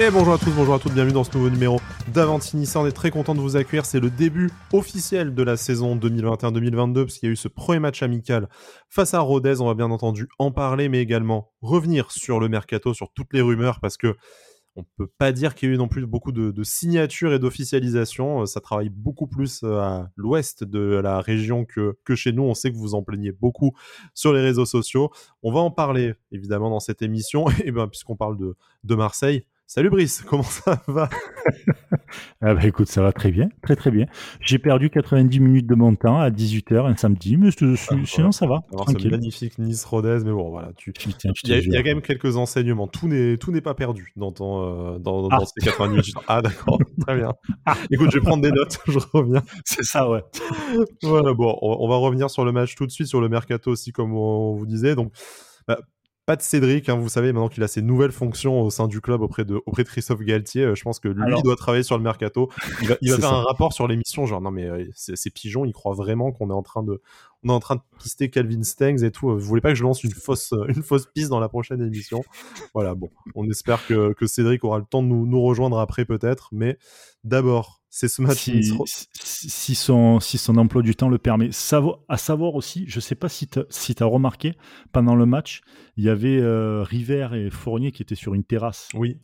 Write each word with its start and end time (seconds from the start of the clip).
Et 0.00 0.12
bonjour 0.12 0.34
à 0.34 0.38
tous, 0.38 0.52
bonjour 0.52 0.74
à 0.74 0.78
toutes, 0.78 0.92
bienvenue 0.92 1.12
dans 1.12 1.24
ce 1.24 1.36
nouveau 1.36 1.50
numéro 1.50 1.80
d'Avantinissa. 2.14 2.78
On 2.78 2.86
est 2.86 2.92
très 2.92 3.10
content 3.10 3.34
de 3.34 3.40
vous 3.40 3.56
accueillir. 3.56 3.84
C'est 3.84 3.98
le 3.98 4.10
début 4.10 4.48
officiel 4.72 5.34
de 5.34 5.42
la 5.42 5.56
saison 5.56 5.96
2021-2022 5.96 6.94
parce 7.02 7.18
qu'il 7.18 7.26
y 7.26 7.30
a 7.30 7.32
eu 7.32 7.36
ce 7.36 7.48
premier 7.48 7.80
match 7.80 8.00
amical 8.04 8.48
face 8.88 9.14
à 9.14 9.18
Rodez. 9.18 9.60
On 9.60 9.66
va 9.66 9.74
bien 9.74 9.90
entendu 9.90 10.28
en 10.38 10.52
parler, 10.52 10.88
mais 10.88 11.00
également 11.00 11.50
revenir 11.62 12.12
sur 12.12 12.38
le 12.38 12.48
mercato, 12.48 12.94
sur 12.94 13.12
toutes 13.12 13.32
les 13.32 13.40
rumeurs 13.40 13.80
parce 13.80 13.96
que 13.96 14.14
on 14.76 14.84
peut 14.96 15.10
pas 15.18 15.32
dire 15.32 15.56
qu'il 15.56 15.68
y 15.68 15.72
a 15.72 15.74
eu 15.74 15.78
non 15.78 15.88
plus 15.88 16.06
beaucoup 16.06 16.30
de, 16.30 16.62
signatures 16.62 17.32
et 17.32 17.40
d'officialisation. 17.40 18.46
Ça 18.46 18.60
travaille 18.60 18.90
beaucoup 18.90 19.26
plus 19.26 19.64
à 19.64 20.12
l'ouest 20.14 20.62
de 20.62 21.00
la 21.02 21.20
région 21.20 21.64
que, 21.64 21.96
chez 22.14 22.30
nous. 22.30 22.44
On 22.44 22.54
sait 22.54 22.70
que 22.70 22.76
vous 22.76 22.94
en 22.94 23.02
plaignez 23.02 23.32
beaucoup 23.32 23.72
sur 24.14 24.32
les 24.32 24.42
réseaux 24.42 24.66
sociaux. 24.66 25.10
On 25.42 25.50
va 25.50 25.58
en 25.58 25.72
parler 25.72 26.14
évidemment 26.30 26.70
dans 26.70 26.78
cette 26.78 27.02
émission. 27.02 27.46
Et 27.64 27.72
bien, 27.72 27.88
puisqu'on 27.88 28.14
parle 28.14 28.36
de 28.38 28.94
Marseille, 28.94 29.44
Salut 29.70 29.90
Brice, 29.90 30.22
comment 30.26 30.42
ça 30.42 30.82
va? 30.86 31.10
Ah 32.40 32.54
bah 32.54 32.64
écoute, 32.64 32.88
ça 32.88 33.02
va 33.02 33.12
très 33.12 33.30
bien, 33.30 33.50
très 33.60 33.76
très 33.76 33.90
bien. 33.90 34.06
J'ai 34.40 34.58
perdu 34.58 34.88
90 34.88 35.40
minutes 35.40 35.66
de 35.66 35.74
mon 35.74 35.94
temps 35.94 36.18
à 36.18 36.30
18h 36.30 36.86
un 36.86 36.96
samedi, 36.96 37.36
mais 37.36 37.50
ah, 37.50 37.94
sinon 38.06 38.32
ça 38.32 38.46
va. 38.46 38.62
C'est 38.86 39.10
magnifique 39.10 39.58
Nice 39.58 39.84
Rodez, 39.84 40.20
mais 40.24 40.32
bon 40.32 40.48
voilà, 40.48 40.72
tu... 40.74 40.94
il, 41.04 41.50
y 41.50 41.76
a, 41.76 41.82
quand 41.82 41.88
même 41.90 42.00
quelques 42.00 42.38
enseignements. 42.38 42.88
Tout 42.88 43.08
n'est 43.08 43.36
tout 43.36 43.52
n'est 43.52 43.60
pas 43.60 43.74
perdu 43.74 44.14
dans 44.16 44.32
ton 44.32 44.94
euh, 44.94 44.98
dans, 44.98 45.28
ah. 45.28 45.40
ces 45.44 45.62
90 45.66 45.90
minutes. 45.90 46.14
Ah 46.28 46.40
d'accord, 46.40 46.78
très 47.06 47.16
bien. 47.16 47.34
Écoute, 47.90 48.10
je 48.10 48.20
vais 48.20 48.24
prendre 48.24 48.42
des 48.42 48.52
notes, 48.52 48.78
je 48.88 48.98
reviens. 49.12 49.42
C'est 49.66 49.84
ça, 49.84 50.08
ouais. 50.08 50.22
voilà, 51.02 51.34
bon, 51.34 51.58
on, 51.60 51.86
va 51.86 51.96
revenir 51.96 52.30
sur 52.30 52.46
le 52.46 52.52
match 52.52 52.74
tout 52.74 52.86
de 52.86 52.90
suite, 52.90 53.08
sur 53.08 53.20
le 53.20 53.28
mercato 53.28 53.70
aussi, 53.70 53.92
comme 53.92 54.14
on 54.14 54.54
vous 54.54 54.66
disait. 54.66 54.94
Donc, 54.94 55.12
bah, 55.66 55.78
pas 56.28 56.36
de 56.36 56.42
Cédric, 56.42 56.90
hein, 56.90 56.96
vous 56.96 57.08
savez, 57.08 57.32
maintenant 57.32 57.48
qu'il 57.48 57.62
a 57.62 57.68
ses 57.68 57.80
nouvelles 57.80 58.12
fonctions 58.12 58.60
au 58.60 58.68
sein 58.68 58.86
du 58.86 59.00
club 59.00 59.22
auprès 59.22 59.46
de, 59.46 59.62
auprès 59.64 59.82
de 59.82 59.88
Christophe 59.88 60.20
Galtier, 60.20 60.62
euh, 60.62 60.74
je 60.74 60.82
pense 60.82 61.00
que 61.00 61.08
lui 61.08 61.42
doit 61.42 61.56
travailler 61.56 61.82
sur 61.82 61.96
le 61.96 62.02
mercato. 62.02 62.50
Il 62.82 62.88
va, 62.88 62.96
il 63.00 63.10
va 63.12 63.16
faire 63.20 63.32
un 63.32 63.44
rapport 63.44 63.72
sur 63.72 63.88
l'émission, 63.88 64.26
genre 64.26 64.42
non 64.42 64.50
mais 64.50 64.66
euh, 64.66 64.84
ces 64.92 65.30
pigeons, 65.30 65.64
ils 65.64 65.72
croient 65.72 65.94
vraiment 65.94 66.30
qu'on 66.30 66.50
est 66.50 66.52
en 66.52 66.62
train 66.62 66.82
de, 66.82 67.00
on 67.44 67.48
est 67.48 67.52
en 67.52 67.60
train 67.60 67.76
de 67.76 67.80
pister 67.98 68.28
Calvin 68.28 68.62
Stengs 68.62 69.02
et 69.04 69.10
tout. 69.10 69.30
Vous 69.30 69.40
voulez 69.40 69.62
pas 69.62 69.70
que 69.70 69.74
je 69.76 69.84
lance 69.84 70.04
une 70.04 70.12
fausse, 70.12 70.52
une 70.68 70.82
fausse 70.82 71.06
piste 71.06 71.30
dans 71.30 71.40
la 71.40 71.48
prochaine 71.48 71.80
émission? 71.80 72.22
Voilà, 72.74 72.94
bon, 72.94 73.08
on 73.34 73.48
espère 73.48 73.86
que, 73.86 74.12
que 74.12 74.26
Cédric 74.26 74.62
aura 74.64 74.80
le 74.80 74.84
temps 74.84 75.02
de 75.02 75.08
nous, 75.08 75.26
nous 75.26 75.40
rejoindre 75.40 75.78
après 75.78 76.04
peut-être, 76.04 76.50
mais 76.52 76.76
d'abord 77.24 77.77
c'est 77.90 78.08
ce 78.08 78.20
match. 78.22 78.50
Si, 79.14 79.74
son, 79.74 80.20
si 80.20 80.38
son 80.38 80.56
emploi 80.56 80.82
du 80.82 80.94
temps 80.94 81.08
le 81.08 81.18
permet. 81.18 81.50
à 82.08 82.16
savoir 82.16 82.54
aussi, 82.54 82.84
je 82.86 82.98
ne 82.98 83.00
sais 83.00 83.14
pas 83.14 83.28
si 83.28 83.48
tu 83.48 83.60
si 83.70 83.94
as 84.00 84.04
remarqué, 84.04 84.54
pendant 84.92 85.14
le 85.14 85.26
match, 85.26 85.62
il 85.96 86.04
y 86.04 86.08
avait 86.08 86.38
euh, 86.38 86.82
River 86.82 87.28
et 87.34 87.50
Fournier 87.50 87.92
qui 87.92 88.02
étaient 88.02 88.14
sur 88.14 88.34
une 88.34 88.44
terrasse. 88.44 88.88
Oui. 88.94 89.20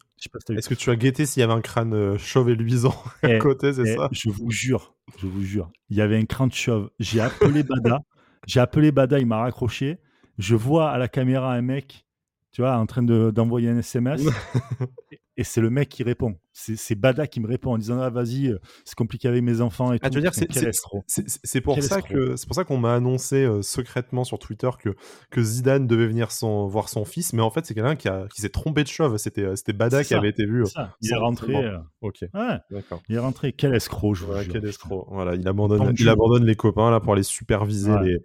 Est-ce 0.50 0.68
que 0.68 0.74
tu 0.74 0.90
as 0.90 0.96
guetté 0.96 1.26
s'il 1.26 1.40
y 1.40 1.42
avait 1.42 1.52
un 1.52 1.60
crâne 1.60 1.92
euh, 1.92 2.18
chauve 2.18 2.48
et 2.48 2.54
luisant 2.54 2.94
à 3.22 3.34
eh, 3.34 3.38
côté, 3.38 3.72
c'est 3.72 3.82
eh, 3.82 3.96
ça 3.96 4.08
Je 4.10 4.30
vous 4.30 4.50
jure, 4.50 4.94
je 5.18 5.26
vous 5.26 5.42
jure. 5.42 5.70
Il 5.90 5.96
y 5.96 6.00
avait 6.00 6.16
un 6.16 6.24
crâne 6.24 6.52
chauve. 6.52 6.90
J'ai 6.98 7.20
appelé 7.20 7.62
Bada. 7.62 8.00
J'ai 8.46 8.60
appelé 8.60 8.92
Bada, 8.92 9.18
il 9.18 9.26
m'a 9.26 9.38
raccroché. 9.38 9.98
Je 10.38 10.54
vois 10.54 10.90
à 10.90 10.98
la 10.98 11.08
caméra 11.08 11.52
un 11.52 11.62
mec, 11.62 12.06
tu 12.52 12.62
vois, 12.62 12.76
en 12.76 12.86
train 12.86 13.02
d'envoyer 13.02 13.68
un 13.68 13.78
SMS. 13.78 14.22
et 15.36 15.44
c'est 15.44 15.60
le 15.60 15.70
mec 15.70 15.88
qui 15.88 16.02
répond. 16.02 16.36
C'est 16.56 16.94
Bada 16.94 17.26
qui 17.26 17.40
me 17.40 17.48
répond 17.48 17.72
en 17.72 17.78
disant 17.78 17.98
ah 18.00 18.10
vas-y 18.10 18.46
euh, 18.46 18.60
c'est 18.84 18.94
compliqué 18.94 19.26
avec 19.26 19.42
mes 19.42 19.60
enfants 19.60 19.92
et 19.92 19.98
ah, 20.02 20.08
tout. 20.08 20.20
dire 20.20 20.32
c'est 20.32 21.60
pour, 21.60 21.82
ça 21.82 22.00
que 22.00 22.36
c'est 22.36 22.46
pour 22.46 22.54
ça 22.54 22.62
qu'on 22.62 22.78
m'a 22.78 22.94
annoncé 22.94 23.44
euh, 23.44 23.60
secrètement 23.60 24.22
sur 24.22 24.38
Twitter 24.38 24.70
que 24.78 24.90
que 25.30 25.42
Zidane 25.42 25.88
devait 25.88 26.06
venir 26.06 26.30
son, 26.30 26.68
voir 26.68 26.88
son 26.88 27.04
fils, 27.04 27.32
mais 27.32 27.42
en 27.42 27.50
fait 27.50 27.66
c'est 27.66 27.74
quelqu'un 27.74 27.96
qui, 27.96 28.08
qui 28.32 28.40
s'est 28.40 28.50
trompé 28.50 28.84
de 28.84 28.88
chauve. 28.88 29.16
C'était 29.16 29.42
euh, 29.42 29.56
c'était 29.56 29.72
Bada 29.72 30.04
qui 30.04 30.14
avait 30.14 30.28
été 30.28 30.46
vu. 30.46 30.64
Il 31.02 31.12
est 31.12 31.16
rentré. 31.16 31.54
Ok. 32.00 32.24
D'accord. 32.70 33.02
Il 33.08 33.16
est 33.16 33.18
rentré. 33.18 33.52
Quel 33.52 33.74
escroc. 33.74 34.14
Je 34.14 34.24
quel 34.50 34.64
escroc. 34.64 35.08
Voilà, 35.10 35.34
il 35.34 35.46
abandonne 35.48 35.92
il 35.98 36.08
abandonne 36.08 36.44
les 36.44 36.54
copains 36.54 36.90
là 36.92 37.00
pour 37.00 37.14
aller 37.14 37.24
superviser 37.24 37.92
les 38.04 38.22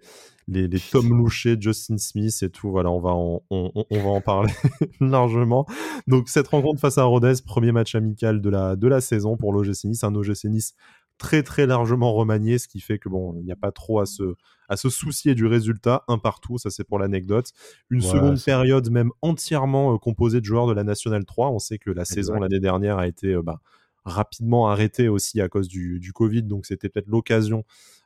les, 0.50 0.68
les 0.68 0.80
Tom 0.80 1.08
Loucher, 1.08 1.56
Justin 1.58 1.96
Smith 1.98 2.36
et 2.42 2.50
tout. 2.50 2.70
Voilà, 2.70 2.90
on 2.90 3.00
va 3.00 3.10
en, 3.10 3.42
on, 3.50 3.72
va 3.90 4.10
en 4.10 4.20
parler 4.20 4.52
largement. 5.00 5.66
Donc, 6.06 6.28
cette 6.28 6.48
rencontre 6.48 6.80
face 6.80 6.98
à 6.98 7.04
Rodez, 7.04 7.34
premier 7.44 7.72
match 7.72 7.94
amical 7.94 8.19
de 8.20 8.50
la, 8.50 8.76
de 8.76 8.88
la 8.88 9.00
saison 9.00 9.36
pour 9.36 9.52
l'OGC 9.52 9.84
Nice. 9.84 10.04
Un 10.04 10.14
OGC 10.14 10.44
Nice 10.44 10.74
très, 11.20 11.42
très 11.42 11.66
largement 11.66 12.12
remanié, 12.14 12.58
ce 12.58 12.66
qui 12.66 12.80
fait 12.80 12.98
que 12.98 13.08
bon, 13.08 13.34
il 13.38 13.44
n'y 13.44 13.52
a 13.52 13.56
pas 13.56 13.70
trop 13.72 14.00
à 14.00 14.06
se, 14.06 14.34
à 14.68 14.76
se 14.76 14.88
soucier 14.88 15.34
du 15.34 15.46
résultat. 15.46 16.02
Un 16.08 16.18
partout, 16.18 16.58
ça 16.58 16.70
c'est 16.70 16.82
pour 16.82 16.98
l'anecdote. 16.98 17.52
Une 17.90 18.00
seconde 18.00 18.42
période 18.42 18.90
même 18.90 19.10
entièrement 19.20 19.94
euh, 19.94 19.98
composée 19.98 20.40
de 20.40 20.46
joueurs 20.46 20.66
de 20.66 20.72
la 20.72 20.82
Nationale 20.82 21.24
3. 21.24 21.50
On 21.50 21.58
sait 21.58 21.78
que 21.78 21.90
la 21.90 22.04
saison 22.04 22.34
l'année 22.40 22.58
dernière 22.58 22.98
a 22.98 23.06
été 23.06 23.34
euh, 23.34 23.42
bah, 23.42 23.60
rapidement 24.04 24.68
arrêtée 24.68 25.08
aussi 25.08 25.40
à 25.42 25.48
cause 25.48 25.68
du, 25.68 26.00
du 26.00 26.12
Covid, 26.14 26.42
donc 26.42 26.64
c'était 26.64 26.88
peut-être 26.88 27.08
l'occasion 27.08 27.64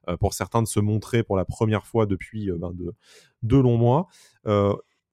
euh, 0.08 0.16
pour 0.16 0.34
certains 0.34 0.60
de 0.60 0.66
se 0.66 0.80
montrer 0.80 1.22
pour 1.22 1.36
la 1.36 1.44
première 1.44 1.86
fois 1.86 2.06
depuis 2.06 2.50
ben, 2.50 2.72
de, 3.42 3.56
longs 3.56 3.78
mois 3.78 4.08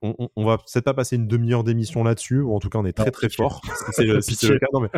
euh, 0.04 0.14
on, 0.18 0.30
on, 0.36 0.46
va 0.46 0.58
peut-être 0.58 0.84
pas 0.84 0.94
passer 0.94 1.16
une 1.16 1.28
demi-heure 1.28 1.64
d'émission 1.64 2.04
là-dessus, 2.04 2.42
ou 2.42 2.56
en 2.56 2.60
tout 2.60 2.70
cas 2.70 2.80
on 2.80 2.86
est 2.86 2.94
très 2.94 3.12
très 3.12 3.30
fort. 3.30 3.62
C'est 3.92 4.04
le, 4.04 4.60
cas. 4.60 4.68
Non, 4.74 4.82
mais, 4.82 4.90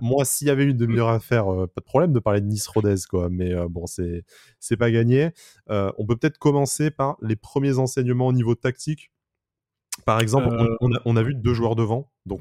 moi, 0.00 0.24
s'il 0.24 0.48
y 0.48 0.50
avait 0.50 0.64
une 0.64 0.76
demi-heure 0.76 1.08
à 1.08 1.20
faire, 1.20 1.46
pas 1.46 1.80
de 1.80 1.84
problème 1.84 2.12
de 2.12 2.18
parler 2.18 2.40
de 2.40 2.46
Nice 2.46 2.66
Rodez, 2.66 2.96
quoi. 3.08 3.28
Mais 3.30 3.54
bon, 3.68 3.86
c'est 3.86 4.24
c'est 4.60 4.76
pas 4.76 4.90
gagné. 4.90 5.30
on 5.68 6.06
peut 6.06 6.16
peut-être 6.16 6.38
commencer 6.38 6.90
par 6.90 7.16
les 7.22 7.36
premiers 7.36 7.78
enseignements 7.78 8.26
au 8.26 8.32
niveau 8.32 8.54
tactique. 8.54 9.10
Par 10.04 10.20
exemple, 10.20 10.48
on, 10.80 10.92
a, 10.92 11.00
on, 11.06 11.16
a, 11.16 11.22
vu 11.22 11.34
deux 11.34 11.54
joueurs 11.54 11.74
devant, 11.74 12.12
donc 12.26 12.40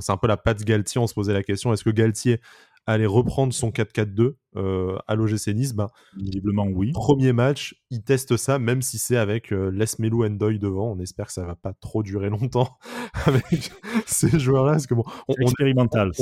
c'est 0.00 0.12
un 0.12 0.16
peu 0.16 0.28
la 0.28 0.36
patte 0.36 0.62
Galtier. 0.62 1.00
On 1.00 1.08
se 1.08 1.14
posait 1.14 1.32
la 1.32 1.42
question 1.42 1.72
est-ce 1.72 1.82
que 1.82 1.90
Galtier 1.90 2.40
allait 2.86 3.06
reprendre 3.06 3.52
son 3.52 3.70
4-4-2 3.70 4.34
euh, 4.56 4.96
à 5.08 5.16
l'OGC 5.16 5.48
Nice, 5.48 5.74
ben, 5.74 5.88
visiblement 6.16 6.66
oui. 6.66 6.92
Premier 6.92 7.32
match, 7.32 7.74
il 7.90 8.02
teste 8.02 8.36
ça, 8.36 8.60
même 8.60 8.82
si 8.82 8.98
c'est 8.98 9.16
avec 9.16 9.52
euh, 9.52 9.70
Les 9.72 9.86
Melou 9.98 10.24
Endoy 10.24 10.60
devant. 10.60 10.92
On 10.92 11.00
espère 11.00 11.26
que 11.26 11.32
ça 11.32 11.44
va 11.44 11.56
pas 11.56 11.72
trop 11.72 12.04
durer 12.04 12.30
longtemps 12.30 12.78
avec 13.26 13.72
ces 14.06 14.38
joueurs-là, 14.38 14.72
parce 14.72 14.86
que 14.86 14.94
bon, 14.94 15.02
on, 15.26 15.34
expérimental. 15.34 16.12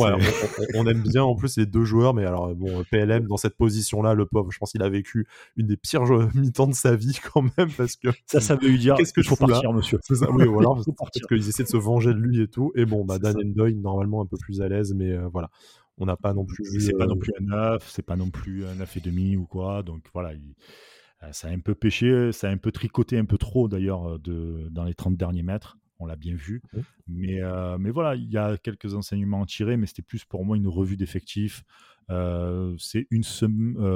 On, 0.75 0.87
aime 0.87 1.03
bien 1.03 1.23
en 1.23 1.35
plus 1.35 1.59
les 1.59 1.67
deux 1.67 1.85
joueurs, 1.85 2.15
mais 2.15 2.25
alors 2.25 2.55
bon, 2.55 2.83
PLM 2.91 3.27
dans 3.27 3.37
cette 3.37 3.57
position-là, 3.57 4.15
le 4.15 4.25
pauvre, 4.25 4.51
je 4.51 4.59
pense 4.59 4.73
qu'il 4.73 4.83
a 4.83 4.89
vécu 4.89 5.27
une 5.57 5.67
des 5.67 5.77
pires 5.77 6.05
mi-temps 6.35 6.69
de 6.69 6.75
sa 6.75 6.97
vie 6.97 7.19
quand 7.33 7.43
même, 7.59 7.71
parce 7.77 7.97
que 7.97 8.09
ça, 8.27 8.41
ça 8.41 8.57
veut 8.57 8.69
lui 8.69 8.79
dire 8.79 8.95
qu'est-ce 8.95 9.13
que 9.13 9.23
je 9.23 9.29
faut 9.29 9.37
partir, 9.37 9.75
monsieur. 9.75 9.99
C'est 10.03 10.15
ça, 10.15 10.31
oui, 10.31 10.47
voilà, 10.47 10.71
parce 10.75 11.11
qu'ils 11.29 11.49
essaient 11.49 11.65
de 11.65 11.69
se 11.69 11.77
venger 11.77 12.15
de 12.15 12.19
lui 12.19 12.41
et 12.41 12.49
tout. 12.49 12.73
Et 12.77 12.87
bon, 12.87 13.05
bah 13.05 13.19
Dan 13.19 13.37
Endoy 13.37 13.75
normalement 13.75 14.23
un 14.23 14.27
peu 14.27 14.39
plus 14.39 14.63
à 14.63 14.69
l'aise, 14.69 14.95
mais 14.95 15.11
euh, 15.11 15.29
voilà. 15.31 15.51
On 15.99 16.07
n'a 16.07 16.17
pas 16.17 16.33
non 16.33 16.45
plus. 16.45 16.81
C'est 16.81 16.97
pas 16.97 17.07
non 17.07 17.17
plus 17.17 17.33
un 17.41 17.45
9, 17.45 17.89
c'est 17.89 18.03
pas 18.03 18.17
non 18.17 18.31
plus 18.31 18.67
un 18.67 18.75
9 18.77 18.97
et 18.97 19.01
demi 19.01 19.37
ou 19.37 19.47
quoi. 19.47 19.83
Donc 19.83 20.05
voilà, 20.13 20.33
euh, 20.33 21.33
ça 21.33 21.49
a 21.49 21.51
un 21.51 21.61
peu 21.61 21.75
pêché, 21.75 22.33
ça 22.33 22.49
a 22.49 22.51
un 22.51 22.57
peu 22.57 22.73
tricoté 22.73 23.19
un 23.19 23.25
peu 23.25 23.39
trop 23.39 23.69
d'ailleurs 23.69 24.19
de, 24.19 24.69
dans 24.71 24.85
les 24.85 24.95
30 24.95 25.17
derniers 25.17 25.43
mètres. 25.43 25.79
On 25.99 26.07
l'a 26.07 26.17
bien 26.17 26.35
vu. 26.35 26.63
Mais, 27.07 27.41
euh, 27.43 27.79
mais 27.79 27.91
voilà, 27.91 28.17
il 28.17 28.29
y 28.29 28.37
a 28.37 28.57
quelques 28.57 28.95
enseignements 28.95 29.43
à 29.43 29.47
tirer, 29.47 29.77
mais 29.77 29.87
c'était 29.87 30.03
plus 30.03 30.25
pour 30.25 30.45
moi 30.45 30.57
une 30.57 30.67
revue 30.67 30.97
d'effectifs. 30.97 31.63
Euh, 32.11 32.75
c'est 32.77 33.07
une, 33.11 33.23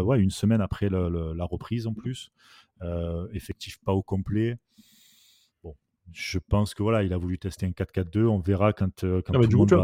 ouais, 0.02 0.20
une 0.20 0.30
semaine 0.30 0.60
après 0.60 0.88
la 0.88 1.44
reprise 1.44 1.86
en 1.88 1.94
plus. 1.94 2.30
effectif 3.32 3.78
pas 3.84 3.92
au 3.92 4.02
complet 4.02 4.58
je 6.12 6.38
pense 6.38 6.74
que 6.74 6.82
voilà, 6.82 7.02
il 7.02 7.12
a 7.12 7.18
voulu 7.18 7.38
tester 7.38 7.66
un 7.66 7.70
4-4-2. 7.70 8.26
On 8.26 8.38
verra 8.38 8.72
quand. 8.72 9.04
Euh, 9.04 9.20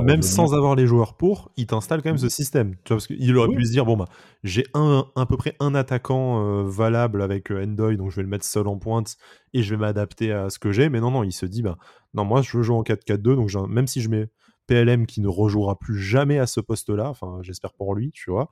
même 0.03 0.23
sans 0.23 0.55
avoir 0.55 0.75
les 0.75 0.87
joueurs 0.87 1.17
pour, 1.17 1.51
il 1.57 1.67
t'installe 1.67 2.03
quand 2.03 2.11
même 2.11 2.19
ce 2.19 2.27
mmh. 2.27 2.31
système. 2.31 2.71
Tu 2.85 2.89
vois, 2.89 2.97
parce 2.97 3.07
qu'il 3.07 3.37
aurait 3.37 3.55
pu 3.55 3.67
se 3.67 3.71
dire 3.71 3.85
bon 3.85 3.97
bah, 3.97 4.07
j'ai 4.43 4.65
un 4.75 5.07
à 5.17 5.27
peu 5.27 5.37
près 5.37 5.57
un 5.61 5.75
attaquant 5.75 6.43
euh, 6.43 6.63
valable 6.65 7.23
avec 7.23 7.51
euh, 7.51 7.65
Endoy, 7.65 7.97
donc 7.97 8.11
je 8.11 8.17
vais 8.17 8.23
le 8.23 8.29
mettre 8.29 8.45
seul 8.45 8.67
en 8.67 8.79
pointe 8.79 9.17
et 9.53 9.63
je 9.63 9.75
vais 9.75 9.81
m'adapter 9.81 10.33
à 10.33 10.49
ce 10.49 10.59
que 10.59 10.73
j'ai. 10.73 10.89
Mais 10.89 11.01
non, 11.01 11.11
non, 11.11 11.23
il 11.23 11.33
se 11.33 11.47
dit 11.47 11.63
bah 11.63 11.77
non, 12.15 12.25
moi 12.25 12.43
je 12.43 12.57
veux 12.57 12.63
jouer 12.63 12.77
en 12.77 12.83
4-4-2, 12.83 13.17
donc 13.35 13.69
même 13.69 13.87
si 13.87 14.01
je 14.01 14.09
mets 14.09 14.29
PLM 14.69 15.07
qui 15.07 15.21
ne 15.21 15.29
rejouera 15.29 15.79
plus 15.79 15.99
jamais 15.99 16.39
à 16.39 16.47
ce 16.47 16.61
poste-là, 16.61 17.11
enfin 17.11 17.41
j'espère 17.43 17.73
pour 17.75 17.95
lui, 17.95 18.13
tu 18.13 18.31
vois. 18.31 18.49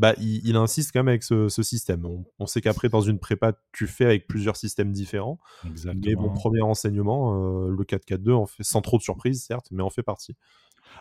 Bah, 0.00 0.14
il, 0.18 0.56
insiste 0.56 0.92
quand 0.92 1.00
même 1.00 1.08
avec 1.08 1.22
ce, 1.22 1.48
système. 1.62 2.06
On, 2.38 2.46
sait 2.46 2.62
qu'après, 2.62 2.88
dans 2.88 3.02
une 3.02 3.18
prépa, 3.18 3.52
tu 3.70 3.86
fais 3.86 4.06
avec 4.06 4.26
plusieurs 4.26 4.56
systèmes 4.56 4.92
différents. 4.92 5.38
Exactement. 5.66 6.02
Mais 6.06 6.14
mon 6.14 6.32
premier 6.32 6.62
enseignement, 6.62 7.66
euh, 7.66 7.68
le 7.68 7.84
4-4-2, 7.84 8.32
en 8.32 8.46
fait, 8.46 8.62
sans 8.62 8.80
trop 8.80 8.96
de 8.96 9.02
surprise, 9.02 9.44
certes, 9.44 9.66
mais 9.70 9.82
en 9.82 9.90
fait 9.90 10.02
partie. 10.02 10.36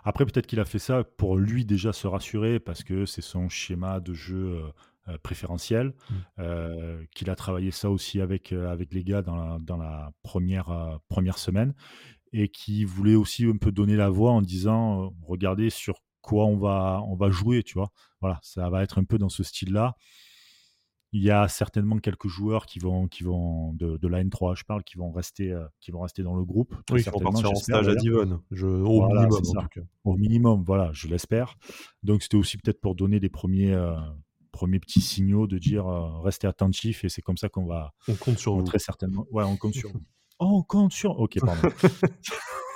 Après, 0.04 0.26
peut-être 0.26 0.48
qu'il 0.48 0.60
a 0.60 0.66
fait 0.66 0.80
ça 0.80 1.06
pour 1.06 1.38
lui 1.38 1.64
déjà 1.64 1.94
se 1.94 2.08
rassurer, 2.08 2.60
parce 2.60 2.84
que 2.84 3.06
c'est 3.06 3.22
son 3.22 3.48
schéma 3.48 4.02
de 4.02 4.14
jeu 4.14 4.36
euh, 4.36 4.64
euh, 5.08 5.18
préférentiel, 5.24 5.94
mmh. 6.10 7.06
qu'il 7.16 7.30
a 7.30 7.36
travaillé 7.38 7.72
ça 7.72 7.90
aussi 7.90 8.20
avec, 8.20 8.52
avec 8.52 8.94
les 8.94 9.06
gars 9.06 9.22
dans 9.22 9.38
la, 9.38 9.60
dans 9.62 9.78
la 9.78 10.12
première, 10.24 11.00
première 11.08 11.38
semaine, 11.38 11.74
et 12.34 12.50
qui 12.50 12.84
voulait 12.84 13.16
aussi 13.16 13.46
un 13.46 13.56
peu 13.56 13.72
donner 13.72 13.96
la 13.96 14.10
voix 14.10 14.32
en 14.32 14.42
disant, 14.42 15.14
regardez 15.26 15.70
sur 15.70 16.02
quoi 16.30 16.46
on 16.46 16.58
va, 16.58 17.02
on 17.08 17.16
va 17.16 17.32
jouer, 17.32 17.64
tu 17.64 17.74
vois. 17.74 17.92
Voilà, 18.22 18.40
ça 18.44 18.70
va 18.70 18.84
être 18.84 19.00
un 19.00 19.04
peu 19.04 19.18
dans 19.18 19.30
ce 19.30 19.44
style-là. 19.44 19.96
Il 21.12 21.24
y 21.24 21.32
a 21.32 21.48
certainement 21.48 21.98
quelques 21.98 22.28
joueurs 22.28 22.68
qui 22.68 22.78
vont, 22.78 23.08
qui 23.08 23.24
vont 23.24 23.74
de, 23.74 24.08
la 24.08 24.24
N3, 24.24 24.56
je 24.56 24.64
parle, 24.64 24.84
qui 24.84 25.00
vont 25.00 25.12
rester, 25.12 25.52
euh, 25.52 25.66
qui 25.80 25.90
vont 25.90 26.02
rester 26.02 26.22
dans 26.22 26.36
le 26.36 26.44
groupe. 26.44 26.76
Oui, 26.92 27.02
qui 27.04 27.10
vont 27.10 27.20
partir 27.20 27.50
en 27.50 27.56
stage 27.56 27.88
à 27.88 27.96
Divon, 27.96 28.42
au 28.52 29.08
minimum. 29.08 29.42
Au 30.04 30.16
minimum, 30.16 30.64
voilà, 30.64 30.92
je 30.94 31.08
l'espère. 31.08 31.58
Donc 32.04 32.22
c'était 32.22 32.38
aussi 32.38 32.58
peut-être 32.58 32.80
pour 32.80 32.94
donner 32.94 33.20
des 33.20 33.30
premiers, 33.30 33.74
euh, 33.74 33.96
premiers 34.52 34.80
petits 34.80 35.02
signaux 35.02 35.48
de 35.48 35.58
dire 35.58 35.88
euh, 35.88 36.20
restez 36.22 36.46
attentifs 36.46 37.04
et 37.04 37.10
c'est 37.10 37.24
comme 37.24 37.38
ça 37.38 37.50
qu'on 37.50 37.66
va. 37.66 37.96
On 38.08 38.14
compte 38.14 38.38
sur 38.38 38.54
vous. 38.54 38.64
Très 38.64 38.78
certainement. 38.78 39.26
Ouais, 39.32 39.44
on 39.44 39.58
compte 39.58 39.74
sur 39.74 39.90
vous. 39.94 40.04
Oh, 40.38 40.60
on 40.60 40.62
compte 40.62 40.94
sur. 40.94 41.20
Ok, 41.20 41.40
pardon. 41.40 41.70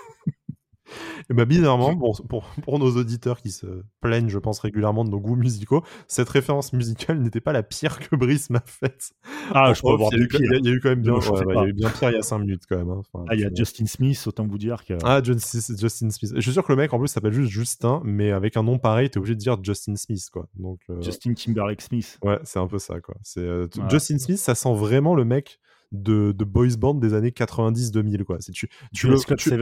Et 1.30 1.34
bah, 1.34 1.46
bizarrement, 1.46 1.94
bon, 1.94 2.14
pour, 2.30 2.46
pour, 2.64 2.80
nos 2.80 2.96
auditeurs 2.98 3.42
qui 3.42 3.52
se 3.52 3.84
plaignent, 4.02 4.30
je 4.30 4.40
pense, 4.40 4.60
régulièrement 4.60 5.04
de 5.06 5.10
nos 5.10 5.20
goûts 5.20 5.36
musicaux, 5.36 5.84
cette 6.08 6.30
référence 6.30 6.74
musicale 6.74 7.20
n'était 7.20 7.42
pas 7.42 7.54
la 7.54 7.64
pire 7.64 8.00
que 8.00 8.16
Brice 8.16 8.50
m'a 8.50 8.64
faite. 8.66 9.12
Ah, 9.54 9.74
je 9.74 9.82
peux 9.82 9.90
avoir 9.90 10.10
il, 10.14 10.20
y 10.20 10.22
a 10.22 10.26
eu 10.72 10.80
quand 10.80 10.90
même 10.90 11.02
bien, 11.02 11.16
il 11.20 11.56
y 11.56 11.58
a 11.58 11.68
eu 11.68 11.74
bien 11.74 11.90
pire 11.90 12.10
il 12.10 12.16
y 12.16 12.20
a 12.20 12.22
5 12.22 12.40
minutes 12.40 12.64
quand 12.68 12.78
même. 12.78 12.90
Hein. 12.90 13.02
ah, 13.28 13.36
il 13.36 13.42
y 13.42 13.46
a 13.46 13.50
Justin 13.54 13.86
Smith, 13.86 14.24
autant 14.28 14.48
vous 14.48 14.58
dire 14.58 14.84
que. 14.86 14.94
Ah, 15.04 15.22
Justin 15.24 16.10
Smith. 16.10 16.34
Je 16.36 16.42
suis 16.42 16.54
sûr 16.54 16.64
que 16.64 16.72
le 16.72 16.78
mec 16.78 16.94
en 16.94 17.00
plus 17.00 17.08
s'appelle 17.08 17.34
juste 17.34 17.52
Justin, 17.52 18.02
mais 18.04 18.32
avec 18.32 18.58
un 18.58 18.64
nom 18.64 18.78
pareil, 18.78 19.10
t'es 19.10 19.18
obligé 19.18 19.36
de 19.36 19.40
dire 19.40 19.58
Justin 19.62 19.96
Smith, 19.96 20.30
quoi. 20.32 20.48
Donc, 20.56 20.80
euh, 20.90 21.02
Justin 21.02 21.34
Timberlake 21.34 21.82
Smith. 21.82 22.20
Ouais, 22.24 22.40
c'est 22.44 22.60
un 22.60 22.68
peu 22.68 22.80
ça, 22.80 23.00
quoi. 23.00 23.16
C'est 23.22 23.42
euh, 23.42 23.68
Justin 23.90 24.18
Smith, 24.18 24.38
ça 24.38 24.56
sent 24.56 24.74
vraiment 24.74 25.16
le 25.16 25.26
mec 25.26 25.60
de, 25.94 26.32
de 26.32 26.44
boys 26.44 26.76
band 26.78 26.96
des 26.96 27.14
années 27.14 27.30
90-2000 27.30 28.24
quoi. 28.24 28.38
C'est 28.40 28.52
tu 28.52 28.68
tu 28.94 29.08
le 29.08 29.18
Club 29.18 29.40
7. 29.40 29.62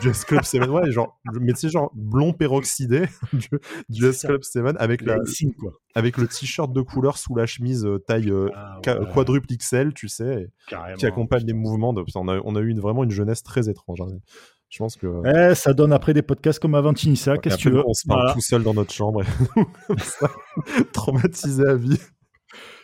Du 0.00 0.08
S 0.10 0.24
Club 0.24 0.44
7 0.44 0.68
ouais, 0.68 0.92
genre 0.92 1.18
mais 1.40 1.52
c'est 1.56 1.70
genre 1.70 1.90
blond 1.94 2.32
peroxydé 2.32 3.06
S 3.90 4.22
Club 4.22 4.44
7 4.44 4.76
avec 4.78 5.02
la 5.02 5.16
quoi. 5.58 5.72
avec 5.94 6.18
le 6.18 6.28
t-shirt 6.28 6.72
de 6.72 6.82
couleur 6.82 7.16
sous 7.16 7.34
la 7.34 7.46
chemise 7.46 7.86
euh, 7.86 7.98
taille 7.98 8.30
euh, 8.30 8.50
ah, 8.54 8.80
quadruple 9.12 9.46
XL, 9.56 9.94
tu 9.94 10.08
sais, 10.08 10.50
qui 10.98 11.06
accompagne 11.06 11.44
les 11.46 11.54
mouvements 11.54 11.92
de 11.92 12.04
on 12.14 12.28
a, 12.28 12.38
on 12.44 12.54
a 12.54 12.60
eu 12.60 12.68
une, 12.68 12.80
vraiment 12.80 13.04
une 13.04 13.10
jeunesse 13.10 13.42
très 13.42 13.68
étrange. 13.68 14.00
Hein. 14.00 14.08
Je 14.68 14.78
pense 14.78 14.96
que. 14.96 15.22
Eh, 15.24 15.54
ça 15.54 15.72
donne 15.72 15.92
après 15.92 16.14
des 16.14 16.22
podcasts 16.22 16.58
comme 16.58 16.74
Avantinissa. 16.74 17.38
Qu'est-ce 17.38 17.56
que 17.56 17.62
tu 17.62 17.70
veux 17.70 17.82
On 17.86 17.94
se 17.94 18.06
parle 18.06 18.32
tout 18.32 18.40
seul 18.40 18.62
dans 18.62 18.74
notre 18.74 18.92
chambre, 18.92 19.22
traumatisé 20.92 21.64
à 21.66 21.74
vie 21.74 21.98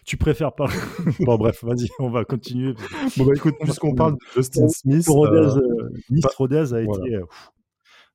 tu 0.05 0.17
préfères 0.17 0.55
pas. 0.55 0.67
bon, 1.21 1.37
bref, 1.37 1.63
vas-y, 1.65 1.89
on 1.99 2.11
va 2.11 2.25
continuer. 2.25 2.75
Bon, 3.17 3.25
bah 3.25 3.33
écoute, 3.35 3.55
puisqu'on 3.61 3.95
parle 3.95 4.15
de 4.15 4.19
Justin 4.35 4.69
Smith. 4.69 5.07
Rodez, 5.09 5.57
euh, 5.57 5.59
euh, 5.59 5.91
bah, 6.11 6.31
Rodez 6.37 6.75
a 6.75 6.81
été. 6.81 7.15
Euh, 7.15 7.25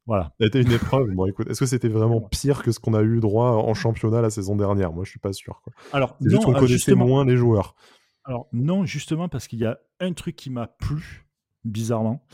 voilà. 0.06 0.32
Ça 0.40 0.46
a 0.46 0.48
été 0.48 0.62
une 0.62 0.72
épreuve. 0.72 1.12
Bon, 1.12 1.26
écoute, 1.26 1.50
est-ce 1.50 1.60
que 1.60 1.66
c'était 1.66 1.88
vraiment 1.88 2.22
pire 2.22 2.62
que 2.64 2.72
ce 2.72 2.80
qu'on 2.80 2.94
a 2.94 3.02
eu 3.02 3.20
droit 3.20 3.50
en 3.50 3.74
championnat 3.74 4.22
la 4.22 4.30
saison 4.30 4.56
dernière? 4.56 4.94
Moi, 4.94 5.04
je 5.04 5.10
suis 5.10 5.20
pas 5.20 5.34
sûr. 5.34 5.62
Quoi. 5.64 5.74
Alors, 5.94 6.16
c'est 6.22 6.30
juste 6.30 6.44
qu'on 6.44 6.54
connaissait 6.54 6.96
moins 6.96 7.26
les 7.26 7.38
joueurs. 7.38 7.76
Alors, 8.24 8.48
non, 8.54 8.86
justement, 8.86 9.30
parce 9.30 9.48
qu'il 9.48 9.60
y 9.60 9.66
a 9.66 9.80
un 10.00 10.14
truc 10.14 10.36
qui 10.36 10.50
m'a 10.50 10.68
plu, 10.68 11.26
bizarrement. 11.64 12.26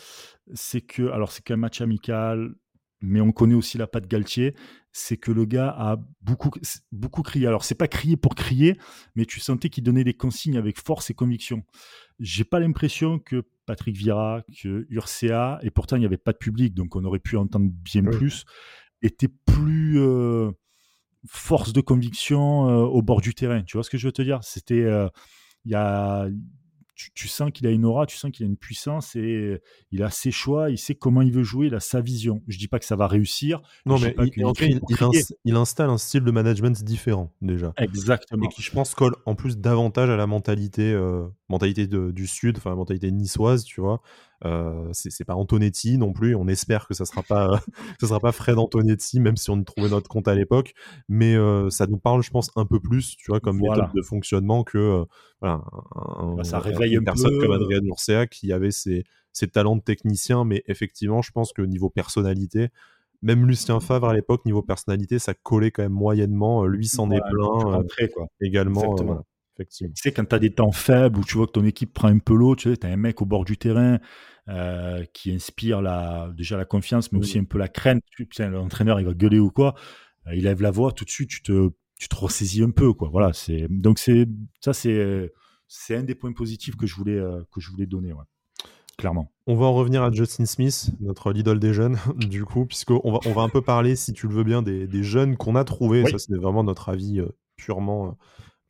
C'est 0.53 0.81
que, 0.81 1.09
alors, 1.11 1.31
c'est 1.31 1.43
qu'un 1.43 1.57
match 1.57 1.81
amical, 1.81 2.55
mais 3.01 3.21
on 3.21 3.31
connaît 3.31 3.55
aussi 3.55 3.77
la 3.77 3.87
patte 3.87 4.07
Galtier 4.07 4.55
c'est 4.93 5.17
que 5.17 5.31
le 5.31 5.45
gars 5.45 5.69
a 5.69 5.97
beaucoup, 6.21 6.51
beaucoup 6.91 7.21
crié. 7.21 7.47
Alors, 7.47 7.63
c'est 7.63 7.75
pas 7.75 7.87
crier 7.87 8.17
pour 8.17 8.35
crier, 8.35 8.77
mais 9.15 9.25
tu 9.25 9.39
sentais 9.39 9.69
qu'il 9.69 9.83
donnait 9.83 10.03
des 10.03 10.13
consignes 10.13 10.57
avec 10.57 10.79
force 10.79 11.09
et 11.09 11.13
conviction. 11.13 11.63
J'ai 12.19 12.43
pas 12.43 12.59
l'impression 12.59 13.19
que 13.19 13.43
Patrick 13.65 13.95
Vieira, 13.95 14.43
que 14.61 14.85
Urcea, 14.89 15.59
et 15.61 15.71
pourtant 15.71 15.95
il 15.95 15.99
n'y 15.99 16.05
avait 16.05 16.17
pas 16.17 16.33
de 16.33 16.37
public, 16.37 16.73
donc 16.73 16.95
on 16.95 17.05
aurait 17.05 17.19
pu 17.19 17.37
entendre 17.37 17.69
bien 17.71 18.03
plus, 18.03 18.45
était 19.01 19.29
plus 19.29 19.99
euh, 19.99 20.51
force 21.25 21.71
de 21.71 21.81
conviction 21.81 22.69
euh, 22.69 22.83
au 22.83 23.01
bord 23.01 23.21
du 23.21 23.33
terrain. 23.33 23.63
Tu 23.63 23.77
vois 23.77 23.83
ce 23.83 23.89
que 23.89 23.97
je 23.97 24.07
veux 24.07 24.13
te 24.13 24.21
dire? 24.21 24.39
C'était. 24.43 24.83
Euh, 24.83 25.07
il 25.63 25.71
y 25.71 25.75
a 25.75 26.27
tu, 27.13 27.27
sens 27.27 27.51
qu'il 27.51 27.67
a 27.67 27.71
une 27.71 27.85
aura, 27.85 28.05
tu 28.05 28.17
sens 28.17 28.31
qu'il 28.31 28.45
a 28.45 28.47
une 28.47 28.57
puissance 28.57 29.15
et 29.15 29.61
il 29.91 30.03
a 30.03 30.09
ses 30.09 30.31
choix, 30.31 30.69
il 30.69 30.77
sait 30.77 30.95
comment 30.95 31.21
il 31.21 31.31
veut 31.31 31.43
jouer, 31.43 31.67
il 31.67 31.75
a 31.75 31.79
sa 31.79 32.01
vision. 32.01 32.41
Je 32.47 32.57
dis 32.57 32.67
pas 32.67 32.79
que 32.79 32.85
ça 32.85 32.95
va 32.95 33.07
réussir. 33.07 33.61
Non, 33.85 33.99
mais 33.99 34.15
il, 35.45 35.55
installe 35.55 35.89
un 35.89 35.97
style 35.97 36.23
de 36.23 36.31
management 36.31 36.83
différent 36.83 37.33
déjà. 37.41 37.73
Exactement. 37.77 38.45
Et 38.45 38.49
qui, 38.49 38.61
je 38.61 38.71
pense, 38.71 38.93
colle 38.95 39.15
en 39.25 39.35
plus 39.35 39.57
davantage 39.57 40.09
à 40.09 40.17
la 40.17 40.27
mentalité, 40.27 40.91
euh, 40.91 41.27
mentalité 41.49 41.87
du 41.87 42.27
Sud, 42.27 42.57
enfin 42.57 42.69
la 42.69 42.75
mentalité 42.75 43.11
niçoise, 43.11 43.63
tu 43.63 43.81
vois. 43.81 44.01
Euh, 44.45 44.89
c'est 44.91 45.25
pas 45.25 45.35
Antonetti 45.35 45.97
non 45.97 46.13
plus. 46.13 46.35
On 46.35 46.47
espère 46.47 46.87
que 46.87 46.93
ça 46.93 47.05
sera 47.05 47.23
pas, 47.23 47.59
ça 47.99 48.07
sera 48.07 48.19
pas 48.19 48.31
Fred 48.31 48.57
Antonetti, 48.57 49.19
même 49.19 49.37
si 49.37 49.49
on 49.49 49.63
trouvait 49.63 49.89
notre 49.89 50.09
compte 50.09 50.27
à 50.27 50.35
l'époque. 50.35 50.73
Mais 51.09 51.35
euh, 51.35 51.69
ça 51.69 51.87
nous 51.87 51.97
parle, 51.97 52.23
je 52.23 52.31
pense, 52.31 52.49
un 52.55 52.65
peu 52.65 52.79
plus, 52.79 53.15
tu 53.17 53.31
vois, 53.31 53.39
comme 53.39 53.59
méthode 53.59 53.91
de 53.93 54.01
fonctionnement 54.01 54.63
que 54.63 54.77
euh, 54.77 55.05
voilà, 55.41 55.61
bah, 56.35 56.43
ça 56.43 56.59
réveille 56.59 56.95
une 56.95 57.03
personne 57.03 57.39
comme 57.39 57.51
Adrien 57.51 57.81
Urcea 57.83 58.27
qui 58.27 58.51
avait 58.51 58.71
ses, 58.71 59.03
ses, 59.33 59.47
talents 59.47 59.75
de 59.75 59.81
technicien, 59.81 60.43
mais 60.43 60.63
effectivement, 60.67 61.21
je 61.21 61.31
pense 61.31 61.53
que 61.53 61.61
niveau 61.61 61.89
personnalité, 61.89 62.69
même 63.21 63.45
Lucien 63.47 63.79
Favre 63.79 64.09
à 64.09 64.13
l'époque, 64.13 64.45
niveau 64.45 64.63
personnalité, 64.63 65.19
ça 65.19 65.33
collait 65.35 65.71
quand 65.71 65.83
même 65.83 65.91
moyennement. 65.91 66.65
Lui 66.65 66.87
s'en 66.87 67.11
est 67.11 67.21
plein 67.29 67.83
également. 68.41 68.95
Effectivement. 69.57 69.93
Tu 69.95 70.01
sais, 70.01 70.11
quand 70.11 70.25
tu 70.25 70.35
as 70.35 70.39
des 70.39 70.49
temps 70.51 70.71
faibles 70.71 71.19
où 71.19 71.23
tu 71.23 71.37
vois 71.37 71.45
que 71.45 71.51
ton 71.51 71.65
équipe 71.65 71.93
prend 71.93 72.07
un 72.07 72.17
peu 72.17 72.33
l'eau, 72.33 72.55
tu 72.55 72.73
sais, 72.73 72.85
as 72.85 72.89
un 72.89 72.97
mec 72.97 73.21
au 73.21 73.25
bord 73.25 73.45
du 73.45 73.57
terrain 73.57 73.99
euh, 74.49 75.05
qui 75.13 75.31
inspire 75.31 75.81
la, 75.81 76.31
déjà 76.35 76.57
la 76.57 76.65
confiance, 76.65 77.11
mais 77.11 77.19
aussi 77.19 77.37
un 77.37 77.43
peu 77.43 77.59
la 77.59 77.67
crainte. 77.67 78.01
L'entraîneur, 78.39 78.99
il 78.99 79.05
va 79.05 79.13
gueuler 79.13 79.39
ou 79.39 79.51
quoi, 79.51 79.75
euh, 80.27 80.35
il 80.35 80.43
lève 80.43 80.61
la 80.61 80.71
voix, 80.71 80.91
tout 80.91 81.05
de 81.05 81.11
suite, 81.11 81.29
tu 81.29 81.43
te, 81.43 81.69
tu 81.99 82.09
te 82.09 82.15
ressaisis 82.15 82.63
un 82.63 82.71
peu. 82.71 82.91
Quoi. 82.91 83.09
Voilà, 83.09 83.33
c'est, 83.33 83.67
donc, 83.69 83.99
c'est, 83.99 84.27
ça, 84.59 84.73
c'est, 84.73 85.31
c'est 85.67 85.95
un 85.95 86.03
des 86.03 86.15
points 86.15 86.33
positifs 86.33 86.75
que 86.75 86.87
je 86.87 86.95
voulais, 86.95 87.17
euh, 87.17 87.43
que 87.51 87.61
je 87.61 87.69
voulais 87.69 87.85
donner. 87.85 88.13
Clairement. 88.97 89.31
On 89.45 89.55
va 89.55 89.67
en 89.67 89.73
revenir 89.73 90.01
à 90.01 90.11
Justin 90.11 90.45
Smith, 90.45 90.89
notre 90.99 91.35
idole 91.35 91.59
des 91.59 91.73
jeunes, 91.73 91.97
du 92.15 92.43
coup, 92.43 92.65
puisqu'on 92.65 93.11
va, 93.11 93.19
on 93.25 93.33
va 93.33 93.43
un 93.43 93.49
peu 93.49 93.61
parler, 93.61 93.95
si 93.95 94.11
tu 94.11 94.27
le 94.27 94.33
veux 94.33 94.43
bien, 94.43 94.63
des, 94.63 94.87
des 94.87 95.03
jeunes 95.03 95.37
qu'on 95.37 95.55
a 95.55 95.63
trouvés. 95.63 96.03
Ça, 96.09 96.17
c'est 96.17 96.35
vraiment 96.35 96.63
notre 96.63 96.89
avis 96.89 97.21
purement 97.57 98.17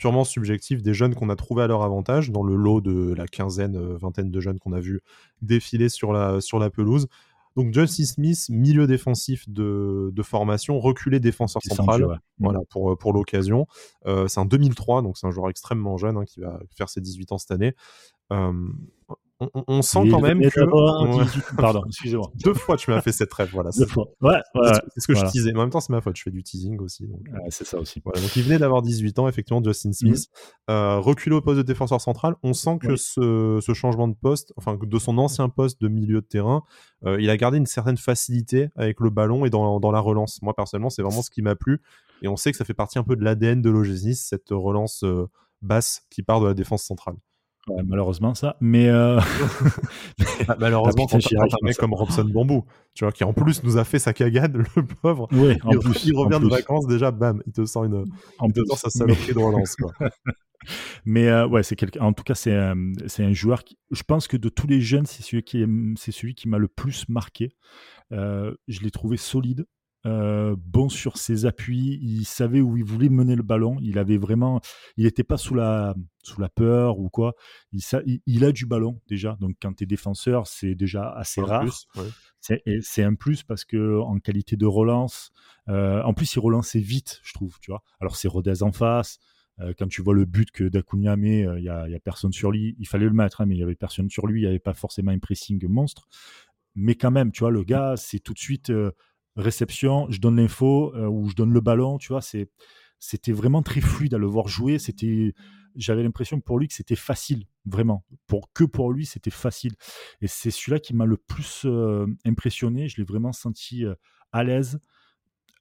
purement 0.02 0.24
subjectif 0.24 0.82
des 0.82 0.96
jeunes 0.96 1.14
qu'on 1.14 1.30
a 1.30 1.36
trouvés 1.36 1.62
à 1.62 1.68
leur 1.68 1.84
avantage 1.84 2.32
dans 2.32 2.42
le 2.42 2.56
lot 2.56 2.82
de 2.82 3.14
la 3.14 3.28
quinzaine, 3.28 3.76
euh, 3.76 3.98
vingtaine 3.98 4.32
de 4.32 4.40
jeunes 4.40 4.58
qu'on 4.58 4.74
a 4.74 4.80
vu 4.80 5.02
défiler 5.44 5.90
sur 5.90 6.12
la, 6.12 6.42
sur 6.42 6.58
la 6.58 6.72
pelouse. 6.72 7.08
Donc 7.56 7.72
Justin 7.72 8.06
Smith, 8.06 8.48
milieu 8.50 8.88
défensif 8.88 9.48
de, 9.48 10.10
de 10.12 10.24
formation, 10.24 10.80
reculé 10.80 11.20
défenseur 11.20 11.62
central, 11.62 12.20
voilà 12.40 12.62
pour, 12.72 12.98
pour 12.98 13.14
l'occasion. 13.14 13.68
Euh, 14.08 14.28
c'est 14.28 14.40
un 14.40 14.46
2003, 14.46 15.04
donc 15.04 15.20
c'est 15.20 15.28
un 15.28 15.32
joueur 15.32 15.50
extrêmement 15.50 15.98
jeune 15.98 16.18
hein, 16.18 16.26
qui 16.26 16.40
va 16.40 16.60
faire 16.76 16.90
ses 16.90 17.02
18 17.02 17.34
ans 17.34 17.38
cette 17.38 17.52
année. 17.52 17.76
Euh, 18.32 18.54
on, 19.68 19.82
sent 19.82 20.10
quand 20.10 20.22
même 20.22 20.42
que. 20.42 21.56
Pardon, 21.58 21.84
excusez-moi. 21.88 22.32
Deux 22.44 22.54
fois, 22.54 22.78
tu 22.78 22.92
m'as 22.92 23.02
fait 23.02 23.12
cette 23.12 23.34
rêve. 23.34 23.50
Voilà, 23.54 23.70
Deux 23.78 23.86
fois. 23.86 24.08
Ouais, 24.22 24.40
C'est 24.94 25.02
ce 25.02 25.08
que 25.08 25.16
je 25.16 25.26
disais. 25.26 25.52
Mais 25.52 25.60
en 25.60 25.64
même 25.64 25.72
temps, 25.72 25.80
c'est 25.80 25.94
ma 25.94 26.02
faute. 26.02 26.16
Je 26.16 26.24
fais 26.24 26.32
du 26.32 26.44
teasing 26.44 26.80
aussi. 26.80 27.08
Donc... 27.08 27.22
c'est 27.50 27.66
ça 27.66 27.80
aussi. 27.80 28.02
Voilà, 28.04 28.22
donc, 28.22 28.36
il 28.36 28.44
venait 28.44 28.60
d'avoir 28.60 28.82
18 28.82 29.20
ans, 29.20 29.28
effectivement, 29.28 29.62
Justin 29.64 29.94
Smith. 29.94 30.28
Mm. 30.68 30.72
Euh, 30.72 31.00
reculé 31.00 31.36
au 31.36 31.42
poste 31.42 31.58
de 31.58 31.64
défenseur 31.64 32.00
central. 32.02 32.36
On 32.44 32.54
sent 32.54 32.78
que 32.80 32.96
ce, 32.96 33.60
ce, 33.62 33.74
changement 33.74 34.08
de 34.08 34.16
poste, 34.16 34.54
enfin, 34.58 34.78
de 34.82 35.00
son 35.00 35.18
ancien 35.18 35.50
poste 35.50 35.82
de 35.82 35.88
milieu 35.88 36.22
de 36.22 36.26
terrain, 36.26 36.64
euh, 37.06 37.20
il 37.20 37.30
a 37.30 37.38
gardé 37.38 37.58
une 37.58 37.66
certaine 37.66 37.98
facilité 37.98 38.70
avec 38.76 39.00
le 39.00 39.10
ballon 39.10 39.46
et 39.46 39.50
dans, 39.50 39.80
dans 39.80 39.92
la 39.92 40.00
relance. 40.00 40.42
Moi, 40.42 40.54
personnellement, 40.54 40.90
c'est 40.90 41.02
vraiment 41.02 41.22
ce 41.22 41.30
qui 41.30 41.42
m'a 41.42 41.56
plu. 41.56 41.82
Et 42.22 42.28
on 42.28 42.36
sait 42.36 42.52
que 42.52 42.58
ça 42.58 42.66
fait 42.66 42.74
partie 42.74 43.00
un 43.00 43.04
peu 43.04 43.16
de 43.16 43.24
l'ADN 43.24 43.62
de 43.62 43.70
l'OGC, 43.70 44.14
cette 44.14 44.50
relance 44.52 45.04
euh, 45.04 45.28
basse 45.62 46.04
qui 46.10 46.22
part 46.24 46.42
de 46.42 46.48
la 46.48 46.54
défense 46.54 46.84
centrale 46.84 47.16
malheureusement, 47.68 48.34
ça. 48.34 48.58
Mais. 48.62 48.88
Euh... 48.90 49.20
Ah, 50.48 50.56
malheureusement, 50.60 51.06
t'as 51.06 51.18
un 51.18 51.66
mec 51.66 51.78
comme 51.78 51.94
Robson 51.94 52.26
Bambou, 52.26 52.66
tu 52.96 53.06
vois, 53.06 53.12
qui 53.12 53.24
en 53.24 53.32
plus 53.32 53.64
nous 53.64 53.78
a 53.78 53.84
fait 53.84 54.00
sa 54.00 54.12
cagade, 54.12 54.58
le 54.76 54.84
pauvre. 54.84 55.28
Oui, 55.32 55.58
il, 55.72 55.80
plus, 55.80 56.06
il 56.06 56.16
revient 56.16 56.40
de 56.44 56.50
vacances, 56.50 56.88
déjà, 56.88 57.12
bam, 57.12 57.42
il 57.46 57.54
te 57.54 57.64
sort, 57.66 57.84
une, 57.84 58.06
en 58.40 58.48
il 58.48 58.54
te 58.54 58.62
sort 58.66 58.78
sa 58.78 58.90
saloperie 58.90 59.34
de 59.34 59.40
relance. 59.40 59.76
Quoi. 59.76 59.92
Mais 61.06 61.28
euh, 61.28 61.48
ouais, 61.48 61.64
c'est 61.64 61.76
quelqu'un. 61.76 62.02
En 62.02 62.14
tout 62.14 62.24
cas, 62.24 62.36
c'est 62.36 62.54
un, 62.54 62.76
c'est 63.08 63.24
un 63.24 63.34
joueur 63.34 63.64
qui. 63.64 63.78
Je 63.92 64.04
pense 64.04 64.28
que 64.28 64.38
de 64.38 64.50
tous 64.50 64.68
les 64.68 64.82
jeunes, 64.82 65.06
c'est 65.06 65.24
celui 65.24 65.44
qui, 65.44 65.66
c'est 65.96 66.12
celui 66.12 66.36
qui 66.36 66.50
m'a 66.50 66.58
le 66.58 66.68
plus 66.68 67.08
marqué. 67.10 67.56
Euh, 68.12 68.54
je 68.68 68.82
l'ai 68.82 68.92
trouvé 68.92 69.18
solide. 69.18 69.66
Euh, 70.08 70.56
bon 70.58 70.90
sur 70.90 71.18
ses 71.18 71.46
appuis, 71.46 72.00
il 72.02 72.26
savait 72.26 72.62
où 72.62 72.76
il 72.76 72.84
voulait 72.84 73.10
mener 73.10 73.36
le 73.36 73.44
ballon. 73.44 73.78
Il 73.82 74.00
avait 74.00 74.18
vraiment, 74.18 74.60
il 74.98 75.06
n'était 75.06 75.24
pas 75.24 75.38
sous 75.38 75.54
la 75.54 75.96
sous 76.24 76.42
la 76.42 76.50
peur 76.50 77.00
ou 77.00 77.10
quoi. 77.10 77.36
Il, 77.72 77.82
il, 78.26 78.44
a 78.44 78.52
du 78.52 78.66
ballon 78.66 79.00
déjà. 79.08 79.38
Donc 79.40 79.56
quand 79.62 79.74
tu 79.74 79.84
es 79.84 79.88
défenseur, 79.88 80.48
c'est 80.48 80.76
déjà 80.76 81.12
assez 81.12 81.42
rare. 81.42 81.66
C'est 82.40 83.04
un 83.04 83.14
plus 83.14 83.44
parce 83.44 83.64
que 83.64 84.00
en 84.00 84.18
qualité 84.20 84.56
de 84.56 84.66
relance, 84.66 85.32
euh, 85.70 86.02
en 86.04 86.14
plus 86.14 86.34
il 86.34 86.40
relançait 86.40 86.80
vite, 86.80 87.20
je 87.24 87.34
trouve. 87.34 87.60
Tu 87.60 87.70
vois. 87.70 87.84
Alors 88.00 88.16
c'est 88.16 88.28
Rodez 88.28 88.64
en 88.64 88.72
face. 88.72 89.20
Euh, 89.60 89.74
quand 89.78 89.88
tu 89.88 90.02
vois 90.02 90.16
le 90.16 90.26
but 90.26 90.50
que 90.50 90.64
Dacunia 90.64 91.16
met, 91.16 91.42
il 91.42 91.64
y, 91.64 91.70
a, 91.70 91.88
y, 91.88 91.94
a, 91.94 92.00
personne 92.00 92.32
sur 92.32 92.52
lui. 92.52 92.76
Il 92.80 92.88
fallait 92.88 93.06
le 93.06 93.12
mettre, 93.14 93.42
hein, 93.42 93.46
mais 93.46 93.56
il 93.56 93.60
y 93.60 93.64
avait 93.64 93.76
personne 93.76 94.10
sur 94.10 94.26
lui. 94.26 94.42
Il 94.42 94.44
n'y 94.46 94.50
avait 94.50 94.60
pas 94.60 94.74
forcément 94.74 95.12
un 95.12 95.20
pressing 95.20 95.64
monstre. 95.68 96.08
Mais 96.74 96.96
quand 96.96 97.12
même, 97.12 97.32
tu 97.32 97.42
vois, 97.42 97.52
le 97.52 97.64
gars, 97.64 97.96
c'est 97.98 98.20
tout 98.20 98.34
de 98.34 98.40
suite 98.40 98.72
réception, 99.36 100.08
je 100.10 100.20
donne 100.20 100.38
l'info 100.38 100.94
euh, 100.96 101.08
ou 101.08 101.30
je 101.30 101.36
donne 101.36 101.54
le 101.54 101.62
ballon, 101.62 101.98
tu 101.98 102.10
vois, 102.10 102.22
c'était 102.22 103.32
vraiment 103.32 103.62
très 103.62 103.82
fluide 103.82 104.14
à 104.14 104.18
le 104.18 104.28
voir 104.28 104.48
jouer. 104.48 104.80
C'était 104.80 105.34
j'avais 105.76 106.04
l'impression 106.04 106.42
pour 106.42 106.60
lui 106.60 106.68
que 106.68 106.74
c'était 106.74 106.98
facile, 106.98 107.46
vraiment. 107.66 108.06
Pour, 108.28 108.52
que 108.52 108.66
pour 108.66 108.92
lui, 108.92 109.06
c'était 109.06 109.32
facile. 109.32 109.74
Et 110.20 110.28
c'est 110.28 110.52
celui-là 110.52 110.80
qui 110.80 110.94
m'a 110.94 111.06
le 111.06 111.16
plus 111.16 111.66
impressionné. 112.26 112.90
Je 112.90 112.98
l'ai 112.98 113.06
vraiment 113.06 113.32
senti 113.32 113.86
à 114.34 114.44
l'aise 114.44 114.80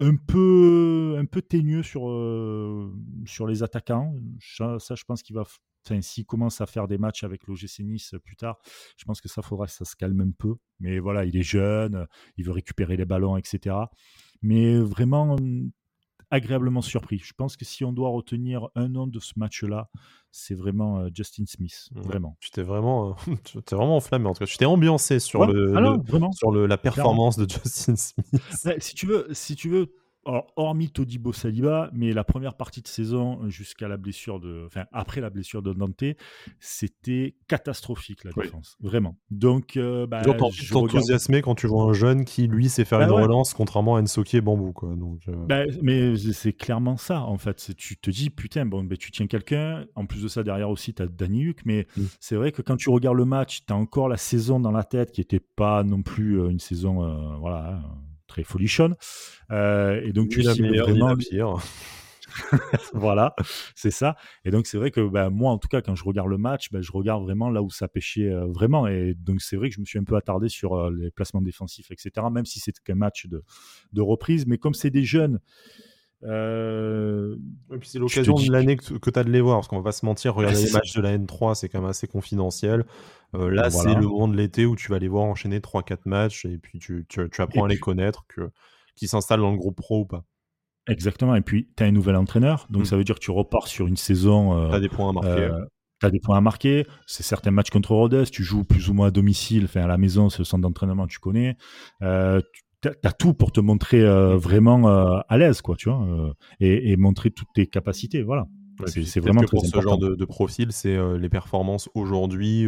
un 0.01 0.17
peu, 0.17 1.17
un 1.17 1.27
peu 1.27 1.43
sur, 1.85 2.93
sur 3.25 3.47
les 3.47 3.63
attaquants. 3.63 4.17
Ça, 4.41 4.79
je 4.81 5.05
pense 5.05 5.23
qu'il 5.23 5.37
va. 5.37 5.45
S'il 6.01 6.27
commence 6.27 6.61
à 6.61 6.67
faire 6.67 6.89
des 6.89 6.99
matchs 6.99 7.25
avec 7.25 7.47
l'OGC 7.47 7.81
Nice 7.81 8.15
plus 8.25 8.37
tard, 8.37 8.59
je 8.97 9.05
pense 9.05 9.21
que 9.21 9.29
ça 9.29 9.43
faudra 9.43 9.67
que 9.67 9.73
ça 9.73 9.85
se 9.85 9.97
calme 9.97 10.21
un 10.21 10.31
peu. 10.31 10.55
Mais 10.79 10.99
voilà, 10.99 11.25
il 11.25 11.37
est 11.37 11.43
jeune, 11.43 12.07
il 12.37 12.45
veut 12.45 12.53
récupérer 12.53 12.97
les 12.97 13.05
ballons, 13.05 13.37
etc. 13.37 13.77
Mais 14.43 14.79
vraiment, 14.79 15.37
agréablement 16.31 16.81
surpris. 16.81 17.19
Je 17.19 17.33
pense 17.35 17.57
que 17.57 17.65
si 17.65 17.85
on 17.85 17.93
doit 17.93 18.09
retenir 18.09 18.69
un 18.75 18.89
nom 18.89 19.07
de 19.07 19.19
ce 19.19 19.33
match-là, 19.37 19.91
c'est 20.31 20.55
vraiment 20.55 21.01
euh, 21.01 21.09
Justin 21.13 21.45
Smith. 21.47 21.89
Vraiment. 21.93 22.37
Tu 22.41 22.51
t'es 22.51 22.63
vraiment, 22.63 23.11
euh, 23.11 23.35
vraiment 23.71 23.97
enflammé. 23.97 24.27
En 24.27 24.33
tout 24.33 24.41
cas, 24.41 24.47
tu 24.47 24.57
t'es 24.57 24.65
ambiancé 24.65 25.19
sur, 25.19 25.45
le, 25.47 25.75
ah 25.77 26.31
sur 26.33 26.53
le, 26.53 26.67
la 26.67 26.79
performance 26.79 27.37
de 27.37 27.49
Justin 27.51 27.97
Smith. 27.97 28.43
si 28.79 28.95
tu 28.95 29.07
veux, 29.07 29.27
si 29.33 29.57
tu 29.57 29.69
veux 29.69 29.93
alors, 30.27 30.53
hormis 30.57 30.91
Todibo 30.91 31.33
Saliba, 31.33 31.91
mais 31.95 32.13
la 32.13 32.25
première 32.25 32.55
partie 32.55 32.83
de 32.83 32.89
saison 32.89 33.49
jusqu'à 33.49 33.89
la 33.89 33.97
blessure 33.97 34.39
de, 34.39 34.65
enfin 34.67 34.85
après 34.93 35.23
la 35.23 35.31
blessure 35.31 35.63
de 35.63 35.73
Dante, 35.73 36.05
c'était 36.59 37.37
catastrophique 37.49 38.25
la 38.25 38.33
défense, 38.33 38.77
vraiment. 38.81 39.17
Donc, 39.31 39.79
euh, 39.79 40.07
bah, 40.07 40.21
je 40.23 40.73
t'enthousiasmer 40.73 41.41
quand 41.41 41.55
tu 41.55 41.67
vois 41.67 41.85
un 41.85 41.95
jeune 41.95 42.27
qui 42.27 42.47
lui 42.49 42.69
sait 42.69 42.85
faire 42.85 42.99
bah 42.99 43.07
une 43.07 43.13
relance, 43.13 43.55
contrairement 43.55 43.97
à 43.97 44.03
Nsoki 44.03 44.37
et 44.37 44.41
Bambou, 44.43 44.73
quoi. 44.73 44.95
Donc, 44.95 45.23
euh. 45.29 45.47
bah, 45.47 45.65
mais 45.83 46.15
c'est 46.17 46.53
clairement 46.53 46.99
ça 46.99 47.23
en 47.23 47.39
fait. 47.39 47.75
Tu 47.77 47.97
te 47.97 48.11
dis 48.11 48.29
putain, 48.29 48.67
bon, 48.67 48.85
ben 48.85 48.99
tu 48.99 49.11
tiens 49.11 49.27
quelqu'un. 49.27 49.87
En 49.95 50.05
plus 50.05 50.23
de 50.23 50.29
ça, 50.29 50.43
derrière 50.43 50.69
aussi, 50.69 50.93
tu 50.93 51.03
as 51.03 51.07
Danny 51.07 51.49
Huck, 51.49 51.61
mais 51.65 51.87
mm. 51.97 52.03
c'est 52.21 52.37
vrai 52.37 52.53
que 52.53 52.61
quand 52.61 52.77
tu 52.77 52.91
regardes 52.91 53.17
le 53.17 53.25
match, 53.25 53.65
tu 53.67 53.73
as 53.73 53.77
encore 53.77 54.09
la 54.09 54.19
saison 54.19 54.61
dans 54.61 54.73
la 54.73 54.85
tête 54.85 55.13
qui 55.13 55.23
n'était 55.23 55.41
pas 55.41 55.83
non 55.83 56.03
plus 56.03 56.41
euh, 56.41 56.51
une 56.51 56.61
saison, 56.61 57.39
voilà. 57.39 57.81
Très 58.31 58.45
folichonne. 58.45 58.95
Euh, 59.51 60.01
et 60.05 60.13
donc, 60.13 60.29
tu 60.29 60.41
la 60.43 60.55
vraiment. 60.55 61.17
pire. 61.17 61.57
voilà, 62.95 63.35
c'est 63.75 63.91
ça. 63.91 64.15
Et 64.45 64.53
donc, 64.53 64.69
c'est 64.69 64.79
vrai 64.79 64.93
que 64.93 65.01
bah, 65.01 65.31
moi, 65.31 65.51
en 65.51 65.59
tout 65.59 65.67
cas, 65.67 65.83
quand 65.83 65.97
je 65.97 66.05
regarde 66.05 66.29
le 66.29 66.39
match, 66.39 66.71
bah, 66.71 66.81
je 66.81 66.93
regarde 66.93 67.25
vraiment 67.25 67.51
là 67.51 67.61
où 67.61 67.71
ça 67.71 67.89
pêchait 67.89 68.31
euh, 68.31 68.47
vraiment. 68.47 68.87
Et 68.87 69.15
donc, 69.15 69.41
c'est 69.41 69.57
vrai 69.57 69.69
que 69.69 69.75
je 69.75 69.81
me 69.81 69.85
suis 69.85 69.99
un 69.99 70.05
peu 70.05 70.15
attardé 70.15 70.49
sur 70.49 70.75
euh, 70.75 70.93
les 70.97 71.11
placements 71.11 71.43
défensifs, 71.43 71.91
etc., 71.91 72.25
même 72.31 72.47
si 72.47 72.61
c'est 72.61 72.79
qu'un 72.79 72.95
match 72.95 73.27
de, 73.27 73.43
de 73.93 74.01
reprise. 74.01 74.47
Mais 74.47 74.59
comme 74.59 74.75
c'est 74.75 74.91
des 74.91 75.03
jeunes 75.03 75.41
euh, 76.25 77.37
et 77.73 77.79
puis 77.79 77.89
c'est 77.89 77.99
l'occasion 77.99 78.35
de 78.35 78.53
l'année 78.53 78.77
que, 78.77 79.11
tu 79.11 79.19
as 79.19 79.25
de 79.25 79.31
les 79.31 79.41
voir, 79.41 79.59
parce 79.59 79.69
qu'on 79.69 79.79
va 79.79 79.85
pas 79.85 79.93
se 79.93 80.05
mentir, 80.05 80.35
regarder 80.35 80.65
les 80.65 80.71
matchs 80.71 80.95
de 80.95 81.01
la 81.01 81.17
N3, 81.17 81.55
c'est 81.55 81.69
quand 81.69 81.81
même 81.81 81.91
assez 81.91 82.07
confidentiel. 82.07 82.85
Euh, 83.35 83.51
là, 83.51 83.71
c'est 83.71 83.95
le 83.95 84.03
moment 84.03 84.29
de 84.29 84.37
l'été 84.37 84.67
où 84.67 84.77
tu 84.77 84.91
vas 84.91 84.99
les 84.99 85.09
voir 85.09 85.25
enchaîner 85.25 85.61
3-4 85.61 86.01
matchs, 86.05 86.45
et 86.45 86.59
puis 86.59 86.79
tu, 86.79 87.07
tu, 87.09 87.21
apprends 87.39 87.65
à 87.65 87.69
les 87.69 87.79
connaître, 87.79 88.25
que, 88.29 88.51
qui 88.97 89.09
s'installent 89.09 89.41
dans 89.41 89.53
le 89.53 89.59
groupe 89.59 89.77
pro 89.77 90.01
ou 90.01 90.07
pas. 90.07 90.25
Exactement, 90.89 91.35
et 91.37 91.43
puis 91.43 91.69
tu 91.77 91.83
as 91.83 91.87
un 91.87 91.93
nouvel 91.93 92.17
entraîneur, 92.17 92.67
donc 92.71 92.83
mm. 92.83 92.87
ça 92.87 92.97
veut 92.97 93.05
dire 93.05 93.15
que 93.15 93.21
tu 93.21 93.31
repars 93.31 93.69
sur 93.69 93.87
une 93.87 93.97
saison. 93.97 94.59
Euh, 94.59 94.71
tu 94.71 94.75
as 94.75 94.81
des 94.81 94.89
points 94.89 95.11
à 95.11 95.13
marquer. 95.13 95.51
tu 96.01 96.07
as 96.07 96.11
des 96.11 96.21
points 96.21 96.37
à 96.37 96.41
marquer. 96.41 96.87
C'est 97.07 97.23
certains 97.23 97.51
matchs 97.51 97.71
contre 97.71 97.95
Rhodes, 97.95 98.29
tu 98.31 98.43
joues 98.43 98.65
plus 98.65 98.89
ou 98.91 98.95
moins 98.95 99.09
à 99.09 99.11
domicile, 99.11 99.65
enfin 99.65 99.83
à 99.83 99.87
la 99.87 99.99
maison, 99.99 100.29
c'est 100.29 100.41
le 100.41 100.45
centre 100.45 100.63
d'entraînement, 100.63 101.07
tu 101.07 101.19
connais. 101.19 101.57
Euh, 102.03 102.41
t'as 102.81 103.13
tout 103.13 103.35
pour 103.35 103.53
te 103.53 103.61
montrer 103.61 104.01
euh, 104.01 104.37
vraiment 104.37 104.89
euh, 104.89 105.21
à 105.29 105.39
l'aise, 105.39 105.61
quoi, 105.61 105.77
tu 105.77 105.89
vois, 105.89 106.03
euh, 106.03 106.33
et, 106.61 106.93
et, 106.93 106.97
montrer 106.97 107.31
toutes 107.31 107.53
tes 107.55 107.67
capacités, 107.67 108.23
voilà. 108.23 108.47
c'est 108.87 109.21
vraiment 109.21 109.43
pour 109.43 109.65
ce 109.65 109.81
genre 109.81 109.99
de, 109.99 110.15
de 110.15 110.25
profil, 110.25 110.73
c'est 110.73 110.97
les 111.19 111.29
performances 111.29 111.89
aujourd'hui 111.95 112.67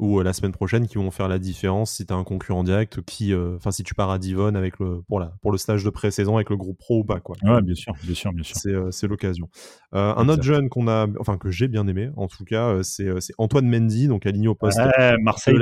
ou 0.00 0.18
euh, 0.18 0.24
la 0.24 0.32
semaine 0.32 0.52
prochaine 0.52 0.88
qui 0.88 0.96
vont 0.96 1.10
faire 1.10 1.28
la 1.28 1.38
différence 1.38 1.92
si 1.92 2.06
tu 2.06 2.12
as 2.12 2.16
un 2.16 2.24
concurrent 2.24 2.64
direct 2.64 3.02
qui 3.02 3.32
euh, 3.32 3.56
enfin 3.56 3.70
si 3.70 3.82
tu 3.82 3.94
pars 3.94 4.10
à 4.10 4.18
Divon 4.18 4.54
avec 4.54 4.78
le 4.78 5.02
pour 5.06 5.20
la 5.20 5.34
pour 5.42 5.52
le 5.52 5.58
stage 5.58 5.84
de 5.84 5.90
pré-saison 5.90 6.36
avec 6.36 6.50
le 6.50 6.56
groupe 6.56 6.78
pro 6.78 7.00
ou 7.00 7.04
pas 7.04 7.20
quoi. 7.20 7.36
Ouais, 7.42 7.60
bien 7.60 7.74
sûr, 7.74 7.92
bien 8.02 8.14
sûr, 8.14 8.32
bien 8.32 8.42
sûr. 8.42 8.56
C'est 8.56 9.04
euh, 9.04 9.08
l'occasion. 9.08 9.48
un 9.92 10.28
autre 10.28 10.42
jeune 10.42 10.68
qu'on 10.70 10.88
a 10.88 11.06
enfin 11.18 11.36
que 11.36 11.50
j'ai 11.50 11.68
bien 11.68 11.86
aimé 11.86 12.10
en 12.16 12.28
tout 12.28 12.44
cas, 12.44 12.82
c'est 12.82 13.10
Antoine 13.38 13.68
Mendy 13.68 14.08
donc 14.08 14.26
aligné 14.26 14.48
au 14.48 14.54
poste 14.54 14.80
Marseille 15.20 15.56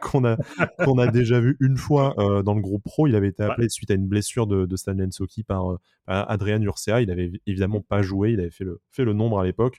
qu'on 0.00 0.24
a 0.24 0.36
qu'on 0.84 0.98
a 0.98 1.06
déjà 1.06 1.40
vu 1.40 1.56
une 1.60 1.76
fois 1.76 2.14
dans 2.44 2.54
le 2.54 2.60
groupe 2.60 2.84
pro, 2.84 3.06
il 3.06 3.16
avait 3.16 3.28
été 3.28 3.42
appelé 3.42 3.68
suite 3.68 3.90
à 3.90 3.94
une 3.94 4.06
blessure 4.06 4.46
de, 4.46 4.66
de 4.66 4.76
Stanley 4.76 5.06
Nsoki 5.06 5.42
par 5.42 5.78
Adrien 6.06 6.60
Urcea, 6.60 7.00
il 7.00 7.10
avait 7.10 7.32
évidemment 7.46 7.80
pas 7.80 8.02
joué, 8.02 8.32
il 8.32 8.40
avait 8.40 8.50
fait 8.50 8.64
le 8.64 8.80
fait 8.90 9.04
le 9.04 9.14
nombre 9.14 9.40
à 9.40 9.44
l'époque. 9.44 9.78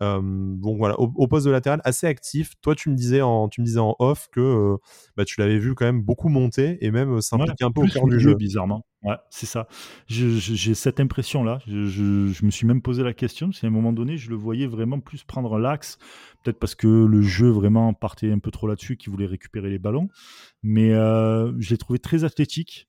donc 0.00 0.76
voilà, 0.78 0.98
au, 0.98 1.26
poste 1.26 1.46
de 1.46 1.50
latéral 1.50 1.80
assez 1.84 2.06
actif. 2.06 2.52
Toi 2.60 2.74
tu 2.74 2.90
me 2.90 2.94
dis 2.94 3.05
en, 3.22 3.48
tu 3.48 3.60
me 3.60 3.66
disais 3.66 3.80
en 3.80 3.96
off 3.98 4.28
que 4.32 4.40
euh, 4.40 4.76
bah, 5.16 5.24
tu 5.24 5.40
l'avais 5.40 5.58
vu 5.58 5.74
quand 5.74 5.84
même 5.84 6.02
beaucoup 6.02 6.28
monter 6.28 6.78
et 6.84 6.90
même 6.90 7.14
euh, 7.14 7.20
s'impliquer 7.20 7.64
un 7.64 7.70
peu 7.70 7.82
au 7.82 7.86
cœur 7.86 8.06
du 8.06 8.20
jeu. 8.20 8.34
Bizarrement. 8.34 8.84
Ouais, 9.02 9.16
c'est 9.30 9.46
ça. 9.46 9.68
J'ai 10.06 10.74
cette 10.74 11.00
impression-là. 11.00 11.58
Je, 11.66 12.44
me 12.44 12.50
suis 12.50 12.66
même 12.66 12.82
posé 12.82 13.02
la 13.02 13.14
question, 13.14 13.48
parce 13.48 13.60
qu'à 13.60 13.66
un 13.66 13.70
moment 13.70 13.92
donné, 13.92 14.16
je 14.16 14.30
le 14.30 14.36
voyais 14.36 14.66
vraiment 14.66 15.00
plus 15.00 15.24
prendre 15.24 15.58
l'axe, 15.58 15.98
peut-être 16.42 16.58
parce 16.58 16.74
que 16.74 16.86
le 16.86 17.22
jeu 17.22 17.48
vraiment 17.48 17.94
partait 17.94 18.32
un 18.32 18.38
peu 18.38 18.50
trop 18.50 18.66
là-dessus, 18.66 18.96
qu'il 18.96 19.10
voulait 19.10 19.26
récupérer 19.26 19.70
les 19.70 19.78
ballons. 19.78 20.08
Mais 20.62 20.92
euh, 20.92 21.52
je 21.58 21.70
l'ai 21.70 21.78
trouvé 21.78 21.98
très 21.98 22.24
athlétique. 22.24 22.88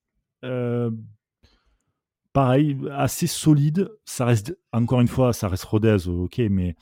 pareil, 2.33 2.77
assez 2.91 3.27
solide. 3.27 3.89
Ça 4.05 4.25
reste, 4.25 4.57
encore 4.71 5.01
une 5.01 5.07
fois, 5.07 5.33
ça 5.33 5.47
reste 5.47 5.65
Rodez, 5.65 6.07
ok, 6.07 6.39
mais 6.49 6.75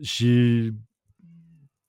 j'ai 0.00 0.72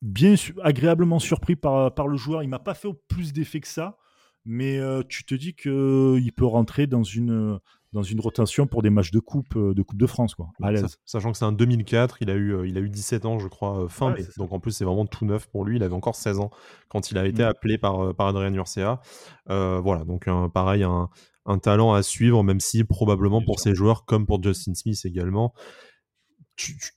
bien 0.02 0.36
agréablement 0.64 1.20
surpris 1.20 1.56
par, 1.56 1.94
par 1.94 2.08
le 2.08 2.18
joueur. 2.18 2.44
Il 2.44 2.50
m'a 2.50 2.60
pas 2.60 2.74
fait 2.74 2.90
plus 3.08 3.34
d'effet 3.34 3.60
que 3.60 3.68
ça, 3.68 3.98
mais 4.46 4.80
euh, 4.80 5.04
tu 5.08 5.24
te 5.24 5.36
dis 5.36 5.54
qu'il 5.54 5.72
euh, 5.72 6.32
peut 6.36 6.46
rentrer 6.46 6.88
dans 6.88 7.04
une, 7.04 7.60
dans 7.94 8.02
une 8.02 8.20
rotation 8.20 8.66
pour 8.66 8.82
des 8.82 8.90
matchs 8.90 9.12
de 9.12 9.20
coupe 9.20 9.56
euh, 9.56 9.74
de, 9.74 9.82
coupe 9.84 10.00
de 10.00 10.08
France, 10.08 10.34
quoi, 10.34 10.50
à 10.64 10.72
l'aise. 10.72 10.98
Sachant 11.06 11.32
que 11.32 11.38
c'est 11.38 11.46
un 11.46 11.52
2004, 11.52 12.18
il 12.22 12.30
a, 12.32 12.36
eu, 12.36 12.68
il 12.68 12.78
a 12.78 12.82
eu 12.82 12.90
17 12.90 13.26
ans, 13.26 13.40
je 13.40 13.48
crois, 13.48 13.88
fin 13.90 14.12
mai. 14.12 14.26
Donc 14.38 14.52
en 14.52 14.60
plus, 14.60 14.72
c'est 14.72 14.86
vraiment 14.86 15.06
tout 15.06 15.26
neuf 15.26 15.48
pour 15.48 15.66
lui. 15.66 15.76
Il 15.78 15.84
avait 15.84 15.94
encore 15.94 16.16
16 16.16 16.40
ans 16.40 16.50
quand 16.90 17.12
il 17.12 17.18
a 17.18 17.28
été 17.28 17.44
mm. 17.44 17.48
appelé 17.48 17.78
par, 17.78 18.16
par 18.16 18.28
Adrien 18.28 18.54
Urcea. 18.54 19.02
voilà, 19.48 20.04
donc 20.06 20.28
pareil, 20.54 20.84
un, 20.84 21.10
un, 21.46 21.60
talent 21.60 21.94
à 21.94 22.02
suivre, 22.02 22.44
même 22.44 22.60
si 22.60 22.84
probablement 22.84 23.44
pour 23.44 23.60
ces 23.60 23.76
joueurs, 23.76 24.06
comme 24.06 24.26
pour 24.26 24.42
Justin 24.42 24.74
Smith 24.74 25.00
également, 25.06 25.54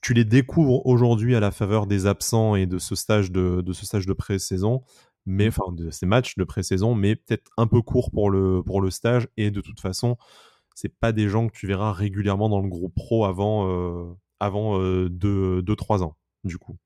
tu, 0.01 0.13
les 0.13 0.25
découvres 0.25 0.85
aujourd'hui 0.85 1.35
à 1.35 1.39
la 1.39 1.51
faveur 1.51 1.87
des 1.87 2.05
absents 2.05 2.55
et 2.55 2.65
de 2.65 2.77
ce 2.77 2.95
stage 2.95 3.31
de, 3.31 3.61
de 3.61 3.73
ce 3.73 3.85
stage 3.85 4.05
de 4.05 4.13
pré-saison, 4.13 4.81
mais 5.25 5.45
mmh. 5.45 5.49
enfin 5.49 5.71
de 5.71 5.89
ces 5.89 6.05
matchs 6.05 6.35
de 6.35 6.43
pré-saison, 6.43 6.95
mais 6.95 7.15
peut-être 7.15 7.51
un 7.57 7.67
peu 7.67 7.81
court 7.81 8.11
pour 8.11 8.29
le, 8.29 8.61
pour 8.63 8.81
le 8.81 8.89
stage. 8.89 9.27
Et 9.37 9.51
de 9.51 9.61
toute 9.61 9.79
façon, 9.79 10.17
c'est 10.75 10.93
pas 10.97 11.11
des 11.11 11.29
gens 11.29 11.47
que 11.47 11.57
tu 11.57 11.67
verras 11.67 11.93
régulièrement 11.93 12.49
dans 12.49 12.61
le 12.61 12.69
groupe 12.69 12.93
pro 12.93 13.25
avant, 13.25 13.69
euh, 13.69 14.13
avant 14.39 14.79
2-3 14.79 15.11
euh, 15.23 16.03
ans, 16.03 16.17
du 16.43 16.57
coup. 16.57 16.77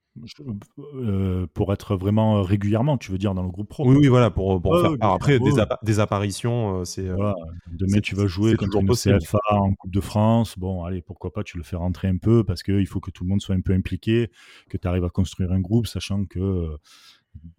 Euh, 0.95 1.47
pour 1.53 1.73
être 1.73 1.95
vraiment 1.95 2.41
régulièrement, 2.41 2.97
tu 2.97 3.11
veux 3.11 3.17
dire, 3.17 3.33
dans 3.33 3.43
le 3.43 3.49
groupe 3.49 3.69
pro. 3.69 3.88
Oui, 3.88 3.95
oui, 3.97 4.07
voilà, 4.07 4.29
pour, 4.29 4.61
pour 4.61 4.79
faire. 4.79 4.91
après, 5.01 5.39
des, 5.39 5.51
des, 5.83 5.99
apparitions, 5.99 6.81
euh, 6.81 6.85
c'est. 6.85 7.07
Euh, 7.07 7.15
voilà. 7.15 7.35
Demain, 7.71 7.99
tu 7.99 8.15
vas 8.15 8.27
jouer 8.27 8.55
contre 8.55 8.81
le 8.81 9.19
CFA 9.19 9.39
en 9.51 9.73
Coupe 9.73 9.91
de 9.91 10.01
France. 10.01 10.57
Bon, 10.57 10.83
allez, 10.83 11.01
pourquoi 11.01 11.31
pas, 11.31 11.43
tu 11.43 11.57
le 11.57 11.63
fais 11.63 11.75
rentrer 11.75 12.07
un 12.07 12.17
peu 12.17 12.43
parce 12.43 12.63
qu'il 12.63 12.88
faut 12.88 12.99
que 12.99 13.11
tout 13.11 13.23
le 13.23 13.29
monde 13.29 13.41
soit 13.41 13.55
un 13.55 13.61
peu 13.61 13.73
impliqué, 13.73 14.29
que 14.69 14.77
tu 14.77 14.88
arrives 14.88 15.05
à 15.05 15.09
construire 15.09 15.51
un 15.51 15.59
groupe, 15.59 15.88
sachant 15.88 16.25
que 16.25 16.77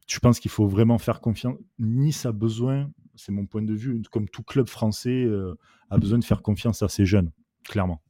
je 0.07 0.19
pense 0.19 0.41
qu'il 0.41 0.51
faut 0.51 0.67
vraiment 0.67 0.99
faire 0.99 1.21
confiance. 1.21 1.57
Nice 1.79 2.27
a 2.27 2.33
besoin, 2.33 2.91
c'est 3.15 3.33
mon 3.33 3.47
point 3.47 3.63
de 3.63 3.75
vue, 3.75 4.03
comme 4.11 4.29
tout 4.29 4.43
club 4.43 4.69
français, 4.69 5.27
a 5.91 5.99
besoin 5.99 6.19
de 6.19 6.25
faire 6.25 6.43
confiance 6.43 6.83
à 6.83 6.89
ses 6.89 7.07
jeunes, 7.07 7.31
clairement. 7.65 8.03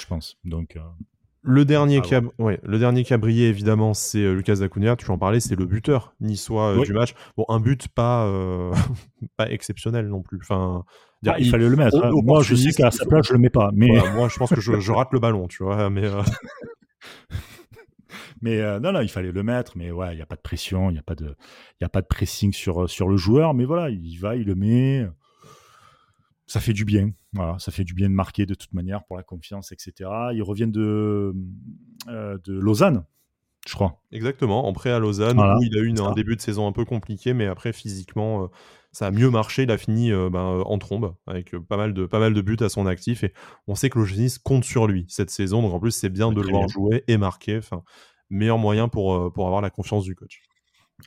Je 0.00 0.06
pense. 0.06 0.38
Donc. 0.44 0.76
Le 1.46 1.66
dernier, 1.66 2.00
qui 2.00 2.14
a, 2.14 2.22
ouais, 2.38 2.58
le 2.62 2.78
dernier 2.78 3.04
qui 3.04 3.12
a 3.12 3.18
brillé, 3.18 3.48
évidemment, 3.48 3.92
c'est 3.92 4.22
euh, 4.22 4.32
Lucas 4.32 4.62
Acuna. 4.62 4.96
Tu 4.96 5.10
en 5.10 5.18
parlais, 5.18 5.40
c'est 5.40 5.56
le 5.56 5.66
buteur 5.66 6.14
niçois 6.20 6.70
euh, 6.70 6.82
du 6.82 6.94
match. 6.94 7.12
Bon, 7.36 7.44
un 7.50 7.60
but 7.60 7.86
pas, 7.88 8.24
euh, 8.24 8.72
pas 9.36 9.50
exceptionnel 9.50 10.08
non 10.08 10.22
plus. 10.22 10.38
Enfin, 10.40 10.84
ah, 11.26 11.36
il 11.38 11.50
fallait 11.50 11.68
le 11.68 11.76
mettre. 11.76 12.02
Hein. 12.02 12.10
moi, 12.24 12.42
je 12.42 12.54
sais 12.54 12.72
qu'à 12.72 12.90
sa 12.90 13.04
place, 13.04 13.26
je 13.28 13.34
le 13.34 13.38
mets 13.38 13.50
pas. 13.50 13.70
Mais... 13.74 13.88
moi, 14.14 14.28
je 14.28 14.38
pense 14.38 14.54
que 14.54 14.60
je, 14.60 14.90
rate 14.90 15.12
le 15.12 15.20
ballon, 15.20 15.46
tu 15.46 15.62
vois. 15.62 15.90
Mais, 15.90 16.08
mais 18.40 18.80
non, 18.80 18.92
non, 18.92 19.02
il 19.02 19.10
fallait 19.10 19.32
le 19.32 19.42
mettre. 19.42 19.76
Mais 19.76 19.90
ouais, 19.90 20.14
il 20.14 20.16
n'y 20.16 20.22
a 20.22 20.26
pas 20.26 20.36
de 20.36 20.42
pression, 20.42 20.88
il 20.88 20.94
n'y 20.94 20.98
a, 20.98 21.02
pas 21.02 21.14
de, 21.14 21.36
y 21.82 21.84
a 21.84 21.90
pas 21.90 22.00
de 22.00 22.06
pressing 22.06 22.54
sur, 22.54 22.88
sur 22.88 23.06
le 23.06 23.18
joueur. 23.18 23.52
Mais 23.52 23.66
voilà, 23.66 23.90
il 23.90 24.16
va, 24.16 24.34
il 24.34 24.46
le 24.46 24.54
met 24.54 25.06
ça 26.46 26.60
fait 26.60 26.72
du 26.72 26.84
bien. 26.84 27.10
Voilà, 27.34 27.58
ça 27.58 27.72
fait 27.72 27.84
du 27.84 27.94
bien 27.94 28.08
de 28.08 28.14
marquer 28.14 28.46
de 28.46 28.54
toute 28.54 28.72
manière 28.72 29.04
pour 29.04 29.16
la 29.16 29.24
confiance, 29.24 29.72
etc. 29.72 30.08
Ils 30.32 30.42
reviennent 30.42 30.70
de, 30.70 31.34
euh, 32.08 32.38
de 32.44 32.52
Lausanne. 32.52 33.04
je 33.66 33.74
crois. 33.74 34.00
Exactement, 34.12 34.68
en 34.68 34.72
prêt 34.72 34.90
à 34.90 35.00
Lausanne, 35.00 35.38
où 35.38 35.62
il 35.62 35.76
a 35.76 35.82
eu 35.82 35.92
un 36.00 36.12
début 36.12 36.36
de 36.36 36.40
saison 36.40 36.68
un 36.68 36.72
peu 36.72 36.84
compliqué, 36.84 37.34
mais 37.34 37.46
après, 37.46 37.72
physiquement, 37.72 38.50
ça 38.92 39.08
a 39.08 39.10
mieux 39.10 39.30
marché. 39.30 39.64
Il 39.64 39.70
a 39.72 39.78
fini 39.78 40.12
ben, 40.12 40.62
en 40.64 40.78
trombe, 40.78 41.16
avec 41.26 41.56
pas, 41.58 41.76
mal 41.76 41.92
de, 41.92 42.06
pas 42.06 42.20
mal 42.20 42.34
de 42.34 42.40
buts 42.40 42.56
à 42.60 42.68
son 42.68 42.86
actif. 42.86 43.24
Et 43.24 43.32
on 43.66 43.74
sait 43.74 43.90
que 43.90 43.98
l'OGC 43.98 44.38
compte 44.44 44.64
sur 44.64 44.86
lui 44.86 45.04
cette 45.08 45.30
saison. 45.30 45.60
Donc 45.60 45.72
en 45.74 45.80
plus, 45.80 45.90
c'est 45.90 46.10
bien 46.10 46.30
de 46.30 46.40
le 46.40 46.48
voir 46.48 46.68
jouer 46.68 47.02
et 47.08 47.16
marquer. 47.16 47.58
Enfin, 47.58 47.82
meilleur 48.30 48.58
moyen 48.58 48.88
pour, 48.88 49.32
pour 49.32 49.46
avoir 49.46 49.60
la 49.60 49.70
confiance 49.70 50.04
du 50.04 50.14
coach. 50.14 50.42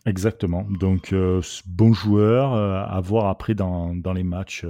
Exactement. 0.05 0.65
Donc, 0.69 1.15
bon 1.65 1.93
joueur 1.93 2.53
à 2.53 3.00
voir 3.00 3.27
après 3.27 3.55
dans, 3.55 3.96
dans 3.96 4.12
les 4.12 4.24
matchs 4.24 4.65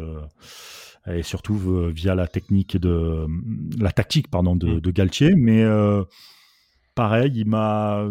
et 1.07 1.23
surtout 1.23 1.55
via 1.93 2.15
la 2.15 2.27
technique 2.27 2.77
de 2.77 3.25
la 3.79 3.91
tactique 3.91 4.29
pardon 4.29 4.55
de, 4.55 4.79
de 4.79 4.91
Galtier. 4.91 5.33
Mais 5.35 5.65
pareil, 6.95 7.31
il 7.35 7.47
m'a 7.47 8.07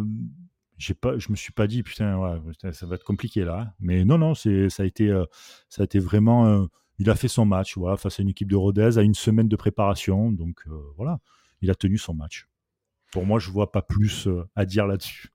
j'ai 0.78 0.94
pas, 0.94 1.18
je 1.18 1.30
me 1.30 1.36
suis 1.36 1.52
pas 1.52 1.66
dit 1.66 1.82
putain, 1.82 2.18
ouais, 2.18 2.72
ça 2.72 2.86
va 2.86 2.96
être 2.96 3.04
compliqué 3.04 3.44
là. 3.44 3.74
Mais 3.80 4.04
non, 4.04 4.18
non, 4.18 4.34
c'est, 4.34 4.68
ça 4.68 4.82
a 4.82 4.86
été, 4.86 5.08
euh, 5.08 5.24
ça 5.68 5.82
a 5.82 5.84
été 5.84 5.98
vraiment. 5.98 6.46
Euh, 6.46 6.66
il 6.98 7.10
a 7.10 7.14
fait 7.14 7.28
son 7.28 7.44
match, 7.44 7.76
voilà, 7.76 7.96
face 7.96 8.20
à 8.20 8.22
une 8.22 8.30
équipe 8.30 8.50
de 8.50 8.56
Rodez, 8.56 8.98
à 8.98 9.02
une 9.02 9.14
semaine 9.14 9.48
de 9.48 9.56
préparation, 9.56 10.32
donc 10.32 10.62
euh, 10.66 10.78
voilà, 10.96 11.18
il 11.60 11.70
a 11.70 11.74
tenu 11.74 11.98
son 11.98 12.14
match. 12.14 12.48
Pour 13.12 13.26
moi, 13.26 13.38
je 13.38 13.50
vois 13.50 13.70
pas 13.70 13.82
plus 13.82 14.28
à 14.54 14.64
dire 14.64 14.86
là-dessus. 14.86 15.28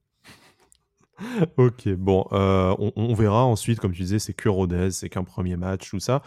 ok, 1.58 1.90
bon, 1.96 2.26
euh, 2.32 2.76
on, 2.96 3.14
verra 3.14 3.46
ensuite, 3.46 3.80
comme 3.80 3.92
tu 3.92 4.02
disais, 4.02 4.20
c'est 4.20 4.34
que 4.34 4.50
Rodez, 4.50 4.92
c'est 4.92 5.10
qu'un 5.10 5.24
premier 5.24 5.56
match, 5.56 5.90
tout 5.90 6.00
ça. 6.00 6.22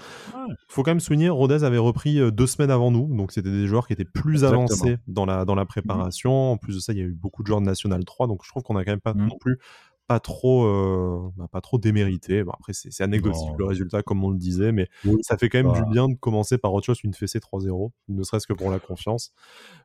Il 0.48 0.54
faut 0.68 0.82
quand 0.82 0.90
même 0.90 1.00
souligner, 1.00 1.28
Rodez 1.28 1.64
avait 1.64 1.78
repris 1.78 2.20
euh, 2.20 2.30
deux 2.30 2.46
semaines 2.46 2.70
avant 2.70 2.90
nous, 2.90 3.14
donc 3.14 3.32
c'était 3.32 3.50
des 3.50 3.66
joueurs 3.66 3.86
qui 3.86 3.92
étaient 3.92 4.04
plus 4.04 4.44
avancés 4.44 4.98
dans 5.06 5.26
la, 5.26 5.44
dans 5.44 5.54
la 5.54 5.64
mmh 5.64 5.74
préparation. 5.74 6.52
En 6.52 6.56
plus 6.56 6.76
de 6.76 6.80
ça, 6.80 6.92
il 6.92 6.98
y 6.98 7.02
a 7.02 7.04
eu 7.04 7.14
beaucoup 7.14 7.42
de 7.42 7.48
joueurs 7.48 7.60
de 7.60 7.66
National 7.66 8.04
3, 8.04 8.26
donc 8.26 8.42
je 8.44 8.48
trouve 8.50 8.62
qu'on 8.62 8.76
a 8.76 8.84
quand 8.84 8.92
même 8.92 9.00
pas 9.00 9.14
mmh. 9.14 9.26
non 9.26 9.36
plus 9.40 9.58
pas 10.06 10.20
trop, 10.20 10.64
euh, 10.64 11.30
bah, 11.36 11.48
pas 11.50 11.60
trop 11.60 11.78
démérité. 11.78 12.44
Bon, 12.44 12.52
après, 12.52 12.72
c'est 12.72 13.02
anecdotique 13.02 13.50
le 13.58 13.64
résultat, 13.64 14.02
comme 14.02 14.22
on 14.24 14.30
le 14.30 14.38
disait, 14.38 14.72
mais 14.72 14.88
ça 15.22 15.36
fait 15.36 15.48
quand 15.48 15.62
même 15.62 15.72
du 15.72 15.90
bien 15.90 16.08
de 16.08 16.14
commencer 16.14 16.58
par 16.58 16.72
autre 16.74 16.86
chose 16.86 17.00
qu'une 17.00 17.14
fessée 17.14 17.38
3-0, 17.38 17.90
ne 18.08 18.22
serait-ce 18.22 18.46
que 18.46 18.52
pour 18.52 18.70
la 18.70 18.78
confiance. 18.78 19.32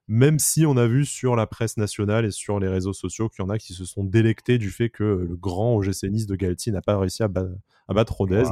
Même 0.07 0.39
si 0.39 0.65
on 0.65 0.75
a 0.77 0.87
vu 0.87 1.05
sur 1.05 1.35
la 1.35 1.47
presse 1.47 1.77
nationale 1.77 2.25
et 2.25 2.31
sur 2.31 2.59
les 2.59 2.67
réseaux 2.67 2.93
sociaux 2.93 3.29
qu'il 3.29 3.43
y 3.43 3.47
en 3.47 3.49
a 3.49 3.57
qui 3.57 3.73
se 3.73 3.85
sont 3.85 4.03
délectés 4.03 4.57
du 4.57 4.71
fait 4.71 4.89
que 4.89 5.03
le 5.03 5.35
grand 5.35 5.75
OGC 5.75 6.03
Nice 6.09 6.27
de 6.27 6.35
Galti 6.35 6.71
n'a 6.71 6.81
pas 6.81 6.97
réussi 6.97 7.23
à, 7.23 7.27
battre 7.27 8.13
Rodez. 8.13 8.43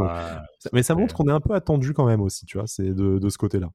mais 0.73 0.83
ça 0.83 0.95
montre 0.95 1.15
qu'on 1.15 1.27
est 1.27 1.31
un 1.31 1.41
peu 1.41 1.53
attendu 1.53 1.93
quand 1.93 2.05
même 2.05 2.21
aussi, 2.21 2.45
tu 2.45 2.57
vois, 2.57 2.67
c'est 2.67 2.93
de, 2.93 3.19
de 3.19 3.29
ce 3.29 3.37
côté-là. 3.37 3.71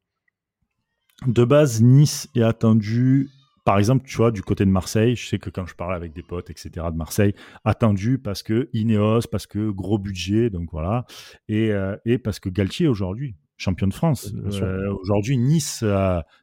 De 1.26 1.44
base, 1.44 1.82
Nice 1.82 2.28
est 2.34 2.42
attendu 2.42 3.30
par 3.64 3.78
exemple, 3.78 4.04
tu 4.06 4.16
vois, 4.16 4.32
du 4.32 4.42
côté 4.42 4.64
de 4.64 4.70
Marseille, 4.70 5.14
je 5.14 5.28
sais 5.28 5.38
que 5.38 5.48
quand 5.48 5.66
je 5.66 5.74
parle 5.74 5.94
avec 5.94 6.12
des 6.12 6.22
potes, 6.22 6.50
etc., 6.50 6.70
de 6.90 6.96
Marseille, 6.96 7.34
attendu 7.64 8.18
parce 8.18 8.42
que 8.42 8.68
Ineos, 8.72 9.22
parce 9.30 9.46
que 9.46 9.70
gros 9.70 9.98
budget, 9.98 10.50
donc 10.50 10.70
voilà, 10.72 11.06
et, 11.48 11.70
euh, 11.70 11.96
et 12.04 12.18
parce 12.18 12.40
que 12.40 12.48
Galtier 12.48 12.88
aujourd'hui, 12.88 13.36
champion 13.56 13.86
de 13.86 13.94
France. 13.94 14.32
Euh, 14.34 14.92
aujourd'hui, 15.02 15.38
Nice 15.38 15.84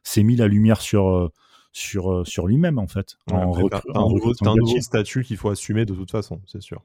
s'est 0.02 0.22
mis 0.22 0.36
la 0.36 0.48
lumière 0.48 0.80
sur 0.80 1.08
euh, 1.08 1.28
sur, 1.72 2.26
sur 2.26 2.46
lui-même 2.48 2.78
en 2.78 2.88
fait. 2.88 3.16
C'est 3.28 3.34
un, 3.34 3.46
nouveau, 3.46 4.80
statut 4.80 5.22
qu'il 5.22 5.36
faut 5.36 5.50
assumer 5.50 5.84
de 5.84 5.94
toute 5.94 6.10
façon, 6.10 6.40
c'est 6.46 6.62
sûr. 6.62 6.82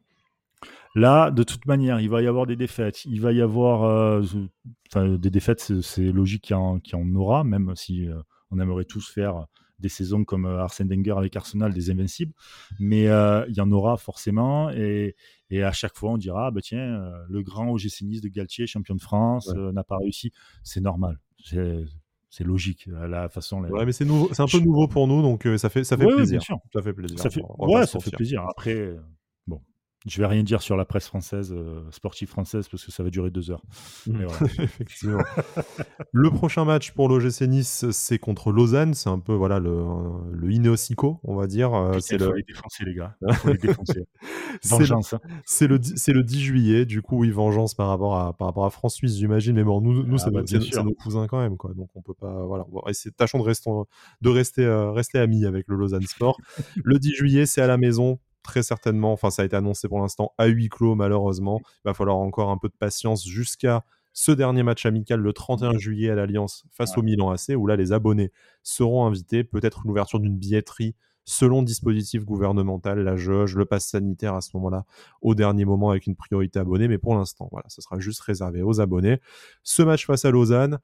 Là, 0.93 1.31
de 1.31 1.43
toute 1.43 1.65
manière, 1.65 1.99
il 1.99 2.09
va 2.09 2.21
y 2.21 2.27
avoir 2.27 2.45
des 2.45 2.55
défaites. 2.55 3.03
Il 3.05 3.19
va 3.19 3.31
y 3.31 3.41
avoir 3.41 4.21
des 4.93 5.29
défaites, 5.31 5.81
c'est 5.81 6.11
logique 6.11 6.43
qu'il 6.43 6.55
y, 6.55 6.95
en 6.95 7.15
aura, 7.15 7.43
même 7.43 7.73
si 7.75 8.07
on 8.51 8.59
aimerait 8.59 8.85
tous 8.85 9.09
faire 9.09 9.47
des 9.85 9.89
saisons 9.89 10.23
comme 10.23 10.45
euh, 10.45 10.63
Arsène 10.63 10.89
Wenger 10.89 11.13
avec 11.15 11.35
Arsenal, 11.35 11.71
des 11.71 11.91
invincibles, 11.91 12.33
mais 12.79 13.07
euh, 13.07 13.45
il 13.49 13.55
y 13.55 13.61
en 13.61 13.71
aura 13.71 13.97
forcément 13.97 14.71
et, 14.71 15.15
et, 15.51 15.61
à 15.61 15.71
chaque 15.71 15.95
fois 15.95 16.13
on 16.13 16.17
dira 16.17 16.47
ah, 16.47 16.51
bah 16.51 16.61
tiens 16.63 16.79
euh, 16.79 17.11
le 17.29 17.43
grand 17.43 17.69
OGC 17.69 18.01
Nice 18.01 18.21
de 18.21 18.29
Galtier, 18.29 18.65
champion 18.65 18.95
de 18.95 19.01
France, 19.01 19.47
n'a 19.53 19.83
pas 19.83 19.97
réussi, 19.97 20.31
c'est 20.63 20.81
normal, 20.81 21.19
c'est 21.43 22.43
logique 22.43 22.87
la 22.87 23.29
façon. 23.29 23.63
Ouais, 23.63 23.85
mais 23.85 23.91
c'est 23.91 24.05
nouveau, 24.05 24.27
c'est 24.33 24.41
un 24.41 24.47
peu 24.47 24.59
nouveau 24.59 24.87
pour 24.87 25.07
nous, 25.07 25.21
donc 25.21 25.47
ça 25.57 25.69
fait 25.69 25.83
ça 25.83 25.97
fait 25.97 26.07
plaisir. 26.07 26.41
Ça 26.73 26.81
fait 26.81 26.93
plaisir. 26.93 27.19
Ça 27.19 27.29
fait, 27.29 27.41
ouais, 27.59 27.85
ça 27.85 27.99
fait 27.99 28.11
plaisir. 28.11 28.43
Après, 28.49 28.95
je 30.05 30.21
vais 30.21 30.27
rien 30.27 30.43
dire 30.43 30.61
sur 30.61 30.77
la 30.77 30.85
presse 30.85 31.07
française, 31.07 31.51
euh, 31.51 31.81
sportive 31.91 32.27
française, 32.27 32.67
parce 32.69 32.85
que 32.85 32.91
ça 32.91 33.01
va 33.01 33.09
durer 33.09 33.31
deux 33.31 33.49
heures. 33.49 33.63
Mmh. 34.05 34.25
Effectivement. 34.59 35.23
le 36.11 36.29
prochain 36.29 36.63
match 36.63 36.91
pour 36.91 37.09
l'OGC 37.09 37.41
Nice, 37.47 37.85
c'est 37.91 38.19
contre 38.19 38.51
Lausanne. 38.51 38.93
C'est 38.93 39.09
un 39.09 39.19
peu 39.19 39.33
voilà 39.33 39.59
le, 39.59 39.83
le 40.31 40.51
Ineosico, 40.51 41.19
on 41.23 41.35
va 41.35 41.47
dire. 41.47 41.73
Euh, 41.73 41.99
c'est 41.99 42.17
le... 42.17 42.33
les 42.33 42.43
défoncer, 42.43 42.85
les 42.85 42.93
gars. 42.93 43.15
Faut 43.33 43.51
les 43.51 43.57
défoncer. 43.57 44.05
vengeance. 44.63 45.13
Hein. 45.13 45.19
C'est 45.45 45.67
le, 45.67 45.79
c'est 45.81 46.13
le 46.13 46.23
10 46.23 46.39
juillet. 46.39 46.85
Du 46.85 47.01
coup, 47.01 47.17
oui, 47.19 47.31
vengeance 47.31 47.73
par 47.73 47.87
rapport 47.87 48.15
à, 48.15 48.33
par 48.33 48.47
rapport 48.47 48.65
à 48.65 48.69
France-Suisse, 48.69 49.17
j'imagine. 49.17 49.55
Mais 49.55 49.63
bon, 49.63 49.81
nous, 49.81 50.03
nous 50.03 50.17
ah, 50.23 50.29
bah, 50.29 50.41
c'est, 50.45 50.83
nos 50.83 50.93
cousins 50.93 51.25
quand 51.27 51.39
même. 51.39 51.57
Quoi. 51.57 51.73
Donc, 51.73 51.89
on 51.95 52.01
peut 52.01 52.13
pas. 52.13 52.45
Voilà. 52.45 52.65
Bon, 52.69 52.81
tâchons 53.17 53.39
de 53.39 53.45
de 54.21 54.29
rester, 54.29 54.63
euh, 54.63 54.91
rester 54.91 55.17
amis 55.17 55.45
avec 55.45 55.67
le 55.67 55.75
Lausanne 55.75 56.05
Sport. 56.05 56.37
le 56.83 56.99
10 56.99 57.15
juillet, 57.15 57.45
c'est 57.45 57.61
à 57.61 57.67
la 57.67 57.77
maison 57.77 58.19
très 58.45 58.63
certainement, 58.63 59.11
enfin 59.11 59.29
ça 59.29 59.41
a 59.41 59.45
été 59.45 59.55
annoncé 59.55 59.87
pour 59.87 59.99
l'instant 59.99 60.33
à 60.37 60.45
huis 60.45 60.69
clos 60.69 60.95
malheureusement. 60.95 61.59
Il 61.63 61.89
va 61.89 61.93
falloir 61.93 62.17
encore 62.17 62.49
un 62.49 62.57
peu 62.57 62.69
de 62.69 62.75
patience 62.77 63.25
jusqu'à 63.27 63.83
ce 64.13 64.31
dernier 64.31 64.63
match 64.63 64.85
amical 64.85 65.19
le 65.19 65.33
31 65.33 65.77
juillet 65.77 66.09
à 66.09 66.15
l'Alliance 66.15 66.63
face 66.71 66.97
au 66.97 67.01
Milan 67.01 67.31
AC, 67.31 67.55
où 67.57 67.67
là 67.67 67.75
les 67.75 67.91
abonnés 67.91 68.31
seront 68.63 69.05
invités, 69.05 69.43
peut-être 69.43 69.81
l'ouverture 69.85 70.21
d'une 70.21 70.37
billetterie 70.37 70.95
selon 71.25 71.63
dispositif 71.63 72.23
gouvernemental, 72.23 72.99
la 72.99 73.17
jauge, 73.17 73.55
le 73.55 73.65
pass 73.65 73.87
sanitaire 73.87 74.35
à 74.35 74.41
ce 74.41 74.51
moment-là, 74.53 74.85
au 75.21 75.35
dernier 75.35 75.65
moment 75.65 75.89
avec 75.89 76.05
une 76.05 76.15
priorité 76.15 76.59
abonnée, 76.59 76.87
mais 76.87 76.99
pour 76.99 77.15
l'instant, 77.15 77.49
voilà, 77.51 77.65
ce 77.67 77.81
sera 77.81 77.99
juste 77.99 78.21
réservé 78.21 78.61
aux 78.61 78.79
abonnés. 78.79 79.19
Ce 79.63 79.81
match 79.81 80.05
face 80.05 80.23
à 80.23 80.31
Lausanne, 80.31 80.79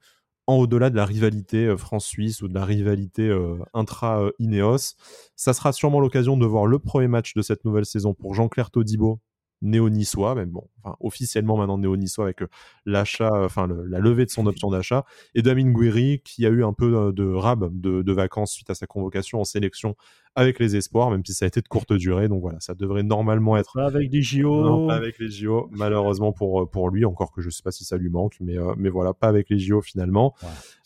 en 0.46 0.56
au-delà 0.56 0.90
de 0.90 0.96
la 0.96 1.04
rivalité 1.04 1.66
euh, 1.66 1.76
France-Suisse 1.76 2.42
ou 2.42 2.48
de 2.48 2.54
la 2.54 2.64
rivalité 2.64 3.28
euh, 3.28 3.56
intra-Ineos. 3.74 4.94
Ça 5.36 5.52
sera 5.52 5.72
sûrement 5.72 6.00
l'occasion 6.00 6.36
de 6.36 6.46
voir 6.46 6.66
le 6.66 6.78
premier 6.78 7.08
match 7.08 7.34
de 7.34 7.42
cette 7.42 7.64
nouvelle 7.64 7.86
saison 7.86 8.14
pour 8.14 8.34
Jean-Claire 8.34 8.70
Todibo, 8.70 9.20
néo-niçois, 9.62 10.34
même 10.34 10.50
bon, 10.50 10.68
enfin, 10.82 10.96
officiellement 11.00 11.56
maintenant 11.56 11.78
néo-niçois 11.78 12.24
avec 12.24 12.42
euh, 12.42 12.48
l'achat, 12.86 13.30
enfin 13.44 13.68
la 13.86 13.98
levée 13.98 14.24
de 14.24 14.30
son 14.30 14.46
option 14.52 14.70
d'achat, 14.70 15.04
et 15.34 15.42
Damien 15.42 15.72
Guiri 15.72 16.20
qui 16.24 16.46
a 16.46 16.48
eu 16.48 16.64
un 16.64 16.72
peu 16.72 17.12
de 17.12 17.32
rab 17.32 17.68
de, 17.80 18.02
de, 18.02 18.12
vacances 18.12 18.52
suite 18.52 18.70
à 18.70 18.74
sa 18.74 18.86
convocation 18.86 19.40
en 19.40 19.44
sélection 19.44 19.96
avec 20.34 20.58
les 20.58 20.76
espoirs, 20.76 21.10
même 21.10 21.24
si 21.24 21.34
ça 21.34 21.44
a 21.44 21.48
été 21.48 21.60
de 21.60 21.68
courte 21.68 21.92
durée. 21.92 22.28
Donc 22.28 22.40
voilà, 22.40 22.58
ça 22.60 22.74
devrait 22.74 23.02
normalement 23.02 23.56
être. 23.56 23.74
Pas 23.74 23.86
avec 23.86 24.10
les 24.10 24.22
JO. 24.22 24.62
Non, 24.62 24.86
pas 24.86 24.94
avec 24.94 25.18
les 25.18 25.30
JO, 25.30 25.68
malheureusement 25.72 26.32
pour, 26.32 26.62
euh, 26.62 26.66
pour 26.66 26.88
lui, 26.90 27.04
encore 27.04 27.32
que 27.32 27.42
je 27.42 27.48
ne 27.48 27.50
sais 27.50 27.62
pas 27.62 27.70
si 27.70 27.84
ça 27.84 27.96
lui 27.96 28.08
manque, 28.08 28.36
mais, 28.40 28.56
euh, 28.56 28.74
mais 28.76 28.88
voilà, 28.88 29.12
pas 29.12 29.28
avec 29.28 29.50
les 29.50 29.58
JO 29.58 29.82
finalement. 29.82 30.34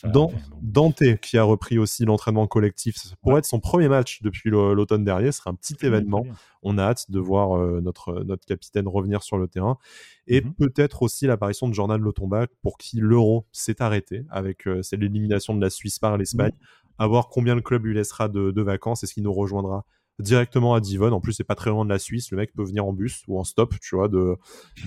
Dans, 0.05 0.31
Dante, 0.63 1.03
qui 1.21 1.39
a 1.39 1.43
repris 1.43 1.79
aussi 1.79 2.05
l'entraînement 2.05 2.47
collectif, 2.47 2.97
pour 3.23 3.39
être 3.39 3.45
son 3.45 3.61
premier 3.61 3.89
match 3.89 4.23
depuis 4.23 4.51
l'automne 4.51 5.05
dernier, 5.05 5.33
ce 5.33 5.39
sera 5.39 5.51
un 5.51 5.55
petit 5.55 5.77
événement. 5.83 6.25
On 6.63 6.79
a 6.79 6.83
hâte 6.83 7.11
de 7.11 7.21
voir 7.21 7.57
euh, 7.57 7.81
notre, 7.81 8.25
notre 8.25 8.45
capitaine 8.45 8.89
revenir 8.89 9.23
sur 9.23 9.39
le 9.39 9.47
terrain. 9.47 9.79
Et 10.27 10.41
mhm. 10.41 10.55
peut-être 10.55 11.03
aussi 11.03 11.27
l'apparition 11.27 11.69
de 11.69 11.75
Jordan 11.75 12.01
Lotomba, 12.01 12.47
pour 12.63 12.79
qui 12.79 12.99
l'euro 12.99 13.47
s'est 13.53 13.81
arrêté 13.81 14.25
avec 14.31 14.69
c'est 14.83 14.97
l'élimination 14.97 15.55
de 15.55 15.61
la 15.61 15.71
Suisse 15.71 15.99
par 15.99 16.17
l'Espagne 16.17 16.53
à 16.99 17.07
voir 17.07 17.29
combien 17.29 17.55
le 17.55 17.61
club 17.61 17.85
lui 17.85 17.95
laissera 17.95 18.29
de, 18.29 18.63
vacances. 18.63 19.05
Est-ce 19.05 19.15
qu'il 19.15 19.23
nous 19.23 19.33
rejoindra 19.33 19.85
directement 20.19 20.75
à 20.75 20.81
Divonne 20.81 21.13
En 21.13 21.21
plus, 21.21 21.35
c'est 21.35 21.45
pas 21.45 21.55
très 21.55 21.71
loin 21.71 21.85
de 21.85 21.91
la 21.91 21.99
Suisse. 21.99 22.31
Le 22.31 22.39
mec 22.39 22.53
peut 22.55 22.65
venir 22.65 22.87
en 22.87 22.93
bus 22.93 23.23
ou 23.29 23.39
en 23.39 23.45
stop, 23.45 23.75
tu 23.81 23.97
vois, 23.97 24.09
de, 24.09 24.37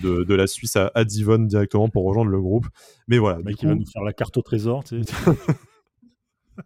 de, 0.03 0.35
la 0.35 0.47
Suisse 0.47 0.75
à, 0.75 0.91
à, 0.95 1.03
Divonne 1.03 1.47
directement 1.47 1.89
pour 1.89 2.05
rejoindre 2.05 2.31
le 2.31 2.41
groupe. 2.41 2.67
Mais 3.07 3.17
voilà. 3.17 3.37
Le 3.37 3.43
mec, 3.43 3.61
il 3.61 3.67
va 3.67 3.75
nous 3.75 3.85
faire 3.85 4.03
la 4.03 4.13
carte 4.13 4.35
au 4.37 4.41
trésor, 4.41 4.83
tu 4.83 5.03
sais. 5.03 5.13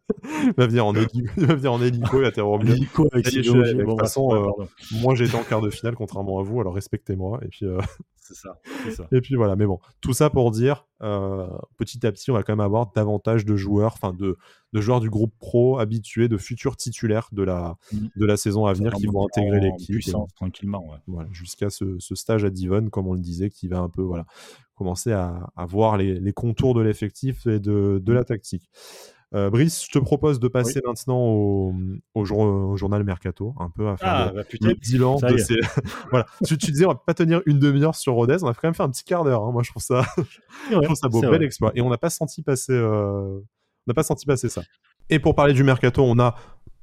il, 0.23 0.53
va 0.57 0.67
venir 0.67 0.85
en 0.85 0.95
hélico, 0.95 1.29
il 1.37 1.45
va 1.45 1.55
venir 1.55 1.73
en 1.73 1.81
hélico, 1.81 2.17
il 2.17 2.23
va 2.23 2.31
De 2.31 3.83
toute 3.83 3.99
façon, 3.99 4.33
euh, 4.33 4.65
moi 4.91 5.13
été 5.13 5.35
en 5.35 5.43
quart 5.43 5.61
de 5.61 5.69
finale, 5.69 5.95
contrairement 5.95 6.39
à 6.39 6.43
vous, 6.43 6.59
alors 6.59 6.73
respectez-moi. 6.73 7.39
Et 7.43 7.47
puis, 7.47 7.65
euh, 7.65 7.77
c'est 8.23 8.35
ça, 8.35 9.07
Et 9.11 9.21
puis 9.21 9.35
voilà, 9.35 9.55
mais 9.55 9.65
bon, 9.65 9.79
tout 9.99 10.13
ça 10.13 10.29
pour 10.29 10.51
dire, 10.51 10.87
euh, 11.01 11.47
petit 11.77 12.05
à 12.07 12.11
petit, 12.11 12.31
on 12.31 12.33
va 12.33 12.43
quand 12.43 12.53
même 12.53 12.61
avoir 12.61 12.91
davantage 12.93 13.43
de 13.43 13.55
joueurs, 13.55 13.93
enfin 13.93 14.13
de, 14.13 14.37
de 14.71 14.81
joueurs 14.81 15.01
du 15.01 15.09
groupe 15.09 15.33
pro 15.39 15.77
habitués, 15.79 16.29
de 16.29 16.37
futurs 16.37 16.77
titulaires 16.77 17.27
de 17.33 17.43
la, 17.43 17.75
de 17.91 18.25
la 18.25 18.37
saison 18.37 18.65
à 18.65 18.73
venir 18.73 18.93
qui 18.93 19.07
vont 19.07 19.25
intégrer 19.25 19.59
l'équipe. 19.59 19.99
tranquillement, 20.35 20.85
Voilà, 21.07 21.29
jusqu'à 21.33 21.69
ce, 21.69 21.99
ce, 21.99 22.15
stage 22.15 22.45
à 22.45 22.49
Divon, 22.49 22.89
comme 22.89 23.07
on 23.07 23.13
le 23.13 23.19
disait, 23.19 23.49
qui 23.49 23.67
va 23.67 23.79
un 23.79 23.89
peu 23.89 24.01
voilà, 24.01 24.25
commencer 24.75 25.11
à, 25.11 25.49
à 25.55 25.65
voir 25.65 25.97
les, 25.97 26.19
les, 26.19 26.33
contours 26.33 26.73
de 26.73 26.81
l'effectif 26.81 27.45
et 27.45 27.59
de, 27.59 28.01
de 28.03 28.13
la 28.13 28.23
tactique. 28.23 28.69
Euh, 29.35 29.49
Brice, 29.49 29.85
je 29.85 29.91
te 29.91 29.99
propose 29.99 30.39
de 30.39 30.47
passer 30.47 30.79
maintenant 30.85 31.19
au, 31.19 31.73
au, 32.13 32.25
journal 32.77 33.03
Mercato, 33.03 33.55
un 33.59 33.69
peu 33.69 33.87
à 33.87 33.97
faire 33.97 34.07
ah, 34.07 34.31
le, 34.33 34.43
bah, 34.61 34.73
bilan 34.79 35.17
de 35.17 35.37
ces... 35.37 35.55
voilà. 36.11 36.27
Tu, 36.45 36.55
tu, 36.57 36.71
disais, 36.71 36.85
on 36.85 36.89
va 36.89 36.95
pas 36.95 37.15
tenir 37.15 37.41
une 37.47 37.57
demi-heure 37.57 37.95
sur 37.95 38.13
Rodez, 38.13 38.37
on 38.43 38.47
a 38.47 38.53
quand 38.53 38.65
même 38.65 38.75
fait 38.75 38.83
un 38.83 38.89
petit 38.89 39.03
quart 39.03 39.23
d'heure. 39.23 39.43
Hein. 39.43 39.51
Moi, 39.51 39.63
je 39.63 39.71
trouve 39.71 39.81
ça, 39.81 40.05
je 40.71 40.79
trouve 40.79 40.95
ça 40.95 41.09
beau, 41.09 41.21
bel 41.21 41.41
exploit. 41.41 41.71
Et 41.73 41.81
on 41.81 41.89
n'a 41.89 41.97
pas 41.97 42.11
senti 42.11 42.43
passer, 42.43 42.73
euh... 42.73 43.39
on 43.39 43.87
n'a 43.87 43.93
pas 43.95 44.03
senti 44.03 44.25
passer 44.27 44.49
ça. 44.49 44.61
Et 45.09 45.17
pour 45.17 45.33
parler 45.33 45.53
du 45.53 45.63
mercato, 45.63 46.03
on 46.03 46.19
a 46.19 46.35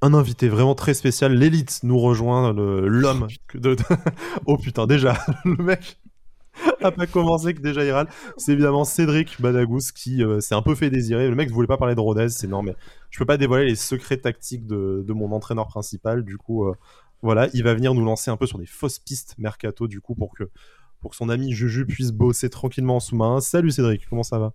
un 0.02 0.12
invité 0.12 0.48
vraiment 0.48 0.74
très 0.74 0.94
spécial. 0.94 1.34
L'élite 1.34 1.80
nous 1.84 1.98
rejoint, 1.98 2.52
l'homme. 2.52 3.28
De... 3.54 3.76
oh 4.46 4.56
putain, 4.56 4.86
déjà, 4.86 5.16
le 5.44 5.62
mec 5.62 6.00
a 6.84 6.90
pas 6.92 7.06
commencé 7.06 7.54
que 7.54 7.60
déjà 7.60 7.84
il. 7.84 8.08
C'est 8.36 8.52
évidemment 8.52 8.84
Cédric 8.84 9.40
Badagous 9.40 9.92
qui 9.94 10.22
euh, 10.22 10.40
s'est 10.40 10.54
un 10.54 10.62
peu 10.62 10.74
fait 10.74 10.90
désirer. 10.90 11.28
Le 11.28 11.34
mec 11.34 11.48
ne 11.48 11.54
voulait 11.54 11.66
pas 11.66 11.76
parler 11.76 11.94
de 11.94 12.00
Rodez, 12.00 12.28
c'est 12.28 12.46
normal. 12.46 12.76
Je 13.10 13.18
peux 13.18 13.26
pas 13.26 13.36
dévoiler 13.36 13.66
les 13.66 13.76
secrets 13.76 14.16
tactiques 14.16 14.66
de, 14.66 15.12
mon 15.12 15.32
entraîneur 15.32 15.66
principal. 15.66 16.24
Du 16.24 16.36
coup, 16.38 16.66
euh, 16.66 16.74
voilà, 17.22 17.48
il 17.52 17.62
va 17.64 17.74
venir 17.74 17.94
nous 17.94 18.04
lancer 18.04 18.30
un 18.30 18.36
peu 18.36 18.46
sur 18.46 18.58
des 18.58 18.66
fausses 18.66 18.98
pistes 18.98 19.34
mercato, 19.38 19.86
du 19.86 20.00
coup, 20.00 20.14
pour 20.14 20.34
que, 20.34 20.44
pour 21.00 21.10
que 21.10 21.16
son 21.16 21.28
ami 21.28 21.52
Juju 21.52 21.86
puisse 21.86 22.12
bosser 22.12 22.50
tranquillement 22.50 22.96
en 22.96 23.00
sous-main. 23.00 23.40
Salut 23.40 23.70
Cédric, 23.70 24.08
comment 24.08 24.22
ça 24.22 24.38
va? 24.38 24.52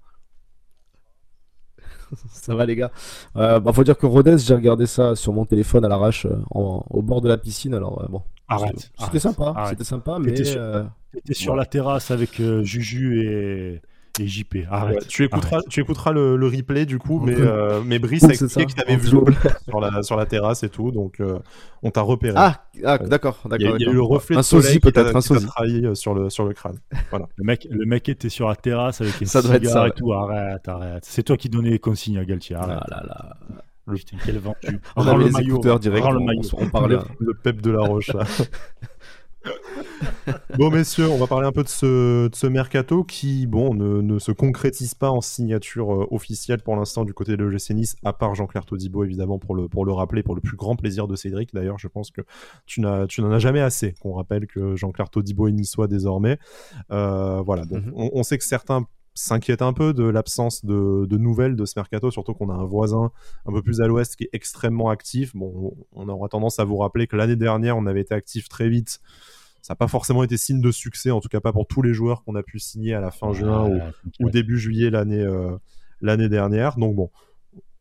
Ça 2.31 2.55
va 2.55 2.65
les 2.65 2.75
gars. 2.75 2.91
Euh, 3.35 3.59
bah, 3.59 3.73
faut 3.73 3.83
dire 3.83 3.97
que 3.97 4.05
Rodez, 4.05 4.37
j'ai 4.37 4.53
regardé 4.53 4.85
ça 4.85 5.15
sur 5.15 5.33
mon 5.33 5.45
téléphone 5.45 5.85
à 5.85 5.87
l'arrache 5.87 6.25
euh, 6.25 6.37
au 6.51 7.01
bord 7.01 7.21
de 7.21 7.29
la 7.29 7.37
piscine. 7.37 7.73
Alors 7.73 8.01
euh, 8.03 8.07
bon, 8.09 8.21
arrête. 8.47 8.91
C'était 8.99 9.19
sympa, 9.19 9.67
c'était 9.69 9.83
sympa, 9.83 10.17
mais 10.19 10.33
t'étais 10.33 10.43
sur, 10.43 10.89
sur 11.31 11.55
la 11.55 11.65
terrasse 11.65 12.11
avec 12.11 12.41
Juju 12.63 13.21
et 13.21 13.81
et 14.19 14.27
JP. 14.27 14.57
Arrête. 14.69 15.07
tu 15.07 15.23
écouteras, 15.23 15.61
tu 15.69 15.81
écouteras 15.81 16.11
le, 16.11 16.35
le, 16.37 16.47
replay 16.47 16.85
du 16.85 16.99
coup, 16.99 17.19
mais, 17.19 17.35
euh, 17.37 17.81
mais 17.85 17.99
Brice 17.99 18.23
a 18.23 18.29
expliqué 18.29 18.65
que 18.65 18.73
t'avais 18.73 18.95
vu 18.95 19.07
sur 19.07 19.79
la, 19.79 20.03
sur 20.03 20.15
la 20.15 20.25
terrasse 20.25 20.63
et 20.63 20.69
tout, 20.69 20.91
donc 20.91 21.19
euh, 21.19 21.39
on 21.83 21.91
t'a 21.91 22.01
repéré. 22.01 22.33
Ah, 22.37 22.65
ah 22.83 22.97
d'accord, 22.97 23.39
d'accord. 23.45 23.75
Il 23.77 23.81
y, 23.81 23.87
a 23.87 23.91
eu 23.91 23.93
le 23.93 24.01
reflet 24.01 24.35
de 24.37 24.41
soleil 24.41 24.79
peut-être, 24.79 25.15
un 25.15 25.21
sosie 25.21 25.45
trahi 25.47 25.85
euh, 25.85 25.95
sur 25.95 26.13
le, 26.13 26.29
sur 26.29 26.45
le 26.45 26.53
crâne. 26.53 26.79
Voilà. 27.09 27.27
le, 27.35 27.43
mec, 27.43 27.67
le 27.69 27.85
mec 27.85 28.09
était 28.09 28.29
sur 28.29 28.47
la 28.47 28.55
terrasse 28.55 29.01
avec 29.01 29.21
un 29.21 29.25
ça 29.25 29.41
cigare 29.41 29.73
ça, 29.73 29.87
et 29.87 29.91
tout. 29.91 30.13
Arrête, 30.13 30.67
arrête. 30.67 31.03
C'est 31.05 31.23
toi 31.23 31.37
qui 31.37 31.49
donnais 31.49 31.71
les 31.71 31.79
consignes 31.79 32.17
à 32.17 32.25
Galtier. 32.25 32.55
Arrête. 32.55 32.79
Ah 32.81 32.87
là 32.89 33.03
là. 33.07 33.37
Le... 33.87 33.95
Putain, 33.95 34.17
quel 34.23 34.39
ventu. 34.39 34.79
Rends 34.95 35.17
le 35.17 35.29
maillot. 35.29 35.59
Direct, 35.79 36.07
le 36.07 36.19
maillot. 36.19 36.41
On 36.53 36.69
parlait 36.69 36.97
le 37.19 37.33
pep 37.33 37.61
de 37.61 37.71
la 37.71 37.81
roche. 37.81 38.11
bon, 40.57 40.71
messieurs, 40.71 41.09
on 41.09 41.17
va 41.17 41.27
parler 41.27 41.47
un 41.47 41.51
peu 41.51 41.63
de 41.63 41.69
ce, 41.69 42.27
de 42.27 42.35
ce 42.35 42.47
mercato 42.47 43.03
qui, 43.03 43.47
bon, 43.47 43.73
ne, 43.73 44.01
ne, 44.01 44.19
se 44.19 44.31
concrétise 44.31 44.95
pas 44.95 45.09
en 45.09 45.21
signature 45.21 45.93
euh, 45.93 46.07
officielle 46.11 46.61
pour 46.61 46.75
l'instant 46.75 47.05
du 47.05 47.13
côté 47.13 47.37
de 47.37 47.43
l'OGC 47.43 47.71
Nice, 47.71 47.95
à 48.03 48.13
part 48.13 48.35
Jean-Claire 48.35 48.65
Todibo, 48.65 49.03
évidemment, 49.03 49.39
pour 49.39 49.55
le, 49.55 49.67
pour 49.67 49.85
le 49.85 49.91
rappeler, 49.91 50.23
pour 50.23 50.35
le 50.35 50.41
plus 50.41 50.57
grand 50.57 50.75
plaisir 50.75 51.07
de 51.07 51.15
Cédric. 51.15 51.53
D'ailleurs, 51.53 51.79
je 51.79 51.87
pense 51.87 52.11
que 52.11 52.21
tu 52.65 52.81
n'en 52.81 53.31
as 53.31 53.39
jamais 53.39 53.61
assez 53.61 53.93
qu'on 53.93 54.13
rappelle 54.13 54.47
que 54.47 54.75
Jean-Claire 54.75 55.09
Todibo 55.09 55.47
est 55.47 55.51
niçois 55.51 55.87
désormais. 55.87 56.37
Euh, 56.91 57.41
voilà, 57.41 57.65
donc 57.65 57.85
mhm. 57.85 57.93
on, 57.95 58.09
on, 58.13 58.23
sait 58.23 58.37
que 58.37 58.43
certains 58.43 58.85
s'inquiètent 59.15 59.63
un 59.63 59.73
peu 59.73 59.93
de 59.93 60.03
l'absence 60.03 60.63
de, 60.63 61.05
de, 61.05 61.17
nouvelles 61.17 61.55
de 61.55 61.65
ce 61.65 61.73
mercato, 61.77 62.11
surtout 62.11 62.33
qu'on 62.33 62.49
a 62.49 62.53
un 62.53 62.65
voisin 62.65 63.11
un 63.45 63.51
peu 63.51 63.61
plus 63.61 63.81
à 63.81 63.87
l'ouest 63.87 64.15
qui 64.15 64.25
est 64.25 64.29
extrêmement 64.33 64.89
actif. 64.89 65.35
Bon, 65.35 65.73
on 65.93 66.07
aura 66.09 66.29
tendance 66.29 66.59
à 66.59 66.65
vous 66.65 66.77
rappeler 66.77 67.07
que 67.07 67.15
l'année 67.15 67.37
dernière, 67.37 67.77
on 67.77 67.85
avait 67.87 68.01
été 68.01 68.13
actif 68.13 68.49
très 68.49 68.69
vite 68.69 68.99
ça 69.65 69.73
n'a 69.73 69.77
pas 69.77 69.87
forcément 69.87 70.21
été 70.21 70.37
signe 70.37 70.61
de 70.61 70.69
succès, 70.69 71.09
en 71.09 71.19
tout 71.19 71.27
cas 71.27 71.39
pas 71.39 71.51
pour 71.51 71.65
tous 71.65 71.81
les 71.81 71.91
joueurs 71.91 72.23
qu'on 72.23 72.35
a 72.35 72.43
pu 72.43 72.59
signer 72.59 72.93
à 72.93 73.01
la 73.01 73.09
fin 73.09 73.33
juin 73.33 73.67
ou, 74.19 74.29
début 74.29 74.59
juillet 74.59 74.91
l'année 74.91 75.21
euh, 75.21 75.57
l'année 76.01 76.29
dernière. 76.29 76.77
Donc 76.77 76.95
bon. 76.95 77.09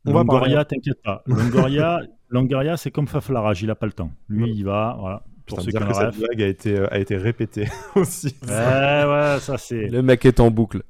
On 0.07 0.15
Longoria, 0.15 0.65
t'inquiète 0.65 1.03
pas. 1.03 1.23
Longoria, 1.27 2.01
Longoria 2.31 2.79
c'est 2.79 2.91
comme 2.91 3.07
Faflarage, 3.07 3.63
il 3.63 3.71
a 3.71 3.75
pas 3.75 3.85
le 3.85 3.93
temps. 3.93 4.11
Lui, 4.31 4.51
il 4.51 4.65
va, 4.65 4.97
voilà. 4.99 5.25
Pour 5.47 5.61
ceux 5.61 5.73
qui 5.73 5.77
que 5.77 5.93
cette 5.93 6.17
blague 6.17 6.43
a 6.43 6.47
été, 6.47 6.75
euh, 6.75 6.87
a 6.91 6.99
été 6.99 7.19
répétée 7.19 7.69
aussi. 7.97 8.35
Ouais, 8.49 9.05
ouais, 9.05 9.37
ça 9.41 9.59
c'est. 9.59 9.89
Le 9.89 10.01
mec 10.01 10.25
est 10.25 10.41
en 10.41 10.51
boucle. 10.51 10.85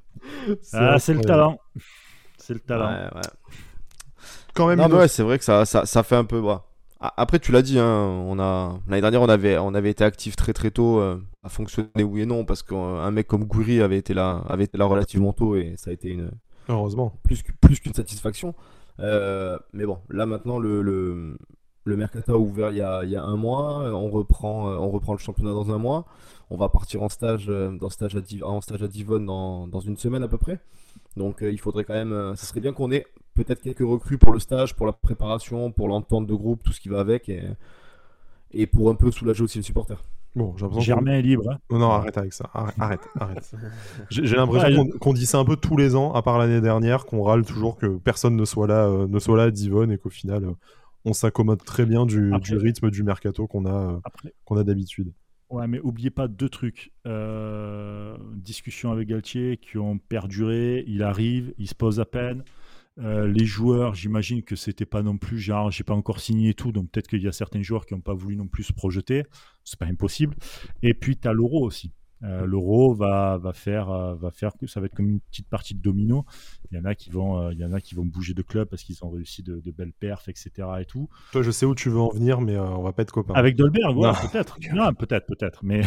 Ah, 0.72 0.98
c'est 0.98 1.14
le 1.14 1.20
talent. 1.20 1.58
C'est 2.38 2.54
le 2.54 2.60
talent. 2.60 2.88
Ouais, 2.88 3.14
ouais. 3.14 3.20
Quand 4.54 4.68
même. 4.68 4.78
Non, 4.78 4.88
ouais, 4.88 5.08
c'est 5.08 5.22
vrai 5.22 5.38
que 5.38 5.44
ça, 5.44 5.64
ça, 5.64 5.86
ça, 5.86 6.02
fait 6.02 6.16
un 6.16 6.24
peu. 6.24 6.40
Bah, 6.40 6.64
après, 7.00 7.38
tu 7.38 7.52
l'as 7.52 7.62
dit, 7.62 7.78
hein, 7.78 7.86
on 8.26 8.38
a 8.38 8.78
l'année 8.88 9.00
dernière, 9.00 9.22
on 9.22 9.28
avait, 9.28 9.58
on 9.58 9.74
avait 9.74 9.90
été 9.90 10.04
actif 10.04 10.36
très 10.36 10.52
très 10.52 10.70
tôt 10.70 11.00
euh, 11.00 11.20
à 11.42 11.48
fonctionner 11.48 12.02
oui 12.02 12.22
et 12.22 12.26
non 12.26 12.44
parce 12.44 12.62
qu'un 12.62 13.10
mec 13.10 13.26
comme 13.26 13.44
Goury 13.44 13.82
avait 13.82 13.98
été 13.98 14.14
là, 14.14 14.42
avait 14.48 14.64
été 14.64 14.78
là 14.78 14.86
relativement 14.86 15.32
tôt 15.32 15.56
et 15.56 15.74
ça 15.76 15.90
a 15.90 15.92
été 15.92 16.08
une 16.08 16.30
heureusement 16.68 17.18
plus 17.22 17.42
plus 17.60 17.80
qu'une 17.80 17.92
satisfaction. 17.92 18.54
Euh, 19.00 19.58
mais 19.72 19.84
bon, 19.84 19.98
là 20.08 20.24
maintenant 20.24 20.58
le, 20.58 20.80
le, 20.80 21.36
le 21.84 21.96
mercato 21.96 22.34
a 22.34 22.38
ouvert 22.38 22.70
il 22.70 22.78
y 22.78 22.82
a, 22.82 23.04
il 23.04 23.10
y 23.10 23.16
a 23.16 23.22
un 23.22 23.36
mois, 23.36 23.90
on 23.92 24.08
reprend, 24.10 24.68
on 24.68 24.90
reprend 24.90 25.12
le 25.12 25.18
championnat 25.18 25.52
dans 25.52 25.70
un 25.70 25.78
mois. 25.78 26.06
On 26.50 26.56
va 26.56 26.68
partir 26.68 27.02
en 27.02 27.08
stage, 27.08 27.46
euh, 27.48 27.70
dans 27.70 27.90
stage 27.90 28.16
à, 28.16 28.46
en 28.46 28.60
stage 28.60 28.82
à 28.82 28.88
Divonne 28.88 29.26
dans, 29.26 29.66
dans 29.66 29.80
une 29.80 29.96
semaine 29.96 30.22
à 30.22 30.28
peu 30.28 30.38
près. 30.38 30.60
Donc 31.16 31.38
il 31.42 31.58
faudrait 31.58 31.84
quand 31.84 31.94
même, 31.94 32.34
ça 32.36 32.46
serait 32.46 32.60
bien 32.60 32.72
qu'on 32.72 32.90
ait 32.90 33.06
peut-être 33.34 33.60
quelques 33.60 33.80
recrues 33.80 34.18
pour 34.18 34.32
le 34.32 34.38
stage, 34.40 34.74
pour 34.74 34.86
la 34.86 34.92
préparation, 34.92 35.70
pour 35.72 35.88
l'entente 35.88 36.26
de 36.26 36.34
groupe, 36.34 36.62
tout 36.62 36.72
ce 36.72 36.80
qui 36.80 36.88
va 36.88 37.00
avec, 37.00 37.28
et, 37.28 37.42
et 38.52 38.66
pour 38.66 38.90
un 38.90 38.94
peu 38.94 39.10
soulager 39.10 39.42
aussi 39.42 39.58
les 39.58 39.64
supporters. 39.64 40.02
Bon, 40.36 40.52
Germain 40.80 41.12
est 41.12 41.22
libre. 41.22 41.48
Hein. 41.48 41.58
non, 41.70 41.90
arrête 41.90 42.18
avec 42.18 42.32
ça. 42.32 42.50
Arrête, 42.52 43.00
arrête. 43.20 43.54
J'ai 44.10 44.34
l'impression 44.34 44.88
qu'on 45.00 45.12
dit 45.12 45.26
ça 45.26 45.38
un 45.38 45.44
peu 45.44 45.56
tous 45.56 45.76
les 45.76 45.94
ans, 45.94 46.12
à 46.12 46.22
part 46.22 46.38
l'année 46.38 46.60
dernière, 46.60 47.06
qu'on 47.06 47.22
râle 47.22 47.44
toujours 47.44 47.76
que 47.76 47.86
personne 47.98 48.34
ne 48.34 48.44
soit 48.44 48.66
là, 48.66 48.86
euh, 48.86 49.06
ne 49.06 49.18
soit 49.20 49.36
là 49.36 49.44
à 49.44 49.50
Divonne 49.52 49.92
et 49.92 49.98
qu'au 49.98 50.10
final, 50.10 50.44
euh, 50.44 50.52
on 51.04 51.12
s'accommode 51.12 51.64
très 51.64 51.86
bien 51.86 52.06
du, 52.06 52.32
du, 52.40 52.56
rythme 52.56 52.90
du 52.90 53.02
mercato 53.02 53.46
qu'on 53.46 53.66
a, 53.66 53.94
euh, 53.94 54.28
qu'on 54.44 54.56
a 54.56 54.64
d'habitude. 54.64 55.12
Ouais, 55.50 55.66
mais 55.66 55.78
oubliez 55.80 56.10
pas 56.10 56.28
deux 56.28 56.48
trucs. 56.48 56.92
discussion 58.36 58.90
avec 58.90 59.08
Galtier 59.08 59.58
qui 59.58 59.78
ont 59.78 59.98
perduré. 59.98 60.84
Il 60.86 61.02
arrive, 61.02 61.54
il 61.58 61.68
se 61.68 61.74
pose 61.74 62.00
à 62.00 62.04
peine. 62.04 62.42
Euh, 62.98 63.26
les 63.26 63.44
joueurs, 63.44 63.94
j'imagine 63.94 64.42
que 64.42 64.54
c'était 64.54 64.86
pas 64.86 65.02
non 65.02 65.18
plus 65.18 65.38
genre 65.38 65.70
j'ai 65.70 65.82
pas 65.82 65.94
encore 65.94 66.20
signé 66.20 66.54
tout, 66.54 66.70
donc 66.70 66.90
peut-être 66.90 67.08
qu'il 67.08 67.22
y 67.22 67.26
a 67.26 67.32
certains 67.32 67.62
joueurs 67.62 67.86
qui 67.86 67.94
n'ont 67.94 68.00
pas 68.00 68.14
voulu 68.14 68.36
non 68.36 68.46
plus 68.46 68.62
se 68.62 68.72
projeter, 68.72 69.24
c'est 69.64 69.78
pas 69.78 69.86
impossible. 69.86 70.36
Et 70.82 70.94
puis 70.94 71.16
tu 71.16 71.26
as 71.26 71.32
l'euro 71.32 71.64
aussi. 71.64 71.92
Euh, 72.22 72.46
l'euro 72.46 72.94
va, 72.94 73.38
va 73.38 73.52
faire 73.52 73.90
euh, 73.90 74.14
va 74.14 74.30
faire 74.30 74.56
que 74.56 74.66
ça 74.66 74.80
va 74.80 74.86
être 74.86 74.94
comme 74.94 75.10
une 75.10 75.20
petite 75.20 75.48
partie 75.48 75.74
de 75.74 75.82
domino. 75.82 76.24
Il 76.70 76.78
y 76.78 76.80
en 76.80 76.84
a 76.84 76.94
qui 76.94 77.10
vont 77.10 77.50
il 77.50 77.58
y 77.58 77.64
en 77.64 77.72
a 77.72 77.80
qui 77.80 77.94
vont 77.94 78.04
bouger 78.04 78.34
de 78.34 78.42
club 78.42 78.68
parce 78.68 78.82
qu'ils 78.82 79.04
ont 79.04 79.10
réussi 79.10 79.42
de, 79.42 79.60
belles 79.76 79.92
perfs, 79.92 80.28
etc. 80.28 80.50
et 80.80 80.84
tout. 80.84 81.08
Toi, 81.32 81.42
je 81.42 81.50
sais 81.50 81.66
où 81.66 81.74
tu 81.74 81.90
veux 81.90 81.98
en 81.98 82.10
venir, 82.10 82.40
mais 82.40 82.56
on 82.56 82.82
va 82.82 82.92
pas 82.92 83.02
être 83.02 83.12
copains. 83.12 83.34
Avec 83.34 83.56
Dolberg, 83.56 83.96
peut-être. 84.30 84.58
non, 84.74 84.94
peut-être, 84.94 85.26
peut-être, 85.26 85.64
mais 85.64 85.82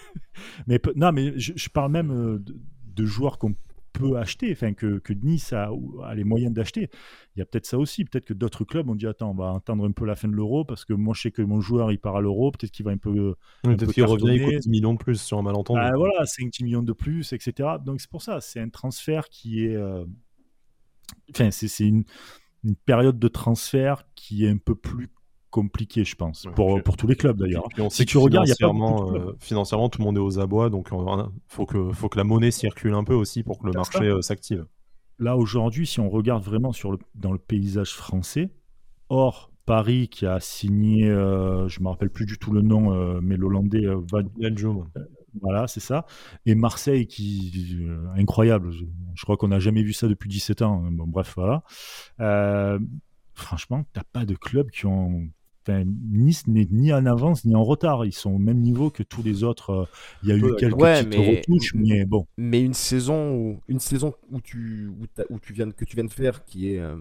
mais 0.66 0.80
non, 0.94 1.12
mais 1.12 1.38
je, 1.38 1.68
parle 1.68 1.92
même 1.92 2.38
de, 2.38 2.56
de 2.94 3.04
joueurs 3.04 3.38
qu'on 3.38 3.54
peut 3.98 4.16
acheter, 4.16 4.52
enfin 4.52 4.74
que, 4.74 4.98
que 4.98 5.12
Nice 5.12 5.52
a, 5.52 5.70
a, 6.04 6.14
les 6.14 6.24
moyens 6.24 6.52
d'acheter. 6.52 6.88
Il 7.34 7.40
y 7.40 7.42
a 7.42 7.46
peut-être 7.46 7.66
ça 7.66 7.78
aussi. 7.78 8.04
Peut-être 8.04 8.24
que 8.24 8.34
d'autres 8.34 8.64
clubs 8.64 8.88
ont 8.88 8.94
dit 8.94 9.06
attends, 9.06 9.30
on 9.30 9.34
va 9.34 9.54
attendre 9.56 9.86
un 9.86 9.92
peu 9.92 10.04
la 10.04 10.16
fin 10.16 10.28
de 10.28 10.34
l'euro 10.34 10.64
parce 10.64 10.84
que 10.84 10.92
moi 10.92 11.14
je 11.14 11.22
sais 11.22 11.30
que 11.30 11.42
mon 11.42 11.60
joueur 11.60 11.92
il 11.92 11.98
part 11.98 12.16
à 12.16 12.20
l'euro, 12.20 12.50
peut-être 12.50 12.70
qu'il 12.70 12.84
va 12.84 12.92
un 12.92 12.98
peu. 12.98 13.34
Peut-être 13.62 13.92
qu'il 13.92 14.04
revient, 14.04 14.34
il 14.34 14.44
coûte 14.44 14.62
10 14.62 14.68
millions 14.68 14.92
de 14.94 14.98
plus 14.98 15.20
sur 15.20 15.38
un 15.38 15.42
malentendu. 15.42 15.80
Ah, 15.82 15.92
voilà, 15.96 16.24
5-10 16.24 16.64
millions 16.64 16.82
de 16.82 16.92
plus, 16.92 17.32
etc. 17.32 17.70
Donc 17.84 18.00
c'est 18.00 18.10
pour 18.10 18.22
ça, 18.22 18.40
c'est 18.40 18.60
un 18.60 18.68
transfert 18.68 19.28
qui 19.28 19.64
est. 19.64 19.76
Euh, 19.76 20.04
enfin, 21.30 21.50
c'est 21.50 21.86
une, 21.86 22.04
une 22.64 22.76
période 22.76 23.18
de 23.18 23.28
transfert 23.28 24.04
qui 24.14 24.44
est 24.44 24.50
un 24.50 24.58
peu 24.58 24.74
plus 24.74 25.08
compliqué, 25.56 26.04
je 26.04 26.14
pense, 26.16 26.46
pour, 26.54 26.82
pour 26.82 26.98
tous 26.98 27.06
les 27.06 27.16
clubs 27.16 27.38
d'ailleurs. 27.38 27.66
Si 27.88 28.04
tu 28.04 28.18
regardes, 28.18 28.44
financièrement, 28.44 29.14
euh, 29.14 29.32
financièrement, 29.40 29.88
tout 29.88 30.00
le 30.00 30.04
monde 30.04 30.18
est 30.18 30.20
aux 30.20 30.38
abois, 30.38 30.68
donc 30.68 30.88
il 30.92 30.98
euh, 30.98 31.22
faut 31.48 31.64
que, 31.64 31.92
faut 31.92 32.10
que 32.10 32.18
la 32.18 32.24
monnaie 32.24 32.50
circule 32.50 32.92
un 32.92 33.04
peu 33.04 33.14
aussi 33.14 33.42
pour 33.42 33.58
que 33.58 33.66
le 33.66 33.72
marché 33.72 34.04
euh, 34.04 34.20
s'active. 34.20 34.66
Là, 35.18 35.34
aujourd'hui, 35.38 35.86
si 35.86 35.98
on 35.98 36.10
regarde 36.10 36.44
vraiment 36.44 36.72
sur 36.72 36.92
le, 36.92 36.98
dans 37.14 37.32
le 37.32 37.38
paysage 37.38 37.94
français, 37.94 38.50
or 39.08 39.50
Paris 39.64 40.08
qui 40.08 40.26
a 40.26 40.40
signé, 40.40 41.06
je 41.06 41.82
me 41.82 41.88
rappelle 41.88 42.10
plus 42.10 42.26
du 42.26 42.36
tout 42.36 42.52
le 42.52 42.60
nom, 42.60 43.20
mais 43.22 43.36
l'Hollandais 43.36 43.86
va. 44.12 44.20
Voilà, 45.40 45.66
c'est 45.68 45.80
ça. 45.80 46.06
Et 46.44 46.54
Marseille 46.54 47.06
qui 47.06 47.78
incroyable. 48.14 48.72
Je, 49.14 49.22
crois 49.22 49.38
qu'on 49.38 49.48
n'a 49.48 49.58
jamais 49.58 49.82
vu 49.82 49.94
ça 49.94 50.06
depuis 50.06 50.28
17 50.28 50.60
ans. 50.60 50.84
Bon, 50.92 51.06
bref, 51.06 51.34
voilà. 51.34 51.64
franchement, 53.32 53.86
t'as 53.94 54.04
pas 54.12 54.26
de 54.26 54.34
clubs 54.34 54.70
qui 54.70 54.84
ont 54.84 55.30
Nice 55.68 56.46
n'est 56.46 56.68
ni 56.70 56.92
en 56.92 57.06
avance 57.06 57.44
ni 57.44 57.54
en 57.54 57.64
retard. 57.64 58.04
Ils 58.04 58.12
sont 58.12 58.32
au 58.32 58.38
même 58.38 58.60
niveau 58.60 58.90
que 58.90 59.02
tous 59.02 59.22
les 59.22 59.44
autres. 59.44 59.70
Euh, 59.70 59.84
il 60.22 60.28
y 60.28 60.32
a 60.32 60.36
eu 60.36 60.54
quelques 60.56 60.78
petites 60.78 61.14
retouches, 61.14 61.74
mais 61.74 62.04
bon. 62.04 62.26
Mais 62.36 62.62
une 62.62 62.74
saison 62.74 63.34
où, 63.34 63.60
une 63.68 63.80
saison 63.80 64.14
où 64.30 64.40
tu, 64.40 64.90
où, 65.30 65.38
tu 65.38 65.52
viens, 65.52 65.70
que 65.70 65.84
tu 65.84 65.96
viens 65.96 66.04
de 66.04 66.12
faire, 66.12 66.44
qui 66.44 66.72
est 66.72 66.80
euh, 66.80 66.96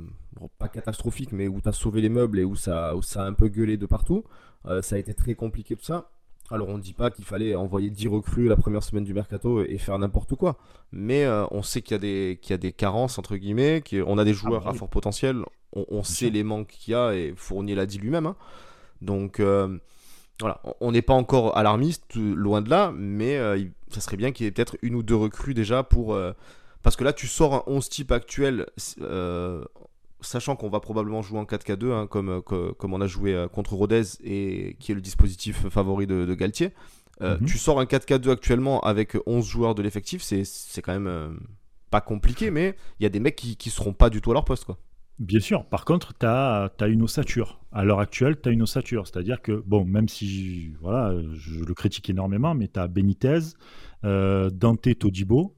pas 0.58 0.68
catastrophique, 0.68 1.32
mais 1.32 1.48
où 1.48 1.62
tu 1.62 1.70
as 1.70 1.74
sauvé 1.74 2.02
les 2.02 2.10
meubles 2.10 2.40
et 2.40 2.46
où 2.46 2.56
ça, 2.56 2.96
où 2.96 3.02
ça 3.02 3.24
a 3.24 3.28
un 3.28 3.34
peu 3.34 3.48
gueulé 3.48 3.78
de 3.78 3.86
partout, 3.86 4.24
euh, 4.68 4.82
ça 4.82 4.96
a 4.96 5.00
été 5.00 5.14
très 5.14 5.36
compliqué 5.36 5.76
tout 5.76 5.86
ça. 5.86 6.12
Alors 6.52 6.70
on 6.70 6.78
ne 6.78 6.82
dit 6.82 6.94
pas 6.94 7.10
qu'il 7.10 7.26
fallait 7.26 7.56
envoyer 7.56 7.90
10 7.90 8.08
recrues 8.08 8.48
la 8.48 8.56
première 8.56 8.84
semaine 8.84 9.04
du 9.04 9.14
mercato 9.14 9.64
et 9.64 9.78
faire 9.78 9.98
n'importe 9.98 10.36
quoi, 10.36 10.58
mais 10.92 11.28
on 11.50 11.64
sait 11.64 11.82
qu'il 11.82 11.94
y, 11.94 11.96
a 11.96 12.00
des, 12.00 12.40
qu'il 12.40 12.52
y 12.52 12.54
a 12.54 12.58
des 12.58 12.72
carences 12.72 13.18
entre 13.18 13.36
guillemets, 13.36 13.82
qu'on 13.82 14.18
a 14.20 14.24
des 14.24 14.36
joueurs 14.36 14.64
ah 14.68 14.70
à 14.70 14.74
fort 14.74 14.90
potentiel, 14.90 15.44
on, 15.76 16.04
sait 16.04 16.30
les 16.30 16.44
manques 16.44 16.68
qu'il 16.68 16.94
y 16.94 16.96
a 16.96 17.14
et 17.14 17.34
Fournier 17.36 17.76
l'a 17.76 17.86
dit 17.86 17.98
lui-même. 17.98 18.26
Hein. 18.26 18.36
Donc 19.02 19.40
euh, 19.40 19.78
voilà, 20.40 20.62
on 20.80 20.92
n'est 20.92 21.02
pas 21.02 21.14
encore 21.14 21.58
alarmiste, 21.58 22.16
loin 22.16 22.62
de 22.62 22.70
là, 22.70 22.92
mais 22.96 23.38
euh, 23.38 23.64
ça 23.90 24.02
serait 24.02 24.18
bien 24.18 24.32
qu'il 24.32 24.46
y 24.46 24.48
ait 24.48 24.52
peut-être 24.52 24.78
une 24.82 24.96
ou 24.96 25.04
deux 25.04 25.16
recrues 25.16 25.54
déjà 25.54 25.84
pour. 25.84 26.14
Euh, 26.14 26.34
parce 26.82 26.96
que 26.96 27.04
là, 27.04 27.14
tu 27.14 27.28
sors 27.28 27.54
un 27.56 27.64
11 27.66 27.90
type 27.90 28.12
actuel 28.12 28.68
sachant 30.26 30.56
qu'on 30.56 30.70
va 30.70 30.80
probablement 30.80 31.22
jouer 31.22 31.40
en 31.40 31.44
4K2, 31.44 31.92
hein, 31.92 32.08
comme, 32.08 32.42
comme 32.42 32.94
on 32.94 33.02
a 33.02 33.08
joué 33.08 33.46
contre 33.52 33.74
Rodez 33.74 34.04
et 34.24 34.76
qui 34.80 34.92
est 34.92 34.96
le 34.96 35.02
dispositif 35.02 35.68
favori 35.70 36.08
de, 36.08 36.34
Galtier. 36.34 36.74
Mhm. 37.22 37.46
Tu 37.46 37.58
sors 37.58 37.80
un 37.80 37.86
4K2 37.86 38.30
actuellement 38.32 38.82
avec 38.82 39.16
11 39.26 39.46
joueurs 39.46 39.76
de 39.76 39.82
l'effectif, 39.82 40.22
c'est 40.22 40.82
quand 40.82 41.00
même 41.00 41.40
pas 41.90 42.02
compliqué, 42.02 42.52
mais 42.52 42.76
il 43.00 43.04
y 43.04 43.06
a 43.06 43.10
des 43.10 43.20
mecs 43.20 43.36
qui, 43.36 43.56
qui 43.56 43.70
seront 43.70 43.94
pas 43.94 44.10
du 44.10 44.22
tout 44.22 44.32
à 44.32 44.34
leur 44.34 44.46
poste. 44.46 44.66
quoi. 44.66 44.78
Bien 45.20 45.40
sûr. 45.40 45.66
Par 45.66 45.86
contre, 45.86 46.14
tu 46.18 46.26
as, 46.26 46.70
une 46.88 47.02
ossature. 47.02 47.62
À 47.72 47.86
l'heure 47.86 48.00
actuelle, 48.00 48.40
tu 48.42 48.50
as 48.50 48.52
une 48.52 48.62
ossature. 48.62 49.08
C'est-à-dire 49.08 49.42
que, 49.42 49.64
bon, 49.66 49.86
même 49.86 50.10
si 50.10 50.74
voilà, 50.82 51.18
je 51.34 51.64
le 51.64 51.74
critique 51.74 52.10
énormément, 52.10 52.54
mais 52.54 52.68
tu 52.68 52.80
as 52.80 52.88
Benitez, 52.88 53.40
euh, 54.04 54.50
Dante 54.50 54.98
Todibo, 55.00 55.56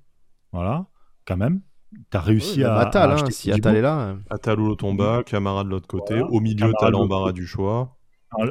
voilà, 0.51 0.87
quand 1.25 1.37
même. 1.37 1.61
Tu 1.93 2.17
as 2.17 2.21
réussi 2.21 2.63
à. 2.63 2.75
Atal, 2.75 3.11
hein, 3.11 3.25
si 3.29 3.51
Atal 3.51 3.75
est 3.75 3.81
là. 3.81 4.17
Atal 4.29 4.59
ou 4.59 4.67
Lotomba, 4.67 5.23
Camara 5.25 5.63
de 5.63 5.69
l'autre 5.69 5.87
côté. 5.87 6.19
Au 6.21 6.39
milieu, 6.39 6.73
tu 6.77 6.85
as 6.85 6.89
l'embarras 6.89 7.31
du 7.31 7.45
choix. 7.45 7.97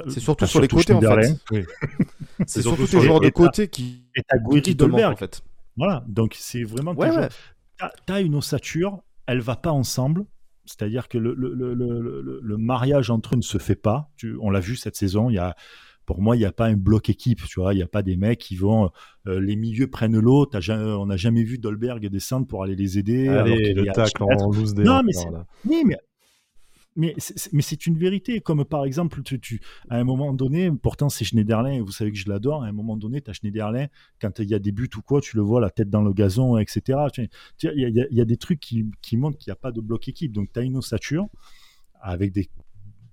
C'est 0.09 0.21
surtout 0.21 0.47
sur 0.47 0.61
les 0.61 0.69
côtés, 0.69 0.95
en 0.95 1.01
fait. 1.01 1.37
c'est 2.47 2.63
surtout 2.63 2.87
ce 2.87 3.01
genre 3.01 3.21
de 3.21 3.29
côté 3.29 3.69
qui. 3.69 4.05
Et 4.15 4.23
t'as 4.23 4.39
Guiri 4.39 5.05
en 5.05 5.17
fait. 5.17 5.43
Voilà, 5.77 6.05
donc 6.09 6.35
c'est 6.39 6.65
vraiment. 6.65 6.93
Ouais, 6.93 7.29
Tu 8.07 8.13
as 8.13 8.21
une 8.21 8.35
ossature, 8.35 9.03
elle 9.27 9.41
va 9.41 9.57
pas 9.57 9.71
ensemble 9.73 10.25
c'est-à-dire 10.67 11.09
que 11.09 11.17
le, 11.17 11.33
le, 11.35 11.55
le, 11.55 12.41
le, 12.43 12.57
mariage 12.57 13.11
entre 13.11 13.35
eux 13.35 13.37
ne 13.37 13.43
se 13.43 13.59
fait 13.59 13.77
pas. 13.77 14.11
Tu, 14.17 14.37
on 14.41 14.51
l'a 14.51 14.61
vu 14.61 14.77
cette 14.77 14.97
saison. 14.97 15.31
Il 15.31 15.35
y 15.35 15.39
a, 15.39 15.55
pour 16.07 16.23
moi, 16.23 16.37
il 16.37 16.39
n'y 16.39 16.45
a 16.45 16.53
pas 16.53 16.67
un 16.67 16.77
bloc 16.77 17.11
équipe. 17.11 17.43
Tu 17.47 17.61
vois, 17.61 17.75
il 17.75 17.79
n'y 17.79 17.83
a 17.83 17.89
pas 17.89 18.03
des 18.03 18.17
mecs 18.17 18.39
qui 18.39 18.57
vont. 18.57 18.91
Euh, 19.27 19.41
les 19.41 19.57
milieux 19.57 19.89
prennent 19.89 20.19
l'eau. 20.19 20.49
On 20.55 21.07
n'a 21.07 21.17
jamais 21.17 21.43
vu 21.43 21.59
Dolberg 21.59 22.07
descendre 22.09 22.47
pour 22.47 22.63
aller 22.63 22.77
les 22.77 22.99
aider. 22.99 23.29
Allez, 23.29 23.75
le 23.75 23.93
tacle 23.93 24.23
en 24.23 24.51
loose 24.51 24.75
des. 24.75 24.85
Non, 24.85 25.03
mais, 25.05 25.13
oui, 25.67 25.83
mais 25.85 25.99
mais 26.97 27.15
c'est 27.61 27.87
une 27.87 27.99
vérité. 27.99 28.41
Comme 28.41 28.65
par 28.65 28.85
exemple, 28.85 29.23
tu, 29.23 29.61
à 29.91 29.97
un 29.97 30.05
moment 30.05 30.33
donné, 30.33 30.71
pourtant 30.71 31.09
c'est 31.09 31.25
Schneiderlin, 31.25 31.83
vous 31.83 31.93
savez 31.93 32.11
que 32.11 32.19
je 32.19 32.29
l'adore, 32.29 32.65
à 32.65 32.67
un 32.67 32.73
moment 32.73 32.97
donné, 32.97 33.21
tu 33.21 33.31
as 33.31 33.35
Schneiderlin, 33.35 33.87
quand 34.21 34.39
il 34.39 34.49
y 34.49 34.55
a 34.55 34.59
des 34.59 34.73
buts 34.73 34.89
ou 34.97 35.03
quoi, 35.03 35.21
tu 35.21 35.37
le 35.37 35.43
vois 35.43 35.61
la 35.61 35.71
tête 35.71 35.91
dans 35.91 36.03
le 36.03 36.13
gazon, 36.13 36.57
etc. 36.57 36.99
Il 37.63 37.71
y, 37.75 38.15
y, 38.15 38.21
a 38.21 38.25
des 38.25 38.37
trucs 38.37 38.61
qui, 38.61 38.87
qui 39.03 39.17
montrent 39.17 39.39
qu'il 39.39 39.51
n'y 39.51 39.53
a 39.53 39.61
pas 39.61 39.73
de 39.73 39.81
bloc 39.81 40.09
équipe. 40.09 40.33
Donc 40.33 40.51
tu 40.53 40.59
as 40.59 40.63
une 40.63 40.77
ossature 40.77 41.27
avec 42.01 42.33
des, 42.33 42.49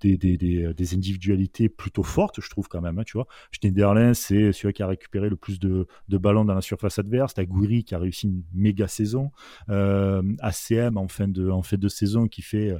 des, 0.03 0.17
des, 0.37 0.93
individualités 0.93 1.69
plutôt 1.69 2.03
fortes, 2.03 2.41
je 2.41 2.49
trouve 2.49 2.67
quand 2.67 2.81
même. 2.81 2.99
Hein, 2.99 3.03
tu 3.05 3.13
vois, 3.13 3.27
Schneiderlin, 3.51 4.13
c'est 4.13 4.51
celui 4.51 4.73
qui 4.73 4.83
a 4.83 4.87
récupéré 4.87 5.29
le 5.29 5.35
plus 5.35 5.59
de, 5.59 5.87
ballons 6.09 6.45
dans 6.45 6.53
la 6.55 6.61
surface 6.61 6.99
adverse. 6.99 7.33
T'as 7.33 7.45
Gouiri 7.45 7.83
qui 7.83 7.95
a 7.95 7.99
réussi 7.99 8.27
une 8.27 8.43
méga 8.53 8.87
saison. 8.87 9.31
Euh, 9.69 10.21
ACM 10.39 10.97
en 10.97 11.07
fin 11.07 11.27
de 11.27 11.87
saison 11.87 12.27
qui 12.27 12.41
fait 12.41 12.71
euh, 12.71 12.79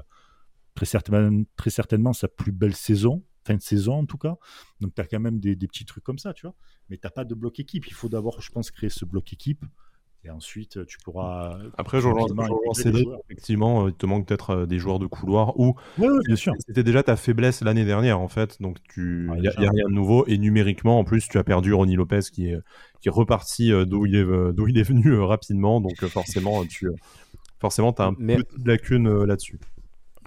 très 0.76 0.86
certainement, 1.70 2.14
sa 2.14 2.28
plus 2.28 2.52
belle 2.52 2.76
saison, 2.76 3.24
fin 3.46 3.56
de 3.56 3.62
saison 3.62 3.94
en 4.00 4.06
tout 4.06 4.18
cas. 4.18 4.36
Donc 4.82 4.94
tu 4.96 5.02
as 5.02 5.06
quand 5.06 5.20
même 5.20 5.40
des, 5.40 5.56
petits 5.56 5.86
trucs 5.86 6.04
comme 6.04 6.20
ça, 6.20 6.34
tu 6.34 6.46
vois. 6.46 6.56
Mais 6.90 6.98
tu 6.98 7.06
n'as 7.06 7.12
pas 7.12 7.26
de 7.26 7.36
bloc 7.36 7.60
équipe. 7.60 7.88
Il 7.88 7.94
faut 7.94 8.10
d'abord, 8.10 8.42
je 8.42 8.52
pense, 8.52 8.72
créer 8.72 8.90
ce 8.90 9.06
bloc 9.06 9.32
équipe. 9.34 9.66
Et 10.26 10.30
ensuite, 10.30 10.86
tu 10.86 10.98
pourras. 11.00 11.58
Après, 11.78 12.00
je 12.00 12.08
rejoins 12.08 12.74
Cédric. 12.74 13.10
Effectivement, 13.26 13.86
euh, 13.86 13.90
il 13.90 13.94
te 13.94 14.06
manque 14.06 14.26
peut-être 14.26 14.52
euh, 14.52 14.66
des 14.66 14.80
joueurs 14.80 15.00
de 15.00 15.06
couloir 15.06 15.60
ou. 15.60 15.76
bien 15.98 16.36
sûr. 16.38 16.54
C'était 16.66 16.84
déjà 16.84 17.04
ta 17.04 17.18
faiblesse 17.18 17.62
l'année 17.62 17.84
dernière, 17.84 18.22
en 18.22 18.30
fait. 18.30 18.62
Donc, 18.62 18.78
il 18.96 19.30
n'y 19.42 19.48
a, 19.48 19.52
rien 19.58 19.72
de 19.90 19.94
nouveau. 19.94 20.26
Et 20.28 20.38
numériquement, 20.38 20.98
en 20.98 21.04
plus, 21.04 21.28
tu 21.28 21.38
as 21.38 21.44
perdu 21.44 21.74
Ronnie 21.74 21.98
Lopez 21.98 22.22
qui 22.32 22.48
est, 22.48 22.58
qui 23.02 23.10
est 23.10 23.12
reparti 23.12 23.74
euh, 23.74 23.84
d'où 23.84 24.06
il, 24.06 24.16
est, 24.16 24.24
d'où 24.24 24.68
il 24.70 24.78
est 24.78 24.84
venu 24.84 25.14
rapidement. 25.20 25.82
Donc, 25.82 26.06
forcément, 26.06 26.66
tu 26.66 26.88
forcément, 27.60 27.92
as 27.92 28.06
un 28.06 28.14
peu 28.14 28.38
de 28.58 28.68
lacune 28.68 29.24
là-dessus. 29.26 29.60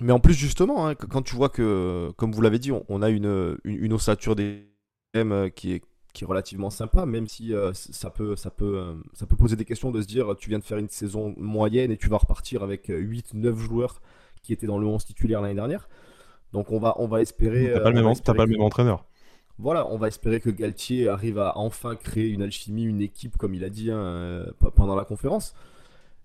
Mais 0.02 0.12
en 0.12 0.20
plus, 0.20 0.35
justement, 0.35 0.88
hein, 0.88 0.94
quand 0.94 1.22
tu 1.22 1.37
vois 1.37 1.48
que, 1.48 2.11
comme 2.18 2.32
vous 2.32 2.42
l'avez 2.42 2.59
dit, 2.59 2.70
on, 2.70 3.00
a 3.00 3.09
une, 3.09 3.56
une, 3.64 3.94
ossature 3.94 4.37
des 4.37 4.66
qui 5.54 5.72
est, 5.72 5.82
qui 6.16 6.24
est 6.24 6.26
relativement 6.26 6.70
sympa, 6.70 7.05
même 7.05 7.29
si 7.29 7.52
euh, 7.52 7.72
ça, 7.74 8.09
peut, 8.09 8.37
ça, 8.37 8.50
peut, 8.50 8.79
euh, 8.79 8.94
ça 9.12 9.26
peut 9.26 9.37
poser 9.37 9.55
des 9.55 9.66
questions 9.66 9.90
de 9.90 10.00
se 10.00 10.07
dire 10.07 10.35
tu 10.38 10.48
viens 10.48 10.59
de 10.59 10.64
faire 10.64 10.79
une 10.79 10.88
saison 10.88 11.35
moyenne 11.37 11.90
et 11.90 11.98
tu 11.98 12.09
vas 12.09 12.16
repartir 12.16 12.62
avec 12.62 12.88
8-9 12.88 13.55
joueurs 13.57 14.00
qui 14.42 14.55
étaient 14.55 14.66
dans 14.66 14.79
le 14.79 14.87
11 14.87 15.05
titulaire 15.05 15.42
l'année 15.42 15.55
dernière. 15.55 15.90
Donc 16.55 16.72
on 16.72 16.79
va, 16.79 16.94
on 16.98 17.07
va 17.07 17.20
espérer. 17.20 17.66
T'as 17.66 17.81
pas, 17.81 17.85
pas, 17.85 18.46
le 18.46 18.46
même 18.46 18.62
entraîneur. 18.62 19.05
Voilà, 19.59 19.87
on 19.88 19.98
va 19.98 20.09
espérer 20.09 20.40
que 20.40 20.48
Galtier 20.48 21.07
arrive 21.09 21.38
à 21.38 21.59
enfin 21.59 21.96
créer 21.96 22.29
une 22.29 22.42
alchimie, 22.42 22.85
une 22.85 23.02
équipe, 23.02 23.37
comme 23.37 23.55
il 23.55 23.62
a 23.62 23.68
dit 23.68 23.90
hein, 23.90 24.46
pendant 24.74 24.96
la 24.96 25.05
conférence. 25.05 25.55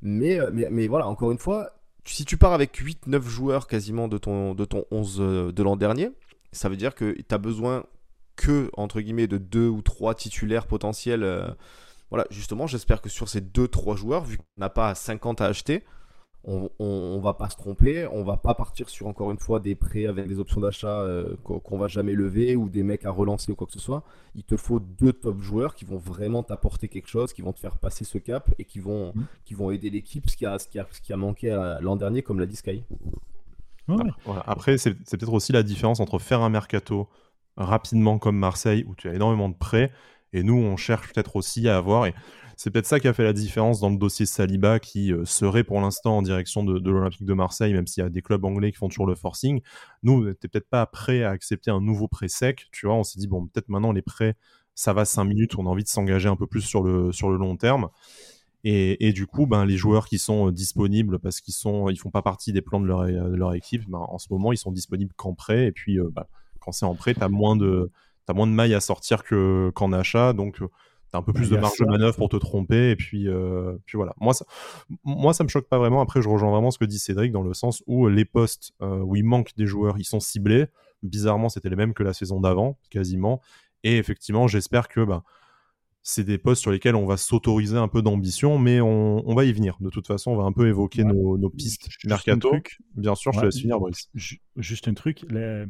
Mais, 0.02 0.40
mais, 0.54 0.70
mais 0.72 0.88
voilà, 0.88 1.08
encore 1.08 1.32
une 1.32 1.38
fois, 1.38 1.72
si 2.06 2.24
tu 2.24 2.38
pars 2.38 2.54
avec 2.54 2.82
8-9 2.82 3.24
joueurs 3.24 3.68
quasiment 3.68 4.08
de 4.08 4.18
ton, 4.18 4.54
de 4.54 4.66
ton 4.66 4.86
11 4.92 5.18
euh, 5.20 5.52
de 5.52 5.64
l'an 5.64 5.76
dernier, 5.76 6.12
ça 6.52 6.70
veut 6.70 6.78
dire 6.78 6.96
que 6.96 7.12
tu 7.12 7.36
as 7.36 7.38
besoin 7.38 7.84
que, 8.42 8.72
entre 8.76 9.02
guillemets, 9.02 9.28
de 9.28 9.38
2 9.38 9.68
ou 9.68 9.82
3 9.82 10.16
titulaires 10.16 10.66
potentiels. 10.66 11.24
Euh, 11.24 11.48
voilà, 12.10 12.26
justement, 12.32 12.68
j'espère 12.68 13.02
que 13.02 13.10
sur 13.10 13.30
ces 13.30 13.40
2-3 13.40 13.96
joueurs, 13.96 14.24
vu 14.26 14.38
qu'on 14.38 14.44
n'a 14.58 14.70
pas 14.70 14.96
50 14.96 15.42
à 15.42 15.46
acheter, 15.46 15.84
on, 16.44 16.72
on, 16.80 17.20
va 17.20 17.36
pas 17.36 17.52
se 17.52 17.56
tromper, 17.56 18.08
on 18.12 18.24
va 18.24 18.36
pas 18.36 18.56
partir 18.56 18.90
sur 18.90 19.06
encore 19.06 19.30
une 19.30 19.38
fois 19.38 19.60
des 19.60 19.76
prêts 19.76 20.08
avec 20.08 20.28
des 20.28 20.40
options 20.40 20.60
d'achat 20.60 21.02
euh, 21.02 21.36
qu'on 21.44 21.78
va 21.78 21.88
jamais 21.88 22.14
lever 22.14 22.56
ou 22.56 22.68
des 22.68 22.82
mecs 22.82 23.06
à 23.06 23.12
relancer 23.12 23.52
ou 23.52 23.56
quoi 23.56 23.68
que 23.68 23.74
ce 23.74 23.80
soit. 23.80 24.04
Il 24.34 24.44
te 24.44 24.58
faut 24.58 24.80
deux 24.80 25.14
top 25.14 25.40
joueurs 25.40 25.76
qui 25.76 25.86
vont 25.86 26.00
vraiment 26.00 26.42
t'apporter 26.42 26.88
quelque 26.88 27.08
chose, 27.08 27.32
qui 27.32 27.44
vont 27.44 27.54
te 27.54 27.60
faire 27.60 27.78
passer 27.78 28.06
ce 28.06 28.18
cap 28.18 28.52
et 28.58 28.66
qui 28.66 28.80
vont, 28.80 29.14
mmh. 29.14 29.26
qui 29.46 29.54
vont 29.54 29.70
aider 29.70 29.92
l'équipe, 29.92 30.28
ce, 30.32 30.36
qui 30.36 30.48
a, 30.48 30.58
ce, 30.58 30.68
qui 30.68 30.80
a, 30.80 30.88
ce 30.92 31.00
qui 31.00 31.14
a 31.14 31.18
manqué 31.18 31.52
l'an 31.80 31.96
dernier, 31.96 32.24
comme 32.24 32.40
l'a 32.40 32.48
dit 32.48 32.56
Sky. 32.56 32.84
Après, 34.46 34.80
c'est 34.80 34.96
peut-être 34.96 35.34
aussi 35.34 35.52
la 35.52 35.62
différence 35.62 36.00
entre 36.00 36.18
faire 36.18 36.42
un 36.42 36.50
mercato 36.50 37.08
rapidement 37.58 38.18
comme 38.18 38.38
Marseille 38.38 38.84
où 38.88 38.96
tu 38.96 39.10
as 39.10 39.14
énormément 39.14 39.50
de 39.50 39.56
prêts 39.56 39.92
et 40.34 40.44
nous 40.44 40.56
on 40.56 40.78
cherche 40.78 41.12
peut-être 41.12 41.36
aussi 41.36 41.68
à 41.68 41.78
avoir 41.78 42.06
et 42.06 42.14
c'est 42.64 42.70
peut-être 42.70 42.86
ça 42.86 43.00
qui 43.00 43.08
a 43.08 43.14
fait 43.14 43.24
la 43.24 43.34
différence 43.34 43.80
dans 43.80 43.90
le 43.90 43.98
dossier 43.98 44.28
Saliba, 44.28 44.80
qui 44.80 45.12
euh, 45.12 45.26
serait 45.26 45.64
pour 45.64 45.82
l'instant 45.82 46.18
en 46.18 46.22
direction 46.22 46.64
de, 46.64 46.78
l'Olympique 46.78 47.26
de 47.26 47.34
Marseille, 47.34 47.74
même 47.74 47.88
s'il 47.88 48.04
y 48.04 48.06
a 48.06 48.10
des 48.12 48.22
clubs 48.22 48.46
anglais 48.46 48.72
qui 48.72 48.78
font 48.78 48.88
toujours 48.88 49.08
le 49.08 49.16
forcing. 49.16 49.62
Nous, 50.04 50.14
on 50.14 50.26
n'était 50.26 50.48
peut-être 50.48 50.70
pas 50.70 50.86
prêts 50.86 51.24
à 51.24 51.32
accepter 51.32 51.72
un 51.72 51.82
nouveau 51.82 52.08
prêt 52.08 52.28
sec. 52.28 52.68
Tu 52.72 52.86
vois, 52.86 52.94
on 52.94 53.04
s'est 53.04 53.20
dit, 53.20 53.26
bon, 53.26 53.48
peut-être 53.48 53.68
maintenant 53.68 53.92
les 53.92 54.04
prêts, 54.04 54.36
ça 54.76 54.94
va 54.94 55.06
5 55.06 55.24
minutes, 55.24 55.58
on 55.58 55.66
a 55.66 55.70
envie 55.70 55.82
de 55.82 55.90
s'engager 55.90 56.30
un 56.30 56.36
peu 56.36 56.46
plus 56.46 56.62
sur 56.62 56.84
le, 56.84 57.12
sur 57.12 57.32
le 57.32 57.38
long 57.38 57.58
terme. 57.58 57.90
Et, 58.64 59.12
du 59.12 59.26
coup, 59.26 59.48
ben, 59.48 59.66
les 59.66 59.76
joueurs 59.76 60.06
qui 60.06 60.20
sont 60.20 60.50
euh, 60.50 60.52
disponibles 60.52 61.18
parce 61.18 61.42
qu'ils 61.42 61.56
sont, 61.56 61.90
ils 61.90 61.98
font 61.98 62.12
pas 62.12 62.22
partie 62.22 62.54
des 62.54 62.62
plans 62.62 62.80
de 62.80 62.86
leur, 62.86 63.06
leur 63.06 63.56
équipe, 63.56 63.90
ben, 63.90 64.06
en 64.08 64.20
ce 64.20 64.28
moment, 64.30 64.52
ils 64.52 64.58
sont 64.58 64.72
disponibles 64.72 65.14
qu'en 65.16 65.34
prêt. 65.34 65.66
Et 65.66 65.72
puis, 65.72 66.00
euh, 66.00 66.12
ben, 66.14 66.26
quand 66.62 66.72
c'est 66.72 66.86
en 66.86 66.96
prêt, 66.96 67.14
tu 67.14 67.24
as 67.24 67.30
moins 67.30 67.56
de, 67.56 67.92
as 68.28 68.34
moins 68.34 68.48
de 68.48 68.54
mailles 68.54 68.74
à 68.74 68.80
sortir 68.80 69.24
qu'en 69.26 69.92
achat. 69.92 70.34
Donc, 70.34 70.62
T'as 71.12 71.18
un 71.18 71.24
peu 71.24 71.34
plus 71.34 71.50
de 71.50 71.58
marge 71.58 71.78
de 71.78 71.86
manœuvre 71.86 72.16
pour 72.16 72.30
te 72.30 72.38
tromper 72.38 72.92
et 72.92 72.96
puis, 72.96 73.28
euh, 73.28 73.76
puis 73.86 73.98
voilà. 73.98 74.14
Moi 74.22 74.34
ça, 74.34 74.46
moi, 75.04 75.34
ça 75.34 75.44
me 75.44 75.50
choque 75.50 75.68
pas 75.68 75.78
vraiment. 75.78 76.00
Après, 76.00 76.22
je 76.22 76.30
rejoins 76.30 76.52
vraiment 76.52 76.72
ce 76.72 76.80
que 76.80 76.86
dit 76.86 77.00
Cédric 77.00 77.34
dans 77.34 77.42
le 77.42 77.54
sens 77.54 77.84
où 77.86 78.08
les 78.08 78.24
postes 78.24 78.72
euh, 78.82 79.00
où 79.00 79.18
il 79.18 79.26
manque 79.26 79.54
des 79.58 79.66
joueurs, 79.66 79.98
ils 79.98 80.06
sont 80.06 80.22
ciblés. 80.22 80.68
Bizarrement, 81.04 81.50
c'était 81.50 81.68
les 81.68 81.76
mêmes 81.76 81.94
que 81.94 82.04
la 82.04 82.14
saison 82.14 82.40
d'avant, 82.40 82.78
quasiment. 82.90 83.42
Et 83.84 83.98
effectivement, 83.98 84.48
j'espère 84.48 84.88
que 84.88 85.04
bah, 85.04 85.24
c'est 86.02 86.24
des 86.24 86.38
postes 86.38 86.62
sur 86.62 86.72
lesquels 86.72 86.96
on 86.96 87.06
va 87.06 87.18
s'autoriser 87.18 87.78
un 87.78 87.90
peu 87.90 88.02
d'ambition, 88.02 88.58
mais 88.58 88.80
on, 88.80 89.28
on, 89.28 89.36
va 89.36 89.44
y 89.44 89.52
venir. 89.52 89.76
De 89.82 89.90
toute 89.90 90.08
façon, 90.08 90.32
on 90.32 90.38
va 90.38 90.44
un 90.44 90.54
peu 90.54 90.68
évoquer 90.70 91.04
nos, 91.04 91.38
nos, 91.38 91.50
pistes 91.50 91.90
mercato. 92.06 92.54
Bien 92.96 93.16
sûr, 93.16 93.34
je 93.34 93.40
te 93.42 93.46
laisse 93.46 93.60
finir, 93.60 93.80
Brice. 93.80 94.10
Juste 94.56 94.88
un 94.88 94.94
truc. 94.94 95.26
Les 95.30 95.66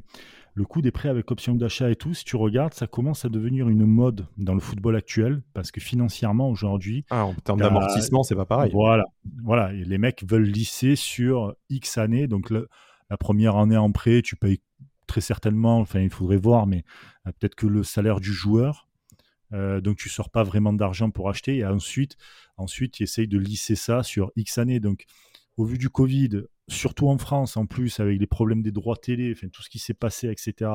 le 0.53 0.65
coût 0.65 0.81
des 0.81 0.91
prêts 0.91 1.09
avec 1.09 1.31
option 1.31 1.55
d'achat 1.55 1.89
et 1.89 1.95
tout, 1.95 2.13
si 2.13 2.25
tu 2.25 2.35
regardes, 2.35 2.73
ça 2.73 2.87
commence 2.87 3.23
à 3.23 3.29
devenir 3.29 3.69
une 3.69 3.85
mode 3.85 4.27
dans 4.37 4.53
le 4.53 4.59
football 4.59 4.95
actuel 4.95 5.41
parce 5.53 5.71
que 5.71 5.79
financièrement 5.79 6.49
aujourd'hui. 6.49 7.05
Ah, 7.09 7.25
en 7.25 7.33
termes 7.35 7.59
d'amortissement, 7.59 8.23
c'est 8.23 8.35
pas 8.35 8.45
pareil. 8.45 8.71
Voilà, 8.73 9.05
voilà. 9.43 9.71
les 9.71 9.97
mecs 9.97 10.23
veulent 10.27 10.43
lisser 10.43 10.95
sur 10.95 11.55
X 11.69 11.97
années. 11.97 12.27
Donc 12.27 12.51
la 12.51 13.17
première 13.17 13.55
année 13.55 13.77
en 13.77 13.91
prêt, 13.91 14.21
tu 14.21 14.35
payes 14.35 14.59
très 15.07 15.21
certainement, 15.21 15.79
enfin 15.79 15.99
il 15.99 16.09
faudrait 16.09 16.37
voir, 16.37 16.67
mais 16.67 16.83
euh, 17.27 17.31
peut-être 17.37 17.55
que 17.55 17.67
le 17.67 17.83
salaire 17.83 18.19
du 18.19 18.31
joueur. 18.33 18.87
Euh, 19.53 19.81
donc 19.81 19.97
tu 19.97 20.07
sors 20.07 20.29
pas 20.29 20.43
vraiment 20.43 20.71
d'argent 20.71 21.11
pour 21.11 21.29
acheter 21.29 21.57
et 21.57 21.65
ensuite, 21.65 22.15
ensuite 22.55 22.93
tu 22.93 23.03
essayes 23.03 23.27
de 23.27 23.37
lisser 23.37 23.75
ça 23.75 24.03
sur 24.03 24.31
X 24.35 24.57
années. 24.57 24.79
Donc 24.79 25.05
au 25.62 25.65
vu 25.65 25.78
du 25.78 25.89
Covid, 25.89 26.41
surtout 26.67 27.08
en 27.08 27.19
France 27.19 27.56
en 27.56 27.67
plus, 27.67 28.00
avec 28.00 28.19
les 28.19 28.26
problèmes 28.26 28.63
des 28.63 28.71
droits 28.71 28.95
télé, 28.95 29.36
tout 29.54 29.62
ce 29.62 29.69
qui 29.69 29.78
s'est 29.78 29.93
passé, 29.93 30.28
etc. 30.28 30.71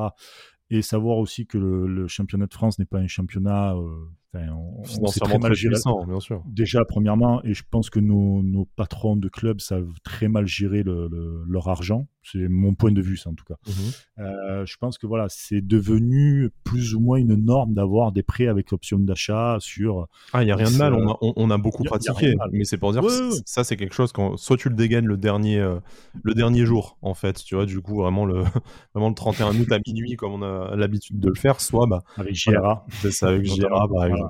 Et 0.69 0.81
savoir 0.81 1.17
aussi 1.17 1.45
que 1.45 1.57
le, 1.57 2.07
championnat 2.07 2.47
de 2.47 2.53
France 2.53 2.79
n'est 2.79 2.85
pas 2.85 2.99
un 2.99 3.07
championnat, 3.07 3.75
euh, 3.75 4.09
Enfin, 4.37 4.97
on, 5.01 5.05
très 5.07 5.37
mal 5.39 5.53
gérer. 5.53 5.75
bien 6.07 6.19
sûr. 6.19 6.43
Déjà, 6.45 6.85
premièrement, 6.85 7.43
et 7.43 7.53
je 7.53 7.63
pense 7.69 7.89
que 7.89 7.99
nos, 7.99 8.41
nos, 8.43 8.65
patrons 8.65 9.15
de 9.15 9.29
clubs 9.29 9.59
savent 9.59 9.93
très 10.03 10.27
mal 10.27 10.47
gérer 10.47 10.83
le, 10.83 11.09
leur 11.47 11.67
argent. 11.67 12.07
C'est 12.23 12.49
mon 12.49 12.73
point 12.73 12.91
de 12.91 13.01
vue, 13.01 13.15
ça, 13.15 13.29
en 13.29 13.33
tout 13.33 13.45
cas. 13.45 13.55
Mhm. 13.65 13.73
Euh, 14.19 14.65
je 14.65 14.75
pense 14.77 14.97
que 14.97 15.07
voilà, 15.07 15.27
c'est 15.29 15.61
devenu 15.61 16.49
plus 16.65 16.93
ou 16.93 16.99
moins 16.99 17.17
une 17.17 17.35
norme 17.35 17.73
d'avoir 17.73 18.11
des 18.11 18.23
prêts 18.23 18.47
avec 18.47 18.73
option 18.73 18.99
d'achat 18.99 19.57
sur. 19.59 20.07
Ah, 20.33 20.43
il 20.43 20.47
n'y 20.47 20.51
a 20.51 20.57
rien 20.57 20.69
de 20.69 20.77
mal. 20.77 20.93
On 20.93 21.09
a, 21.09 21.17
on, 21.21 21.49
a 21.49 21.57
beaucoup 21.57 21.83
pratiqué, 21.83 22.35
mais 22.51 22.65
c'est 22.65 22.77
pour 22.77 22.91
dire 22.91 23.01
que 23.01 23.29
ça, 23.45 23.63
c'est 23.63 23.77
quelque 23.77 23.95
chose 23.95 24.11
quand 24.11 24.35
soit 24.35 24.57
tu 24.57 24.67
le 24.67 24.75
dégaines 24.75 25.05
le 25.05 25.15
dernier, 25.15 25.59
euh, 25.59 25.79
le 26.23 26.33
dernier 26.33 26.65
jour, 26.65 26.97
en 27.01 27.13
fait, 27.13 27.41
tu 27.43 27.55
vois, 27.55 27.65
du 27.65 27.79
coup, 27.79 27.95
vraiment 27.95 28.25
le, 28.25 28.43
vraiment 28.93 29.09
le 29.09 29.15
31 29.15 29.57
août 29.57 29.71
à 29.71 29.79
minuit, 29.87 30.15
comme 30.17 30.33
on 30.33 30.41
a 30.41 30.75
l'habitude 30.75 31.19
de 31.19 31.29
le 31.29 31.35
faire, 31.35 31.61
soit 31.61 31.87
bah, 31.87 32.03
avec. 32.17 32.35
C'est 32.35 33.11
ça, 33.11 33.29
avec 33.29 33.45
JRA, 33.45 33.87
par 33.87 34.26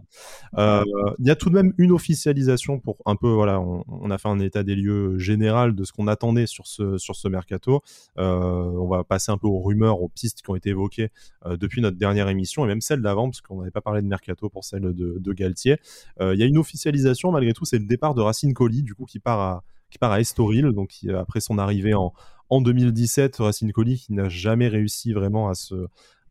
Euh, 0.57 0.83
il 1.19 1.25
y 1.25 1.29
a 1.29 1.35
tout 1.35 1.49
de 1.49 1.55
même 1.55 1.73
une 1.77 1.91
officialisation 1.91 2.79
pour 2.79 2.97
un 3.05 3.15
peu, 3.15 3.29
voilà, 3.29 3.59
on, 3.59 4.09
a 4.11 4.17
fait 4.17 4.29
un 4.29 4.39
état 4.39 4.63
des 4.63 4.75
lieux 4.75 5.17
général 5.17 5.75
de 5.75 5.83
ce 5.83 5.91
qu'on 5.91 6.07
attendait 6.07 6.47
sur 6.47 6.67
ce, 6.67 6.97
sur 6.97 7.15
ce 7.15 7.27
mercato. 7.27 7.81
Euh, 8.17 8.63
on 8.63 8.87
va 8.87 9.03
passer 9.03 9.31
un 9.31 9.37
peu 9.37 9.47
aux 9.47 9.61
rumeurs, 9.61 10.01
aux 10.01 10.09
pistes 10.09 10.41
qui 10.41 10.49
ont 10.49 10.55
été 10.55 10.69
évoquées 10.69 11.09
euh, 11.45 11.57
depuis 11.57 11.81
notre 11.81 11.97
dernière 11.97 12.29
émission 12.29 12.65
et 12.65 12.67
même 12.67 12.81
celle 12.81 13.01
d'avant, 13.01 13.29
parce 13.29 13.41
qu'on 13.41 13.59
n'avait 13.59 13.71
pas 13.71 13.81
parlé 13.81 14.01
de 14.01 14.07
mercato 14.07 14.49
pour 14.49 14.63
celle 14.63 14.93
de, 14.93 15.33
Galtier. 15.37 15.77
Il 16.19 16.39
y 16.39 16.41
a 16.41 16.45
une 16.47 16.57
officialisation 16.57 17.31
malgré 17.31 17.53
tout, 17.53 17.65
c'est 17.65 17.77
le 17.77 17.85
départ 17.85 18.15
de 18.15 18.21
Racine 18.21 18.53
Colli, 18.53 18.81
du 18.81 18.95
coup, 18.95 19.05
qui 19.05 19.19
part 19.19 19.39
à 19.39 19.63
qui 19.89 19.97
part 19.99 20.11
à 20.11 20.19
Estoril, 20.19 20.73
donc 20.73 20.91
après 21.15 21.39
son 21.39 21.57
arrivée 21.57 21.93
en, 21.93 22.11
en 22.49 22.61
2017, 22.61 23.37
Racine 23.37 23.71
Colli 23.71 23.97
qui 23.97 24.13
n'a 24.13 24.29
jamais 24.29 24.67
réussi 24.67 25.13
vraiment 25.13 25.49
à 25.49 25.55
se 25.55 25.87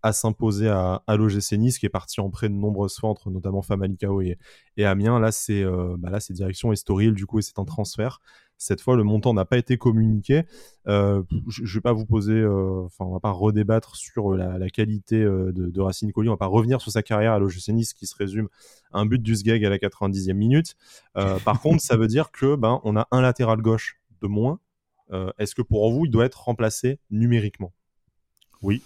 à 0.06 0.12
s'imposer 0.12 0.68
à, 0.68 1.02
à 1.06 1.16
l'OGC 1.16 1.52
Nice, 1.52 1.78
qui 1.78 1.86
est 1.86 1.90
parti 1.90 2.20
en 2.20 2.30
prêt 2.30 2.48
de 2.48 2.54
nombreuses 2.54 2.96
fois 2.96 3.10
entre 3.10 3.30
notamment 3.30 3.62
Famalicao 3.62 4.20
et, 4.20 4.38
et 4.76 4.84
Amiens. 4.84 5.18
Là, 5.18 5.32
c'est 5.32 5.64
bah 5.98 6.10
là, 6.10 6.20
c'est 6.20 6.32
direction 6.32 6.72
Estoril, 6.72 7.14
du 7.14 7.26
coup, 7.26 7.38
et 7.38 7.42
c'est 7.42 7.58
un 7.58 7.64
transfert. 7.64 8.20
Cette 8.58 8.80
fois, 8.80 8.96
le 8.96 9.02
montant 9.02 9.34
n'a 9.34 9.44
pas 9.44 9.58
été 9.58 9.76
communiqué. 9.76 10.44
Euh, 10.88 11.22
je 11.48 11.62
ne 11.62 11.68
vais 11.68 11.80
pas 11.80 11.92
vous 11.92 12.06
poser, 12.06 12.32
euh, 12.32 12.84
enfin, 12.86 13.04
on 13.04 13.12
va 13.12 13.20
pas 13.20 13.30
redébattre 13.30 13.96
sur 13.96 14.34
la, 14.34 14.70
qualité 14.70 15.22
euh, 15.22 15.52
de, 15.52 15.80
Racine 15.80 16.10
Colli. 16.12 16.28
On 16.28 16.32
va 16.32 16.38
pas 16.38 16.46
revenir 16.46 16.80
sur 16.80 16.90
sa 16.90 17.02
carrière 17.02 17.32
à 17.32 17.38
l'OGC 17.38 17.68
Nice 17.68 17.92
qui 17.92 18.06
se 18.06 18.16
résume 18.16 18.48
à 18.92 19.00
un 19.00 19.06
but 19.06 19.22
du 19.22 19.34
Sgeg 19.34 19.64
à 19.64 19.70
la 19.70 19.78
90e 19.78 20.32
minute. 20.32 20.74
par 21.44 21.60
contre, 21.60 21.82
ça 21.82 21.96
veut 21.96 22.06
dire 22.06 22.30
que 22.30 22.56
ben, 22.56 22.80
on 22.84 22.96
a 22.96 23.06
un 23.10 23.20
latéral 23.20 23.60
gauche 23.60 24.00
de 24.22 24.26
moins. 24.26 24.58
Est-ce 25.38 25.54
que 25.54 25.62
pour 25.62 25.90
vous, 25.92 26.06
il 26.06 26.10
doit 26.10 26.24
être 26.24 26.44
remplacé 26.44 26.98
numériquement? 27.10 27.72
Oui. 28.62 28.82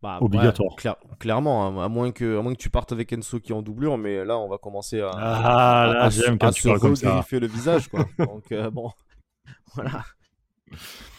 Bah, 0.00 0.18
Obligatoire. 0.20 0.76
clairement, 1.18 1.66
hein, 1.66 1.84
à, 1.84 1.88
moins 1.88 2.12
que, 2.12 2.38
à 2.38 2.42
moins 2.42 2.52
que 2.52 2.58
tu 2.58 2.70
partes 2.70 2.92
avec 2.92 3.12
Enso 3.12 3.40
qui 3.40 3.50
est 3.50 3.54
en 3.54 3.62
doublure, 3.62 3.98
mais 3.98 4.24
là, 4.24 4.38
on 4.38 4.48
va 4.48 4.56
commencer 4.56 5.00
à, 5.00 5.10
ah, 5.10 5.92
là, 5.92 6.04
à, 6.04 6.10
j'aime 6.10 6.38
quand 6.38 6.52
tu 6.52 6.72
comme 6.78 6.94
ça. 6.94 7.24
le 7.32 7.46
visage. 7.48 7.88
Quoi. 7.88 8.06
Donc, 8.18 8.52
euh, 8.52 8.70
bon, 8.70 8.92
voilà. 9.74 10.04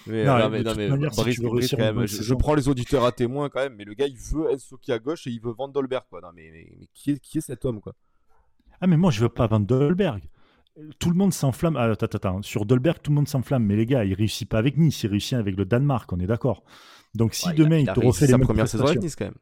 Mais, 0.08 0.24
non, 0.24 0.50
mais, 0.50 0.64
non, 0.64 0.74
mais 0.76 0.88
quand 1.10 1.78
même, 1.78 2.06
je, 2.06 2.34
prends 2.36 2.56
les 2.56 2.70
auditeurs 2.70 3.04
à 3.04 3.12
témoin 3.12 3.50
quand 3.50 3.60
même, 3.60 3.76
mais 3.76 3.84
le 3.84 3.94
gars, 3.96 4.08
il 4.08 4.18
veut 4.18 4.50
Enso 4.50 4.78
qui 4.78 4.94
à 4.94 5.00
gauche 5.00 5.28
et 5.28 5.32
il 5.32 5.42
veut 5.42 5.52
Van 5.52 5.68
Dolberg. 5.68 6.06
Quoi. 6.10 6.22
Non, 6.22 6.30
mais, 6.34 6.50
mais, 6.54 6.88
qui, 6.94 7.12
est, 7.12 7.20
qui 7.20 7.40
est 7.40 7.42
cet 7.42 7.66
homme 7.66 7.82
quoi? 7.82 7.94
Ah, 8.80 8.88
mais 8.88 8.96
moi, 8.96 9.12
je 9.12 9.20
veux 9.20 9.30
pas 9.30 9.48
Van 9.48 9.60
Dolberg 9.60 10.22
tout 11.00 11.10
le 11.10 11.16
monde 11.16 11.34
s'enflamme. 11.34 11.76
Ah, 11.76 11.84
attends, 11.86 12.06
attends, 12.06 12.42
sur 12.42 12.66
Dolberg, 12.66 13.00
tout 13.02 13.12
le 13.12 13.16
monde 13.16 13.28
s'enflamme. 13.28 13.66
Mais 13.66 13.76
les 13.76 13.86
gars, 13.86 14.06
il 14.06 14.14
réussit 14.14 14.48
pas 14.48 14.58
avec 14.58 14.78
Nice, 14.78 15.04
il 15.04 15.10
réussit 15.10 15.34
avec 15.34 15.56
le 15.58 15.66
Danemark, 15.66 16.12
on 16.14 16.20
est 16.20 16.28
d'accord. 16.28 16.64
Donc 17.16 17.34
si 17.34 17.52
demain 17.54 17.78
il, 17.78 17.88
te 17.88 18.00
refait 18.00 18.28
les 18.28 18.34
sa 18.34 18.40
première 18.40 18.68
saison 18.68 18.86
avec 18.86 19.02
Nice 19.02 19.16
quand 19.16 19.26
même. 19.26 19.34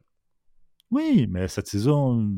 Oui, 0.90 1.26
mais 1.30 1.48
cette 1.48 1.66
saison 1.66 2.30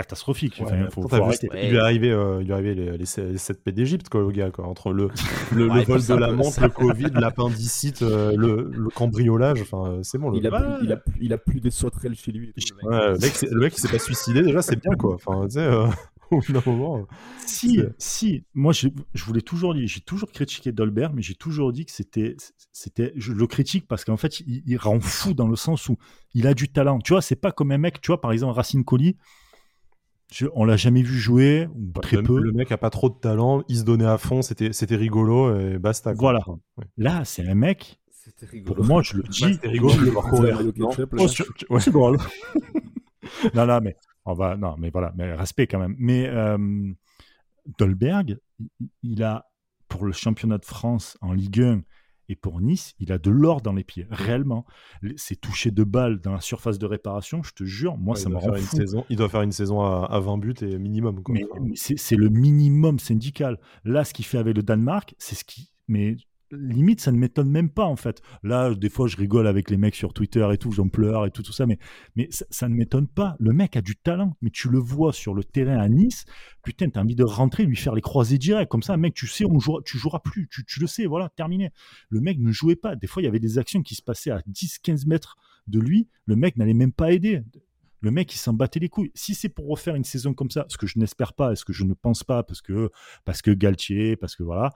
catastrophique. 0.00 0.60
il, 0.60 1.68
lui 1.70 1.76
est 1.76 1.78
arrivé, 1.78 2.10
euh, 2.10 2.38
il 2.40 2.46
lui 2.46 2.50
est 2.50 2.54
arrivé 2.54 2.74
les, 2.74 2.96
les, 2.96 3.04
7 3.06 3.62
P 3.62 3.72
d'Égypte, 3.72 4.08
quoi, 4.08 4.20
le 4.20 4.30
gars, 4.30 4.50
quoi, 4.50 4.66
entre 4.66 4.92
le, 4.92 5.08
le, 5.52 5.66
vol 5.84 6.00
de 6.04 6.14
la 6.14 6.32
montre, 6.32 6.62
le 6.62 6.68
Covid, 6.68 7.10
l'appendicite, 7.14 8.02
euh, 8.02 8.32
le, 8.36 8.70
le, 8.72 8.88
cambriolage. 8.90 9.60
Enfin, 9.62 9.92
euh, 9.92 10.00
c'est 10.02 10.18
bon. 10.18 10.30
Le... 10.30 10.38
Il, 10.38 10.46
a 10.46 10.50
plus, 10.50 10.84
il, 10.84 10.92
a, 10.92 11.02
il 11.20 11.32
a 11.32 11.38
plus 11.38 11.60
des 11.60 11.70
sauterelles 11.70 12.14
chez 12.14 12.32
lui. 12.32 12.52
le, 12.56 13.18
mec. 13.18 13.42
le 13.42 13.60
mec, 13.60 13.74
il 13.76 13.80
s'est 13.80 13.88
pas 13.88 13.98
suicidé, 13.98 14.42
déjà, 14.42 14.62
c'est 14.62 14.80
bien, 14.80 14.92
quoi. 14.92 15.14
Enfin, 15.14 15.46
tu 16.42 16.52
sais. 16.52 16.60
Si, 17.46 17.80
si, 17.98 18.44
moi 18.54 18.72
je, 18.72 18.88
voulais 19.24 19.40
toujours 19.40 19.74
dire, 19.74 19.86
j'ai 19.86 20.00
toujours 20.00 20.30
critiqué 20.30 20.72
Dolbert, 20.72 21.12
mais 21.12 21.22
j'ai 21.22 21.34
toujours 21.34 21.72
dit 21.72 21.84
que 21.84 21.92
c'était, 21.92 22.36
c'était, 22.72 23.12
je 23.16 23.32
le 23.32 23.46
critique 23.46 23.86
parce 23.88 24.04
qu'en 24.04 24.16
fait 24.16 24.40
il, 24.40 24.76
rend 24.76 25.00
fou 25.00 25.34
dans 25.34 25.48
le 25.48 25.56
sens 25.56 25.88
où 25.88 25.96
il 26.34 26.46
a 26.46 26.54
du 26.54 26.68
talent. 26.68 27.00
Tu 27.00 27.12
vois, 27.12 27.22
c'est 27.22 27.36
pas 27.36 27.52
comme 27.52 27.72
un 27.72 27.78
mec, 27.78 28.00
tu 28.00 28.08
vois, 28.08 28.20
par 28.20 28.32
exemple 28.32 28.54
Racine 28.54 28.84
Colli, 28.84 29.16
on 30.54 30.64
l'a 30.64 30.76
jamais 30.76 31.02
vu 31.02 31.18
jouer, 31.18 31.68
ou 31.74 31.92
très 32.00 32.18
le, 32.18 32.22
peu. 32.22 32.40
Le 32.40 32.52
mec 32.52 32.70
a 32.70 32.78
pas 32.78 32.90
trop 32.90 33.10
de 33.10 33.16
talent, 33.16 33.62
il 33.68 33.78
se 33.78 33.84
donnait 33.84 34.06
à 34.06 34.18
fond, 34.18 34.42
c'était, 34.42 34.72
c'était 34.72 34.96
rigolo 34.96 35.58
et 35.58 35.78
basta. 35.78 36.12
Voilà. 36.12 36.40
Là, 36.96 37.24
c'est 37.24 37.46
un 37.46 37.54
mec. 37.54 37.96
Rigolo. 38.42 38.74
Pour 38.74 38.84
moi, 38.84 39.02
je 39.02 39.16
le 39.16 39.22
dis. 39.24 39.54
C'était 39.54 39.68
rigolo 39.68 39.94
de 39.94 40.04
le 40.04 40.10
voir 40.10 40.30
courir. 40.30 40.60
non, 43.54 43.66
non, 43.66 43.80
mais 43.82 43.96
on 44.30 44.34
va, 44.34 44.56
non, 44.56 44.76
mais 44.78 44.90
voilà, 44.90 45.12
mais 45.16 45.32
respect 45.34 45.66
quand 45.66 45.78
même. 45.78 45.94
Mais 45.98 46.26
euh, 46.28 46.92
Dolberg, 47.78 48.38
il 49.02 49.22
a, 49.22 49.46
pour 49.88 50.04
le 50.04 50.12
championnat 50.12 50.58
de 50.58 50.64
France 50.64 51.18
en 51.20 51.32
Ligue 51.32 51.60
1 51.60 51.82
et 52.28 52.36
pour 52.36 52.60
Nice, 52.60 52.94
il 53.00 53.10
a 53.10 53.18
de 53.18 53.30
l'or 53.30 53.60
dans 53.60 53.72
les 53.72 53.82
pieds, 53.82 54.06
réellement. 54.08 54.64
C'est 55.16 55.40
touché 55.40 55.72
de 55.72 55.82
balles 55.82 56.20
dans 56.20 56.32
la 56.32 56.40
surface 56.40 56.78
de 56.78 56.86
réparation, 56.86 57.42
je 57.42 57.52
te 57.52 57.64
jure, 57.64 57.98
moi 57.98 58.14
ça 58.14 58.28
me 58.28 58.36
rend 58.36 58.54
fou. 58.54 58.76
Saison, 58.76 59.04
il 59.10 59.16
doit 59.16 59.28
faire 59.28 59.42
une 59.42 59.50
saison 59.50 59.82
à, 59.82 60.20
20 60.20 60.38
buts 60.38 60.54
et 60.60 60.78
minimum. 60.78 61.22
Mais, 61.28 61.44
c'est 61.74 62.14
le 62.14 62.28
minimum 62.28 63.00
syndical. 63.00 63.58
Là, 63.84 64.04
ce 64.04 64.14
qu'il 64.14 64.24
fait 64.24 64.38
avec 64.38 64.56
le 64.56 64.62
Danemark, 64.62 65.14
c'est 65.18 65.34
ce 65.34 65.44
qui. 65.44 65.72
Mais 65.88 66.16
limite, 66.52 67.00
ça 67.00 67.12
ne 67.12 67.18
m'étonne 67.18 67.50
même 67.50 67.70
pas 67.70 67.84
en 67.84 67.96
fait. 67.96 68.22
Là, 68.42 68.74
des 68.74 68.88
fois, 68.88 69.06
je 69.06 69.16
rigole 69.16 69.46
avec 69.46 69.70
les 69.70 69.76
mecs 69.76 69.94
sur 69.94 70.12
Twitter 70.12 70.46
et 70.52 70.58
tout, 70.58 70.72
j'en 70.72 70.88
pleure 70.88 71.26
et 71.26 71.30
tout, 71.30 71.42
tout 71.42 71.52
ça, 71.52 71.66
mais, 71.66 71.78
mais 72.16 72.28
ça, 72.30 72.68
ne 72.68 72.74
m'étonne 72.74 73.06
pas. 73.06 73.36
Le 73.38 73.52
mec 73.52 73.76
a 73.76 73.80
du 73.80 73.96
talent, 73.96 74.36
mais 74.42 74.50
tu 74.50 74.68
le 74.68 74.78
vois 74.78 75.12
sur 75.12 75.34
le 75.34 75.44
terrain 75.44 75.78
à 75.78 75.88
Nice, 75.88 76.24
putain, 76.62 76.88
t'as 76.90 77.00
envie 77.00 77.16
de 77.16 77.24
rentrer, 77.24 77.64
lui 77.64 77.76
faire 77.76 77.94
les 77.94 78.00
croisés 78.00 78.38
directs. 78.38 78.68
Comme 78.68 78.82
ça, 78.82 78.96
mec, 78.96 79.14
tu 79.14 79.26
sais, 79.26 79.44
on 79.44 79.58
jouera, 79.58 79.80
tu 79.84 79.98
joueras 79.98 80.20
plus, 80.20 80.48
tu, 80.50 80.64
tu, 80.64 80.80
le 80.80 80.86
sais, 80.86 81.06
voilà, 81.06 81.28
terminé. 81.30 81.70
Le 82.08 82.20
mec 82.20 82.38
ne 82.38 82.52
jouait 82.52 82.76
pas. 82.76 82.96
Des 82.96 83.06
fois, 83.06 83.22
il 83.22 83.26
y 83.26 83.28
avait 83.28 83.40
des 83.40 83.58
actions 83.58 83.82
qui 83.82 83.94
se 83.94 84.02
passaient 84.02 84.30
à 84.30 84.40
10-15 84.50 85.06
mètres 85.06 85.36
de 85.66 85.78
lui, 85.78 86.08
le 86.26 86.36
mec 86.36 86.56
n'allait 86.56 86.74
même 86.74 86.92
pas 86.92 87.12
aider. 87.12 87.42
Le 88.02 88.10
mec, 88.10 88.34
il 88.34 88.38
s'en 88.38 88.54
battait 88.54 88.80
les 88.80 88.88
couilles. 88.88 89.12
Si 89.14 89.34
c'est 89.34 89.50
pour 89.50 89.68
refaire 89.68 89.94
une 89.94 90.04
saison 90.04 90.32
comme 90.32 90.50
ça, 90.50 90.64
ce 90.68 90.78
que 90.78 90.86
je 90.86 90.98
n'espère 90.98 91.34
pas, 91.34 91.54
ce 91.54 91.66
que 91.66 91.74
je 91.74 91.84
ne 91.84 91.92
pense 91.92 92.24
pas, 92.24 92.42
parce 92.42 92.62
que, 92.62 92.90
parce 93.26 93.42
que 93.42 93.50
Galtier, 93.50 94.16
parce 94.16 94.36
que 94.36 94.42
voilà, 94.42 94.70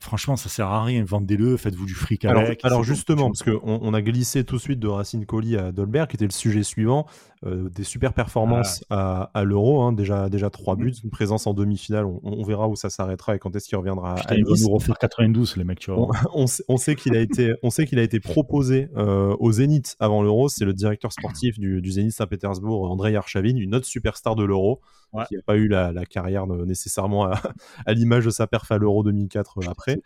franchement, 0.00 0.36
ça 0.36 0.48
sert 0.48 0.66
à 0.66 0.82
rien. 0.82 1.04
Vendez-le, 1.04 1.56
faites-vous 1.56 1.86
du 1.86 1.94
fric 1.94 2.24
avec. 2.24 2.64
Alors, 2.64 2.82
justement, 2.82 3.30
parce 3.30 3.42
qu'on 3.42 3.60
on 3.82 3.94
a 3.94 4.02
glissé 4.02 4.44
tout 4.44 4.56
de 4.56 4.60
suite 4.60 4.80
de 4.80 4.88
Racine 4.88 5.26
Colli 5.26 5.56
à 5.56 5.72
Dolberg, 5.72 6.08
qui 6.08 6.16
était 6.16 6.24
le 6.24 6.32
sujet 6.32 6.62
suivant, 6.62 7.06
des 7.42 7.84
super 7.84 8.12
performances 8.12 8.84
ah. 8.90 9.30
à, 9.32 9.44
l'Euro, 9.44 9.80
hein. 9.80 9.92
déjà 9.92 10.28
déjà 10.28 10.50
trois 10.50 10.76
mm. 10.76 10.78
buts, 10.78 10.94
une 11.04 11.10
présence 11.10 11.46
en 11.46 11.54
demi-finale. 11.54 12.04
On, 12.22 12.42
verra 12.44 12.68
où 12.68 12.76
ça 12.76 12.90
s'arrêtera 12.90 13.36
et 13.36 13.38
quand 13.38 13.54
est-ce 13.56 13.68
qu'il 13.68 13.78
reviendra. 13.78 14.16
Putain, 14.16 14.34
il 14.34 14.44
va 14.44 14.52
nous 14.60 14.68
refaire 14.68 14.98
92, 14.98 15.56
les 15.56 15.64
mecs. 15.64 15.78
Tu 15.78 15.90
vois. 15.90 16.08
On, 16.34 16.44
on, 16.68 16.76
sait 16.76 16.94
qu'il 16.94 17.16
a 17.16 17.20
été, 17.20 17.54
on 17.62 17.70
sait 17.70 17.86
qu'il 17.86 17.98
a 17.98 18.02
été 18.02 18.20
proposé 18.20 18.88
euh, 18.96 19.34
au 19.38 19.52
Zénith 19.52 19.96
avant 20.00 20.22
l'Euro. 20.22 20.48
C'est 20.48 20.64
le 20.64 20.74
directeur 20.74 21.12
sportif 21.12 21.58
du, 21.58 21.80
du 21.80 21.90
Zénith 21.90 22.12
Saint-Pétersbourg, 22.12 22.90
André 22.90 23.12
Yarchavin, 23.12 23.56
une 23.56 23.74
autre 23.74 23.86
superstar 23.86 24.36
de 24.36 24.44
l'Euro, 24.44 24.80
qui 25.28 25.36
n'a 25.36 25.42
pas 25.42 25.56
eu 25.56 25.68
la, 25.68 25.92
carrière 26.04 26.46
nécessairement 26.46 27.24
à, 27.24 27.40
à 27.86 27.92
l'image 27.94 28.24
de 28.24 28.30
sa 28.30 28.46
perf 28.46 28.70
à 28.70 28.78
l'Euro 28.78 29.02
2004 29.02 29.58
euh, 29.58 29.70
après. 29.70 30.00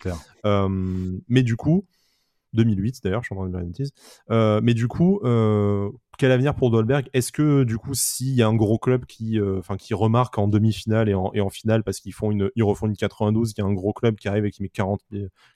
Euh, 0.44 0.68
mais 1.28 1.42
du 1.42 1.56
coup, 1.56 1.84
2008 2.54 3.00
d'ailleurs, 3.02 3.22
je 3.22 3.26
suis 3.26 3.34
en 3.34 3.38
train 3.38 3.48
de 3.48 3.72
dire 3.72 3.90
une 4.30 4.60
mais 4.62 4.74
du 4.74 4.88
coup, 4.88 5.20
euh, 5.24 5.90
quel 6.18 6.30
avenir 6.30 6.54
pour 6.54 6.70
Dolberg? 6.70 7.08
Est-ce 7.12 7.32
que 7.32 7.64
du 7.64 7.78
coup, 7.78 7.94
s'il 7.94 8.34
y 8.34 8.42
a 8.42 8.48
un 8.48 8.54
gros 8.54 8.78
club 8.78 9.04
qui, 9.06 9.38
euh, 9.38 9.60
qui 9.78 9.94
remarque 9.94 10.38
en 10.38 10.48
demi-finale 10.48 11.08
et 11.08 11.14
en, 11.14 11.30
et 11.34 11.40
en 11.40 11.50
finale 11.50 11.82
parce 11.82 12.00
qu'ils 12.00 12.14
font 12.14 12.30
une, 12.30 12.50
refont 12.60 12.86
une 12.86 12.96
92, 12.96 13.52
il 13.52 13.60
y 13.60 13.62
a 13.62 13.66
un 13.66 13.72
gros 13.72 13.92
club 13.92 14.16
qui 14.16 14.28
arrive 14.28 14.44
et 14.44 14.50
qui 14.50 14.62
met 14.62 14.68
40, 14.68 15.00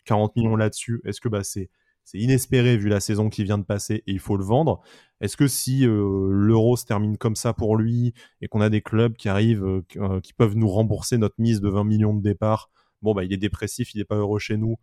40 0.05 0.37
millions 0.37 0.57
là-dessus, 0.57 1.01
est-ce 1.05 1.21
que 1.21 1.29
bah 1.29 1.45
c'est 1.45 1.71
c'est 2.05 2.19
inespéré 2.19 2.79
vu 2.79 2.89
la 2.89 3.01
saison 3.01 3.29
qui 3.29 3.45
vient 3.45 3.59
de 3.59 3.65
passer 3.65 3.97
et 4.07 4.13
il 4.13 4.19
faut 4.19 4.39
le 4.39 4.45
vendre? 4.45 4.81
Est-ce 5.21 5.37
que 5.37 5.47
si 5.47 5.85
l'euro 5.85 6.79
se 6.79 6.87
termine 6.87 7.19
comme 7.19 7.37
ça 7.37 7.53
pour 7.53 7.77
lui 7.77 8.15
et 8.41 8.49
qu'on 8.49 8.63
a 8.63 8.71
des 8.71 8.81
clubs 8.81 9.15
qui 9.15 9.29
arrivent, 9.29 9.83
qui 10.23 10.33
peuvent 10.33 10.57
nous 10.57 10.69
rembourser 10.69 11.19
notre 11.19 11.35
mise 11.37 11.61
de 11.61 11.69
20 11.69 11.85
millions 11.85 12.15
de 12.15 12.23
départ, 12.23 12.71
bon, 13.03 13.15
bah, 13.15 13.25
il 13.25 13.33
est 13.33 13.39
dépressif, 13.39 13.95
il 13.95 13.99
n'est 13.99 14.05
pas 14.05 14.17
heureux 14.17 14.39
chez 14.39 14.57
nous, 14.57 14.77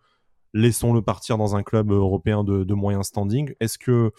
laissons-le 0.56 1.02
partir 1.02 1.38
dans 1.38 1.56
un 1.56 1.64
club 1.64 1.92
européen 1.92 2.44
de, 2.44 2.64
de 2.64 2.74
moyen 2.74 3.04
standing. 3.04 3.54
Est-ce 3.60 3.78
que, 3.78 4.12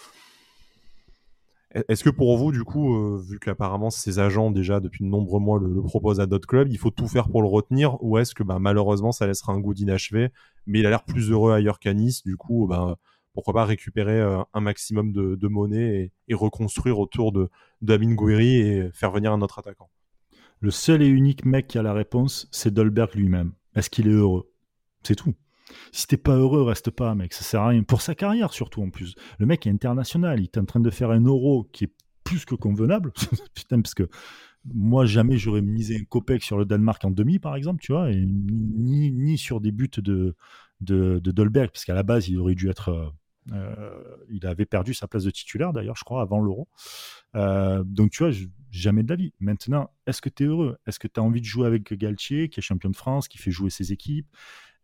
est-ce 1.88 2.04
que 2.04 2.10
pour 2.10 2.36
vous, 2.36 2.52
du 2.52 2.62
coup, 2.62 2.94
euh, 2.94 3.18
vu 3.18 3.38
qu'apparemment 3.38 3.88
ces 3.88 4.18
agents 4.18 4.50
déjà 4.50 4.78
depuis 4.78 5.02
de 5.02 5.08
nombreux 5.08 5.40
mois 5.40 5.58
le, 5.58 5.82
proposent 5.82 6.20
à 6.20 6.26
d'autres 6.26 6.46
clubs, 6.46 6.68
il 6.70 6.78
faut 6.78 6.90
tout 6.90 7.08
faire 7.08 7.30
pour 7.30 7.40
le 7.40 7.48
retenir 7.48 7.96
ou 8.04 8.18
est-ce 8.18 8.34
que 8.34 8.42
bah, 8.42 8.58
malheureusement 8.58 9.12
ça 9.12 9.26
laissera 9.26 9.54
un 9.54 9.60
goût 9.60 9.72
d'inachevé, 9.72 10.28
mais 10.66 10.80
il 10.80 10.86
a 10.86 10.90
l'air 10.90 11.04
plus 11.04 11.30
heureux 11.30 11.52
ailleurs 11.52 11.78
qu'à 11.78 11.94
Nice, 11.94 12.22
du 12.22 12.36
coup, 12.36 12.66
bah, 12.68 12.98
pourquoi 13.32 13.54
pas 13.54 13.64
récupérer 13.64 14.20
un 14.20 14.60
maximum 14.60 15.12
de, 15.12 15.48
monnaie 15.48 16.12
et, 16.28 16.34
reconstruire 16.34 16.98
autour 16.98 17.32
de, 17.32 17.50
d'Amin 17.82 18.14
Gouiri 18.14 18.56
et 18.56 18.90
faire 18.92 19.10
venir 19.10 19.32
un 19.32 19.42
autre 19.42 19.58
attaquant? 19.58 19.90
Le 20.60 20.70
seul 20.70 21.02
et 21.02 21.06
unique 21.06 21.44
mec 21.44 21.66
qui 21.66 21.76
a 21.76 21.82
la 21.82 21.92
réponse, 21.92 22.48
c'est 22.50 22.72
Dolberg 22.72 23.14
lui-même. 23.14 23.52
Est-ce 23.74 23.90
qu'il 23.90 24.08
est 24.08 24.12
heureux? 24.12 24.50
C'est 25.02 25.16
tout. 25.16 25.34
Si 25.92 26.06
t'es 26.06 26.16
pas 26.16 26.36
heureux, 26.36 26.62
reste 26.62 26.90
pas, 26.90 27.14
mec. 27.14 27.32
Ça 27.32 27.44
sert 27.44 27.62
à 27.62 27.68
rien. 27.68 27.82
Pour 27.82 28.00
sa 28.00 28.14
carrière, 28.14 28.52
surtout, 28.52 28.82
en 28.82 28.90
plus. 28.90 29.14
Le 29.38 29.46
mec 29.46 29.66
est 29.66 29.70
international. 29.70 30.40
Il 30.40 30.44
est 30.44 30.58
en 30.58 30.64
train 30.64 30.80
de 30.80 30.90
faire 30.90 31.10
un 31.10 31.20
euro 31.20 31.68
qui 31.72 31.84
est 31.84 31.92
plus 32.24 32.44
que 32.44 32.54
convenable. 32.54 33.12
Putain, 33.54 33.80
parce 33.80 33.94
que 33.94 34.08
moi, 34.64 35.06
jamais 35.06 35.38
j'aurais 35.38 35.62
misé 35.62 35.96
un 35.96 36.04
copec 36.04 36.42
sur 36.42 36.58
le 36.58 36.64
Danemark 36.64 37.04
en 37.04 37.10
demi, 37.10 37.38
par 37.38 37.54
exemple, 37.54 37.80
tu 37.80 37.92
vois, 37.92 38.10
ni 38.10 39.38
sur 39.38 39.60
des 39.60 39.70
buts 39.70 39.88
de, 39.98 40.34
de, 40.80 41.20
Dolberg, 41.20 41.70
parce 41.70 41.84
qu'à 41.84 41.94
la 41.94 42.02
base, 42.02 42.28
il 42.28 42.38
aurait 42.38 42.54
dû 42.54 42.68
être. 42.68 42.88
Euh, 42.88 43.08
euh, 43.52 44.16
il 44.28 44.44
avait 44.44 44.66
perdu 44.66 44.92
sa 44.92 45.06
place 45.06 45.24
de 45.24 45.30
titulaire, 45.30 45.72
d'ailleurs, 45.72 45.96
je 45.96 46.04
crois, 46.04 46.20
avant 46.20 46.40
l'euro. 46.40 46.68
Euh, 47.36 47.84
donc, 47.84 48.10
tu 48.10 48.24
vois, 48.24 48.32
jamais 48.70 49.04
de 49.04 49.08
la 49.08 49.16
vie. 49.16 49.32
Maintenant, 49.38 49.90
est-ce 50.06 50.20
que 50.20 50.28
tu 50.28 50.44
es 50.44 50.46
heureux? 50.46 50.78
Est-ce 50.86 50.98
que 50.98 51.06
tu 51.06 51.20
as 51.20 51.22
envie 51.22 51.40
de 51.40 51.46
jouer 51.46 51.66
avec 51.66 51.94
Galtier, 51.94 52.48
qui 52.48 52.58
est 52.58 52.62
champion 52.62 52.90
de 52.90 52.96
France, 52.96 53.28
qui 53.28 53.38
fait 53.38 53.52
jouer 53.52 53.70
ses 53.70 53.92
équipes? 53.92 54.26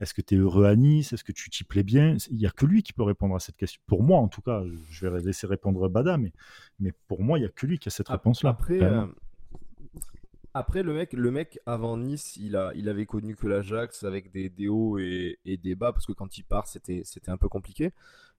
Est-ce 0.03 0.14
que 0.14 0.20
tu 0.20 0.34
es 0.34 0.38
heureux 0.38 0.64
à 0.64 0.74
Nice? 0.74 1.12
Est-ce 1.12 1.22
que 1.22 1.30
tu 1.30 1.48
t'y 1.48 1.62
plais 1.62 1.84
bien? 1.84 2.16
Il 2.28 2.36
n'y 2.36 2.46
a 2.46 2.50
que 2.50 2.66
lui 2.66 2.82
qui 2.82 2.92
peut 2.92 3.05
répondre 3.05 3.36
à 3.36 3.40
cette 3.40 3.57
question. 3.57 3.80
Pour 3.86 4.03
moi, 4.03 4.18
en 4.18 4.26
tout 4.26 4.42
cas, 4.42 4.64
je 4.90 5.07
vais 5.07 5.20
laisser 5.20 5.46
répondre 5.46 5.88
Bada, 5.88 6.18
mais, 6.18 6.32
mais 6.80 6.92
pour 7.07 7.22
moi, 7.22 7.38
il 7.38 7.42
n'y 7.42 7.46
a 7.46 7.50
que 7.50 7.66
lui 7.66 7.78
qui 7.78 7.88
a 7.88 7.92
cette 7.92 8.09
réponse-là. 8.09 8.50
Après, 8.50 8.82
euh, 8.82 9.07
après 10.55 10.82
le, 10.82 10.92
mec, 10.92 11.12
le 11.12 11.30
mec, 11.30 11.61
avant 11.66 11.96
Nice, 11.96 12.36
il, 12.36 12.57
a, 12.57 12.72
il 12.74 12.88
avait 12.88 13.07
connu 13.07 13.36
que 13.36 13.46
l'Ajax 13.46 14.03
avec 14.03 14.32
des, 14.32 14.48
des 14.48 14.66
hauts 14.66 14.98
et, 14.98 15.38
des 15.44 15.74
bas, 15.76 15.92
parce 15.92 16.07
que 16.07 16.12
quand 16.12 16.36
il 16.36 16.42
part, 16.42 16.66
c'était 16.66 17.05
un 17.28 17.36
peu 17.36 17.48
compliqué. 17.48 17.92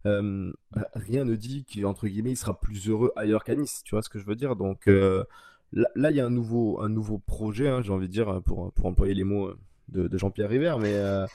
Euh, 0.05 0.51
rien 0.95 1.23
ne 1.23 1.35
dit 1.37 1.63
qu'entre 1.63 2.07
guillemets, 2.07 2.31
il 2.31 2.37
sera 2.37 2.59
plus 2.59 2.89
heureux 2.89 3.13
ailleurs 3.15 3.45
qu'à 3.45 3.55
Nice, 3.55 3.83
tu 3.85 3.91
vois 3.95 4.01
ce 4.01 4.09
que 4.09 4.19
je 4.19 4.25
veux 4.25 4.35
dire? 4.35 4.57
Donc 4.57 4.89
euh, 4.89 5.23
là, 5.71 6.11
il 6.11 6.17
y 6.17 6.19
a 6.19 6.25
un 6.25 6.29
nouveau, 6.29 6.81
un 6.81 6.89
nouveau 6.89 7.19
projet, 7.19 7.69
hein, 7.69 7.81
j'ai 7.81 7.93
envie 7.93 8.09
de 8.09 8.11
dire, 8.11 8.41
pour, 8.43 8.73
pour 8.73 8.85
employer 8.85 9.13
les 9.13 9.23
mots 9.23 9.53
de, 9.89 10.17
Jean-Pierre 10.17 10.49
River, 10.49 10.75
mais 10.79 10.93
euh, 10.93 11.25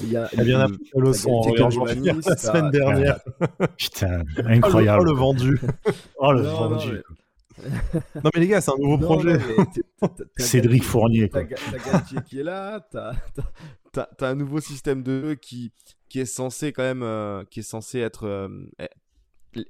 il 0.00 0.10
y 0.10 0.16
a. 0.16 0.28
Il 0.32 0.44
bien 0.44 0.60
appris 0.60 0.90
la 0.94 1.02
leçon 1.02 1.42
Jean-Pierre 1.42 2.16
la 2.26 2.36
semaine 2.36 2.70
dernière. 2.70 3.20
Putain, 3.76 4.22
incroyable. 4.46 5.02
Oh, 5.02 5.04
le 5.04 5.12
vendu. 5.12 5.60
Oh 6.18 6.32
le 6.32 6.42
vendu. 6.42 7.02
Non 8.14 8.30
mais... 8.34 8.40
les 8.40 8.48
gars, 8.48 8.60
c'est 8.60 8.72
un 8.72 8.78
nouveau 8.78 8.98
projet. 8.98 9.38
Cédric 10.36 10.82
Fournier. 10.82 11.28
T'as 11.28 11.44
Galtier 11.44 12.18
qui 12.26 12.40
est 12.40 12.44
là, 12.44 12.86
t'as 12.90 13.14
as, 13.96 14.26
un 14.26 14.34
nouveau 14.34 14.60
système 14.60 15.02
de 15.02 15.22
jeu 15.22 15.34
qui, 15.34 15.72
qui 16.08 16.20
est 16.20 16.26
censé 16.26 16.72
quand 16.72 16.82
même, 16.82 17.02
euh, 17.02 17.44
qui 17.50 17.60
est 17.60 17.64
censé 17.64 18.00
être 18.00 18.26
euh, 18.26 18.48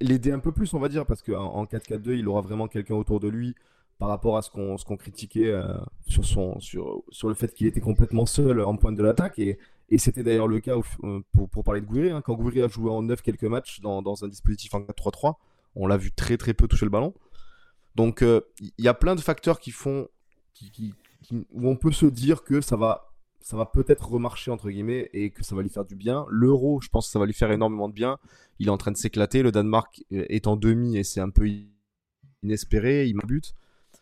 l'aider 0.01 0.33
un 0.33 0.41
peu 0.41 0.53
plus, 0.53 0.75
on 0.75 0.81
va 0.81 0.89
dire, 0.89 1.07
parce 1.07 1.23
qu'en 1.23 1.45
en 1.45 1.65
4-4-2, 1.65 2.19
il 2.19 2.29
aura 2.29 2.41
vraiment 2.41 2.67
quelqu'un 2.67 2.97
autour 2.97 3.21
de 3.21 3.29
lui 3.29 3.55
par 3.99 4.09
rapport 4.09 4.37
à 4.37 4.43
ce 4.43 4.51
qu'on 4.51 4.77
qu'on 4.77 4.97
critiquait 4.97 5.49
euh, 5.49 5.75
sur, 6.07 6.25
son, 6.25 6.61
sur, 6.61 7.03
sur 7.11 7.29
le 7.29 7.35
fait 7.35 7.55
qu'il 7.55 7.67
était 7.67 7.81
complètement 7.81 8.27
seul 8.27 8.61
en 8.61 8.77
pointe 8.77 8.97
de 8.97 9.03
l'attaque. 9.03 9.39
Et, 9.39 9.59
et 9.89 9.99
c'était 9.99 10.23
d'ailleurs 10.23 10.49
le 10.49 10.61
cas 10.61 10.77
euh, 11.05 11.21
pour, 11.33 11.49
pour, 11.49 11.65
parler 11.65 11.81
de 11.81 11.87
Gouiri. 11.87 12.11
Hein, 12.11 12.21
quand 12.21 12.35
Gouiri 12.35 12.63
a 12.63 12.69
joué 12.69 12.91
en 12.91 13.03
9 13.03 13.23
quelques 13.23 13.45
matchs 13.45 13.81
dans, 13.81 14.03
dans 14.03 14.25
un 14.25 14.29
dispositif 14.29 14.75
en 14.75 14.81
4-3-3, 14.81 15.35
on 15.77 15.87
l'a 15.87 15.97
vu 15.97 16.13
très 16.13 16.37
très 16.37 16.55
peu 16.55 16.69
toucher 16.69 16.85
le 16.85 16.91
ballon. 16.91 17.15
Donc 17.95 18.19
il 18.21 18.27
euh, 18.27 18.41
y 18.79 18.89
a 18.89 18.95
plein 18.95 19.15
de 19.15 19.21
facteurs 19.21 19.59
qui 19.61 19.71
font 19.71 20.09
qui, 20.53 20.95
où 21.53 21.69
on 21.69 21.77
peut 21.77 21.93
se 21.93 22.07
dire 22.07 22.45
que 22.45 22.61
ça 22.61 22.77
va 22.77 23.13
ça 23.41 23.57
va 23.57 23.65
peut-être 23.65 24.09
remarcher 24.11 24.51
entre 24.51 24.69
guillemets 24.69 25.09
et 25.13 25.31
que 25.31 25.45
ça 25.45 25.55
va 25.55 25.63
lui 25.63 25.71
faire 25.71 25.85
du 25.85 25.95
bien. 25.95 26.27
L'euro, 26.29 26.81
je 26.81 26.89
pense 26.89 27.07
que 27.07 27.13
ça 27.13 27.19
va 27.19 27.27
lui 27.27 27.33
faire 27.33 27.53
énormément 27.53 27.89
de 27.89 27.95
bien. 27.95 28.19
Il 28.59 28.67
est 28.67 28.71
en 28.71 28.77
train 28.77 28.91
de 28.91 28.97
s'éclater. 28.97 29.43
Le 29.43 29.53
Danemark 29.53 30.03
est 30.11 30.49
en 30.49 30.57
demi 30.57 30.97
et 30.97 31.05
c'est 31.05 31.21
un 31.21 31.31
peu 31.31 31.49
inespéré. 32.43 33.07
Il 33.07 33.15
m'a 33.15 33.23
but 33.25 33.55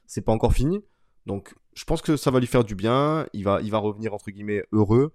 c'est 0.06 0.22
pas 0.22 0.32
encore 0.32 0.52
fini. 0.52 0.82
Donc, 1.26 1.54
je 1.74 1.84
pense 1.84 2.02
que 2.02 2.16
ça 2.16 2.30
va 2.30 2.40
lui 2.40 2.46
faire 2.46 2.64
du 2.64 2.74
bien. 2.74 3.26
Il 3.32 3.44
va, 3.44 3.60
il 3.62 3.70
va 3.70 3.78
revenir 3.78 4.14
entre 4.14 4.30
guillemets 4.30 4.64
heureux. 4.72 5.12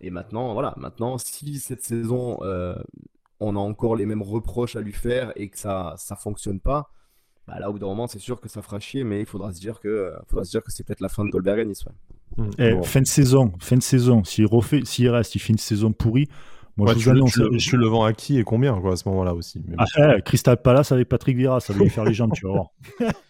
Et 0.00 0.10
maintenant, 0.10 0.52
voilà, 0.52 0.74
maintenant, 0.76 1.16
si 1.18 1.58
cette 1.58 1.82
saison, 1.82 2.38
euh, 2.42 2.74
on 3.38 3.56
a 3.56 3.58
encore 3.58 3.96
les 3.96 4.06
mêmes 4.06 4.22
reproches 4.22 4.76
à 4.76 4.80
lui 4.80 4.92
faire 4.92 5.32
et 5.36 5.48
que 5.48 5.58
ça, 5.58 5.94
ça 5.96 6.16
fonctionne 6.16 6.60
pas, 6.60 6.90
bah 7.46 7.58
là, 7.58 7.70
au 7.70 7.72
bout 7.72 7.78
d'un 7.78 7.86
moment, 7.86 8.06
c'est 8.06 8.18
sûr 8.18 8.40
que 8.40 8.48
ça 8.48 8.62
fera 8.62 8.78
chier, 8.80 9.04
mais 9.04 9.20
il 9.20 9.26
faudra 9.26 9.52
se 9.52 9.60
dire 9.60 9.80
que, 9.80 10.12
faudra 10.28 10.44
se 10.44 10.50
dire 10.50 10.62
que 10.62 10.70
c'est 10.70 10.84
peut-être 10.84 11.00
la 11.00 11.08
fin 11.08 11.24
de 11.24 11.30
Goldberg 11.30 11.66
Nice. 11.66 11.84
Mmh. 12.36 12.50
Eh, 12.58 12.82
fin 12.82 13.00
de 13.00 13.06
saison, 13.06 13.52
fin 13.58 13.76
de 13.76 13.82
saison. 13.82 14.22
S'il 14.24 14.46
refait, 14.46 14.82
s'il 14.84 15.08
reste, 15.08 15.34
il 15.34 15.40
fait 15.40 15.52
une 15.52 15.58
saison 15.58 15.92
pourrie. 15.92 16.28
Moi, 16.76 16.94
je, 16.96 17.10
annonce, 17.10 17.34
je, 17.34 17.58
suis 17.58 17.76
le 17.76 17.86
vent 17.86 18.04
à 18.04 18.12
qui 18.12 18.38
et 18.38 18.44
combien 18.44 18.80
quoi, 18.80 18.92
à 18.92 18.96
ce 18.96 19.08
moment-là 19.08 19.34
aussi? 19.34 19.62
Ah, 19.76 20.16
eh, 20.16 20.22
Crystal 20.22 20.60
Palace 20.60 20.92
avec 20.92 21.08
Patrick 21.08 21.36
Vieira, 21.36 21.60
ça 21.60 21.72
va 21.72 21.80
lui 21.80 21.90
faire 21.90 22.04
les 22.04 22.14
jambes, 22.14 22.32
tu 22.32 22.46
vas 22.46 22.52
voir. 22.52 22.66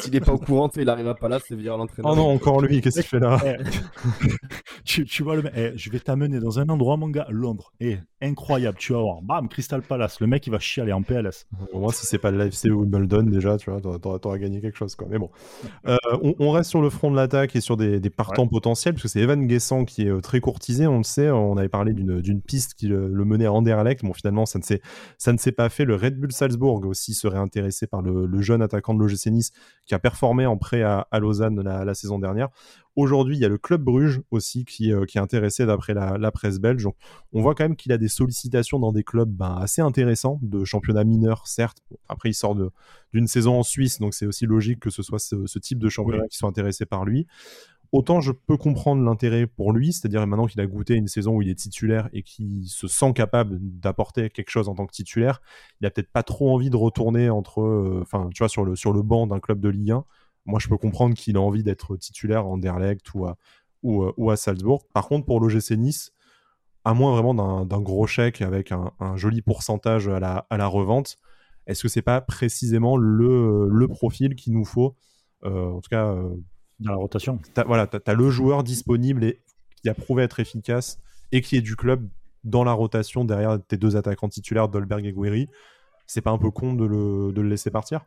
S'il 0.00 0.12
n'est 0.12 0.20
pas 0.20 0.32
au 0.32 0.38
courant, 0.38 0.70
il 0.76 0.88
arrive 0.88 1.08
à 1.08 1.14
Palace, 1.14 1.42
c'est 1.48 1.56
virer 1.56 1.76
l'entraîneur. 1.76 2.12
Oh 2.12 2.16
non, 2.16 2.28
encore 2.28 2.60
lui, 2.60 2.80
qu'est-ce 2.80 3.00
qu'il 3.00 3.08
fait 3.08 3.20
là 3.20 3.38
eh, 3.44 3.56
tu, 4.84 5.04
tu, 5.04 5.22
vois 5.22 5.36
le 5.36 5.42
mec, 5.42 5.52
eh, 5.56 5.72
je 5.76 5.90
vais 5.90 6.00
t'amener 6.00 6.40
dans 6.40 6.58
un 6.58 6.68
endroit, 6.68 6.96
mon 6.96 7.08
gars, 7.08 7.26
Londres. 7.30 7.72
Et 7.80 7.92
eh, 7.92 8.26
incroyable, 8.26 8.78
tu 8.78 8.92
vas 8.92 9.00
voir. 9.00 9.22
Bam, 9.22 9.48
Crystal 9.48 9.82
Palace. 9.82 10.20
Le 10.20 10.26
mec, 10.26 10.46
il 10.46 10.50
va 10.50 10.58
chialer 10.58 10.92
en 10.92 11.02
PLS. 11.02 11.46
Au 11.72 11.80
moins, 11.80 11.92
si 11.92 12.06
c'est 12.06 12.18
pas 12.18 12.30
le 12.30 12.72
ou 12.72 12.80
Wimbledon, 12.80 13.24
déjà, 13.24 13.56
tu 13.56 13.70
vois, 13.70 13.80
t'auras 13.98 14.38
gagné 14.38 14.60
quelque 14.60 14.76
chose. 14.76 14.94
Quoi. 14.94 15.08
Mais 15.10 15.18
bon, 15.18 15.30
euh, 15.86 15.96
on, 16.38 16.50
reste 16.50 16.70
sur 16.70 16.80
le 16.80 16.90
front 16.90 17.10
de 17.10 17.16
l'attaque 17.16 17.56
et 17.56 17.60
sur 17.60 17.76
des, 17.76 18.00
partants 18.10 18.46
potentiels, 18.46 18.94
parce 18.94 19.02
que 19.02 19.08
c'est 19.08 19.20
Evan 19.20 19.46
Guessant 19.46 19.84
qui 19.84 20.02
est 20.02 20.10
euh, 20.10 20.20
très 20.20 20.40
courtisé, 20.40 20.86
on 20.86 20.98
le 20.98 21.04
sait. 21.04 21.30
On 21.30 21.56
avait 21.56 21.68
parlé 21.68 21.92
d'une 21.92 22.40
piste 22.40 22.74
qui 22.74 22.88
le, 22.88 23.08
menait 23.24 23.46
à 23.46 23.52
Anderlecht. 23.52 24.04
Bon, 24.04 24.12
finalement, 24.12 24.46
ça 24.46 24.58
ne 24.58 25.38
s'est 25.38 25.52
pas 25.52 25.68
fait. 25.68 25.84
Le 25.84 25.96
Red 25.96 26.18
Bull 26.18 26.32
Salzbourg 26.32 26.84
aussi 26.86 27.14
serait 27.14 27.38
intéressé 27.38 27.86
par 27.86 28.02
le, 28.02 28.26
le 28.26 28.40
jeune 28.40 28.62
attaquant 28.62 28.94
de 28.94 29.00
l'OGC 29.00 29.26
Nice 29.26 29.52
qui 29.86 29.94
a 29.94 29.98
performé 29.98 30.46
en 30.46 30.56
prêt 30.56 30.82
à, 30.82 31.06
Lausanne 31.18 31.60
la, 31.60 31.94
saison 31.94 32.18
dernière. 32.18 32.48
Aujourd'hui, 32.94 33.36
il 33.36 33.40
y 33.40 33.44
a 33.44 33.48
le 33.48 33.58
Club 33.58 33.82
Bruges 33.82 34.20
aussi 34.30 34.64
qui, 34.64 34.92
euh, 34.92 35.06
qui 35.06 35.18
est 35.18 35.20
intéressé 35.20 35.64
d'après 35.66 35.94
la, 35.94 36.30
presse 36.30 36.58
belge. 36.58 36.82
Donc, 36.82 36.94
on 37.32 37.40
voit 37.40 37.54
quand 37.54 37.64
même 37.64 37.76
qu'il 37.76 37.90
a 37.92 37.98
des 37.98 38.08
sollicitations 38.08 38.78
dans 38.78 38.92
des 38.92 39.02
clubs 39.02 39.30
ben, 39.30 39.56
assez 39.56 39.80
intéressants, 39.82 40.38
de 40.42 40.64
championnat 40.64 41.04
mineur, 41.04 41.46
certes. 41.46 41.78
après, 42.08 42.30
il 42.30 42.34
sort 42.34 42.56
d'une 43.12 43.26
saison 43.26 43.58
en 43.58 43.62
Suisse, 43.62 43.98
donc 43.98 44.14
c'est 44.14 44.26
aussi 44.26 44.46
logique 44.46 44.80
que 44.80 44.90
ce 44.90 45.02
soit 45.02 45.18
ce, 45.18 45.58
type 45.58 45.78
de 45.78 45.88
championnat 45.88 46.28
qui 46.28 46.36
soit 46.36 46.48
intéressé 46.48 46.86
par 46.86 47.04
lui 47.04 47.26
autant 47.92 48.22
je 48.22 48.32
peux 48.32 48.56
comprendre 48.56 49.02
l'intérêt 49.02 49.46
pour 49.46 49.72
lui, 49.72 49.92
c'est-à-dire 49.92 50.26
maintenant 50.26 50.46
qu'il 50.46 50.60
a 50.60 50.66
goûté 50.66 50.94
une 50.94 51.08
saison 51.08 51.36
où 51.36 51.42
il 51.42 51.50
est 51.50 51.54
titulaire 51.54 52.08
et 52.14 52.22
qu'il 52.22 52.66
se 52.66 52.88
sent 52.88 53.12
capable 53.12 53.58
d'apporter 53.60 54.30
quelque 54.30 54.50
chose 54.50 54.68
en 54.68 54.74
tant 54.74 54.86
que 54.86 54.92
titulaire, 54.92 55.42
il 55.80 55.86
a 55.86 55.90
peut-être 55.90 56.10
pas 56.10 56.22
trop 56.22 56.52
envie 56.52 56.70
de 56.70 56.76
retourner 56.76 57.28
entre, 57.28 57.60
euh, 57.60 58.00
enfin, 58.02 58.30
tu 58.34 58.38
vois, 58.42 58.48
sur 58.48 58.64
le, 58.64 58.74
sur 58.76 58.92
le 58.92 59.02
banc 59.02 59.26
d'un 59.26 59.40
club 59.40 59.60
de 59.60 59.68
Ligue 59.68 59.92
1. 59.92 60.04
Moi, 60.46 60.58
je 60.58 60.68
peux 60.68 60.78
comprendre 60.78 61.14
qu'il 61.14 61.36
a 61.36 61.40
envie 61.40 61.62
d'être 61.62 61.96
titulaire 61.96 62.46
en 62.46 62.56
Derlecht 62.56 63.14
ou 63.14 63.26
à, 63.26 63.36
euh, 63.84 64.12
ou 64.16 64.30
à 64.30 64.36
Salzbourg. 64.36 64.86
Par 64.94 65.06
contre, 65.06 65.26
pour 65.26 65.38
l'OGC 65.38 65.72
Nice, 65.72 66.12
à 66.84 66.94
moins 66.94 67.12
vraiment 67.12 67.64
d'un 67.64 67.80
gros 67.80 68.06
chèque 68.06 68.40
avec 68.40 68.72
un, 68.72 69.16
joli 69.16 69.40
pourcentage 69.42 70.08
à 70.08 70.18
la, 70.18 70.46
à 70.50 70.56
la 70.56 70.66
revente, 70.66 71.18
est-ce 71.68 71.82
que 71.82 71.88
c'est 71.88 72.02
pas 72.02 72.20
précisément 72.20 72.96
le, 72.96 73.68
le 73.68 73.86
profil 73.86 74.34
qu'il 74.34 74.52
nous 74.54 74.64
faut, 74.64 74.96
euh, 75.44 75.66
en 75.66 75.80
tout 75.80 75.90
cas 75.90 76.16
dans 76.80 76.90
la 76.90 76.96
rotation. 76.96 77.38
voilà, 77.66 77.86
tu 77.86 77.98
as, 78.04 78.14
le 78.14 78.30
joueur 78.30 78.62
disponible 78.62 79.24
et 79.24 79.40
qui 79.80 79.88
a 79.88 79.94
prouvé 79.94 80.22
être 80.22 80.40
efficace 80.40 80.98
et 81.32 81.40
qui 81.40 81.56
est 81.56 81.62
du 81.62 81.76
club 81.76 82.08
dans 82.44 82.64
la 82.64 82.72
rotation 82.72 83.24
derrière 83.24 83.58
tes 83.66 83.76
deux 83.76 83.96
attaquants 83.96 84.28
titulaires, 84.28 84.68
Dolberg 84.68 85.04
et 85.04 85.12
Guiri. 85.12 85.48
C'est 86.06 86.20
pas 86.20 86.30
un 86.30 86.38
peu 86.38 86.50
con 86.50 86.74
de 86.74 86.84
le, 86.84 87.32
de 87.32 87.40
le 87.40 87.48
laisser 87.48 87.70
partir? 87.70 88.04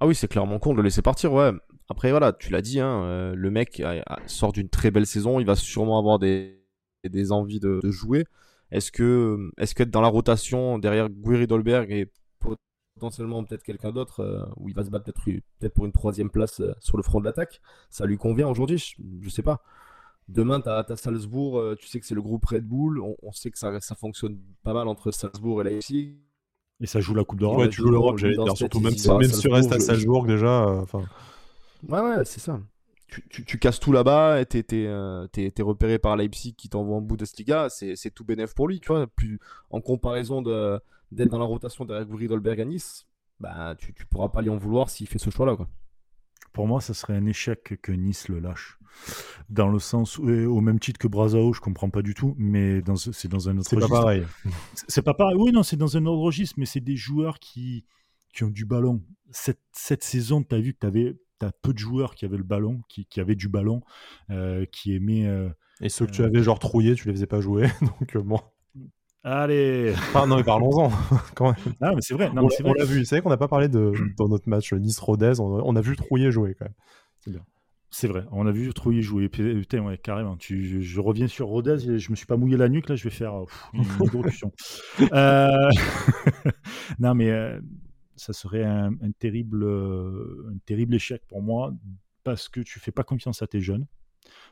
Ah 0.00 0.06
oui, 0.06 0.14
c'est 0.14 0.28
clairement 0.28 0.58
con 0.58 0.72
de 0.72 0.78
le 0.78 0.82
laisser 0.82 1.02
partir, 1.02 1.32
ouais. 1.32 1.52
Après, 1.88 2.10
voilà, 2.10 2.32
tu 2.32 2.50
l'as 2.50 2.62
dit, 2.62 2.80
hein, 2.80 3.02
euh, 3.04 3.34
le 3.34 3.50
mec 3.50 3.82
sort 4.26 4.52
d'une 4.52 4.68
très 4.68 4.90
belle 4.90 5.06
saison, 5.06 5.40
il 5.40 5.46
va 5.46 5.56
sûrement 5.56 5.98
avoir 5.98 6.18
des, 6.18 6.60
des 7.04 7.32
envies 7.32 7.60
de, 7.60 7.80
jouer. 7.84 8.24
Est-ce 8.70 8.92
que, 8.92 9.50
est-ce 9.58 9.74
qu'être 9.74 9.90
dans 9.90 10.00
la 10.00 10.08
rotation 10.08 10.78
derrière 10.78 11.08
Guiri 11.08 11.46
Dolberg 11.46 11.90
et 11.90 12.10
potentiellement 13.00 13.42
peut-être 13.42 13.62
quelqu'un 13.62 13.92
d'autre 13.92 14.20
euh, 14.20 14.44
où 14.58 14.68
il 14.68 14.74
va 14.74 14.84
se 14.84 14.90
battre 14.90 15.04
peut-être 15.04 15.22
peut 15.58 15.68
pour 15.70 15.86
une 15.86 15.92
troisième 15.92 16.28
place 16.28 16.60
euh, 16.60 16.74
sur 16.80 16.98
le 16.98 17.02
front 17.02 17.18
de 17.18 17.24
l'attaque. 17.24 17.60
Ça 17.88 18.04
lui 18.04 18.18
convient 18.18 18.46
aujourd'hui, 18.46 18.76
je, 18.78 19.28
sais 19.30 19.42
pas. 19.42 19.62
Demain, 20.28 20.60
tu 20.60 20.68
as, 20.68 20.84
Salzbourg, 20.96 21.58
euh, 21.58 21.76
tu 21.76 21.88
sais 21.88 21.98
que 21.98 22.06
c'est 22.06 22.14
le 22.14 22.22
groupe 22.22 22.44
Red 22.44 22.66
Bull, 22.66 23.00
on, 23.00 23.32
sait 23.32 23.50
que 23.50 23.58
ça, 23.58 23.80
ça, 23.80 23.94
fonctionne 23.94 24.38
pas 24.62 24.74
mal 24.74 24.86
entre 24.86 25.10
Salzbourg 25.10 25.62
et 25.62 25.64
Leipzig. 25.64 26.18
Et 26.80 26.86
ça 26.86 27.00
joue 27.00 27.14
la 27.14 27.24
Coupe 27.24 27.40
d'Europe. 27.40 27.58
Ouais, 27.58 27.68
tu 27.68 27.80
joues 27.80 27.90
l'Europe, 27.90 28.18
j'allais 28.18 28.36
dire, 28.36 28.56
surtout 28.56 28.80
même, 28.80 28.96
si, 28.96 29.10
même 29.10 29.24
si 29.24 29.40
tu 29.40 29.48
restes 29.48 29.72
à 29.72 29.80
Salzbourg 29.80 30.26
déjà. 30.26 30.66
enfin 30.66 31.02
ouais, 31.88 32.00
ouais, 32.00 32.24
c'est 32.24 32.40
ça. 32.40 32.60
Tu, 33.10 33.22
tu, 33.28 33.44
tu, 33.44 33.58
casses 33.58 33.80
tout 33.80 33.92
là-bas, 33.92 34.44
t'es 34.44 34.64
es, 34.70 35.62
repéré 35.62 35.98
par 35.98 36.16
Leipzig 36.16 36.54
qui 36.54 36.68
t'envoie 36.68 36.96
en 36.96 37.00
Bundesliga, 37.00 37.68
c'est 37.68 38.10
tout 38.14 38.24
bénéf 38.24 38.54
pour 38.54 38.68
lui, 38.68 38.80
tu 38.80 38.88
vois. 38.88 39.06
Plus, 39.06 39.40
en 39.70 39.80
comparaison 39.80 40.42
de, 40.42 40.80
d'être 41.10 41.30
dans 41.30 41.38
la 41.38 41.44
rotation 41.44 41.84
derrière 41.84 42.06
Dolberg 42.06 42.60
à 42.60 42.64
Nice, 42.64 43.06
bah, 43.40 43.74
tu, 43.78 43.92
tu 43.92 44.06
pourras 44.06 44.28
pas 44.28 44.42
lui 44.42 44.50
en 44.50 44.56
vouloir 44.56 44.90
s'il 44.90 45.08
fait 45.08 45.18
ce 45.18 45.30
choix-là. 45.30 45.56
Quoi. 45.56 45.68
Pour 46.52 46.66
moi, 46.66 46.80
ça 46.80 46.94
serait 46.94 47.16
un 47.16 47.26
échec 47.26 47.80
que 47.80 47.92
Nice 47.92 48.28
le 48.28 48.40
lâche. 48.40 48.78
dans 49.48 49.68
le 49.68 49.78
sens 49.78 50.18
au 50.18 50.60
même 50.60 50.78
titre 50.78 50.98
que 50.98 51.08
Brazao, 51.08 51.52
je 51.52 51.60
comprends 51.60 51.90
pas 51.90 52.02
du 52.02 52.14
tout, 52.14 52.34
mais 52.38 52.82
c'est 53.12 53.28
dans 53.28 53.48
un 53.48 53.58
autre 53.58 53.74
registre. 53.74 53.80
C'est 53.80 53.88
pas 53.88 53.88
pareil. 53.88 54.24
C'est 54.88 55.02
pas 55.02 55.14
pareil. 55.14 55.36
Oui, 55.38 55.52
non, 55.52 55.62
c'est 55.62 55.76
dans 55.76 55.96
un 55.96 56.06
autre 56.06 56.22
registre, 56.22 56.54
mais 56.58 56.66
c'est 56.66 56.80
des 56.80 56.96
joueurs 56.96 57.38
qui 57.38 57.84
qui 58.32 58.44
ont 58.44 58.50
du 58.50 58.64
ballon. 58.64 59.02
Cette, 59.30 59.60
cette 59.72 60.04
saison, 60.04 60.42
tu 60.42 60.54
as 60.54 60.60
vu 60.60 60.72
que 60.72 60.78
tu 60.80 60.86
avais 60.86 61.16
as 61.44 61.52
peu 61.62 61.72
de 61.72 61.78
joueurs 61.78 62.14
qui 62.14 62.24
avaient 62.24 62.36
le 62.36 62.44
ballon, 62.44 62.82
qui, 62.88 63.06
qui 63.06 63.20
avaient 63.20 63.34
du 63.34 63.48
ballon, 63.48 63.82
euh, 64.30 64.64
qui 64.72 64.94
aimaient. 64.94 65.26
Euh, 65.26 65.48
et 65.80 65.88
ceux 65.88 66.06
que 66.06 66.12
tu 66.12 66.22
avais 66.22 66.42
genre 66.42 66.58
trouillés, 66.58 66.94
tu 66.94 67.08
les 67.08 67.14
faisais 67.14 67.26
pas 67.26 67.40
jouer. 67.40 67.68
Donc 67.80 68.16
bon. 68.18 68.40
Allez 69.22 69.94
Non, 70.14 70.36
mais 70.36 70.44
parlons-en. 70.44 70.90
Ah, 71.80 71.92
mais 71.94 72.00
c'est 72.00 72.14
vrai. 72.14 72.30
Non, 72.32 72.48
on, 72.64 72.72
l'a 72.72 72.84
vu. 72.84 73.04
C'est 73.04 73.16
vrai 73.16 73.22
qu'on 73.22 73.30
n'a 73.30 73.36
pas 73.36 73.48
parlé 73.48 73.68
de, 73.68 73.92
dans 74.16 74.28
notre 74.28 74.48
match 74.48 74.72
Nice-Rodez. 74.72 75.40
On, 75.40 75.76
a 75.76 75.80
vu 75.80 75.96
Trouillet 75.96 76.30
jouer 76.30 76.54
quand 76.58 76.66
même. 76.66 76.74
C'est 77.20 77.30
bien. 77.30 77.44
C'est 77.92 78.06
vrai, 78.06 78.24
on 78.30 78.46
a 78.46 78.52
vu 78.52 78.72
Trouillet 78.72 79.02
jouer. 79.02 79.28
Putain, 79.28 79.80
ouais, 79.80 79.98
carrément. 79.98 80.36
Tu, 80.36 80.80
je, 80.80 81.00
reviens 81.00 81.26
sur 81.26 81.48
Rodez, 81.48 81.98
je 81.98 82.10
me 82.10 82.16
suis 82.16 82.26
pas 82.26 82.36
mouillé 82.36 82.56
la 82.56 82.68
nuque, 82.68 82.88
là, 82.88 82.94
je 82.94 83.02
vais 83.02 83.10
faire 83.10 83.34
une 83.74 83.80
introduction. 84.00 84.52
euh... 85.12 85.68
non, 87.00 87.14
mais 87.14 87.30
euh, 87.30 87.60
ça 88.20 88.32
serait 88.32 88.64
un, 88.64 88.92
terrible, 89.18 89.64
un 89.64 90.58
terrible 90.66 90.94
échec 90.94 91.22
pour 91.26 91.42
moi 91.42 91.72
parce 92.22 92.48
que 92.48 92.60
tu 92.60 92.78
fais 92.78 92.92
pas 92.92 93.02
confiance 93.02 93.40
à 93.42 93.46
tes 93.46 93.60
jeunes. 93.60 93.86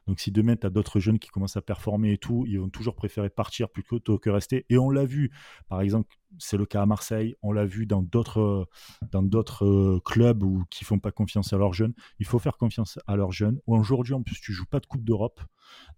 Donc 0.06 0.20
si 0.20 0.32
demain 0.32 0.56
tu 0.56 0.66
as 0.66 0.70
d'autres 0.70 1.00
jeunes 1.00 1.18
qui 1.18 1.28
commencent 1.28 1.58
à 1.58 1.62
performer 1.62 2.12
et 2.12 2.18
tout, 2.18 2.46
ils 2.46 2.58
vont 2.58 2.70
toujours 2.70 2.94
préférer 2.94 3.28
partir 3.28 3.68
plutôt 3.68 4.18
que 4.18 4.30
rester. 4.30 4.64
Et 4.70 4.78
on 4.78 4.88
l'a 4.88 5.04
vu, 5.04 5.30
par 5.68 5.82
exemple, 5.82 6.16
c'est 6.38 6.56
le 6.56 6.64
cas 6.64 6.80
à 6.80 6.86
Marseille, 6.86 7.36
on 7.42 7.52
l'a 7.52 7.66
vu 7.66 7.84
dans 7.84 8.02
d'autres 8.02 8.68
dans 9.12 9.22
d'autres 9.22 9.66
euh, 9.66 10.00
clubs 10.02 10.42
où, 10.42 10.64
qui 10.70 10.84
font 10.84 10.98
pas 10.98 11.12
confiance 11.12 11.52
à 11.52 11.58
leurs 11.58 11.74
jeunes. 11.74 11.92
Il 12.20 12.26
faut 12.26 12.38
faire 12.38 12.56
confiance 12.56 12.98
à 13.06 13.16
leurs 13.16 13.32
jeunes. 13.32 13.60
Aujourd'hui, 13.66 14.14
en 14.14 14.22
plus, 14.22 14.40
tu 14.40 14.54
joues 14.54 14.66
pas 14.66 14.80
de 14.80 14.86
Coupe 14.86 15.04
d'Europe. 15.04 15.42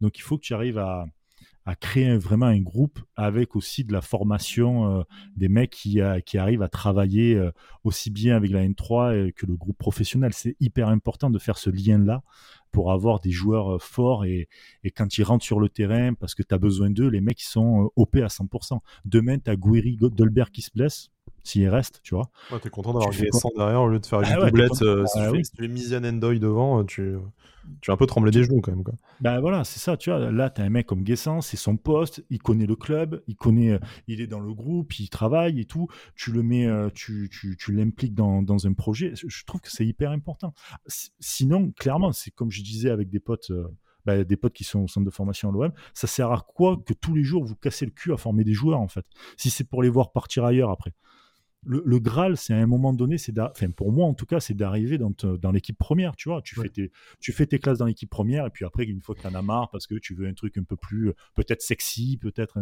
Donc 0.00 0.18
il 0.18 0.22
faut 0.22 0.36
que 0.36 0.42
tu 0.42 0.54
arrives 0.54 0.78
à, 0.78 1.06
à 1.66 1.74
créer 1.74 2.16
vraiment 2.16 2.46
un 2.46 2.60
groupe 2.60 3.00
avec 3.16 3.54
aussi 3.54 3.84
de 3.84 3.92
la 3.92 4.00
formation 4.00 5.00
euh, 5.00 5.02
des 5.36 5.48
mecs 5.48 5.70
qui, 5.70 6.00
qui 6.24 6.38
arrivent 6.38 6.62
à 6.62 6.68
travailler 6.68 7.34
euh, 7.34 7.50
aussi 7.84 8.10
bien 8.10 8.36
avec 8.36 8.50
la 8.50 8.66
N3 8.66 9.32
que 9.32 9.46
le 9.46 9.56
groupe 9.56 9.78
professionnel. 9.78 10.32
C'est 10.32 10.56
hyper 10.60 10.88
important 10.88 11.30
de 11.30 11.38
faire 11.38 11.58
ce 11.58 11.70
lien-là 11.70 12.22
pour 12.72 12.92
avoir 12.92 13.20
des 13.20 13.30
joueurs 13.30 13.76
euh, 13.76 13.78
forts 13.78 14.24
et, 14.24 14.48
quand 14.96 15.18
ils 15.18 15.22
rentrent 15.22 15.44
sur 15.44 15.60
le 15.60 15.68
terrain, 15.68 16.14
parce 16.14 16.34
que 16.34 16.42
tu 16.42 16.54
as 16.54 16.58
besoin 16.58 16.90
d'eux, 16.90 17.08
les 17.08 17.20
mecs 17.20 17.40
sont 17.40 17.90
OP 17.96 18.16
à 18.16 18.28
100%. 18.28 18.78
Demain, 19.04 19.38
tu 19.38 19.50
as 19.50 19.56
Guiri 19.56 19.96
Dolberg 19.96 20.50
qui 20.50 20.62
se 20.62 20.70
blesse, 20.74 21.10
s'il 21.44 21.68
reste, 21.68 22.00
tu 22.02 22.14
vois. 22.14 22.30
Ouais, 22.50 22.58
t'es 22.60 22.70
content 22.70 22.92
d'avoir 22.92 23.10
Guessant 23.10 23.50
derrière 23.56 23.82
au 23.82 23.88
lieu 23.88 23.98
de 23.98 24.06
faire 24.06 24.20
une 24.20 24.26
ah 24.30 24.46
doublette. 24.46 24.74
si, 24.74 24.84
tu 24.84 25.30
fais, 25.30 25.44
si, 25.44 25.90
tu 25.90 25.96
Endoy 25.96 26.38
devant, 26.38 26.84
tu, 26.84 27.16
tu 27.80 27.90
as 27.90 27.94
un 27.94 27.96
peu 27.96 28.06
tremblé 28.06 28.30
des 28.30 28.44
genoux 28.44 28.60
quand 28.60 28.72
même. 28.72 28.84
Quoi. 28.84 28.94
Ben 29.20 29.40
voilà, 29.40 29.64
c'est 29.64 29.78
ça, 29.78 29.96
tu 29.96 30.10
vois. 30.10 30.30
Là, 30.30 30.50
tu 30.50 30.60
as 30.60 30.64
un 30.64 30.70
mec 30.70 30.86
comme 30.86 31.02
Guessant, 31.02 31.40
c'est 31.40 31.56
son 31.56 31.76
poste, 31.76 32.24
il 32.30 32.38
connaît 32.38 32.66
le 32.66 32.76
club, 32.76 33.22
il 33.26 33.36
connaît, 33.36 33.72
euh, 33.72 33.78
il 34.06 34.20
est 34.20 34.26
dans 34.26 34.40
le 34.40 34.52
groupe, 34.52 34.98
il 34.98 35.08
travaille 35.08 35.60
et 35.60 35.64
tout. 35.64 35.88
Tu 36.14 36.32
le 36.32 36.42
mets, 36.42 36.66
euh, 36.66 36.88
tu, 36.92 37.28
tu, 37.30 37.56
tu 37.56 37.72
l'impliques 37.72 38.14
dans, 38.14 38.42
dans, 38.42 38.66
un 38.66 38.72
projet. 38.72 39.12
Je 39.14 39.44
trouve 39.44 39.60
que 39.60 39.70
c'est 39.70 39.86
hyper 39.86 40.10
important. 40.10 40.54
Sinon, 40.86 41.72
clairement, 41.72 42.12
c'est 42.12 42.30
comme 42.30 42.50
je 42.50 42.62
disais 42.62 42.90
avec 42.90 43.10
des 43.10 43.20
potes. 43.20 43.50
Euh, 43.50 43.68
ben, 44.06 44.24
des 44.24 44.38
potes 44.38 44.54
qui 44.54 44.64
sont 44.64 44.80
au 44.80 44.88
centre 44.88 45.04
de 45.04 45.10
formation 45.10 45.50
à 45.50 45.52
l'OM, 45.52 45.72
ça 45.92 46.06
sert 46.06 46.32
à 46.32 46.40
quoi 46.40 46.78
que 46.86 46.94
tous 46.94 47.14
les 47.14 47.22
jours 47.22 47.44
vous 47.44 47.54
cassez 47.54 47.84
le 47.84 47.90
cul 47.90 48.14
à 48.14 48.16
former 48.16 48.44
des 48.44 48.54
joueurs 48.54 48.80
en 48.80 48.88
fait? 48.88 49.04
Si 49.36 49.50
c'est 49.50 49.64
pour 49.64 49.82
les 49.82 49.90
voir 49.90 50.10
partir 50.12 50.46
ailleurs 50.46 50.70
après 50.70 50.94
le, 51.66 51.98
Graal, 51.98 52.36
c'est 52.36 52.54
à 52.54 52.56
un 52.56 52.66
moment 52.66 52.94
donné, 52.94 53.18
c'est 53.18 53.38
enfin, 53.38 53.70
pour 53.70 53.92
moi 53.92 54.06
en 54.06 54.14
tout 54.14 54.24
cas, 54.24 54.40
c'est 54.40 54.54
d'arriver 54.54 54.96
dans, 54.96 55.12
dans 55.38 55.50
l'équipe 55.50 55.76
première, 55.76 56.16
tu 56.16 56.30
vois. 56.30 56.40
Tu, 56.40 56.54
fais 56.54 56.68
tes, 56.70 56.90
tu 57.20 57.32
fais 57.32 57.46
tes 57.46 57.58
classes 57.58 57.78
dans 57.78 57.84
l'équipe 57.84 58.08
première, 58.08 58.46
et 58.46 58.50
puis 58.50 58.64
après, 58.64 58.84
une 58.84 59.02
fois 59.02 59.14
que 59.14 59.20
tu 59.20 59.26
en 59.26 59.34
as 59.34 59.42
marre, 59.42 59.68
parce 59.70 59.86
que 59.86 59.96
tu 59.96 60.14
veux 60.14 60.26
un 60.26 60.32
truc 60.32 60.56
un 60.56 60.62
peu 60.62 60.76
plus, 60.76 61.12
peut-être 61.34 61.60
sexy, 61.60 62.16
peut-être, 62.16 62.58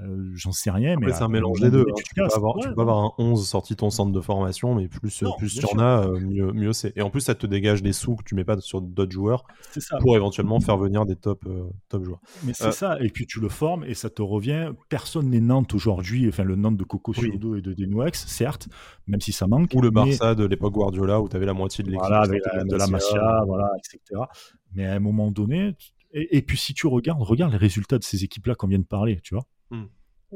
euh, 0.00 0.30
j'en 0.34 0.52
sais 0.52 0.70
rien. 0.70 0.96
mais 1.00 1.12
c'est 1.12 1.22
un 1.22 1.28
mélange 1.28 1.60
des 1.60 1.70
deux. 1.70 1.86
Hein. 1.88 1.94
Tu, 1.96 2.14
peux 2.14 2.24
avoir, 2.24 2.56
tu, 2.58 2.68
peux 2.74 2.80
avoir, 2.80 2.98
un 2.98 3.12
11 3.18 3.48
sorti 3.48 3.76
ton 3.76 3.88
centre 3.88 4.12
de 4.12 4.20
formation, 4.20 4.74
mais 4.74 4.88
plus, 4.88 5.24
plus 5.38 5.54
tu 5.54 5.66
en 5.66 5.78
as, 5.78 6.06
euh, 6.06 6.20
mieux, 6.20 6.52
mieux 6.52 6.74
c'est. 6.74 6.92
Et 6.96 7.02
en 7.02 7.08
plus, 7.08 7.22
ça 7.22 7.34
te 7.34 7.46
dégage 7.46 7.82
des 7.82 7.94
sous 7.94 8.16
que 8.16 8.24
tu 8.24 8.34
mets 8.34 8.44
pas 8.44 8.60
sur 8.60 8.82
d'autres 8.82 9.12
joueurs 9.12 9.44
ça. 9.74 9.96
pour 9.98 10.16
éventuellement 10.16 10.60
faire 10.60 10.76
venir 10.76 11.06
des 11.06 11.16
top, 11.16 11.44
euh, 11.46 11.70
top 11.88 12.04
joueurs. 12.04 12.20
Mais 12.44 12.52
c'est 12.52 12.72
ça, 12.72 13.00
et 13.00 13.08
puis 13.08 13.26
tu 13.26 13.40
le 13.40 13.48
formes, 13.48 13.84
et 13.84 13.94
ça 13.94 14.10
te 14.10 14.20
revient. 14.20 14.72
Personne 14.90 15.30
n'est 15.30 15.40
Nantes 15.40 15.74
aujourd'hui, 15.74 16.28
enfin, 16.28 16.44
le 16.44 16.56
Nantes 16.56 16.76
de 16.76 16.84
Coco 16.84 17.14
oui. 17.16 17.30
et 17.34 17.38
de 17.38 17.72
Denouex 17.72 18.33
certes, 18.34 18.68
même 19.06 19.20
si 19.20 19.32
ça 19.32 19.46
manque. 19.46 19.70
Ou 19.74 19.80
le 19.80 19.90
Barça 19.90 20.34
de 20.34 20.44
l'époque 20.44 20.74
Guardiola 20.74 21.20
où 21.20 21.28
tu 21.28 21.36
avais 21.36 21.46
la 21.46 21.54
moitié 21.54 21.82
de 21.84 21.90
l'équipe. 21.90 22.06
Voilà, 22.06 22.26
de 22.26 22.76
la 22.76 22.86
Masia, 22.86 23.42
voilà, 23.46 23.70
etc. 23.78 24.20
Mais 24.74 24.86
à 24.86 24.94
un 24.94 25.00
moment 25.00 25.30
donné, 25.30 25.74
et, 26.14 26.42
puis 26.42 26.56
si 26.56 26.74
tu 26.74 26.86
regardes, 26.86 27.22
regarde 27.22 27.52
les 27.52 27.58
résultats 27.58 27.98
de 27.98 28.04
ces 28.04 28.22
équipes-là 28.22 28.54
qu'on 28.54 28.68
vient 28.68 28.78
de 28.78 28.84
parler, 28.84 29.20
tu 29.22 29.34
vois. 29.34 29.46
Hmm. 29.70 29.86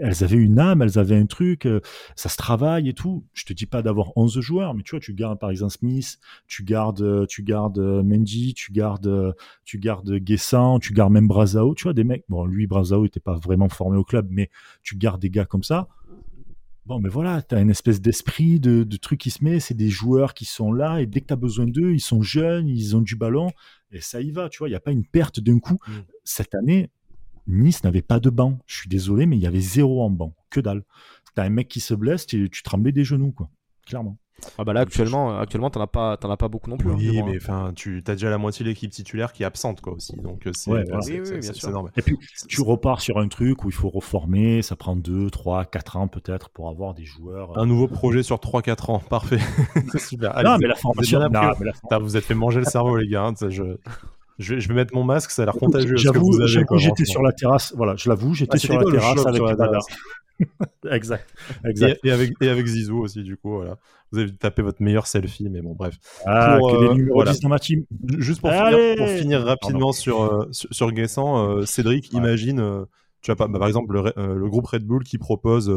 Elles 0.00 0.22
avaient 0.22 0.36
une 0.36 0.58
âme, 0.58 0.82
elles 0.82 0.98
avaient 0.98 1.16
un 1.16 1.26
truc, 1.26 1.66
euh, 1.66 1.80
ça 2.14 2.28
se 2.28 2.36
travaille 2.36 2.88
et 2.88 2.94
tout. 2.94 3.24
Je 3.32 3.44
te 3.44 3.52
dis 3.52 3.66
pas 3.66 3.82
d'avoir 3.82 4.16
11 4.16 4.40
joueurs, 4.40 4.74
mais 4.74 4.82
tu 4.82 4.92
vois, 4.92 5.00
tu 5.00 5.12
gardes 5.12 5.40
par 5.40 5.50
exemple 5.50 5.72
Smith, 5.72 6.18
tu 6.46 6.62
gardes, 6.62 7.00
euh, 7.00 7.26
tu 7.26 7.42
gardes 7.42 7.78
euh, 7.78 8.02
Mendy, 8.02 8.54
tu 8.54 8.70
gardes, 8.72 9.34
tu 9.64 9.78
gardes 9.78 10.12
Guessant, 10.18 10.78
tu 10.78 10.92
gardes 10.92 11.12
même 11.12 11.26
Brazao, 11.26 11.74
tu 11.74 11.84
vois, 11.84 11.94
des 11.94 12.04
mecs. 12.04 12.24
Bon, 12.28 12.44
lui, 12.44 12.66
Brazao 12.66 13.06
était 13.06 13.20
pas 13.20 13.36
vraiment 13.36 13.68
formé 13.68 13.96
au 13.96 14.04
club, 14.04 14.28
mais 14.30 14.50
tu 14.82 14.96
gardes 14.96 15.20
des 15.20 15.30
gars 15.30 15.46
comme 15.46 15.64
ça 15.64 15.88
Bon, 16.88 17.00
mais 17.00 17.10
voilà, 17.10 17.42
tu 17.42 17.54
as 17.54 17.60
une 17.60 17.68
espèce 17.68 18.00
d'esprit, 18.00 18.60
de, 18.60 18.96
truc 18.96 19.20
qui 19.20 19.30
se 19.30 19.44
met, 19.44 19.60
c'est 19.60 19.74
des 19.74 19.90
joueurs 19.90 20.32
qui 20.32 20.46
sont 20.46 20.72
là, 20.72 21.02
et 21.02 21.06
dès 21.06 21.20
que 21.20 21.26
tu 21.26 21.34
as 21.34 21.36
besoin 21.36 21.66
d'eux, 21.66 21.92
ils 21.92 22.00
sont 22.00 22.22
jeunes, 22.22 22.66
ils 22.66 22.96
ont 22.96 23.02
du 23.02 23.14
ballon, 23.14 23.50
et 23.92 24.00
ça 24.00 24.22
y 24.22 24.30
va, 24.30 24.48
tu 24.48 24.60
vois, 24.60 24.68
il 24.68 24.70
n'y 24.70 24.76
a 24.76 24.80
pas 24.80 24.90
une 24.90 25.04
perte 25.04 25.38
d'un 25.38 25.58
coup. 25.58 25.76
Mm. 25.86 25.92
Cette 26.24 26.54
année, 26.54 26.88
Nice 27.46 27.84
n'avait 27.84 28.00
pas 28.00 28.20
de 28.20 28.30
banc. 28.30 28.58
Je 28.66 28.76
suis 28.76 28.88
désolé, 28.88 29.26
mais 29.26 29.36
il 29.36 29.42
y 29.42 29.46
avait 29.46 29.60
zéro 29.60 30.02
en 30.02 30.08
banc, 30.08 30.34
que 30.48 30.60
dalle. 30.60 30.82
Tu 31.36 31.42
as 31.42 31.44
un 31.44 31.50
mec 31.50 31.68
qui 31.68 31.80
se 31.80 31.92
blesse, 31.92 32.24
tu, 32.24 32.48
tu 32.48 32.62
tremblais 32.62 32.92
des 32.92 33.04
genoux, 33.04 33.32
quoi, 33.32 33.50
clairement. 33.84 34.16
Ah 34.56 34.64
bah 34.64 34.72
là 34.72 34.80
actuellement, 34.80 35.38
actuellement 35.38 35.70
t'en 35.70 35.80
as 35.80 35.86
pas, 35.86 36.16
t'en 36.16 36.30
as 36.30 36.36
pas 36.36 36.48
beaucoup 36.48 36.70
non 36.70 36.76
plus. 36.76 36.90
Hein, 36.90 36.96
oui, 36.96 37.22
mais 37.24 37.36
enfin, 37.36 37.72
tu 37.74 38.02
as 38.06 38.12
déjà 38.12 38.30
la 38.30 38.38
moitié 38.38 38.64
de 38.64 38.70
l'équipe 38.70 38.90
titulaire 38.90 39.32
qui 39.32 39.42
est 39.42 39.46
absente 39.46 39.80
quoi 39.80 39.92
aussi, 39.92 40.16
donc 40.16 40.46
euh, 40.46 40.52
c'est 40.52 40.70
ouais, 40.70 40.84
normal. 40.84 41.92
Et 41.96 42.02
puis 42.02 42.18
tu 42.48 42.62
repars 42.62 43.00
sur 43.00 43.18
un 43.18 43.28
truc 43.28 43.64
où 43.64 43.68
il 43.68 43.74
faut 43.74 43.88
reformer, 43.88 44.62
ça 44.62 44.76
prend 44.76 44.96
2, 44.96 45.30
3, 45.30 45.64
4 45.64 45.96
ans 45.96 46.08
peut-être 46.08 46.50
pour 46.50 46.68
avoir 46.68 46.94
des 46.94 47.04
joueurs. 47.04 47.58
Un 47.58 47.66
nouveau 47.66 47.88
projet 47.88 48.22
sur 48.22 48.36
3-4 48.36 48.90
ans, 48.90 48.98
parfait. 49.10 49.40
c'est 49.92 50.00
super. 50.00 50.40
non, 50.42 50.56
mais 50.58 50.68
la 50.68 50.76
formation, 50.76 51.20
vous, 51.20 52.04
vous 52.04 52.16
êtes 52.16 52.24
fait 52.24 52.34
manger 52.34 52.60
le 52.60 52.66
cerveau 52.66 52.96
les 52.96 53.08
gars. 53.08 53.24
Hein, 53.24 53.34
je... 53.48 53.76
Je 54.40 54.54
vais, 54.54 54.60
je 54.60 54.68
vais, 54.68 54.74
mettre 54.74 54.94
mon 54.94 55.02
masque, 55.02 55.32
ça 55.32 55.42
a 55.42 55.46
l'air 55.46 55.54
contagieux. 55.54 55.96
J'avoue, 55.96 56.32
j'étais 56.76 57.04
sur 57.04 57.22
la 57.22 57.32
terrasse. 57.32 57.74
Voilà, 57.76 57.96
je 57.96 58.08
l'avoue, 58.08 58.34
j'étais 58.34 58.54
ah, 58.54 58.58
sur 58.58 58.78
la 58.78 58.88
terrasse 58.88 59.26
avec 59.26 59.42
exact. 60.90 61.28
exact. 61.64 62.00
Et, 62.04 62.10
avec, 62.10 62.32
et 62.40 62.48
avec 62.48 62.66
Zizou 62.66 62.98
aussi, 62.98 63.22
du 63.22 63.36
coup, 63.36 63.56
voilà. 63.56 63.78
Vous 64.10 64.18
avez 64.20 64.34
tapé 64.34 64.62
votre 64.62 64.82
meilleur 64.82 65.06
selfie, 65.06 65.48
mais 65.50 65.60
bon, 65.60 65.74
bref. 65.74 65.98
Ah, 66.24 66.56
pour, 66.58 66.72
que 66.72 66.80
des 66.80 66.86
euh, 66.86 66.94
numéros 66.94 67.24
dans 67.24 67.48
ma 67.48 67.58
team. 67.58 67.84
Juste 68.18 68.40
pour, 68.40 68.50
finir, 68.50 68.96
pour 68.96 69.08
finir, 69.08 69.44
rapidement 69.44 69.92
sur, 69.92 70.22
euh, 70.22 70.48
sur, 70.50 70.72
sur 70.72 70.92
Guessant, 70.92 71.58
euh, 71.58 71.66
Cédric, 71.66 72.12
imagine, 72.12 72.86
tu 73.20 73.30
as 73.30 73.36
pas, 73.36 73.48
bah, 73.48 73.58
par 73.58 73.68
exemple, 73.68 73.92
le, 73.92 74.34
le, 74.34 74.48
groupe 74.48 74.66
Red 74.66 74.84
Bull 74.84 75.04
qui 75.04 75.18
propose 75.18 75.70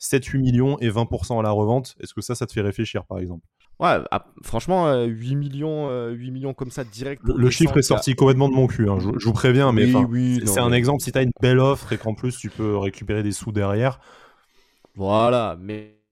7-8 0.00 0.38
millions 0.38 0.78
et 0.78 0.90
20% 0.90 1.40
à 1.40 1.42
la 1.42 1.50
revente. 1.50 1.96
Est-ce 2.00 2.14
que 2.14 2.20
ça, 2.20 2.34
ça 2.34 2.46
te 2.46 2.52
fait 2.52 2.60
réfléchir, 2.60 3.04
par 3.04 3.18
exemple? 3.18 3.44
Ouais, 3.80 3.98
ah, 4.10 4.26
franchement, 4.42 5.04
8 5.04 5.34
millions, 5.34 6.08
8 6.10 6.30
millions 6.30 6.54
comme 6.54 6.70
ça 6.70 6.84
direct. 6.84 7.20
Le, 7.24 7.50
chiffre 7.50 7.76
est 7.78 7.82
sorti 7.82 8.14
complètement 8.14 8.48
de 8.48 8.54
mon 8.54 8.68
cul, 8.68 8.88
hein, 8.88 8.98
je, 9.00 9.08
vous 9.24 9.32
préviens, 9.32 9.72
mais 9.72 9.92
c'est 10.46 10.60
un 10.60 10.72
exemple. 10.72 11.02
Si 11.02 11.10
tu 11.10 11.18
as 11.18 11.22
une 11.22 11.32
belle 11.40 11.58
offre 11.58 11.92
et 11.92 11.98
qu'en 11.98 12.14
plus 12.14 12.36
tu 12.36 12.48
peux 12.48 12.76
récupérer 12.76 13.22
des 13.22 13.32
sous 13.32 13.50
derrière. 13.50 13.98
Voilà, 14.94 15.56
mais 15.58 16.02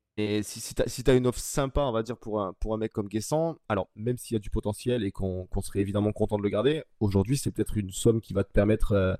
si, 0.42 0.60
si 0.60 1.04
tu 1.04 1.10
as, 1.10 1.14
une 1.14 1.26
offre 1.26 1.38
sympa, 1.38 1.82
on 1.82 1.92
va 1.92 2.02
dire, 2.02 2.16
pour 2.16 2.40
un, 2.40 2.52
pour 2.54 2.74
un 2.74 2.78
mec 2.78 2.92
comme 2.92 3.08
Guessant, 3.08 3.56
alors 3.68 3.88
même 3.96 4.16
s'il 4.16 4.34
y 4.34 4.36
a 4.36 4.40
du 4.40 4.50
potentiel 4.50 5.04
et 5.04 5.10
qu'on 5.10 5.46
serait 5.62 5.80
évidemment 5.80 6.12
content 6.12 6.38
de 6.38 6.42
le 6.42 6.48
garder, 6.48 6.82
aujourd'hui 7.00 7.36
c'est 7.36 7.50
peut-être 7.50 7.76
une 7.76 7.90
somme 7.90 8.20
qui 8.20 8.32
va 8.32 8.44
te 8.44 8.52
permettre 8.52 8.92
euh, 8.92 9.14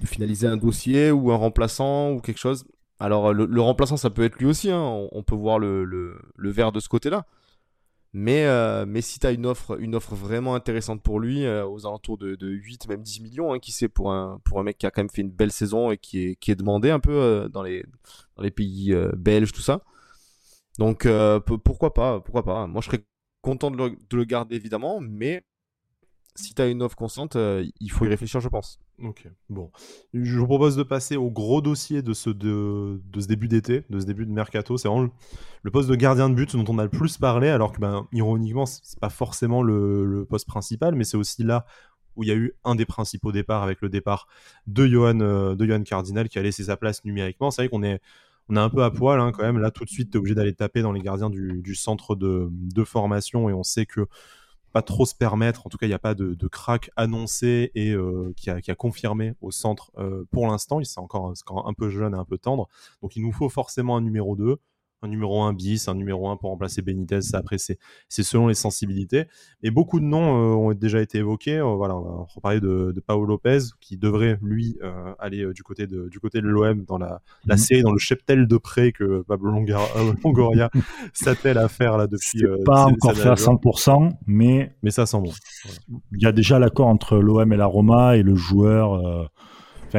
de 0.00 0.06
finaliser 0.06 0.46
un 0.46 0.56
dossier 0.56 1.10
ou 1.10 1.30
un 1.32 1.36
remplaçant 1.36 2.12
ou 2.12 2.20
quelque 2.20 2.38
chose. 2.38 2.64
Alors 2.98 3.32
le, 3.32 3.60
remplaçant 3.60 3.96
ça 3.96 4.10
peut 4.10 4.24
être 4.24 4.38
lui 4.38 4.46
aussi, 4.46 4.70
hein. 4.70 5.08
on, 5.10 5.22
peut 5.22 5.34
voir 5.34 5.58
le, 5.58 5.84
le, 5.84 6.20
le 6.36 6.50
verre 6.50 6.72
de 6.72 6.80
ce 6.80 6.88
côté-là. 6.88 7.26
Mais, 8.14 8.44
euh, 8.44 8.84
mais 8.86 9.00
si 9.00 9.18
tu 9.18 9.26
as 9.26 9.32
une 9.32 9.46
offre, 9.46 9.80
une 9.80 9.94
offre 9.94 10.14
vraiment 10.14 10.54
intéressante 10.54 11.02
pour 11.02 11.18
lui, 11.18 11.46
euh, 11.46 11.66
aux 11.66 11.86
alentours 11.86 12.18
de, 12.18 12.34
de, 12.34 12.48
8, 12.48 12.88
même 12.88 13.02
10 13.02 13.20
millions, 13.22 13.52
hein, 13.54 13.58
qui 13.58 13.72
sait, 13.72 13.88
pour 13.88 14.12
un, 14.12 14.38
pour 14.44 14.60
un 14.60 14.62
mec 14.62 14.76
qui 14.76 14.86
a 14.86 14.90
quand 14.90 15.00
même 15.00 15.10
fait 15.10 15.22
une 15.22 15.30
belle 15.30 15.52
saison 15.52 15.90
et 15.90 15.96
qui 15.96 16.26
est, 16.26 16.36
qui 16.36 16.50
est 16.50 16.56
demandé 16.56 16.90
un 16.90 17.00
peu 17.00 17.48
dans, 17.50 17.62
les, 17.62 17.84
dans 18.36 18.42
les 18.42 18.50
pays 18.50 18.94
belges, 19.16 19.52
tout 19.52 19.62
ça, 19.62 19.82
donc 20.78 21.06
euh, 21.06 21.40
pourquoi 21.40 21.92
pas, 21.92 22.20
pourquoi 22.20 22.44
pas. 22.44 22.66
Moi 22.66 22.80
je 22.80 22.86
serais 22.86 23.04
content 23.40 23.70
de 23.70 23.96
le, 24.12 24.24
garder 24.24 24.56
évidemment, 24.56 25.00
mais 25.00 25.44
si 26.34 26.54
tu 26.54 26.62
as 26.62 26.68
une 26.68 26.82
offre 26.82 26.96
constante, 26.96 27.36
euh, 27.36 27.64
il 27.80 27.90
faut 27.90 28.04
y 28.04 28.08
réfléchir, 28.08 28.40
je 28.40 28.48
pense. 28.48 28.80
Ok, 29.02 29.26
bon. 29.50 29.70
Je 30.14 30.38
vous 30.38 30.46
propose 30.46 30.76
de 30.76 30.82
passer 30.82 31.16
au 31.16 31.30
gros 31.30 31.60
dossier 31.60 32.02
de 32.02 32.12
ce, 32.14 32.30
de, 32.30 33.00
ce 33.18 33.26
début 33.26 33.48
d'été, 33.48 33.84
de 33.90 34.00
ce 34.00 34.06
début 34.06 34.24
de 34.24 34.30
mercato. 34.30 34.76
C'est 34.76 34.88
vraiment 34.88 35.10
le, 35.62 35.70
poste 35.70 35.88
de 35.88 35.94
gardien 35.94 36.30
de 36.30 36.34
but 36.34 36.56
dont 36.56 36.64
on 36.72 36.78
a 36.78 36.84
le 36.84 36.90
plus 36.90 37.18
parlé, 37.18 37.48
alors 37.48 37.72
que, 37.72 37.80
ben, 37.80 38.06
ironiquement, 38.12 38.66
c'est 38.66 38.98
pas 38.98 39.10
forcément 39.10 39.62
le, 39.62 40.26
poste 40.28 40.46
principal, 40.46 40.94
mais 40.94 41.04
c'est 41.04 41.16
aussi 41.16 41.42
là 41.42 41.66
où 42.16 42.22
il 42.22 42.28
y 42.28 42.32
a 42.32 42.36
eu 42.36 42.52
un 42.64 42.74
des 42.74 42.84
principaux 42.84 43.32
départs 43.32 43.62
avec 43.62 43.80
le 43.80 43.88
départ 43.88 44.26
de 44.66 44.86
Johan, 44.86 45.14
de 45.14 45.66
Johan 45.66 45.82
Cardinal 45.82 46.28
qui 46.28 46.38
a 46.38 46.42
laissé 46.42 46.64
sa 46.64 46.76
place 46.76 47.04
numériquement. 47.04 47.50
C'est 47.50 47.62
vrai 47.62 47.68
qu'on 47.70 47.82
est, 47.82 48.00
on 48.48 48.56
est 48.56 48.60
un 48.60 48.68
peu 48.68 48.82
à 48.82 48.90
poil 48.90 49.20
hein, 49.20 49.32
quand 49.32 49.42
même. 49.42 49.58
Là, 49.58 49.70
tout 49.70 49.84
de 49.84 49.88
suite, 49.88 50.10
tu 50.10 50.16
es 50.16 50.18
obligé 50.18 50.34
d'aller 50.34 50.54
taper 50.54 50.82
dans 50.82 50.92
les 50.92 51.00
gardiens 51.00 51.30
du, 51.30 51.74
centre 51.74 52.14
de, 52.14 52.84
formation 52.84 53.48
et 53.48 53.52
on 53.52 53.62
sait 53.62 53.86
que 53.86 54.06
pas 54.72 54.82
trop 54.82 55.06
se 55.06 55.14
permettre. 55.14 55.66
En 55.66 55.70
tout 55.70 55.78
cas, 55.78 55.86
il 55.86 55.90
n'y 55.90 55.94
a 55.94 55.98
pas 55.98 56.14
de, 56.14 56.48
crack 56.48 56.90
annoncé 56.96 57.70
et 57.74 57.92
euh, 57.92 58.32
qui, 58.36 58.50
a, 58.50 58.74
confirmé 58.74 59.34
au 59.40 59.50
centre 59.50 59.92
euh, 59.98 60.24
pour 60.30 60.46
l'instant. 60.46 60.80
Il 60.80 60.84
est 60.84 60.98
encore, 60.98 61.32
un 61.66 61.74
peu 61.74 61.90
jeune 61.90 62.14
et 62.14 62.18
un 62.18 62.24
peu 62.24 62.38
tendre. 62.38 62.68
Donc, 63.02 63.16
il 63.16 63.22
nous 63.22 63.32
faut 63.32 63.48
forcément 63.48 63.96
un 63.96 64.00
numéro 64.00 64.36
2 64.36 64.58
un 65.02 65.08
numéro 65.08 65.42
1 65.42 65.52
bis, 65.52 65.88
un 65.88 65.94
numéro 65.94 66.28
1 66.28 66.36
pour 66.36 66.50
remplacer 66.50 66.80
Benitez. 66.80 67.22
Ça, 67.22 67.38
après, 67.38 67.58
c'est 67.58 67.78
selon 68.08 68.48
les 68.48 68.54
sensibilités. 68.54 69.26
Et 69.62 69.70
beaucoup 69.70 70.00
de 70.00 70.04
noms 70.04 70.36
euh, 70.36 70.54
ont 70.54 70.72
déjà 70.72 71.00
été 71.00 71.18
évoqués. 71.18 71.58
Euh, 71.58 71.74
voilà, 71.74 71.96
on 71.96 72.02
va 72.02 72.26
reparler 72.34 72.60
de, 72.60 72.92
de 72.94 73.00
Paolo 73.00 73.26
Lopez, 73.26 73.58
qui 73.80 73.96
devrait, 73.96 74.38
lui, 74.42 74.78
euh, 74.82 75.12
aller 75.18 75.52
du 75.52 75.62
côté 75.62 75.86
de, 75.86 76.08
du 76.08 76.20
côté 76.20 76.40
de 76.40 76.46
l'OM 76.46 76.84
dans 76.84 76.98
la, 76.98 77.20
la 77.44 77.54
mhm. 77.54 77.58
série, 77.58 77.82
dans 77.82 77.92
le 77.92 77.98
cheptel 77.98 78.46
de 78.46 78.56
prêt 78.56 78.92
que 78.92 79.22
Pablo 79.22 79.50
Longoria 79.50 80.70
s'attelle 81.12 81.58
à 81.58 81.68
faire 81.68 81.96
là 81.96 82.06
depuis. 82.06 82.44
pas 82.64 82.84
encore 82.84 83.14
fait 83.14 83.28
à 83.28 83.34
100%, 83.34 84.12
mais. 84.26 84.74
Mais 84.82 84.90
ça 84.90 85.06
sent 85.06 85.20
bon. 85.20 85.32
Il 86.12 86.22
y 86.22 86.26
a 86.26 86.32
déjà 86.32 86.58
l'accord 86.58 86.86
entre 86.86 87.16
l'OM 87.16 87.52
et 87.52 87.56
la 87.56 87.66
Roma 87.66 88.16
et 88.16 88.22
le 88.22 88.34
joueur 88.34 89.30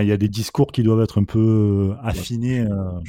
il 0.02 0.08
y 0.08 0.12
a 0.12 0.18
des 0.18 0.28
discours 0.28 0.72
qui 0.72 0.82
doivent 0.82 1.02
être 1.02 1.20
un 1.20 1.24
peu 1.24 1.92
euh, 1.92 1.96
affinés. 2.02 2.62
Euh, 2.62 3.00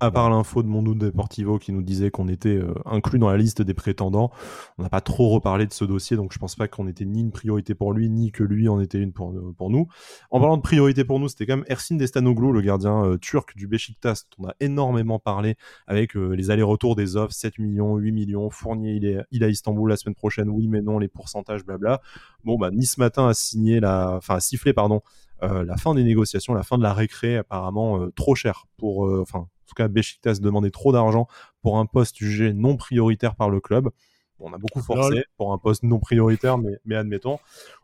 à 0.00 0.10
part 0.10 0.30
l'info 0.30 0.62
de 0.62 0.68
Mondo 0.68 0.94
Deportivo 0.94 1.58
qui 1.58 1.72
nous 1.72 1.82
disait 1.82 2.10
qu'on 2.10 2.28
était 2.28 2.56
euh, 2.56 2.74
inclus 2.84 3.18
dans 3.18 3.30
la 3.30 3.36
liste 3.36 3.62
des 3.62 3.74
prétendants, 3.74 4.30
on 4.78 4.82
n'a 4.82 4.88
pas 4.88 5.00
trop 5.00 5.28
reparlé 5.28 5.66
de 5.66 5.72
ce 5.72 5.84
dossier, 5.84 6.16
donc 6.16 6.32
je 6.32 6.38
pense 6.38 6.56
pas 6.56 6.68
qu'on 6.68 6.88
était 6.88 7.04
ni 7.04 7.20
une 7.20 7.30
priorité 7.30 7.74
pour 7.74 7.92
lui, 7.92 8.08
ni 8.08 8.32
que 8.32 8.42
lui 8.42 8.68
en 8.68 8.80
était 8.80 8.98
une 8.98 9.12
pour, 9.12 9.34
pour 9.56 9.70
nous. 9.70 9.86
En 10.30 10.40
parlant 10.40 10.56
de 10.56 10.62
priorité 10.62 11.04
pour 11.04 11.20
nous, 11.20 11.28
c'était 11.28 11.46
quand 11.46 11.58
même 11.58 11.66
Ersin 11.68 11.96
Destanoglu, 11.96 12.52
le 12.52 12.60
gardien 12.60 13.16
turc 13.20 13.56
du 13.56 13.66
Beşiktaş, 13.66 14.20
dont 14.38 14.44
on 14.44 14.48
a 14.48 14.54
énormément 14.60 15.18
parlé 15.18 15.56
avec 15.86 16.14
les 16.14 16.50
allers-retours 16.50 16.96
des 16.96 17.16
offres, 17.16 17.32
7 17.32 17.58
millions, 17.58 17.96
8 17.96 18.12
millions, 18.12 18.50
Fournier, 18.50 18.94
il 18.94 19.04
est, 19.04 19.18
il 19.30 19.42
est 19.42 19.46
à 19.46 19.48
Istanbul 19.48 19.88
la 19.88 19.96
semaine 19.96 20.14
prochaine, 20.14 20.48
oui 20.48 20.68
mais 20.68 20.82
non, 20.82 20.98
les 20.98 21.08
pourcentages, 21.08 21.64
blabla. 21.64 22.00
Bon, 22.44 22.58
bah, 22.58 22.70
Nice 22.70 22.98
matin 22.98 23.28
a 23.28 23.34
signé 23.34 23.80
la, 23.80 24.16
enfin, 24.16 24.36
a 24.36 24.40
sifflé, 24.40 24.72
pardon, 24.72 25.02
euh, 25.02 25.29
la 25.42 25.76
fin 25.76 25.94
des 25.94 26.04
négociations, 26.04 26.54
la 26.54 26.62
fin 26.62 26.78
de 26.78 26.82
la 26.82 26.92
récré, 26.92 27.36
apparemment 27.36 28.00
euh, 28.00 28.12
trop 28.14 28.34
cher 28.34 28.66
pour, 28.76 29.06
euh, 29.06 29.20
enfin, 29.20 29.40
en 29.40 29.66
tout 29.66 29.74
cas, 29.74 29.88
Besiktas 29.88 30.38
demandait 30.40 30.70
trop 30.70 30.92
d'argent 30.92 31.26
pour 31.62 31.78
un 31.78 31.86
poste 31.86 32.18
jugé 32.18 32.52
non 32.52 32.76
prioritaire 32.76 33.34
par 33.34 33.50
le 33.50 33.60
club. 33.60 33.90
on 34.38 34.52
a 34.52 34.58
beaucoup 34.58 34.80
forcé 34.80 35.24
pour 35.36 35.52
un 35.52 35.58
poste 35.58 35.82
non 35.82 35.98
prioritaire, 35.98 36.58
mais, 36.58 36.78
mais 36.84 36.96
admettons. 36.96 37.38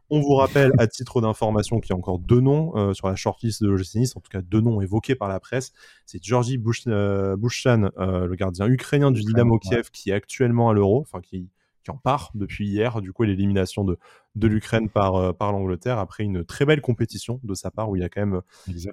On 0.09 0.21
vous 0.21 0.35
rappelle, 0.35 0.71
à 0.79 0.87
titre 0.87 1.21
d'information, 1.21 1.81
qu'il 1.81 1.91
y 1.91 1.93
a 1.93 1.97
encore 1.97 2.21
deux 2.21 2.41
noms 2.41 2.95
sur 2.95 3.09
la 3.09 3.17
shortlist 3.17 3.61
de 3.61 3.69
l'OGC 3.69 3.97
Nice, 3.97 4.17
en 4.17 4.21
tout 4.21 4.31
cas 4.31 4.41
deux 4.41 4.61
noms 4.61 4.81
évoqués 4.81 5.17
par 5.17 5.29
la 5.29 5.41
presse. 5.41 5.73
C'est 6.07 6.23
Georgi 6.23 6.59
Bushchan, 6.59 7.91
le 7.97 8.35
gardien 8.37 8.69
ukrainien 8.69 9.11
du 9.11 9.23
Dynamo 9.23 9.59
Kiev, 9.59 9.91
qui 9.91 10.11
est 10.11 10.13
actuellement 10.13 10.71
à 10.71 10.75
l'Euro, 10.75 11.01
enfin 11.01 11.21
qui 11.21 11.49
qui 11.87 11.91
en 11.93 11.97
part 11.97 12.33
depuis 12.35 12.67
hier, 12.67 13.01
du 13.01 13.13
coup, 13.13 13.23
l'élimination 13.23 13.85
de, 13.85 13.97
de 14.35 14.49
l'Ukraine 14.49 14.89
par, 14.89 15.15
euh, 15.15 15.33
par 15.33 15.53
l'Angleterre 15.53 15.99
après 16.01 16.25
une 16.25 16.45
très 16.45 16.65
belle 16.65 16.81
compétition 16.81 17.41
de 17.45 17.55
sa 17.55 17.71
part 17.71 17.89
où 17.89 17.95
il 17.95 18.03
a 18.03 18.09
quand 18.09 18.27
même, 18.27 18.41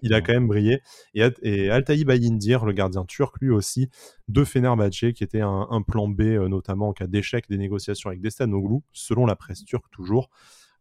il 0.04 0.14
a 0.14 0.22
quand 0.22 0.34
même 0.34 0.48
brillé. 0.48 0.82
Et, 1.16 1.28
et 1.42 1.70
Altaï 1.72 2.06
Bayindir, 2.06 2.66
le 2.66 2.72
gardien 2.72 3.04
turc, 3.06 3.36
lui 3.42 3.50
aussi, 3.50 3.90
de 4.28 4.44
Fenerbahçe, 4.44 5.12
qui 5.16 5.24
était 5.24 5.42
un, 5.42 5.82
plan 5.88 6.08
B, 6.08 6.22
euh, 6.22 6.48
notamment 6.48 6.90
en 6.90 6.94
cas 6.94 7.08
d'échec 7.08 7.50
des 7.50 7.58
négociations 7.58 8.10
avec 8.10 8.22
Destanoglu, 8.22 8.82
selon 8.92 9.26
la 9.26 9.36
presse 9.36 9.66
turque 9.66 9.90
toujours. 9.90 10.30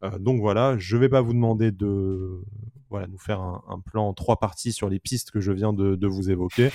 Euh, 0.04 0.18
donc 0.18 0.40
voilà, 0.40 0.76
je 0.76 0.96
ne 0.96 1.00
vais 1.00 1.08
pas 1.08 1.22
vous 1.22 1.32
demander 1.32 1.72
de 1.72 2.42
voilà, 2.90 3.06
nous 3.06 3.18
faire 3.18 3.40
un, 3.40 3.64
un, 3.68 3.80
plan 3.80 4.08
en 4.08 4.12
trois 4.12 4.38
parties 4.38 4.72
sur 4.72 4.90
les 4.90 4.98
pistes 4.98 5.30
que 5.30 5.40
je 5.40 5.50
viens 5.50 5.72
de, 5.72 5.96
de 5.96 6.06
vous 6.06 6.30
évoquer, 6.30 6.70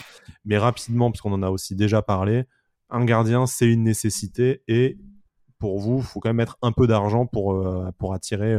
mais 0.45 0.57
rapidement, 0.57 1.11
parce 1.11 1.21
qu'on 1.21 1.33
en 1.33 1.43
a 1.43 1.51
aussi 1.51 1.75
déjà 1.75 2.01
parlé, 2.01 2.45
un 2.89 3.05
gardien, 3.05 3.45
c'est 3.45 3.67
une 3.67 3.83
nécessité 3.83 4.63
et 4.67 4.97
pour 5.59 5.79
vous, 5.79 5.97
il 5.97 6.03
faut 6.03 6.19
quand 6.19 6.29
même 6.29 6.37
mettre 6.37 6.57
un 6.61 6.71
peu 6.71 6.87
d'argent 6.87 7.25
pour, 7.25 7.53
euh, 7.53 7.91
pour 7.97 8.13
attirer 8.13 8.53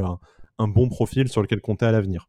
un, 0.58 0.68
bon 0.68 0.88
profil 0.88 1.28
sur 1.28 1.42
lequel 1.42 1.60
compter 1.60 1.86
à 1.86 1.92
l'avenir. 1.92 2.28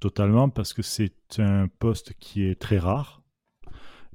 Totalement, 0.00 0.48
parce 0.48 0.72
que 0.72 0.82
c'est 0.82 1.12
un 1.38 1.68
poste 1.78 2.14
qui 2.20 2.44
est 2.44 2.60
très 2.60 2.78
rare. 2.78 3.22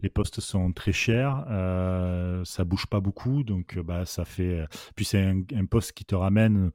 Les 0.01 0.09
postes 0.09 0.41
sont 0.41 0.73
très 0.73 0.91
chers, 0.91 1.45
euh, 1.49 2.43
ça 2.43 2.65
bouge 2.65 2.87
pas 2.87 2.99
beaucoup, 2.99 3.43
donc 3.43 3.77
euh, 3.77 3.83
bah, 3.83 4.05
ça 4.05 4.25
fait. 4.25 4.65
Puis 4.95 5.05
c'est 5.05 5.21
un, 5.21 5.65
poste 5.65 5.93
qui 5.93 6.03
te 6.03 6.13
ramène 6.13 6.71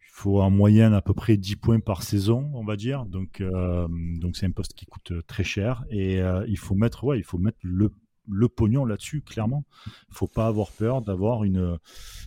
il 0.00 0.22
faut 0.22 0.40
en 0.40 0.50
moyenne 0.50 0.94
à 0.94 1.02
peu 1.02 1.14
près 1.14 1.36
10 1.36 1.56
points 1.56 1.80
par 1.80 2.02
saison, 2.02 2.50
on 2.54 2.64
va 2.64 2.76
dire. 2.76 3.04
Donc, 3.06 3.40
euh, 3.40 3.86
donc 3.90 4.36
c'est 4.36 4.46
un 4.46 4.50
poste 4.50 4.74
qui 4.74 4.86
coûte 4.86 5.12
très 5.26 5.44
cher 5.44 5.84
et 5.90 6.20
il 6.46 6.58
faut 6.58 6.74
mettre, 6.74 7.14
il 7.14 7.24
faut 7.24 7.38
mettre 7.38 7.58
le 7.62 7.92
le 8.30 8.48
pognon 8.48 8.84
là-dessus, 8.84 9.22
clairement. 9.22 9.64
Il 9.86 10.14
faut 10.14 10.26
pas 10.26 10.46
avoir 10.46 10.72
peur 10.72 11.02
d'avoir 11.02 11.44
une, 11.44 11.78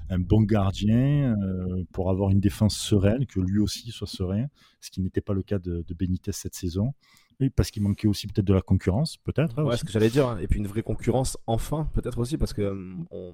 un 0.10 0.20
bon 0.20 0.42
gardien 0.42 1.36
euh, 1.42 1.84
pour 1.92 2.10
avoir 2.10 2.30
une 2.30 2.40
défense 2.40 2.76
sereine, 2.76 3.26
que 3.26 3.40
lui 3.40 3.60
aussi 3.60 3.92
soit 3.92 4.08
serein, 4.08 4.48
ce 4.82 4.92
qui 4.92 5.02
n'était 5.02 5.22
pas 5.22 5.34
le 5.34 5.44
cas 5.44 5.60
de, 5.60 5.84
de 5.88 5.94
Benitez 5.94 6.32
cette 6.32 6.56
saison. 6.56 6.94
Oui, 7.40 7.50
parce 7.50 7.72
qu'il 7.72 7.82
manquait 7.82 8.08
aussi 8.08 8.28
peut-être 8.28 8.46
de 8.46 8.54
la 8.54 8.62
concurrence, 8.62 9.18
peut-être. 9.18 9.58
Hein, 9.60 9.64
ouais, 9.64 9.78
ce 9.78 9.84
que 9.84 9.92
j'allais 9.92 10.10
dire. 10.10 10.28
Hein. 10.28 10.38
Et 10.40 10.48
puis 10.48 10.60
une 10.60 10.68
vraie 10.68 10.84
concurrence, 10.84 11.38
enfin, 11.48 11.90
peut-être 11.94 12.20
aussi, 12.20 12.38
parce 12.38 12.54
que 12.54 12.62
euh, 12.62 13.32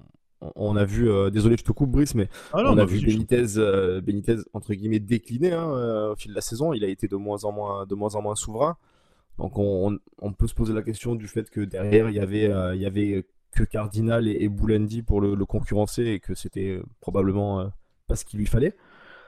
on, 0.56 0.76
a 0.76 0.84
vu, 0.84 1.10
euh, 1.10 1.30
désolé, 1.30 1.56
je 1.58 1.64
te 1.64 1.72
coupe, 1.72 1.90
Brice, 1.90 2.14
mais 2.14 2.28
ah 2.52 2.62
on 2.64 2.78
a 2.78 2.84
vu 2.84 3.00
Benitez, 3.00 4.00
Benitez, 4.02 4.36
entre 4.54 4.72
guillemets, 4.74 5.00
décliner 5.00 5.52
hein, 5.52 6.10
au 6.10 6.16
fil 6.16 6.30
de 6.30 6.36
la 6.36 6.40
saison. 6.40 6.72
Il 6.72 6.84
a 6.84 6.88
été 6.88 7.08
de 7.08 7.16
moins 7.16 7.44
en 7.44 7.52
moins, 7.52 7.86
de 7.86 7.94
moins 7.94 8.14
en 8.14 8.22
moins 8.22 8.36
souverain. 8.36 8.76
Donc 9.40 9.52
on, 9.56 10.32
peut 10.34 10.46
se 10.46 10.54
poser 10.54 10.74
la 10.74 10.82
question 10.82 11.14
du 11.14 11.26
fait 11.26 11.48
que 11.48 11.60
derrière 11.60 12.10
il 12.10 12.14
y 12.14 12.20
avait, 12.20 12.50
euh, 12.50 12.74
il 12.74 12.82
y 12.82 12.84
avait 12.84 13.24
que 13.52 13.64
Cardinal 13.64 14.28
et, 14.28 14.44
et 14.44 15.02
pour 15.02 15.22
le, 15.22 15.44
concurrencer 15.46 16.04
et 16.04 16.20
que 16.20 16.34
c'était 16.34 16.76
euh, 16.76 16.82
probablement 17.00 17.60
euh, 17.60 17.68
pas 18.06 18.16
ce 18.16 18.26
qu'il 18.26 18.38
lui 18.38 18.46
fallait. 18.46 18.76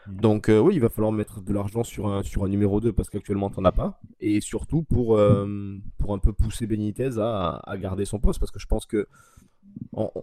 Mmh. 0.07 0.17
Donc 0.17 0.51
oui, 0.51 0.75
il 0.75 0.81
va 0.81 0.91
falloir 0.91 1.13
mettre 1.13 1.41
de 1.41 1.53
l'argent 1.55 1.83
sur 1.83 2.09
un, 2.09 2.23
sur 2.23 2.45
un 2.45 2.49
numéro 2.49 2.79
2 2.79 2.93
parce 2.93 3.09
qu'actuellement 3.09 3.49
tu 3.49 3.59
n'en 3.59 3.65
as 3.65 3.73
pas. 3.73 4.01
Et 4.21 4.43
surtout 4.43 4.83
pour, 4.83 5.19
pour 5.99 6.15
un 6.15 6.19
peu 6.19 6.33
pousser 6.35 6.67
Benitez 6.67 7.19
à, 7.19 7.63
garder 7.79 8.05
son 8.05 8.19
poste 8.19 8.39
parce 8.39 8.53
que 8.53 8.61
je 8.61 8.67
pense 8.67 8.85
que 8.85 9.09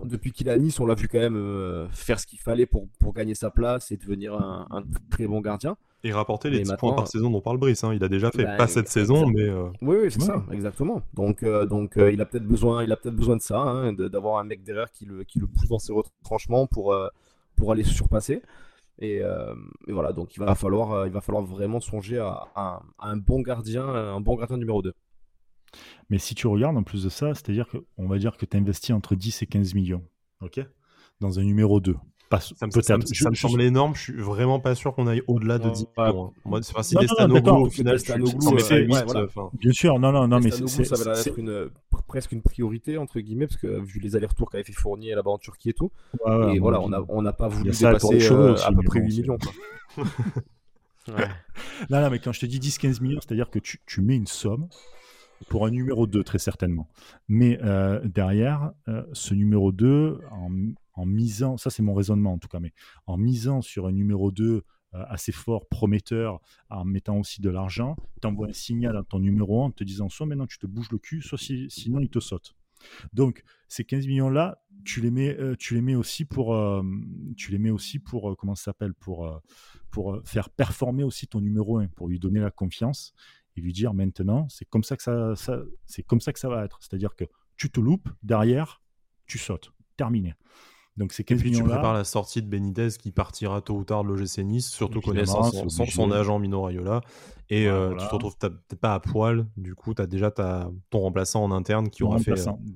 depuis 0.03 0.31
qu'il 0.31 0.49
a 0.49 0.57
Nice, 0.57 0.79
on 0.79 0.85
l'a 0.85 0.95
vu 0.95 1.07
quand 1.07 1.19
même 1.19 1.87
faire 1.91 2.19
ce 2.19 2.25
qu'il 2.25 2.39
fallait 2.39 2.65
pour, 2.65 2.87
pour 2.99 3.13
gagner 3.13 3.35
sa 3.35 3.49
place 3.49 3.91
et 3.91 3.97
devenir 3.97 4.33
un 4.33 4.83
très 5.09 5.27
bon 5.27 5.41
gardien. 5.41 5.77
Et 6.03 6.13
rapporter 6.13 6.49
les 6.49 6.61
10 6.61 6.75
points 6.77 6.93
par 6.93 7.07
saison 7.09 7.29
dont 7.29 7.41
parle 7.41 7.57
Brice. 7.57 7.83
Hein. 7.83 7.93
Il 7.93 8.03
a 8.05 8.07
déjà 8.07 8.31
fait, 8.31 8.45
bah, 8.45 8.55
pas 8.55 8.67
cette 8.67 8.87
saison, 8.87 9.27
mais. 9.27 9.41
Euh, 9.41 9.67
oui, 9.81 9.97
oui 10.03 10.11
c'est 10.11 10.21
ça, 10.21 10.45
exactement. 10.51 11.01
Donc, 11.13 11.43
euh, 11.43 11.65
donc 11.65 11.97
euh, 11.97 12.11
il 12.13 12.21
a 12.21 12.25
peut-être 12.25 12.47
besoin, 12.47 12.85
il 12.85 12.91
a 12.93 12.95
peut-être 12.95 13.15
besoin 13.15 13.35
de 13.35 13.41
ça, 13.41 13.59
hein, 13.59 13.91
d'avoir 13.91 14.39
un 14.39 14.45
mec 14.45 14.63
derrière 14.63 14.91
qui 14.91 15.05
le, 15.05 15.25
qui 15.25 15.39
le 15.39 15.47
pousse 15.47 15.67
dans 15.67 15.79
ses 15.79 15.91
retranchements 15.91 16.67
pour, 16.67 16.95
pour 17.57 17.71
aller 17.73 17.83
se 17.83 17.93
surpasser. 17.93 18.41
Et, 18.99 19.21
voilà, 19.89 20.13
donc 20.13 20.35
il 20.37 20.39
va 20.39 20.55
falloir, 20.55 21.05
il 21.05 21.11
va 21.11 21.19
falloir 21.19 21.43
vraiment 21.43 21.81
songer 21.81 22.19
à, 22.19 22.81
un 22.99 23.17
bon 23.17 23.41
gardien, 23.41 23.85
un 23.85 24.21
bon 24.21 24.35
gardien 24.35 24.57
numéro 24.57 24.81
2. 24.81 24.93
Mais 26.09 26.17
si 26.17 26.35
tu 26.35 26.47
regardes 26.47 26.77
en 26.77 26.83
plus 26.83 27.03
de 27.03 27.09
ça, 27.09 27.33
c'est-à-dire 27.33 27.67
qu'on 27.67 28.07
va 28.07 28.17
dire 28.17 28.37
que 28.37 28.45
tu 28.45 28.57
investis 28.57 28.91
entre 28.91 29.15
10 29.15 29.43
et 29.43 29.45
15 29.47 29.73
millions, 29.73 30.03
ok? 30.41 30.59
Dans 31.19 31.39
un 31.39 31.43
numéro 31.43 31.79
2 31.79 31.95
ça 32.37 32.67
me, 32.67 33.35
semble 33.35 33.61
énorme. 33.61 33.95
Je 33.95 34.01
suis 34.01 34.13
vraiment 34.13 34.59
pas 34.59 34.75
sûr 34.75 34.93
qu'on 34.93 35.07
aille 35.07 35.23
au-delà 35.27 35.57
de 35.57 35.69
10 35.69 35.85
points. 35.95 36.31
Moi, 36.45 36.61
c'est 36.61 36.83
si 36.83 36.95
Destanoglu, 36.95 37.49
au 37.49 37.69
final, 37.69 37.97
Bien 39.53 39.71
sûr, 39.71 39.99
non, 39.99 40.11
non, 40.11 40.27
non, 40.27 40.39
mais 40.39 40.51
c'est. 40.51 40.83
Ça 40.83 40.95
va 41.03 41.19
être 41.19 41.39
une, 41.39 41.69
presque 42.07 42.31
une 42.31 42.41
priorité, 42.41 42.97
entre 42.97 43.19
guillemets, 43.19 43.47
parce 43.47 43.59
que 43.59 43.79
vu 43.79 43.99
les 43.99 44.15
allers-retours 44.15 44.49
qu'avait 44.49 44.63
fait 44.63 44.73
Fournier 44.73 45.15
là-bas 45.15 45.31
en 45.31 45.37
Turquie 45.37 45.69
et 45.69 45.73
tout. 45.73 45.91
et 46.53 46.59
voilà, 46.59 46.81
on 46.81 47.21
n'a 47.21 47.33
pas 47.33 47.47
voulu 47.47 47.71
dépasser 47.71 48.31
euh, 48.31 48.55
à 48.63 48.71
peu 48.71 48.83
près 48.83 48.99
8 48.99 49.07
millions. 49.07 49.37
Non, 51.89 52.01
non, 52.01 52.11
mais 52.11 52.19
quand 52.19 52.31
je 52.31 52.41
te 52.41 52.45
dis 52.45 52.59
10-15 52.59 53.01
millions, 53.01 53.19
c'est-à-dire 53.19 53.49
que 53.49 53.57
tu 53.57 54.01
mets 54.01 54.15
une 54.15 54.27
somme 54.27 54.67
pour 55.47 55.65
un 55.65 55.71
numéro 55.71 56.07
2, 56.07 56.23
très 56.23 56.39
certainement. 56.39 56.87
Mais 57.27 57.59
euh, 57.63 58.01
derrière, 58.03 58.71
euh, 58.87 59.03
ce 59.13 59.33
numéro 59.33 59.71
2, 59.71 60.19
en, 60.31 61.05
misant, 61.05 61.57
ça 61.57 61.69
c'est 61.69 61.83
mon 61.83 61.93
raisonnement 61.93 62.33
en 62.33 62.37
tout 62.37 62.49
cas, 62.49 62.59
mais 62.59 62.73
en 63.07 63.17
misant 63.17 63.61
sur 63.61 63.87
un 63.87 63.91
numéro 63.91 64.31
2 64.31 64.45
euh, 64.45 64.61
assez 64.91 65.31
fort, 65.31 65.67
prometteur, 65.69 66.41
en 66.69 66.83
mettant 66.83 67.17
aussi 67.17 67.41
de 67.41 67.49
l'argent, 67.49 67.95
tu 68.21 68.27
envoies 68.27 68.49
un 68.49 68.53
signal 68.53 68.97
à 68.97 69.03
ton 69.03 69.19
numéro 69.19 69.63
1 69.63 69.65
en 69.67 69.71
te 69.71 69.83
disant 69.83 70.09
soit 70.09 70.25
maintenant 70.25 70.47
tu 70.47 70.57
te 70.57 70.67
bouges 70.67 70.91
le 70.91 70.97
cul, 70.97 71.21
soit 71.21 71.37
sinon 71.37 71.99
il 71.99 72.09
te 72.09 72.19
saute. 72.19 72.55
Donc 73.13 73.43
ces 73.69 73.85
15 73.85 74.07
millions 74.07 74.29
là, 74.29 74.61
tu 74.83 74.99
les 75.01 75.11
mets, 75.11 75.37
tu 75.57 75.75
les 75.75 75.81
mets 75.81 75.95
aussi 75.95 76.25
pour, 76.25 76.57
tu 77.35 77.51
les 77.51 77.59
mets 77.59 77.69
aussi 77.69 77.99
pour 77.99 78.35
comment 78.37 78.55
s'appelle, 78.55 78.93
pour 78.93 79.41
pour 79.91 80.21
faire 80.23 80.49
performer 80.49 81.03
aussi 81.03 81.27
ton 81.27 81.41
numéro 81.41 81.77
1, 81.77 81.87
pour 81.89 82.07
lui 82.07 82.19
donner 82.19 82.39
la 82.39 82.51
confiance 82.51 83.13
et 83.59 83.61
lui 83.61 83.73
dire 83.73 83.93
maintenant 83.93 84.47
c'est 84.49 84.65
comme 84.65 84.83
ça 84.83 84.97
que 84.97 85.03
ça, 85.03 85.35
ça 85.35 85.59
c'est 85.85 86.03
comme 86.03 86.21
ça 86.21 86.33
que 86.33 86.39
ça 86.39 86.49
va 86.49 86.65
être, 86.65 86.79
c'est-à-dire 86.81 87.15
que 87.15 87.25
tu 87.57 87.69
te 87.69 87.79
loupes 87.79 88.09
derrière, 88.23 88.81
tu 89.25 89.37
sautes, 89.37 89.71
terminé. 89.97 90.33
Donc 90.99 91.13
c'est 91.13 91.29
Et 91.31 91.35
puis 91.35 91.51
tu 91.51 91.63
prépares 91.63 91.93
la 91.93 92.03
sortie 92.03 92.41
de 92.41 92.47
Benitez 92.47 92.89
qui 92.99 93.11
partira 93.11 93.61
tôt 93.61 93.75
ou 93.75 93.85
tard 93.85 94.03
de 94.03 94.09
l'OGC 94.09 94.39
Nice, 94.39 94.69
surtout 94.69 94.99
connaissant 94.99 95.43
son, 95.43 95.85
son, 95.85 96.11
agent 96.11 96.37
Mino 96.39 96.61
Raiola. 96.61 97.01
Et 97.51 97.67
euh, 97.67 97.95
tu 97.95 98.05
te 98.05 98.13
retrouves 98.13 98.37
peut-être 98.37 98.75
pas 98.79 98.93
à 98.93 98.99
poil, 98.99 99.47
du 99.57 99.73
coup, 99.73 99.95
tu 99.95 100.01
as 100.03 100.05
déjà 100.05 100.29
ton 100.29 100.99
remplaçant 100.99 101.43
en 101.43 101.51
interne 101.51 101.89
qui 101.89 102.03
aura 102.03 102.19
fait, 102.19 102.35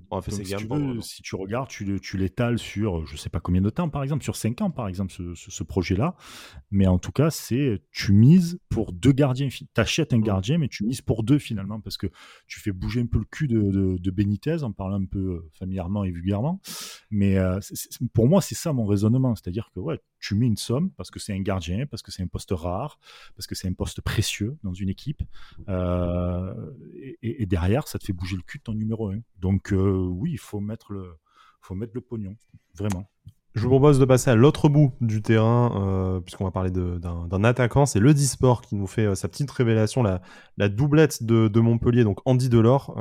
aura 0.09 0.21
fait 0.23 0.31
ses 0.31 0.45
si 0.45 0.51
gammes. 0.51 0.95
Tu 0.95 1.01
si 1.03 1.21
tu 1.21 1.35
regardes, 1.35 1.67
tu, 1.67 2.17
l'étales 2.17 2.57
sur 2.57 3.05
je 3.05 3.15
sais 3.15 3.29
pas 3.29 3.39
combien 3.39 3.61
de 3.61 3.69
temps, 3.69 3.89
par 3.89 4.01
exemple, 4.01 4.23
sur 4.23 4.35
5 4.35 4.61
ans, 4.61 4.71
par 4.71 4.87
exemple, 4.87 5.11
ce, 5.11 5.35
ce, 5.35 5.63
projet-là. 5.63 6.15
Mais 6.71 6.87
en 6.87 6.97
tout 6.97 7.11
cas, 7.11 7.29
c'est 7.29 7.83
tu 7.91 8.13
mises 8.13 8.59
pour 8.69 8.93
deux 8.93 9.11
gardiens. 9.11 9.49
Tu 9.49 9.65
achètes 9.75 10.11
un 10.11 10.17
mmh. 10.17 10.23
gardien, 10.23 10.57
mais 10.57 10.69
tu 10.69 10.85
mises 10.85 11.01
pour 11.01 11.23
deux 11.23 11.37
finalement, 11.37 11.79
parce 11.79 11.97
que 11.97 12.07
tu 12.47 12.59
fais 12.59 12.71
bouger 12.71 13.01
un 13.01 13.05
peu 13.05 13.19
le 13.19 13.25
cul 13.25 13.47
de, 13.47 13.61
de, 13.61 13.97
de 13.99 14.11
Benitez 14.11 14.63
en 14.63 14.71
parlant 14.71 14.99
un 14.99 15.05
peu 15.05 15.19
euh, 15.19 15.51
familièrement 15.53 16.03
et 16.03 16.09
vulgairement. 16.09 16.61
Mais 17.11 17.37
euh, 17.37 17.59
pour 18.13 18.27
moi, 18.29 18.41
c'est 18.41 18.55
ça 18.55 18.73
mon 18.73 18.85
raisonnement. 18.85 19.35
C'est-à-dire 19.35 19.71
que 19.73 19.79
ouais, 19.79 19.99
tu 20.19 20.35
mets 20.35 20.45
une 20.45 20.57
somme 20.57 20.91
parce 20.91 21.09
que 21.09 21.19
c'est 21.19 21.33
un 21.33 21.41
gardien, 21.41 21.85
parce 21.87 22.03
que 22.03 22.11
c'est 22.11 22.21
un 22.21 22.27
poste 22.27 22.51
rare, 22.51 22.99
parce 23.35 23.47
que 23.47 23.55
c'est 23.55 23.67
un 23.67 23.73
poste 23.73 24.01
précieux 24.01 24.57
dans 24.63 24.73
une 24.73 24.89
équipe. 24.89 25.23
Euh, 25.67 26.71
et, 27.21 27.45
derrière, 27.47 27.87
ça 27.87 27.99
te 27.99 28.05
fait 28.05 28.13
bouger 28.13 28.35
le 28.35 28.43
cul 28.43 28.59
de 28.59 28.63
ton 28.63 28.73
numéro 28.73 29.09
1. 29.09 29.19
Donc 29.39 29.73
euh, 29.73 29.91
oui, 29.91 30.31
il 30.31 30.39
faut 30.39 30.59
mettre 30.59 30.93
le, 30.93 31.15
faut 31.61 31.75
mettre 31.75 31.93
le 31.95 32.01
pognon, 32.01 32.35
vraiment. 32.75 33.09
Je 33.53 33.61
vous 33.61 33.69
propose 33.69 33.99
de 33.99 34.05
passer 34.05 34.31
à 34.31 34.35
l'autre 34.35 34.67
bout 34.67 34.93
du 34.99 35.21
terrain, 35.21 35.71
euh, 35.75 36.19
puisqu'on 36.19 36.43
va 36.43 36.49
parler 36.49 36.71
d'un 36.71 37.43
attaquant. 37.43 37.85
C'est 37.85 37.99
le 37.99 38.13
Disport 38.15 38.61
qui 38.61 38.75
nous 38.75 38.87
fait 38.87 39.13
sa 39.15 39.27
petite 39.27 39.51
révélation, 39.51 40.01
la, 40.01 40.69
doublette 40.69 41.23
de, 41.23 41.59
Montpellier, 41.59 42.03
donc 42.03 42.19
Andy 42.25 42.49
Delors 42.49 42.95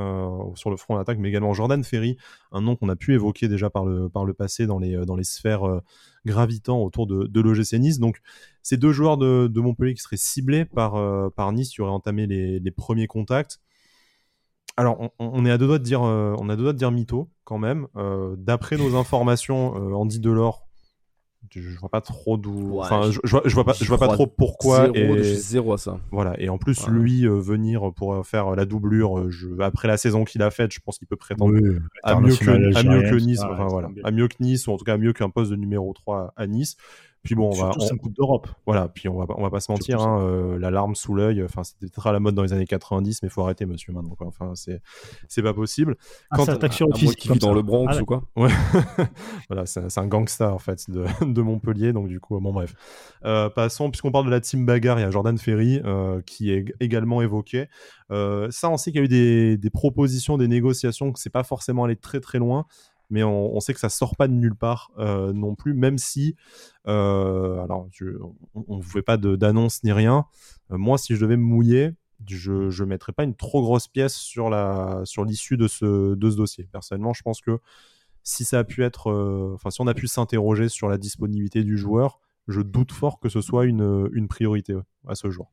sur 0.54 0.70
le 0.70 0.76
front 0.76 0.98
d'attaque, 0.98 1.18
mais 1.18 1.30
également 1.30 1.54
Jordan 1.54 1.82
Ferry, 1.82 2.18
un 2.52 2.60
nom 2.60 2.76
qu'on 2.76 2.90
a 2.90 2.96
pu 2.96 3.14
évoquer 3.14 3.48
déjà 3.48 3.70
par 3.70 3.86
le, 3.86 4.10
passé 4.34 4.66
dans 4.66 4.78
les, 4.78 5.24
sphères 5.24 5.62
gravitant 6.26 6.82
autour 6.82 7.06
de, 7.06 7.26
de 7.26 7.40
l'OGC 7.40 7.78
Nice. 7.78 7.98
Donc, 7.98 8.20
ces 8.62 8.76
deux 8.76 8.92
joueurs 8.92 9.16
de, 9.16 9.50
Montpellier 9.54 9.94
qui 9.94 10.02
seraient 10.02 10.16
ciblés 10.18 10.66
par, 10.66 10.96
euh, 10.96 11.30
Nice, 11.52 11.70
qui 11.70 11.80
auraient 11.80 11.90
entamé 11.90 12.26
les 12.26 12.70
premiers 12.70 13.06
contacts. 13.06 13.58
Alors, 14.76 15.00
on, 15.00 15.10
on, 15.18 15.44
est 15.44 15.50
à 15.50 15.58
deux 15.58 15.66
doigts 15.66 15.78
de 15.78 15.84
dire, 15.84 16.02
euh, 16.02 16.34
on 16.38 16.48
a 16.48 16.56
deux 16.56 16.62
doigts 16.62 16.72
de 16.72 16.78
dire 16.78 16.90
mytho 16.90 17.28
quand 17.44 17.58
même. 17.58 17.86
Euh, 17.96 18.34
d'après 18.38 18.76
nos 18.76 18.96
informations, 18.96 19.74
Andy 19.94 20.20
Delors 20.20 20.66
je 21.60 21.78
vois 21.78 21.88
pas 21.88 22.00
trop 22.00 22.36
d'où. 22.36 22.80
enfin, 22.80 23.10
je, 23.10 23.18
je, 23.24 23.54
vois, 23.54 23.64
pas, 23.64 23.74
je 23.78 23.84
vois 23.84 23.98
pas 23.98 24.08
trop 24.08 24.26
pourquoi. 24.26 24.90
Zéro, 24.92 25.16
et... 25.16 25.22
zéro 25.22 25.72
à 25.74 25.78
ça. 25.78 25.98
Voilà. 26.10 26.38
Et 26.40 26.48
en 26.48 26.58
plus, 26.58 26.86
lui 26.88 27.26
euh, 27.26 27.40
venir 27.40 27.92
pour 27.94 28.14
euh, 28.14 28.22
faire 28.22 28.54
la 28.54 28.64
doublure, 28.64 29.18
euh, 29.18 29.30
je... 29.30 29.60
après 29.60 29.88
la 29.88 29.96
saison 29.96 30.24
qu'il 30.24 30.42
a 30.42 30.50
faite, 30.50 30.72
je 30.72 30.80
pense 30.80 30.98
qu'il 30.98 31.08
peut 31.08 31.16
prétendre 31.16 31.54
à, 32.02 32.20
mieux 32.20 32.36
que, 32.36 32.76
à 32.76 32.82
mieux 32.82 33.02
que 33.02 33.16
Nice. 33.16 33.40
enfin, 33.42 33.66
voilà. 33.66 33.90
À 34.04 34.10
mieux 34.10 34.28
que 34.28 34.36
Nice, 34.40 34.66
ou 34.66 34.72
en 34.72 34.76
tout 34.76 34.84
cas 34.84 34.94
à 34.94 34.98
mieux 34.98 35.12
qu'un 35.12 35.30
poste 35.30 35.50
de 35.50 35.56
numéro 35.56 35.92
3 35.92 36.32
à 36.36 36.46
Nice. 36.46 36.76
Puis 37.22 37.34
bon, 37.34 37.50
on 37.50 37.54
va. 37.54 37.72
C'est 37.78 37.92
un 37.92 37.96
coup 37.96 38.10
d'Europe. 38.10 38.48
Voilà. 38.66 38.88
Puis 38.88 39.08
on 39.08 39.16
va, 39.16 39.26
on 39.36 39.42
va 39.42 39.50
pas 39.50 39.60
se 39.60 39.70
mentir, 39.70 40.00
hein, 40.00 40.20
euh, 40.22 40.58
la 40.58 40.70
larme 40.70 40.94
sous 40.94 41.14
l'œil. 41.14 41.42
Enfin, 41.42 41.62
c'était 41.62 41.88
très 41.88 42.10
à 42.10 42.12
la 42.12 42.20
mode 42.20 42.34
dans 42.34 42.42
les 42.42 42.52
années 42.52 42.66
90, 42.66 43.22
mais 43.22 43.28
faut 43.28 43.42
arrêter, 43.42 43.64
monsieur, 43.64 43.92
maintenant. 43.92 44.14
Quoi. 44.16 44.26
Enfin, 44.26 44.52
c'est, 44.54 44.82
c'est 45.28 45.42
pas 45.42 45.54
possible. 45.54 45.96
Ah, 46.30 46.36
Quand 46.36 46.48
attaque 46.48 46.72
sur 46.72 46.88
le 46.88 46.94
fils 46.94 47.14
qui 47.14 47.28
vit 47.28 47.38
dans 47.38 47.54
le 47.54 47.62
Bronx 47.62 47.86
ah, 47.90 48.02
ou 48.02 48.04
quoi 48.04 48.24
Ouais. 48.36 48.50
voilà, 49.48 49.66
c'est, 49.66 49.88
c'est 49.88 50.00
un 50.00 50.06
gangsta 50.06 50.52
en 50.52 50.58
fait 50.58 50.90
de, 50.90 51.04
de, 51.24 51.42
Montpellier. 51.42 51.92
Donc 51.92 52.08
du 52.08 52.18
coup, 52.18 52.38
bon 52.40 52.52
bref. 52.52 52.74
Euh, 53.24 53.48
passons, 53.48 53.90
puisqu'on 53.90 54.10
parle 54.10 54.26
de 54.26 54.30
la 54.30 54.40
team 54.40 54.66
bagarre, 54.66 54.98
il 54.98 55.02
y 55.02 55.04
a 55.04 55.10
Jordan 55.10 55.38
Ferry 55.38 55.80
euh, 55.84 56.20
qui 56.22 56.50
est 56.50 56.74
également 56.80 57.22
évoqué. 57.22 57.68
Euh, 58.10 58.48
ça, 58.50 58.68
on 58.68 58.76
sait 58.76 58.90
qu'il 58.90 59.00
y 59.00 59.02
a 59.02 59.04
eu 59.04 59.08
des, 59.08 59.56
des 59.56 59.70
propositions, 59.70 60.36
des 60.38 60.48
négociations, 60.48 61.12
que 61.12 61.20
c'est 61.20 61.30
pas 61.30 61.44
forcément 61.44 61.84
allé 61.84 61.96
très 61.96 62.20
très 62.20 62.38
loin 62.38 62.66
mais 63.12 63.22
on, 63.22 63.60
sait 63.60 63.74
que 63.74 63.80
ça 63.80 63.90
sort 63.90 64.16
pas 64.16 64.26
de 64.26 64.32
nulle 64.32 64.56
part 64.56 64.90
euh, 64.98 65.34
non 65.34 65.54
plus, 65.54 65.74
même 65.74 65.98
si, 65.98 66.34
euh, 66.88 67.62
alors, 67.62 67.86
on 68.54 68.78
ne 68.78 68.82
fait 68.82 69.02
pas 69.02 69.18
d'annonce 69.18 69.84
ni 69.84 69.92
rien. 69.92 70.24
Euh, 70.70 70.78
moi, 70.78 70.96
si 70.96 71.14
je 71.14 71.20
devais 71.20 71.36
me 71.36 71.42
mouiller, 71.42 71.90
je 72.26 72.52
ne 72.52 72.88
mettrais 72.88 73.12
pas 73.12 73.24
une 73.24 73.36
trop 73.36 73.60
grosse 73.60 73.86
pièce 73.86 74.16
sur 74.16 74.48
la 74.48 75.02
sur 75.04 75.26
l'issue 75.26 75.58
de 75.58 75.68
ce 75.68 76.14
de 76.14 76.30
ce 76.30 76.36
dossier. 76.36 76.68
Personnellement, 76.72 77.12
je 77.12 77.20
pense 77.20 77.42
que 77.42 77.58
si 78.22 78.44
ça 78.44 78.60
a 78.60 78.64
pu 78.64 78.82
être, 78.82 79.12
enfin, 79.54 79.68
si 79.68 79.82
on 79.82 79.86
a 79.86 79.94
pu 79.94 80.06
s'interroger 80.06 80.70
sur 80.70 80.88
la 80.88 80.96
disponibilité 80.96 81.64
du 81.64 81.76
joueur, 81.76 82.18
je 82.48 82.62
doute 82.62 82.92
fort 82.92 83.20
que 83.20 83.28
ce 83.28 83.42
soit 83.42 83.66
une, 83.66 84.08
une 84.14 84.26
priorité 84.26 84.74
à 85.06 85.14
ce 85.14 85.30
jour. 85.30 85.52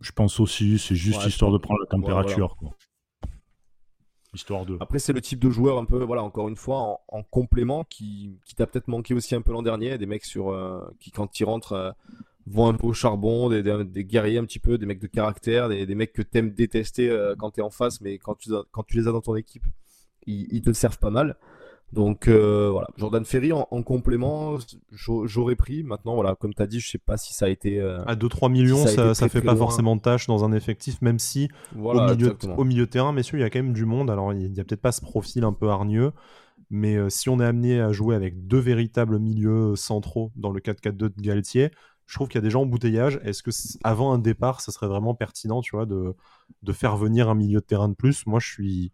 Je 0.00 0.12
pense 0.12 0.38
aussi, 0.38 0.78
c'est 0.78 0.94
juste 0.94 1.26
histoire 1.26 1.50
de 1.50 1.58
prendre 1.58 1.80
la 1.80 1.86
température. 1.86 2.56
Après, 4.80 4.98
c'est 4.98 5.12
le 5.12 5.20
type 5.20 5.40
de 5.40 5.50
joueur 5.50 5.78
un 5.78 5.84
peu, 5.84 6.02
voilà, 6.04 6.22
encore 6.22 6.48
une 6.48 6.56
fois, 6.56 7.00
en, 7.08 7.22
complément 7.22 7.84
qui, 7.84 8.38
qui 8.44 8.54
t'a 8.54 8.66
peut-être 8.66 8.88
manqué 8.88 9.14
aussi 9.14 9.34
un 9.34 9.42
peu 9.42 9.52
l'an 9.52 9.62
dernier. 9.62 9.98
Des 9.98 10.06
mecs 10.06 10.24
sur, 10.24 10.50
euh, 10.50 10.80
qui, 11.00 11.10
quand 11.10 11.40
ils 11.40 11.44
rentrent, 11.44 11.72
euh, 11.72 11.90
vont 12.46 12.68
un 12.68 12.74
peu 12.74 12.86
au 12.86 12.92
charbon, 12.92 13.48
des, 13.48 14.04
guerriers 14.04 14.38
un 14.38 14.44
petit 14.44 14.58
peu, 14.58 14.78
des 14.78 14.86
mecs 14.86 15.00
de 15.00 15.06
caractère, 15.06 15.68
des, 15.68 15.94
mecs 15.94 16.12
que 16.12 16.22
t'aimes 16.22 16.52
détester 16.52 17.08
euh, 17.10 17.34
quand 17.38 17.50
t'es 17.50 17.62
en 17.62 17.70
face, 17.70 18.00
mais 18.00 18.18
quand 18.18 18.36
tu, 18.36 18.50
quand 18.70 18.82
tu 18.84 18.96
les 18.96 19.08
as 19.08 19.12
dans 19.12 19.20
ton 19.20 19.36
équipe, 19.36 19.64
ils 20.26 20.62
te 20.62 20.72
servent 20.72 20.98
pas 20.98 21.10
mal. 21.10 21.36
Donc 21.92 22.28
euh, 22.28 22.68
voilà, 22.70 22.86
Jordan 22.96 23.24
Ferry 23.24 23.52
en, 23.52 23.64
complément, 23.82 24.58
j'aurais 24.92 25.56
pris. 25.56 25.82
Maintenant, 25.82 26.14
voilà, 26.14 26.36
comme 26.36 26.54
tu 26.54 26.62
as 26.62 26.66
dit, 26.66 26.78
je 26.78 26.88
sais 26.88 26.98
pas 26.98 27.16
si 27.16 27.34
ça 27.34 27.46
a 27.46 27.48
été. 27.48 27.80
Euh, 27.80 28.04
à 28.04 28.14
2-3 28.14 28.50
millions, 28.50 28.86
ça, 28.86 29.14
ça, 29.14 29.28
fait 29.28 29.42
pas 29.42 29.56
forcément 29.56 29.96
de 29.96 30.00
tâche 30.00 30.26
dans 30.26 30.44
un 30.44 30.52
effectif, 30.52 31.02
même 31.02 31.18
si 31.18 31.48
au, 31.76 32.00
milieu, 32.00 32.36
au 32.56 32.64
milieu 32.64 32.86
de 32.86 32.90
terrain, 32.90 33.12
messieurs, 33.12 33.38
il 33.38 33.42
y 33.42 33.44
a 33.44 33.50
quand 33.50 33.58
même 33.58 33.72
du 33.72 33.86
monde. 33.86 34.08
Alors, 34.08 34.32
il 34.32 34.54
y 34.54 34.60
a 34.60 34.64
peut-être 34.64 34.80
pas 34.80 34.92
ce 34.92 35.00
profil 35.00 35.42
un 35.42 35.52
peu 35.52 35.68
hargneux, 35.68 36.12
mais 36.70 36.94
euh, 36.94 37.10
si 37.10 37.28
on 37.28 37.40
est 37.40 37.44
amené 37.44 37.80
à 37.80 37.90
jouer 37.90 38.14
avec 38.14 38.46
deux 38.46 38.60
véritables 38.60 39.18
milieux 39.18 39.74
centraux 39.74 40.30
dans 40.36 40.52
le 40.52 40.60
4-4-2 40.60 40.92
de 40.92 41.12
Galtier, 41.18 41.70
je 42.06 42.14
trouve 42.14 42.28
qu'il 42.28 42.36
y 42.36 42.42
a 42.42 42.42
des 42.42 42.50
gens 42.50 42.62
embouteillage. 42.62 43.20
Est-ce 43.24 43.42
que 43.42 43.50
avant 43.82 44.12
un 44.12 44.18
départ, 44.18 44.60
ça 44.60 44.70
serait 44.70 44.88
vraiment 44.88 45.14
pertinent, 45.14 45.60
tu 45.60 45.74
vois, 45.74 45.86
de, 45.86 46.14
de 46.62 46.72
faire 46.72 46.96
venir 46.96 47.28
un 47.28 47.34
milieu 47.34 47.58
de 47.58 47.64
terrain 47.64 47.88
de 47.88 47.94
plus? 47.94 48.26
Moi, 48.26 48.38
je 48.38 48.48
suis 48.48 48.92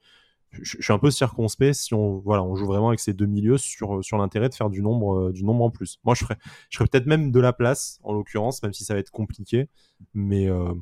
je, 0.62 0.82
suis 0.82 0.92
un 0.92 0.98
peu 0.98 1.10
circonspect 1.10 1.74
si 1.74 1.94
on 1.94 2.18
voilà 2.18 2.42
on 2.42 2.54
joue 2.56 2.66
vraiment 2.66 2.88
avec 2.88 3.00
ces 3.00 3.12
deux 3.12 3.26
milieux 3.26 3.58
sur 3.58 4.04
sur 4.04 4.18
l'intérêt 4.18 4.48
de 4.48 4.54
faire 4.54 4.70
du 4.70 4.82
nombre 4.82 5.28
euh, 5.28 5.32
du 5.32 5.44
nombre 5.44 5.64
en 5.64 5.70
plus. 5.70 5.98
Moi 6.04 6.14
je 6.14 6.24
ferais 6.24 6.36
je 6.70 6.78
ferais 6.78 6.88
peut-être 6.88 7.06
même 7.06 7.30
de 7.32 7.40
la 7.40 7.52
place 7.52 7.98
en 8.02 8.12
l'occurrence 8.12 8.62
même 8.62 8.72
si 8.72 8.84
ça 8.84 8.94
va 8.94 9.00
être 9.00 9.10
compliqué 9.10 9.68
mais 10.14 10.48
euh, 10.48 10.72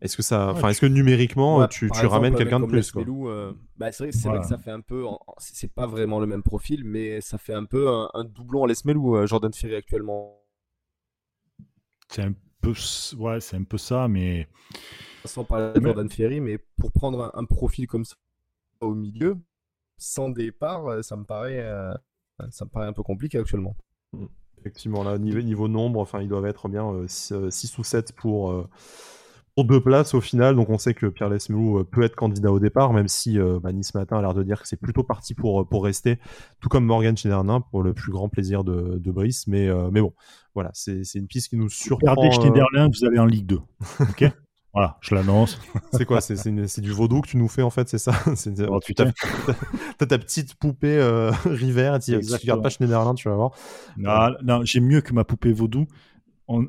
est-ce 0.00 0.16
que 0.16 0.22
ça 0.22 0.50
enfin 0.50 0.68
est-ce 0.68 0.80
que 0.80 0.86
numériquement 0.86 1.66
tu, 1.68 1.90
tu 1.90 2.06
ramènes 2.06 2.34
quelqu'un 2.34 2.60
de 2.60 2.66
plus 2.66 2.92
quoi. 2.92 3.02
Euh, 3.02 3.52
bah, 3.76 3.92
c'est 3.92 4.10
vrai, 4.10 4.30
vrai, 4.30 4.40
que 4.40 4.46
ça 4.46 4.58
fait 4.58 4.70
un 4.70 4.80
peu 4.80 5.04
c'est 5.38 5.72
pas 5.72 5.86
vraiment 5.86 6.20
le 6.20 6.26
même 6.26 6.42
profil 6.42 6.84
mais 6.84 7.20
ça 7.20 7.38
fait 7.38 7.54
un 7.54 7.64
peu 7.64 7.88
un, 7.88 8.24
doublon 8.24 8.64
à 8.64 8.66
Lesmelou 8.66 9.26
Jordan 9.26 9.52
Ferry 9.52 9.76
actuellement. 9.76 10.40
C'est 12.08 12.22
un 12.22 12.34
peu 12.60 12.74
ouais, 13.18 13.40
c'est 13.40 13.56
un 13.56 13.64
peu 13.64 13.78
ça 13.78 14.08
mais 14.08 14.48
sans 15.24 15.44
parler 15.44 15.72
de 15.78 15.84
Jordan 15.84 16.08
Ferry 16.10 16.40
mais 16.40 16.58
pour 16.58 16.92
prendre 16.92 17.30
un 17.34 17.44
profil 17.44 17.86
comme 17.86 18.04
ça 18.04 18.14
au 18.80 18.94
milieu, 18.94 19.38
sans 19.98 20.28
départ, 20.28 20.86
euh, 20.86 21.02
ça 21.02 21.16
me 21.16 21.24
paraît, 21.24 21.60
euh, 21.60 21.94
ça 22.50 22.64
me 22.64 22.70
paraît 22.70 22.86
un 22.86 22.92
peu 22.92 23.02
compliqué 23.02 23.38
actuellement. 23.38 23.76
Mm. 24.12 24.26
Effectivement, 24.58 25.04
là, 25.04 25.18
niveau, 25.18 25.42
niveau 25.42 25.68
nombre, 25.68 26.00
enfin, 26.00 26.22
ils 26.22 26.28
doivent 26.28 26.46
être 26.46 26.68
bien 26.68 26.90
6 27.06 27.32
euh, 27.32 27.50
ou 27.78 27.84
7 27.84 28.12
pour, 28.12 28.66
pour 29.54 29.64
deux 29.66 29.82
places 29.82 30.14
au 30.14 30.22
final. 30.22 30.56
Donc 30.56 30.70
on 30.70 30.78
sait 30.78 30.94
que 30.94 31.04
Pierre 31.04 31.28
Lesmelou 31.28 31.84
peut 31.84 32.02
être 32.02 32.16
candidat 32.16 32.50
au 32.50 32.58
départ, 32.58 32.94
même 32.94 33.06
si 33.06 33.38
bah, 33.62 33.72
Nice 33.72 33.92
Matin 33.92 34.16
a 34.16 34.22
l'air 34.22 34.32
de 34.32 34.42
dire 34.42 34.62
que 34.62 34.66
c'est 34.66 34.80
plutôt 34.80 35.04
parti 35.04 35.34
pour, 35.34 35.68
pour 35.68 35.84
rester, 35.84 36.18
tout 36.60 36.70
comme 36.70 36.86
Morgan 36.86 37.14
Schneiderlin 37.14 37.60
pour 37.60 37.82
le 37.82 37.92
plus 37.92 38.10
grand 38.10 38.30
plaisir 38.30 38.64
de, 38.64 38.96
de 38.96 39.10
Brice. 39.10 39.46
Mais, 39.48 39.68
mais 39.90 40.00
bon, 40.00 40.14
voilà, 40.54 40.70
c'est 40.72 41.02
une 41.14 41.26
piste 41.26 41.50
qui 41.50 41.58
nous 41.58 41.68
surprend. 41.68 42.12
Regardez 42.12 42.34
Schneiderlin, 42.34 42.88
vous 42.88 43.04
allez 43.04 43.18
en 43.18 43.26
Ligue 43.26 43.44
2. 43.44 43.58
ok? 44.00 44.32
Voilà, 44.74 44.98
je 45.00 45.14
l'annonce. 45.14 45.60
c'est 45.92 46.04
quoi 46.04 46.20
C'est 46.20 46.80
du 46.80 46.90
vaudou 46.90 47.20
que 47.20 47.28
tu 47.28 47.36
nous 47.36 47.48
fais 47.48 47.62
en 47.62 47.70
fait, 47.70 47.88
c'est 47.88 47.98
ça? 47.98 48.12
Oh, 48.68 48.80
Tu 48.84 48.94
as, 48.98 50.06
ta 50.06 50.18
petite 50.18 50.56
poupée 50.56 50.98
euh, 50.98 51.30
River, 51.44 51.98
tu 52.04 52.16
regardes 52.16 52.62
pas 52.62 52.70
Schneiderlin, 52.70 53.14
tu 53.14 53.28
vas 53.28 53.36
voir. 53.36 53.52
Non, 53.96 54.30
non 54.42 54.64
j'ai 54.64 54.80
mieux 54.80 55.00
que 55.00 55.12
ma 55.12 55.24
poupée 55.24 55.52
vaudou. 55.52 55.86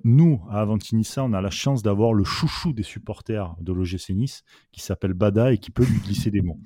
nous, 0.03 0.41
à 0.51 0.61
Avantinissa, 0.61 1.23
on 1.23 1.33
a 1.33 1.41
la 1.41 1.49
chance 1.49 1.81
d'avoir 1.81 2.13
le 2.13 2.23
chouchou 2.23 2.73
des 2.73 2.83
supporters 2.83 3.55
de 3.59 3.73
l'OGC 3.73 4.11
Nice 4.11 4.43
qui 4.71 4.81
s'appelle 4.81 5.13
Bada 5.13 5.51
et 5.51 5.57
qui 5.57 5.71
peut 5.71 5.83
lui 5.83 5.99
glisser 5.99 6.29
des 6.29 6.41
mots. 6.41 6.59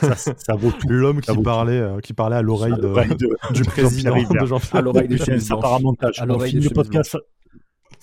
Ça, 0.00 0.16
ça 0.16 0.54
vaut 0.54 0.70
tout. 0.70 0.88
L'homme 0.88 1.22
qui, 1.22 1.42
parlait, 1.42 1.80
euh, 1.80 2.00
qui 2.00 2.12
parlait 2.12 2.36
à 2.36 2.42
l'oreille 2.42 2.74
du 3.52 3.64
président 3.64 4.16
de 4.16 4.46
Jean-Pierre 4.46 4.76
À 4.76 4.82
l'oreille 4.82 5.08
de 5.08 5.38
Ça 5.38 5.56
part 5.56 5.74
à 5.74 5.78
montage. 5.78 6.20
À 6.20 6.26
l'oreille 6.26 6.60
de 6.60 6.68
podcast 6.68 7.16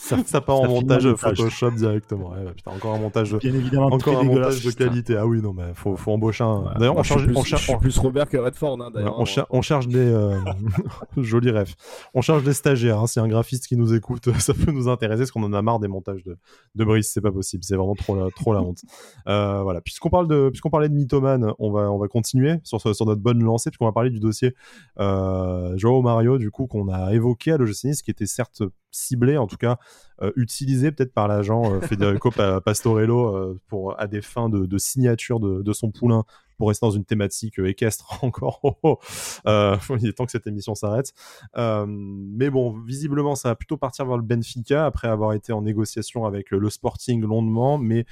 ça, 0.02 0.42
part 0.42 0.62
en 0.62 0.68
montage, 0.68 1.14
Photoshop 1.14 1.72
directement. 1.72 2.32
Ouais, 2.32 2.44
bah, 2.44 2.52
putain, 2.56 2.72
encore 2.72 2.96
un 2.96 3.00
montage, 3.00 3.36
Bien 3.36 3.54
évidemment, 3.54 3.88
encore 3.88 4.20
un 4.20 4.24
montage 4.24 4.64
de 4.64 4.72
qualité. 4.72 5.16
Ah 5.16 5.28
oui, 5.28 5.42
non, 5.42 5.54
mais 5.54 5.74
faut, 5.76 5.96
faut 5.96 6.12
embaucher 6.12 6.44
un. 6.44 6.74
D'ailleurs, 6.78 6.98
on 6.98 7.04
cherche, 7.04 7.24
on 7.36 7.44
cherche 7.44 7.78
plus 7.80 7.98
Robert 7.98 8.28
que 8.28 8.38
Redford. 8.38 8.82
Hein, 8.82 8.92
on, 8.96 9.26
on, 9.50 9.62
cherche 9.62 9.88
des 9.88 10.00
euh... 10.00 10.40
jolis 11.18 11.52
rêves. 11.52 11.76
On 12.14 12.22
cherche 12.22 12.44
des 12.44 12.54
stagiaires. 12.54 13.00
Hein. 13.00 13.08
Si 13.08 13.20
un 13.20 13.28
graphiste 13.28 13.68
qui 13.68 13.78
nous 13.78 13.94
écoute, 13.94 14.30
ça 14.40 14.54
peut 14.54 14.72
nous 14.72 14.90
intéresser, 14.90 15.20
parce 15.20 15.32
qu'on 15.32 15.44
en 15.44 15.54
a 15.54 15.62
marre 15.62 15.80
des 15.80 15.88
montages 15.88 16.24
de, 16.24 16.38
de 16.76 16.84
Brice. 16.84 17.12
C'est 17.14 17.22
pas 17.22 17.32
possible. 17.32 17.64
C'est 17.64 17.76
vraiment 17.76 17.96
trop 17.96 18.16
la, 18.16 18.30
trop 18.32 18.54
la 18.54 18.62
honte. 18.62 18.82
Euh, 19.28 19.62
voilà. 19.62 19.82
Puisqu'on 19.82 20.10
parle 20.10 20.28
de, 20.28 20.50
puisqu'on 20.50 20.70
parlait 20.70 20.90
de 20.90 20.94
mythomane, 20.94 21.54
on 21.60 21.72
va, 21.72 21.92
on 21.92 21.98
va 21.98 22.08
continuer 22.08 22.56
sur, 22.64 22.82
sur 22.82 23.06
notre 23.06 23.22
bonne 23.22 23.44
lancée, 23.44 23.70
puisqu'on 23.70 23.86
va 23.86 23.92
parler 23.92 24.10
du 24.10 24.20
dossier 24.20 24.56
euh, 25.00 25.78
Joao 25.78 26.02
Mario, 26.02 26.38
du 26.38 26.50
coup, 26.50 26.66
qu'on 26.68 26.90
a 26.90 27.14
évoqué 27.14 27.52
à 27.52 27.58
l'OGC 27.58 27.86
Nice, 27.86 28.02
qui 28.02 28.12
était 28.12 28.26
certes 28.26 28.64
ciblé, 28.92 29.38
en 29.38 29.48
tout 29.48 29.58
cas 29.58 29.78
euh, 30.22 30.32
utilisé 30.36 30.92
peut-être 30.92 31.14
par 31.14 31.28
l'agent 31.28 31.74
euh, 31.74 31.82
Federico 31.82 32.32
Pastorello 32.66 33.36
euh, 33.36 33.60
pour 33.68 34.00
à 34.00 34.08
des 34.08 34.22
fins 34.22 34.50
de, 34.50 34.78
signature 34.78 35.40
de, 35.40 35.74
son 35.74 35.90
poulain 35.90 36.26
pour 36.58 36.68
rester 36.68 36.86
dans 36.86 36.92
une 36.92 37.06
thématique 37.06 37.58
équestre 37.58 38.20
encore. 38.24 38.60
Oh, 38.64 38.76
oh. 38.84 39.00
il 40.00 40.08
est 40.08 40.14
temps 40.14 40.26
que 40.26 40.32
cette 40.32 40.48
émission 40.48 40.76
s'arrête. 40.76 41.14
mais 41.56 42.50
bon, 42.50 42.78
visiblement, 42.86 43.36
ça 43.36 43.50
va 43.50 43.56
plutôt 43.56 43.78
partir 43.78 44.06
vers 44.06 44.18
le 44.18 44.24
Benfica 44.24 44.86
après 44.86 45.08
avoir 45.08 45.34
été 45.34 45.54
en 45.54 45.62
négociation 45.62 46.26
avec 46.26 46.52
le 46.52 46.70
Sporting 46.70 47.22
longuement, 47.22 47.78
mais 47.78 48.02
euh, 48.02 48.04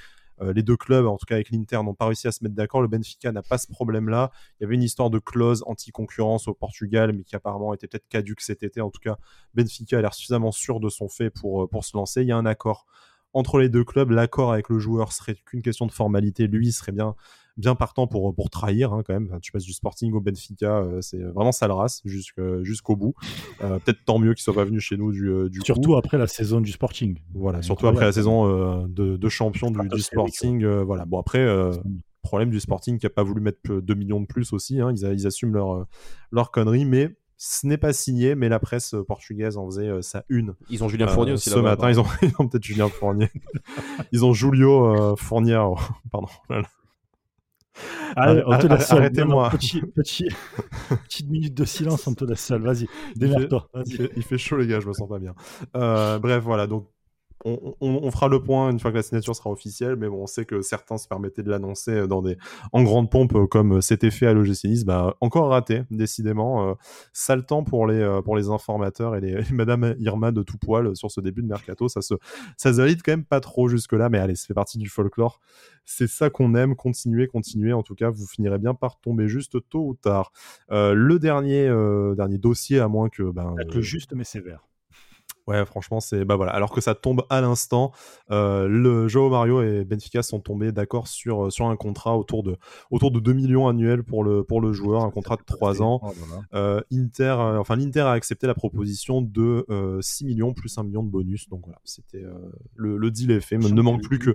les 0.42 0.62
deux 0.62 0.76
clubs, 0.76 1.06
en 1.06 1.16
tout 1.16 1.26
cas 1.26 1.34
avec 1.34 1.50
l'Inter, 1.50 1.82
n'ont 1.82 1.94
pas 1.94 2.06
réussi 2.06 2.26
à 2.26 2.32
se 2.32 2.42
mettre 2.42 2.54
d'accord. 2.54 2.82
Le 2.82 2.88
Benfica 2.88 3.30
n'a 3.32 3.42
pas 3.42 3.58
ce 3.58 3.66
problème-là. 3.66 4.30
Il 4.58 4.64
y 4.64 4.66
avait 4.66 4.74
une 4.74 4.82
histoire 4.82 5.10
de 5.10 5.18
clause 5.18 5.62
anti-concurrence 5.66 6.48
au 6.48 6.54
Portugal, 6.54 7.12
mais 7.12 7.24
qui 7.24 7.36
apparemment 7.36 7.74
était 7.74 7.86
peut-être 7.86 8.08
caduque 8.08 8.40
cet 8.40 8.62
été. 8.62 8.80
En 8.80 8.90
tout 8.90 9.00
cas, 9.00 9.18
Benfica 9.54 9.98
a 9.98 10.00
l'air 10.00 10.14
suffisamment 10.14 10.52
sûr 10.52 10.80
de 10.80 10.88
son 10.88 11.08
fait 11.08 11.30
pour, 11.30 11.64
euh, 11.64 11.66
pour 11.68 11.84
se 11.84 11.96
lancer. 11.96 12.22
Il 12.22 12.28
y 12.28 12.32
a 12.32 12.36
un 12.36 12.46
accord 12.46 12.86
entre 13.32 13.58
les 13.58 13.68
deux 13.68 13.84
clubs. 13.84 14.10
L'accord 14.10 14.52
avec 14.52 14.68
le 14.68 14.78
joueur 14.78 15.12
serait 15.12 15.34
qu'une 15.34 15.62
question 15.62 15.86
de 15.86 15.92
formalité. 15.92 16.46
Lui 16.46 16.72
serait 16.72 16.92
bien 16.92 17.14
bien 17.60 17.74
partant 17.74 18.06
pour, 18.06 18.34
pour 18.34 18.50
trahir 18.50 18.92
hein, 18.92 19.02
quand 19.06 19.12
même. 19.12 19.38
tu 19.40 19.52
passes 19.52 19.64
du 19.64 19.72
Sporting 19.72 20.12
au 20.14 20.20
Benfica, 20.20 20.78
euh, 20.78 21.00
c'est 21.00 21.18
vraiment 21.18 21.52
sale 21.52 21.70
race 21.70 22.02
jusqu'au 22.04 22.96
bout. 22.96 23.14
Euh, 23.62 23.78
peut-être 23.78 24.04
tant 24.04 24.18
mieux 24.18 24.34
qu'il 24.34 24.42
soit 24.42 24.54
pas 24.54 24.64
venu 24.64 24.80
chez 24.80 24.96
nous 24.96 25.12
du, 25.12 25.28
euh, 25.28 25.48
du 25.48 25.60
Surtout 25.64 25.96
après 25.96 26.18
la 26.18 26.26
saison 26.26 26.60
du 26.60 26.72
Sporting. 26.72 27.18
Voilà, 27.34 27.62
surtout 27.62 27.86
après 27.86 28.06
la 28.06 28.12
saison 28.12 28.86
de, 28.88 29.16
de, 29.16 29.28
champion 29.28 29.70
du, 29.70 29.88
du 29.88 30.00
Sporting. 30.00 30.66
voilà, 30.82 31.04
bon 31.04 31.20
après 31.20 31.46
problème 32.22 32.50
du 32.50 32.60
Sporting 32.60 32.98
qui 32.98 33.06
a 33.06 33.10
pas 33.10 33.22
voulu 33.22 33.40
mettre 33.40 33.80
2 33.80 33.94
millions 33.94 34.20
de 34.20 34.26
plus 34.26 34.52
aussi. 34.52 34.80
Hein. 34.80 34.92
Ils, 34.94 35.12
ils, 35.12 35.26
assument 35.26 35.54
leur, 35.54 35.86
leur 36.30 36.50
connerie, 36.50 36.84
mais 36.84 37.16
ce 37.38 37.66
n'est 37.66 37.78
pas 37.78 37.94
signé, 37.94 38.34
mais 38.34 38.50
la 38.50 38.58
presse 38.58 38.94
portugaise 39.08 39.56
en 39.56 39.66
faisait 39.66 40.02
sa 40.02 40.24
une. 40.28 40.54
Ils 40.68 40.84
ont 40.84 40.88
Julien 40.88 41.06
Fournier 41.06 41.32
aussi. 41.32 41.50
Ce 41.50 41.58
matin, 41.58 41.90
ils 41.90 41.98
ont, 41.98 42.04
ont 42.38 42.48
peut-être 42.48 42.64
Julien 42.64 42.88
Fournier. 42.88 43.30
ils 44.12 44.24
ont 44.24 44.32
Julio 44.32 45.16
Fournier. 45.16 45.62
pardon. 46.12 46.28
Arrêtez-moi. 48.16 49.50
Petit, 49.50 49.80
petit, 49.82 50.28
petite 51.04 51.28
minute 51.28 51.54
de 51.54 51.64
silence, 51.64 52.06
on 52.06 52.14
te 52.14 52.24
laisse 52.24 52.40
seul. 52.40 52.62
Vas-y, 52.62 52.86
démerde-toi. 53.16 53.68
Il, 54.16 54.22
fait 54.22 54.38
chaud, 54.38 54.56
les 54.56 54.66
gars, 54.66 54.80
je 54.80 54.88
me 54.88 54.92
sens 54.92 55.08
pas 55.08 55.18
bien. 55.18 55.34
Euh, 55.76 56.18
bref, 56.18 56.42
voilà. 56.42 56.66
Donc, 56.66 56.88
on, 57.44 58.10
fera 58.10 58.28
le 58.28 58.42
point 58.42 58.70
une 58.70 58.78
fois 58.78 58.90
que 58.90 58.96
la 58.96 59.02
signature 59.02 59.34
sera 59.34 59.50
officielle, 59.50 59.96
mais 59.96 60.08
bon, 60.08 60.22
on 60.22 60.26
sait 60.26 60.44
que 60.44 60.60
certains 60.60 60.98
se 60.98 61.08
permettaient 61.08 61.42
de 61.42 61.50
l'annoncer 61.50 62.06
dans 62.06 62.22
des, 62.22 62.36
en 62.72 62.82
grande 62.82 63.10
pompe, 63.10 63.34
euh, 63.34 63.46
comme 63.46 63.80
c'était 63.80 64.10
fait 64.10 64.26
à 64.26 64.34
l'OGC 64.34 64.64
Nice. 64.64 64.84
Bah, 64.84 65.16
encore 65.20 65.48
raté, 65.48 65.82
décidément. 65.90 66.70
Euh, 66.70 66.74
sale 67.12 67.46
temps 67.46 67.64
pour 67.64 67.86
les, 67.86 68.00
euh, 68.00 68.20
pour 68.22 68.36
les 68.36 68.48
informateurs 68.48 69.16
et 69.16 69.20
les, 69.20 69.40
Madame 69.52 69.94
Irma 69.98 70.32
de 70.32 70.42
tout 70.42 70.58
poil 70.58 70.94
sur 70.96 71.10
ce 71.10 71.20
début 71.20 71.42
de 71.42 71.48
mercato. 71.48 71.88
Ça 71.88 72.02
se, 72.02 72.14
ça 72.56 72.72
se 72.72 72.78
valide 72.78 73.00
quand 73.02 73.12
même 73.12 73.24
pas 73.24 73.40
trop 73.40 73.68
jusque-là, 73.68 74.08
mais 74.08 74.18
allez, 74.18 74.34
ça 74.34 74.46
fait 74.46 74.54
partie 74.54 74.78
du 74.78 74.88
folklore. 74.88 75.40
C'est 75.84 76.08
ça 76.08 76.30
qu'on 76.30 76.54
aime. 76.54 76.76
Continuer, 76.76 77.26
continuer. 77.26 77.72
En 77.72 77.82
tout 77.82 77.94
cas, 77.94 78.10
vous 78.10 78.26
finirez 78.26 78.58
bien 78.58 78.74
par 78.74 79.00
tomber 79.00 79.28
juste 79.28 79.56
tôt 79.70 79.86
ou 79.86 79.94
tard. 79.94 80.32
le 80.70 81.18
dernier, 81.18 81.68
dernier 82.16 82.38
dossier, 82.38 82.80
à 82.80 82.88
moins 82.88 83.08
que. 83.08 83.22
Ben, 83.22 83.54
le 83.56 83.80
juste 83.80 84.12
mais 84.12 84.24
sévère. 84.24 84.69
Ouais, 85.50 85.66
franchement, 85.66 85.98
c'est 85.98 86.24
bah 86.24 86.36
voilà. 86.36 86.52
Alors 86.52 86.70
que 86.70 86.80
ça 86.80 86.94
tombe 86.94 87.24
à 87.28 87.40
l'instant, 87.40 87.90
euh, 88.30 88.68
le 88.68 89.08
Joao 89.08 89.30
Mario 89.30 89.62
et 89.62 89.84
Benfica 89.84 90.22
sont 90.22 90.38
tombés 90.38 90.70
d'accord 90.70 91.08
sur 91.08 91.46
euh, 91.46 91.50
sur 91.50 91.66
un 91.66 91.74
contrat 91.74 92.16
autour 92.16 92.44
de 92.44 92.56
autour 92.92 93.10
de 93.10 93.18
2 93.18 93.32
millions 93.32 93.66
annuels 93.66 94.04
pour 94.04 94.22
le 94.22 94.44
pour 94.44 94.60
le 94.60 94.72
joueur, 94.72 95.02
un 95.02 95.10
contrat 95.10 95.34
de 95.34 95.42
3 95.44 95.82
ans. 95.82 96.00
Oh 96.04 96.12
euh, 96.54 96.80
Inter, 96.92 97.34
enfin 97.58 97.74
l'Inter 97.74 98.02
a 98.02 98.12
accepté 98.12 98.46
la 98.46 98.54
proposition 98.54 99.22
de 99.22 99.66
6 100.00 100.24
millions 100.24 100.54
plus 100.54 100.78
1 100.78 100.84
million 100.84 101.02
de 101.02 101.10
bonus. 101.10 101.48
Donc 101.48 101.62
voilà, 101.64 101.80
c'était 101.82 102.22
le, 102.76 102.96
le, 102.96 103.10
deal 103.10 103.32
est 103.32 103.40
fait. 103.40 103.56
Il 103.60 103.74
ne 103.74 103.82
manque 103.82 104.02
plus 104.02 104.20
que 104.20 104.34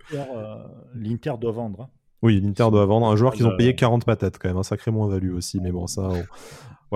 l'Inter 0.95 1.35
doit 1.39 1.53
vendre. 1.53 1.83
Hein. 1.83 1.89
Oui, 2.23 2.41
l'Inter 2.41 2.67
doit 2.71 2.85
vendre 2.85 3.07
un 3.07 3.15
joueur 3.15 3.33
qu'ils 3.33 3.47
ont 3.47 3.55
payé 3.55 3.73
40 3.73 4.03
patates 4.03 4.37
quand 4.37 4.49
même, 4.49 4.57
un 4.57 4.63
sacré 4.63 4.91
moins 4.91 5.07
value 5.07 5.31
aussi, 5.31 5.61
mais 5.61 5.71
bon 5.71 5.87
ça, 5.87 6.09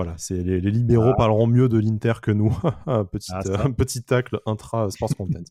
voilà, 0.02 0.14
c'est 0.16 0.42
les, 0.42 0.60
libéraux 0.62 1.10
ah. 1.12 1.14
parleront 1.14 1.46
mieux 1.46 1.68
de 1.68 1.78
l'Inter 1.78 2.14
que 2.22 2.30
nous. 2.30 2.48
petit, 3.12 3.30
ah, 3.34 3.42
euh, 3.44 3.68
petit 3.68 4.02
tacle 4.02 4.40
intra 4.46 4.88
sports 4.88 5.14
content. 5.14 5.42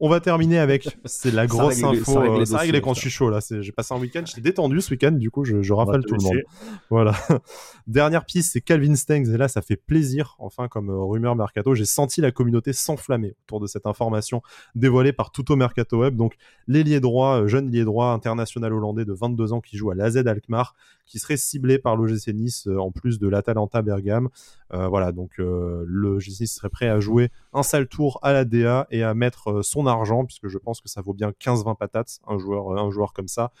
On 0.00 0.08
va 0.08 0.20
terminer 0.20 0.60
avec 0.60 0.96
c'est 1.04 1.32
la 1.32 1.48
grosse 1.48 1.82
info. 1.82 2.20
Règle, 2.20 2.46
ça 2.46 2.58
règle 2.58 2.80
quand 2.80 2.94
je 2.94 3.00
suis 3.00 3.10
chaud 3.10 3.30
là. 3.30 3.40
J'ai 3.40 3.72
passé 3.72 3.94
un 3.94 3.98
week-end, 3.98 4.22
j'étais 4.24 4.40
détendu 4.40 4.80
ce 4.80 4.92
week-end, 4.92 5.10
du 5.10 5.32
coup 5.32 5.44
je, 5.44 5.60
je 5.60 5.72
rafale 5.72 6.04
tout 6.04 6.14
le 6.14 6.22
monde. 6.22 6.40
Voilà. 6.88 7.14
Dernière 7.88 8.24
piste, 8.24 8.52
c'est 8.52 8.60
Calvin 8.60 8.94
Stengs 8.94 9.28
et 9.28 9.36
là 9.36 9.48
ça 9.48 9.60
fait 9.60 9.74
plaisir. 9.74 10.36
Enfin 10.38 10.68
comme 10.68 10.90
euh, 10.90 11.02
rumeur 11.02 11.34
mercato, 11.34 11.74
j'ai 11.74 11.84
senti 11.84 12.20
la 12.20 12.30
communauté 12.30 12.72
s'enflammer 12.72 13.34
autour 13.42 13.58
de 13.58 13.66
cette 13.66 13.86
information 13.86 14.40
dévoilée 14.76 15.12
par 15.12 15.32
Tuto 15.32 15.56
Mercato 15.56 15.98
Web. 15.98 16.14
Donc 16.14 16.36
l'ailier 16.68 17.00
droit, 17.00 17.40
euh, 17.40 17.48
jeune 17.48 17.66
ailier 17.70 17.84
droit 17.84 18.12
international 18.12 18.72
hollandais 18.72 19.04
de 19.04 19.12
22 19.12 19.52
ans 19.52 19.60
qui 19.60 19.76
joue 19.76 19.90
à 19.90 19.96
l'AZ 19.96 20.16
Alkmaar, 20.18 20.76
qui 21.06 21.18
serait 21.18 21.36
ciblé 21.36 21.80
par 21.80 21.96
l'OGC 21.96 22.28
Nice 22.28 22.68
en 22.68 22.92
plus 22.92 23.18
de 23.18 23.26
l'Atalanta 23.26 23.82
gamme. 24.00 24.28
Euh, 24.72 24.88
voilà, 24.88 25.12
donc 25.12 25.38
euh, 25.38 25.84
le 25.86 26.18
G6 26.18 26.46
serait 26.46 26.68
prêt 26.68 26.88
à 26.88 27.00
jouer 27.00 27.30
un 27.52 27.62
sale 27.62 27.86
tour 27.86 28.18
à 28.22 28.32
la 28.32 28.44
DA 28.44 28.86
et 28.90 29.02
à 29.02 29.14
mettre 29.14 29.50
euh, 29.50 29.62
son 29.62 29.86
argent, 29.86 30.24
puisque 30.24 30.48
je 30.48 30.58
pense 30.58 30.80
que 30.80 30.88
ça 30.88 31.02
vaut 31.02 31.14
bien 31.14 31.30
15-20 31.30 31.76
patates, 31.76 32.18
un 32.26 32.38
joueur, 32.38 32.76
un 32.76 32.90
joueur 32.90 33.12
comme 33.12 33.28
ça, 33.28 33.52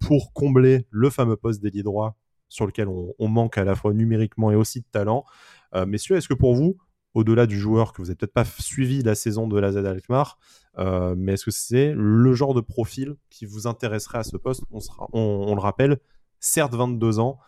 pour 0.00 0.32
combler 0.32 0.86
le 0.90 1.08
fameux 1.08 1.36
poste 1.36 1.62
d'ailier 1.62 1.84
droit 1.84 2.16
sur 2.48 2.66
lequel 2.66 2.88
on, 2.88 3.28
manque 3.28 3.56
à 3.56 3.64
la 3.64 3.76
fois 3.76 3.94
numériquement 3.94 4.50
et 4.50 4.56
aussi 4.56 4.80
de 4.80 4.86
talent. 4.90 5.24
messieurs, 5.86 6.16
est-ce 6.16 6.26
que 6.26 6.34
pour 6.34 6.56
vous, 6.56 6.76
au-delà 7.14 7.46
du 7.46 7.60
joueur 7.60 7.92
que 7.92 8.02
vous 8.02 8.06
n'avez 8.06 8.16
peut-être 8.16 8.32
pas 8.32 8.44
suivi 8.44 9.04
la 9.04 9.14
saison 9.14 9.46
de 9.46 9.56
la 9.60 9.70
Z 9.70 9.76
Alkmaar, 9.86 10.36
mais 11.16 11.34
est-ce 11.34 11.44
que 11.44 11.52
c'est 11.52 11.94
le 11.96 12.34
genre 12.34 12.54
de 12.54 12.60
profil 12.60 13.14
qui 13.30 13.46
vous 13.46 13.68
intéresserait 13.68 14.18
à 14.18 14.24
ce 14.24 14.36
poste? 14.36 14.64
On, 14.72 14.80
on, 15.12 15.54
le 15.54 15.60
rappelle, 15.60 15.98
certes 16.40 16.74
22 16.74 17.20
ans, 17.20 17.38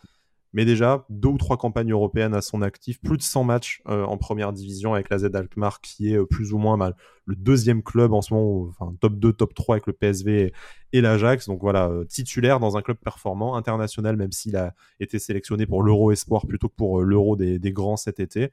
mais 0.55 0.65
déjà 0.65 1.05
deux 1.11 1.29
ou 1.29 1.37
trois 1.37 1.57
campagnes 1.59 1.91
européennes 1.91 2.33
à 2.33 2.41
son 2.41 2.63
actif, 2.63 3.01
plus 3.03 3.19
de 3.19 3.23
100 3.23 3.45
matchs 3.45 3.83
euh, 3.89 4.05
en 4.05 4.17
première 4.17 4.53
division 4.53 4.95
avec 4.95 5.11
la 5.11 5.19
Z 5.19 5.35
Alkmaar 5.35 5.81
qui 5.81 6.13
est 6.13 6.17
euh, 6.17 6.27
plus 6.27 6.53
ou 6.53 6.59
moins 6.59 6.77
mal 6.77 6.95
le 7.27 7.35
deuxième 7.35 7.83
club 7.83 8.13
en 8.13 8.21
ce 8.23 8.33
moment, 8.35 8.69
enfin 8.69 8.95
top 9.01 9.15
2, 9.15 9.33
top 9.33 9.55
3 9.55 9.77
avec 9.77 9.87
le 9.87 9.95
PSV 9.95 10.53
et, 10.93 11.01
l'Ajax. 11.01 11.47
Donc 11.47 11.61
voilà, 11.61 11.89
euh, 11.89 12.05
titulaire 12.05 12.61
dans 12.61 12.77
un 12.77 12.83
club 12.83 12.99
performant, 12.99 13.57
international, 13.57 14.17
même 14.17 14.31
s'il 14.31 14.57
a 14.57 14.75
été 15.01 15.19
sélectionné 15.19 15.67
pour 15.67 15.83
l'Euro 15.83 16.13
Espoir 16.13 16.47
plutôt 16.47 16.69
que 16.69 16.75
pour 16.77 17.01
l'Euro 17.03 17.35
des, 17.35 17.59
grands 17.73 17.97
cet 17.97 18.21
été. 18.21 18.51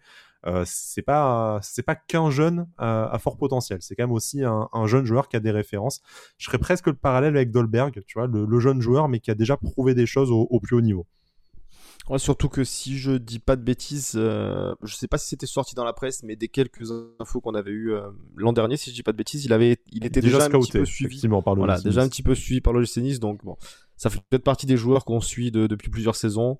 C'est 0.63 1.01
pas 1.03 1.59
c'est 1.61 1.83
pas 1.83 1.95
qu'un 1.95 2.31
jeune 2.31 2.65
à, 2.77 3.17
fort 3.19 3.37
potentiel, 3.37 3.79
c'est 3.81 3.93
quand 3.93 4.03
même 4.03 4.11
aussi 4.11 4.41
un, 4.43 4.87
jeune 4.87 5.05
joueur 5.05 5.27
qui 5.27 5.35
a 5.35 5.41
des 5.41 5.51
références. 5.51 6.01
Je 6.37 6.45
ferais 6.47 6.57
presque 6.57 6.87
le 6.87 6.93
parallèle 6.93 7.35
avec 7.35 7.51
Dolberg, 7.51 8.01
tu 8.07 8.17
vois, 8.17 8.27
le, 8.27 8.59
jeune 8.59 8.81
joueur 8.81 9.09
mais 9.09 9.19
qui 9.19 9.29
a 9.31 9.35
déjà 9.35 9.57
prouvé 9.57 9.93
des 9.93 10.05
choses 10.05 10.31
au 10.31 10.59
plus 10.61 10.77
haut 10.77 10.81
niveau 10.81 11.05
surtout 12.17 12.49
que 12.49 12.63
si 12.63 12.97
je 12.97 13.11
dis 13.11 13.39
pas 13.39 13.55
de 13.55 13.61
bêtises, 13.61 14.13
euh, 14.15 14.73
je 14.83 14.95
sais 14.95 15.07
pas 15.07 15.17
si 15.17 15.27
c'était 15.27 15.45
sorti 15.45 15.75
dans 15.75 15.83
la 15.83 15.93
presse, 15.93 16.23
mais 16.23 16.35
des 16.35 16.47
quelques 16.47 16.91
infos 17.19 17.41
qu'on 17.41 17.55
avait 17.55 17.71
eu 17.71 17.93
euh, 17.93 18.09
l'an 18.35 18.53
dernier, 18.53 18.77
si 18.77 18.89
je 18.89 18.95
dis 18.95 19.03
pas 19.03 19.11
de 19.11 19.17
bêtises, 19.17 19.45
il 19.45 19.53
avait, 19.53 19.77
il 19.91 20.05
était 20.05 20.21
déjà, 20.21 20.43
un 20.43 20.49
petit 20.49 20.71
peu 20.71 20.85
suivi. 20.85 21.21
Par 21.43 21.55
voilà, 21.55 21.79
déjà 21.79 22.01
un 22.01 22.09
petit 22.09 22.23
peu 22.23 22.35
suivi 22.35 22.61
par 22.61 22.73
le 22.73 22.85
Nice, 22.97 23.19
donc 23.19 23.43
bon, 23.45 23.55
ça 23.97 24.09
fait 24.09 24.19
peut-être 24.29 24.43
partie 24.43 24.65
des 24.65 24.77
joueurs 24.77 25.05
qu'on 25.05 25.21
suit 25.21 25.51
depuis 25.51 25.89
plusieurs 25.89 26.15
saisons 26.15 26.57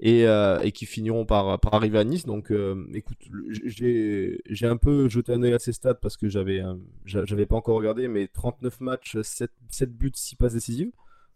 et, 0.00 0.26
euh, 0.26 0.58
et, 0.60 0.72
qui 0.72 0.86
finiront 0.86 1.26
par, 1.26 1.60
par 1.60 1.74
arriver 1.74 1.98
à 1.98 2.04
Nice. 2.04 2.24
Donc, 2.24 2.52
écoute, 2.94 3.18
j'ai 3.64 4.66
un 4.66 4.76
peu 4.76 5.08
jeté 5.08 5.32
un 5.32 5.42
œil 5.42 5.52
à 5.52 5.58
ces 5.58 5.72
stats 5.72 5.94
parce 5.94 6.16
que 6.16 6.28
j'avais 6.28 6.62
j'avais 7.04 7.46
pas 7.46 7.56
encore 7.56 7.76
regardé, 7.76 8.08
mais 8.08 8.28
39 8.28 8.80
matchs, 8.80 9.18
7, 9.20 9.50
7 9.68 9.96
buts, 9.96 10.12
6 10.14 10.36
passes 10.36 10.54
décisives. 10.54 10.90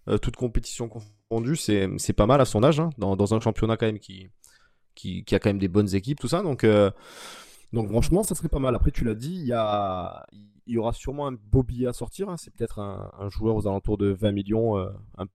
Euh, 0.09 0.19
toute 0.19 0.37
compétition 0.37 0.89
confondue, 0.89 1.57
c'est 1.57 2.13
pas 2.15 2.27
mal 2.27 2.41
à 2.41 2.45
son 2.45 2.63
âge, 2.63 2.81
hein, 2.81 2.91
dans, 2.99 3.35
un 3.35 3.41
championnat 3.41 3.77
quand 3.77 3.87
même 3.87 3.99
qui, 3.99 4.29
qui, 4.95 5.25
a 5.33 5.39
quand 5.39 5.49
même 5.49 5.59
des 5.59 5.69
bonnes 5.69 5.95
équipes, 5.95 6.21
tout 6.21 6.29
ça. 6.29 6.43
Donc, 6.43 6.65
euh, 6.65 6.91
donc 7.73 7.89
franchement, 7.89 8.23
ça 8.23 8.35
serait 8.35 8.49
pas 8.49 8.59
mal. 8.59 8.75
Après, 8.75 8.91
tu 8.91 9.05
l'as 9.05 9.15
dit, 9.15 9.35
il 9.35 9.47
y, 9.47 10.73
y 10.73 10.79
aura 10.79 10.93
sûrement 10.93 11.27
un 11.27 11.33
beau 11.33 11.63
billet 11.63 11.87
à 11.87 11.93
sortir. 11.93 12.29
Hein. 12.29 12.37
C'est 12.37 12.53
peut-être 12.53 12.81
un, 12.81 13.29
joueur 13.31 13.57
aux 13.57 13.67
alentours 13.67 13.97
de 13.97 14.09
20 14.09 14.33
millions, 14.33 14.77
euh, 14.77 14.91
un 15.17 15.27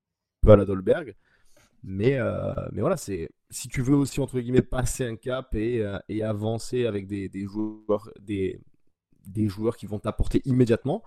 peu 0.41 0.51
à 0.51 0.55
la 0.55 0.65
Dolberg. 0.65 1.15
Mais, 1.81 2.19
mais 2.73 2.81
voilà, 2.81 2.97
c'est 2.97 3.29
si 3.49 3.69
tu 3.69 3.81
veux 3.81 3.95
aussi, 3.95 4.19
entre 4.19 4.39
guillemets, 4.39 4.61
passer 4.61 5.05
un 5.05 5.15
cap 5.15 5.55
et, 5.55 5.81
et 6.09 6.23
avancer 6.23 6.85
avec 6.85 7.07
des, 7.07 7.29
des 7.29 7.45
joueurs, 7.45 8.09
des, 8.19 8.59
des 9.25 9.47
joueurs 9.47 9.77
qui 9.77 9.85
vont 9.85 9.99
t'apporter 9.99 10.41
immédiatement, 10.45 11.03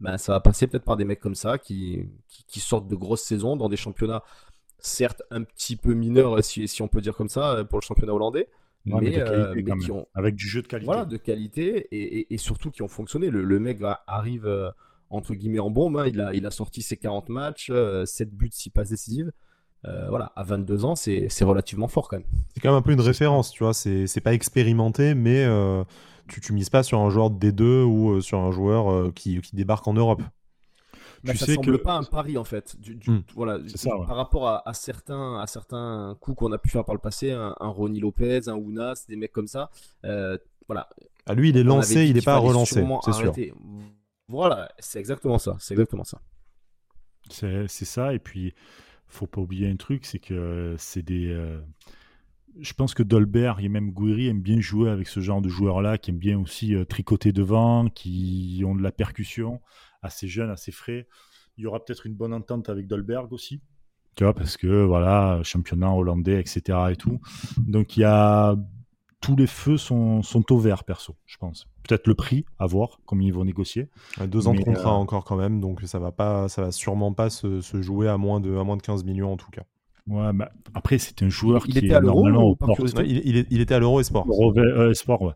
ben, 0.00 0.18
ça 0.18 0.32
va 0.32 0.40
passer 0.40 0.66
peut-être 0.66 0.84
par 0.84 0.96
des 0.96 1.04
mecs 1.04 1.20
comme 1.20 1.34
ça 1.34 1.58
qui, 1.58 2.08
qui, 2.48 2.60
sortent 2.60 2.88
de 2.88 2.96
grosses 2.96 3.22
saisons 3.22 3.56
dans 3.56 3.68
des 3.68 3.76
championnats, 3.76 4.22
certes 4.78 5.22
un 5.30 5.42
petit 5.42 5.76
peu 5.76 5.94
mineurs, 5.94 6.42
si, 6.44 6.68
si 6.68 6.82
on 6.82 6.88
peut 6.88 7.00
dire 7.00 7.14
comme 7.14 7.28
ça, 7.28 7.64
pour 7.68 7.78
le 7.78 7.84
championnat 7.84 8.12
hollandais. 8.12 8.48
mais, 8.84 9.18
euh, 9.18 9.54
qui 9.80 9.90
ont, 9.90 10.06
avec 10.14 10.36
du 10.36 10.46
jeu 10.46 10.62
de 10.62 10.66
qualité. 10.66 10.86
Voilà, 10.86 11.06
de 11.06 11.16
qualité 11.16 11.88
et, 11.90 12.32
et, 12.32 12.38
surtout 12.38 12.70
qui 12.70 12.82
ont 12.82 12.88
fonctionné. 12.88 13.30
Le, 13.30 13.42
le 13.42 13.58
mec 13.58 13.78
arrive 14.06 14.46
euh, 14.46 14.70
entre 15.08 15.34
guillemets 15.34 15.60
en 15.60 15.70
bombe. 15.70 15.96
Hein. 15.96 16.06
Il, 16.06 16.20
a, 16.20 16.34
il 16.34 16.44
a 16.46 16.50
sorti 16.50 16.82
ses 16.82 16.96
40 16.96 17.30
matchs, 17.30 17.66
7 17.66 17.72
euh, 17.72 18.04
buts, 18.30 18.50
6 18.52 18.70
passes 18.70 18.90
décisives. 18.90 19.32
voilà, 19.82 20.32
à 20.36 20.42
22 20.42 20.84
ans, 20.84 20.94
c'est 20.94 21.28
relativement 21.42 21.88
fort 21.88 22.08
quand 22.08 22.18
même. 22.18 22.26
C'est 22.54 22.60
quand 22.60 22.68
même 22.68 22.78
un 22.78 22.82
peu 22.82 22.92
une 22.92 23.00
référence, 23.00 23.50
tu 23.50 23.64
vois. 23.64 23.72
C'est 23.72 24.20
pas 24.22 24.34
expérimenté, 24.34 25.14
mais 25.14 25.46
tu, 26.28 26.40
tu 26.40 26.52
mises 26.52 26.70
pas 26.70 26.82
sur 26.82 27.00
un 27.00 27.10
joueur 27.10 27.30
d 27.30 27.52
2 27.52 27.82
ou 27.82 28.12
euh, 28.12 28.20
sur 28.20 28.38
un 28.38 28.50
joueur 28.50 28.90
euh, 28.90 29.12
qui, 29.14 29.40
qui, 29.40 29.56
débarque 29.56 29.86
en 29.86 29.94
Europe. 29.94 30.22
Bah, 31.24 31.32
tu 31.32 31.38
ça 31.38 31.46
sais 31.46 31.54
semble 31.54 31.78
pas 31.82 31.94
un 31.94 32.02
pari 32.02 32.36
en 32.36 32.44
fait. 32.44 32.78
Du, 32.78 32.98
hmm. 33.06 33.22
Voilà, 33.34 33.58
par 34.06 34.16
rapport 34.16 34.48
à, 34.48 34.74
certains, 34.74 35.40
à 35.40 35.46
certains 35.46 36.16
coups 36.20 36.36
qu'on 36.38 36.52
a 36.52 36.58
pu 36.58 36.68
faire 36.68 36.84
par 36.84 36.94
le 36.94 37.00
passé, 37.00 37.32
un, 37.32 37.54
Ronnie 37.60 38.00
Lopez, 38.00 38.48
un 38.48 38.54
Ounas, 38.54 39.06
des 39.08 39.16
mecs 39.16 39.32
comme 39.32 39.48
ça. 39.48 39.70
Euh, 40.04 40.38
voilà. 40.68 40.88
À 41.26 41.34
lui, 41.34 41.48
il 41.48 41.56
est 41.56 41.64
lancé, 41.64 42.06
il 42.06 42.14
n'est 42.14 42.22
pas 42.22 42.38
relancé, 42.38 42.84
c'est 43.04 43.12
sûr. 43.12 43.34
Voilà, 44.28 44.68
c'est 44.78 44.98
exactement 44.98 45.38
ça. 45.38 45.56
C'est 45.58 45.74
exactement 45.74 46.04
ça. 46.04 46.20
C'est 47.30 47.66
ça. 47.68 48.12
Et 48.12 48.18
puis, 48.18 48.54
faut 49.08 49.26
pas 49.26 49.40
oublier 49.40 49.68
un 49.68 49.76
truc, 49.76 50.04
c'est 50.04 50.18
que 50.18 50.74
c'est 50.78 51.02
des 51.02 51.34
je 52.60 52.72
pense 52.72 52.94
que 52.94 53.02
Dolbert 53.02 53.60
et 53.60 53.68
même 53.68 53.92
Gouiri 53.92 54.28
aiment 54.28 54.42
bien 54.42 54.60
jouer 54.60 54.90
avec 54.90 55.08
ce 55.08 55.20
genre 55.20 55.42
de 55.42 55.48
joueurs-là, 55.48 55.98
qui 55.98 56.10
aiment 56.10 56.18
bien 56.18 56.38
aussi 56.38 56.74
euh, 56.74 56.84
tricoter 56.84 57.32
devant, 57.32 57.88
qui 57.88 58.62
ont 58.66 58.74
de 58.74 58.82
la 58.82 58.92
percussion, 58.92 59.60
assez 60.02 60.28
jeunes, 60.28 60.50
assez 60.50 60.72
frais. 60.72 61.08
Il 61.56 61.64
y 61.64 61.66
aura 61.66 61.84
peut-être 61.84 62.06
une 62.06 62.14
bonne 62.14 62.32
entente 62.32 62.68
avec 62.68 62.86
Dolberg 62.86 63.32
aussi, 63.32 63.60
tu 64.14 64.24
vois, 64.24 64.34
parce 64.34 64.56
que 64.56 64.84
voilà, 64.84 65.40
championnat 65.42 65.92
hollandais, 65.92 66.40
etc. 66.40 66.78
et 66.90 66.96
tout. 66.96 67.20
Donc 67.58 67.96
il 67.96 68.00
y 68.00 68.04
a 68.04 68.56
tous 69.20 69.36
les 69.36 69.46
feux 69.46 69.76
sont, 69.76 70.22
sont 70.22 70.52
au 70.52 70.58
vert, 70.58 70.84
perso, 70.84 71.16
je 71.26 71.36
pense. 71.36 71.66
Peut-être 71.82 72.06
le 72.06 72.14
prix, 72.14 72.44
à 72.58 72.66
voir, 72.66 73.00
combien 73.06 73.28
ils 73.28 73.34
vont 73.34 73.44
négocier. 73.44 73.88
deux 74.26 74.48
ans 74.48 74.54
de 74.54 74.62
contrat 74.62 74.90
euh, 74.90 74.94
encore 74.94 75.24
quand 75.24 75.36
même, 75.36 75.60
donc 75.60 75.82
ça 75.82 75.98
va 75.98 76.12
pas, 76.12 76.48
ça 76.48 76.62
va 76.62 76.72
sûrement 76.72 77.12
pas 77.12 77.30
se, 77.30 77.60
se 77.60 77.82
jouer 77.82 78.08
à 78.08 78.18
moins 78.18 78.40
de, 78.40 78.56
à 78.56 78.64
moins 78.64 78.76
de 78.76 78.82
15 78.82 79.04
millions 79.04 79.32
en 79.32 79.36
tout 79.36 79.50
cas. 79.50 79.64
Ouais, 80.06 80.32
bah, 80.32 80.50
après, 80.74 80.98
c'est 80.98 81.22
un 81.22 81.28
joueur 81.28 81.64
il 81.66 81.72
qui 81.72 81.78
était 81.78 81.94
est 81.94 82.00
normalement 82.00 82.44
au 82.44 82.54
port. 82.54 82.76
il, 83.04 83.46
il, 83.50 83.60
était 83.60 83.74
à 83.74 83.80
l'Euro 83.80 84.00
Esport. 84.00 84.26
Euro 84.28 84.54
Esport, 84.90 85.22
ouais. 85.22 85.32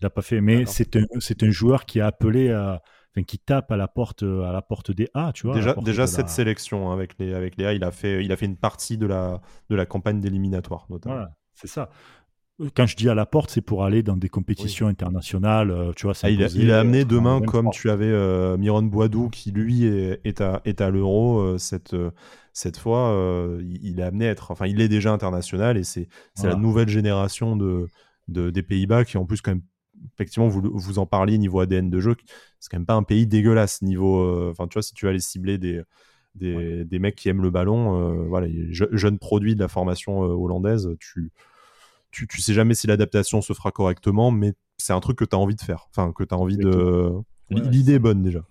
Il 0.00 0.04
n'a 0.04 0.10
pas 0.10 0.22
fait, 0.22 0.40
mais 0.40 0.64
c'est 0.66 0.96
un, 0.96 1.04
un, 1.04 1.50
joueur 1.50 1.84
qui 1.84 2.00
a 2.00 2.06
appelé 2.06 2.50
à. 2.50 2.82
Enfin, 3.16 3.22
qui 3.22 3.38
tape 3.38 3.70
à 3.70 3.76
la 3.76 3.86
porte, 3.86 4.24
à 4.24 4.50
la 4.50 4.60
porte 4.60 4.90
des 4.90 5.08
A, 5.14 5.30
tu 5.32 5.46
vois. 5.46 5.54
Déjà, 5.54 5.74
déjà 5.74 6.06
cette 6.08 6.28
sélection 6.28 6.90
hein, 6.90 6.94
avec 6.94 7.16
les, 7.20 7.32
avec 7.32 7.56
les 7.56 7.64
A, 7.64 7.72
il 7.72 7.84
a 7.84 7.92
fait, 7.92 8.24
il 8.24 8.32
a 8.32 8.36
fait 8.36 8.46
une 8.46 8.56
partie 8.56 8.98
de 8.98 9.06
la, 9.06 9.40
de 9.70 9.76
la 9.76 9.86
campagne 9.86 10.20
d'éliminatoire, 10.20 10.86
notamment. 10.90 11.14
Voilà, 11.14 11.30
c'est 11.52 11.68
ça. 11.68 11.90
Quand 12.74 12.86
je 12.86 12.96
dis 12.96 13.08
à 13.08 13.14
la 13.14 13.26
porte, 13.26 13.50
c'est 13.50 13.60
pour 13.60 13.84
aller 13.84 14.02
dans 14.02 14.16
des 14.16 14.28
compétitions 14.28 14.86
internationales. 14.86 15.70
Euh, 15.72 15.92
tu 15.96 16.06
vois, 16.06 16.14
ah, 16.22 16.30
il, 16.30 16.42
a, 16.42 16.46
il, 16.54 16.70
a, 16.70 16.80
amené 16.80 17.04
demain, 17.04 17.40
comme 17.40 17.70
tu 17.70 17.90
avais 17.90 18.06
euh, 18.06 18.56
Miron 18.56 18.82
Boidou, 18.82 19.28
qui 19.28 19.50
lui 19.50 19.86
est, 19.86 20.20
est 20.24 20.40
à, 20.40 20.62
est 20.64 20.80
à 20.80 20.90
l'Euro, 20.90 21.40
euh, 21.40 21.58
cette, 21.58 21.96
cette 22.54 22.78
fois, 22.78 23.10
euh, 23.10 23.60
il, 23.82 23.98
est 23.98 24.04
amené 24.04 24.28
à 24.28 24.30
être, 24.30 24.52
enfin, 24.52 24.66
il 24.66 24.80
est 24.80 24.88
déjà 24.88 25.12
international 25.12 25.76
et 25.76 25.82
c'est 25.82 26.08
la 26.42 26.54
nouvelle 26.54 26.88
génération 26.88 27.56
de, 27.56 27.88
des 28.28 28.62
Pays-Bas 28.62 29.04
qui, 29.04 29.18
en 29.18 29.26
plus, 29.26 29.40
quand 29.42 29.50
même, 29.50 29.62
effectivement, 30.14 30.46
vous, 30.46 30.62
vous 30.72 30.98
en 31.00 31.04
parliez 31.04 31.36
niveau 31.36 31.58
ADN 31.58 31.90
de 31.90 32.00
jeu, 32.00 32.14
c'est 32.60 32.70
quand 32.70 32.78
même 32.78 32.86
pas 32.86 32.94
un 32.94 33.02
pays 33.02 33.26
dégueulasse 33.26 33.82
niveau, 33.82 34.20
euh, 34.20 34.50
enfin, 34.52 34.68
tu 34.68 34.74
vois, 34.74 34.82
si 34.82 34.94
tu 34.94 35.04
vas 35.04 35.10
aller 35.10 35.18
cibler 35.18 35.58
des, 35.58 35.82
des, 36.36 36.98
mecs 37.00 37.16
qui 37.16 37.28
aiment 37.28 37.42
le 37.42 37.50
ballon, 37.50 38.00
euh, 38.00 38.24
voilà, 38.28 38.46
jeunes 38.70 39.18
produits 39.18 39.56
de 39.56 39.60
la 39.60 39.68
formation 39.68 40.20
hollandaise, 40.20 40.88
tu, 41.00 41.32
tu, 42.14 42.26
tu, 42.28 42.40
sais 42.40 42.54
jamais 42.54 42.74
si 42.74 42.86
l'adaptation 42.86 43.42
se 43.42 43.52
fera 43.52 43.72
correctement, 43.72 44.30
mais 44.30 44.54
c'est 44.78 44.92
un 44.92 45.00
truc 45.00 45.18
que 45.18 45.24
tu 45.24 45.34
as 45.34 45.38
envie 45.38 45.56
de 45.56 45.60
faire, 45.60 45.88
enfin, 45.90 46.12
que 46.12 46.22
tu 46.24 46.34
as 46.34 46.38
envie 46.38 46.56
de. 46.56 47.12
L'idée 47.50 47.94
est 47.94 47.98
bonne 47.98 48.22
déjà. 48.22 48.46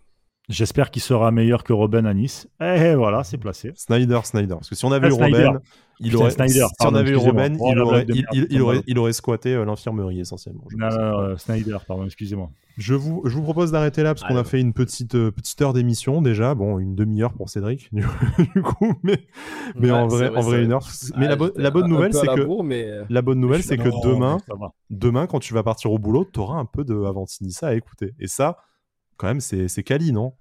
J'espère 0.49 0.91
qu'il 0.91 1.01
sera 1.01 1.31
meilleur 1.31 1.63
que 1.63 1.71
Robin 1.71 2.03
à 2.05 2.13
Nice. 2.13 2.49
Et 2.59 2.65
eh, 2.65 2.95
voilà, 2.95 3.23
c'est 3.23 3.37
placé. 3.37 3.71
Snyder, 3.75 4.19
Snyder. 4.23 4.55
Parce 4.55 4.69
que 4.69 4.75
si 4.75 4.83
on 4.83 4.91
avait 4.91 5.07
eu 5.07 5.13
Robin, 5.13 5.59
il 6.01 6.15
aurait, 6.17 6.31
si 6.31 6.61
on 6.81 6.95
avait 6.95 7.11
eu 7.11 7.15
Robin, 7.15 7.53
il, 7.53 7.79
aurait, 7.79 8.05
il, 8.09 8.61
aurait, 8.61 8.81
il, 8.87 8.99
aurait, 8.99 9.13
squatté 9.13 9.53
euh, 9.53 9.63
l'infirmerie 9.63 10.19
essentiellement. 10.19 10.65
non, 10.75 10.89
non, 10.89 11.19
euh, 11.19 11.37
Snyder, 11.37 11.77
pardon, 11.87 12.03
excusez-moi. 12.05 12.49
Je 12.77 12.93
vous, 12.93 13.21
je 13.25 13.35
vous 13.35 13.43
propose 13.43 13.71
d'arrêter 13.71 14.03
là 14.03 14.13
parce 14.13 14.27
qu'on 14.27 14.35
a 14.35 14.43
fait 14.43 14.59
une 14.59 14.73
petite, 14.73 15.15
euh, 15.15 15.31
petite 15.31 15.61
heure 15.61 15.71
d'émission 15.71 16.21
déjà. 16.21 16.55
Bon, 16.55 16.77
une 16.79 16.95
demi-heure 16.95 17.33
pour 17.33 17.49
Cédric, 17.49 17.89
du 17.93 18.61
coup, 18.63 18.93
mais, 19.03 19.25
mais 19.79 19.91
en 19.91 20.07
vrai, 20.07 20.29
en 20.29 20.41
vrai 20.41 20.63
une 20.63 20.73
heure. 20.73 20.85
Mais 21.15 21.27
la, 21.27 21.37
la 21.55 21.71
bonne 21.71 21.87
nouvelle, 21.87 22.13
c'est 22.13 22.27
que 22.27 23.05
la 23.09 23.21
bonne 23.21 23.39
nouvelle, 23.39 23.63
c'est 23.63 23.77
que 23.77 23.89
demain, 24.03 24.37
demain, 24.89 25.25
quand 25.27 25.39
tu 25.39 25.53
vas 25.53 25.63
partir 25.63 25.91
au 25.91 25.99
boulot, 25.99 26.27
tu 26.31 26.39
auras 26.39 26.57
un 26.57 26.65
peu 26.65 26.83
de 26.83 27.01
Avantinissa 27.05 27.67
à 27.67 27.75
écouter. 27.75 28.13
Et 28.19 28.27
ça, 28.27 28.57
quand 29.17 29.27
même, 29.27 29.41
c'est 29.41 29.83
Cali, 29.83 30.11
non? 30.11 30.33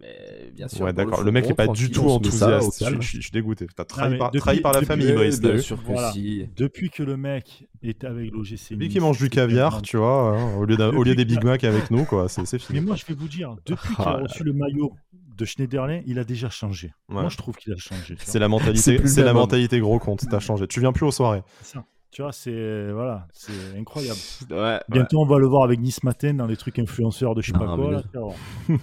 Mais 0.00 0.50
bien 0.52 0.68
sûr. 0.68 0.84
Ouais, 0.84 0.92
d'accord. 0.92 1.22
Le, 1.22 1.32
mec 1.32 1.46
n'est 1.46 1.54
pas 1.54 1.68
du 1.68 1.90
tout 1.90 2.08
enthousiaste. 2.08 2.84
Je, 3.00 3.20
suis 3.20 3.30
dégoûté. 3.30 3.66
T'as 3.74 3.84
trahi, 3.84 4.18
par, 4.18 4.30
trahi 4.30 4.60
par 4.60 4.72
la 4.72 4.82
famille, 4.82 5.12
Brice. 5.12 5.40
Bien 5.40 5.58
sûr 5.58 5.82
que 5.82 5.92
si. 6.12 6.48
Depuis 6.56 6.90
que 6.90 7.02
le 7.02 7.16
mec 7.16 7.66
est 7.82 8.04
avec 8.04 8.30
l'OGC. 8.32 8.70
Lui 8.70 8.88
qui 8.88 9.00
mange 9.00 9.18
du 9.18 9.30
caviar, 9.30 9.82
tu 9.82 9.96
vois, 9.96 10.36
hein, 10.36 10.56
au, 10.56 10.64
lieu 10.64 10.76
au 10.80 11.02
lieu 11.02 11.14
des 11.14 11.24
Big 11.24 11.42
Mac 11.44 11.64
avec 11.64 11.90
nous, 11.90 12.04
quoi. 12.04 12.28
C'est 12.28 12.58
fini. 12.58 12.80
Mais 12.80 12.86
moi, 12.86 12.96
je 12.96 13.04
vais 13.06 13.14
vous 13.14 13.28
dire, 13.28 13.56
depuis 13.66 13.94
qu'il 13.94 14.04
a 14.04 14.18
ah, 14.18 14.22
reçu 14.22 14.44
le 14.44 14.52
maillot 14.52 14.92
de 15.36 15.44
Schneiderlin, 15.44 16.00
il 16.06 16.18
a 16.18 16.24
déjà 16.24 16.48
changé. 16.50 16.92
Moi, 17.08 17.28
je 17.28 17.36
trouve 17.36 17.56
qu'il 17.56 17.72
a 17.72 17.76
changé. 17.76 18.16
C'est 18.18 18.38
la 18.38 18.48
mentalité, 18.48 19.06
c'est 19.06 19.22
la 19.22 19.32
mentalité 19.32 19.80
gros 19.80 19.98
compte. 19.98 20.24
T'as 20.30 20.40
changé. 20.40 20.66
Tu 20.66 20.80
viens 20.80 20.92
plus 20.92 21.06
aux 21.06 21.12
soirées. 21.12 21.42
Tu 22.14 22.22
vois, 22.22 22.30
c'est 22.30 22.92
voilà, 22.92 23.26
c'est 23.32 23.76
incroyable. 23.76 24.20
Bientôt, 24.88 25.22
on 25.22 25.26
va 25.26 25.40
le 25.40 25.48
voir 25.48 25.64
avec 25.64 25.80
Nice 25.80 26.04
Matin 26.04 26.32
dans 26.32 26.46
les 26.46 26.56
trucs 26.56 26.78
influenceurs 26.78 27.34
de 27.34 27.42
je 27.42 27.48
sais 27.48 27.58
pas 27.58 27.74
quoi. 27.74 28.04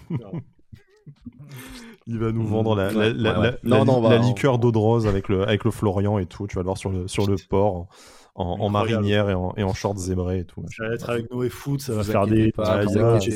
Il 2.07 2.19
va 2.19 2.33
nous 2.33 2.45
vendre 2.45 2.75
la, 2.75 2.91
la, 2.91 4.17
liqueur 4.17 4.59
d'eau 4.59 4.73
de 4.73 4.77
rose 4.77 5.07
avec 5.07 5.29
le, 5.29 5.43
avec 5.43 5.63
le 5.63 5.71
Florian 5.71 6.17
et 6.17 6.25
tout. 6.25 6.45
Tu 6.45 6.55
vas 6.55 6.61
le 6.61 6.65
voir 6.65 6.77
sur 6.77 6.89
le, 6.89 7.07
sur 7.07 7.25
le 7.25 7.37
port 7.49 7.87
en, 8.35 8.69
marinière 8.69 9.29
et 9.29 9.33
en, 9.33 9.53
et 9.57 9.63
en 9.63 9.73
short 9.73 9.97
zébré 9.97 10.39
et 10.39 10.45
tout. 10.45 10.63
Je 10.69 10.83
vais 10.83 10.95
être 10.95 11.09
avec 11.09 11.31
Noé 11.31 11.49
Foot, 11.49 11.81
ça 11.81 11.93
va 11.93 12.03
faire 12.03 12.27
des. 12.27 12.51
Pas, 12.51 12.83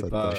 pas. 0.09 0.33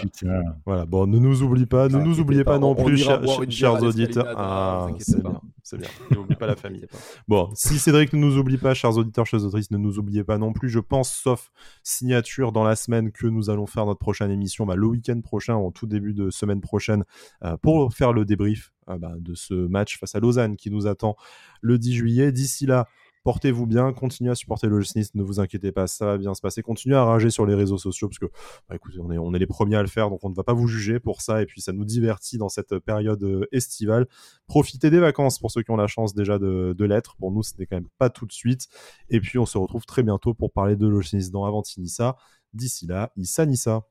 Voilà, 0.64 0.86
bon, 0.86 1.06
ne 1.06 1.18
nous 1.18 1.42
oublie 1.42 1.66
pas, 1.66 1.88
ne 1.88 1.98
nous 1.98 2.20
oubliez 2.20 2.44
pas 2.44 2.58
non 2.58 2.74
plus, 2.74 2.96
chers, 2.96 3.82
auditeurs. 3.82 4.34
Ah, 4.36 4.88
c'est 4.98 5.20
bien, 5.20 5.40
c'est 5.62 5.78
bien. 5.78 5.88
N'oublie 6.10 6.36
pas 6.36 6.46
la 6.46 6.56
famille. 6.56 6.86
Bon, 7.28 7.50
si 7.54 7.78
Cédric 7.78 8.12
ne 8.12 8.18
nous 8.18 8.38
oublie 8.38 8.56
pas, 8.56 8.74
chers 8.74 8.96
auditeurs, 8.96 9.26
chers 9.26 9.42
auditrices, 9.42 9.70
ne 9.70 9.78
nous 9.78 9.98
oubliez 9.98 10.24
pas 10.24 10.38
non 10.38 10.52
plus. 10.52 10.68
Je 10.68 10.80
pense, 10.80 11.12
sauf 11.12 11.50
signature 11.82 12.52
dans 12.52 12.64
la 12.64 12.76
semaine, 12.76 13.12
que 13.12 13.26
nous 13.26 13.50
allons 13.50 13.66
faire 13.66 13.86
notre 13.86 14.00
prochaine 14.00 14.30
émission 14.30 14.64
bah, 14.64 14.76
le 14.76 14.86
week-end 14.86 15.20
prochain, 15.20 15.54
en 15.54 15.70
tout 15.70 15.86
début 15.86 16.14
de 16.14 16.30
semaine 16.30 16.60
prochaine, 16.60 17.04
euh, 17.44 17.56
pour 17.58 17.92
faire 17.92 18.12
le 18.12 18.24
débrief 18.24 18.72
euh, 18.88 18.98
bah, 18.98 19.12
de 19.18 19.34
ce 19.34 19.54
match 19.54 19.98
face 19.98 20.14
à 20.14 20.20
Lausanne 20.20 20.56
qui 20.56 20.70
nous 20.70 20.86
attend 20.86 21.16
le 21.60 21.78
10 21.78 21.94
juillet. 21.94 22.32
D'ici 22.32 22.66
là, 22.66 22.88
Portez-vous 23.26 23.66
bien, 23.66 23.92
continuez 23.92 24.30
à 24.30 24.36
supporter 24.36 24.68
le 24.68 24.78
ne 24.78 25.22
vous 25.24 25.40
inquiétez 25.40 25.72
pas, 25.72 25.88
ça 25.88 26.06
va 26.06 26.16
bien 26.16 26.32
se 26.32 26.40
passer. 26.40 26.62
Continuez 26.62 26.94
à 26.94 27.02
rager 27.02 27.28
sur 27.28 27.44
les 27.44 27.56
réseaux 27.56 27.76
sociaux 27.76 28.06
parce 28.08 28.20
que, 28.20 28.26
bah, 28.68 28.76
écoutez, 28.76 29.00
on 29.00 29.34
est, 29.34 29.38
les 29.40 29.48
premiers 29.48 29.74
à 29.74 29.82
le 29.82 29.88
faire, 29.88 30.10
donc 30.10 30.22
on 30.22 30.30
ne 30.30 30.34
va 30.36 30.44
pas 30.44 30.52
vous 30.52 30.68
juger 30.68 31.00
pour 31.00 31.20
ça. 31.20 31.42
Et 31.42 31.46
puis 31.46 31.60
ça 31.60 31.72
nous 31.72 31.84
divertit 31.84 32.38
dans 32.38 32.48
cette 32.48 32.78
période 32.78 33.20
euh, 33.24 33.48
estivale. 33.50 34.06
Profitez 34.46 34.90
des 34.90 35.00
vacances 35.00 35.40
pour 35.40 35.50
ceux 35.50 35.64
qui 35.64 35.72
ont 35.72 35.76
la 35.76 35.88
chance 35.88 36.14
déjà 36.14 36.38
de, 36.38 36.84
l'être. 36.84 37.16
Pour 37.16 37.32
nous, 37.32 37.42
ce 37.42 37.54
n'est 37.58 37.66
quand 37.66 37.74
même 37.74 37.88
pas 37.98 38.10
tout 38.10 38.26
de 38.26 38.32
suite. 38.32 38.68
Et 39.10 39.18
puis 39.18 39.40
on 39.40 39.46
se 39.46 39.58
retrouve 39.58 39.86
très 39.86 40.04
bientôt 40.04 40.32
pour 40.32 40.52
parler 40.52 40.76
de 40.76 40.86
l'Olsnis 40.86 41.32
dans 41.32 41.46
Avantinissa. 41.46 42.16
D'ici 42.54 42.86
là, 42.86 43.10
Issa 43.16 43.44
Nissa. 43.44 43.82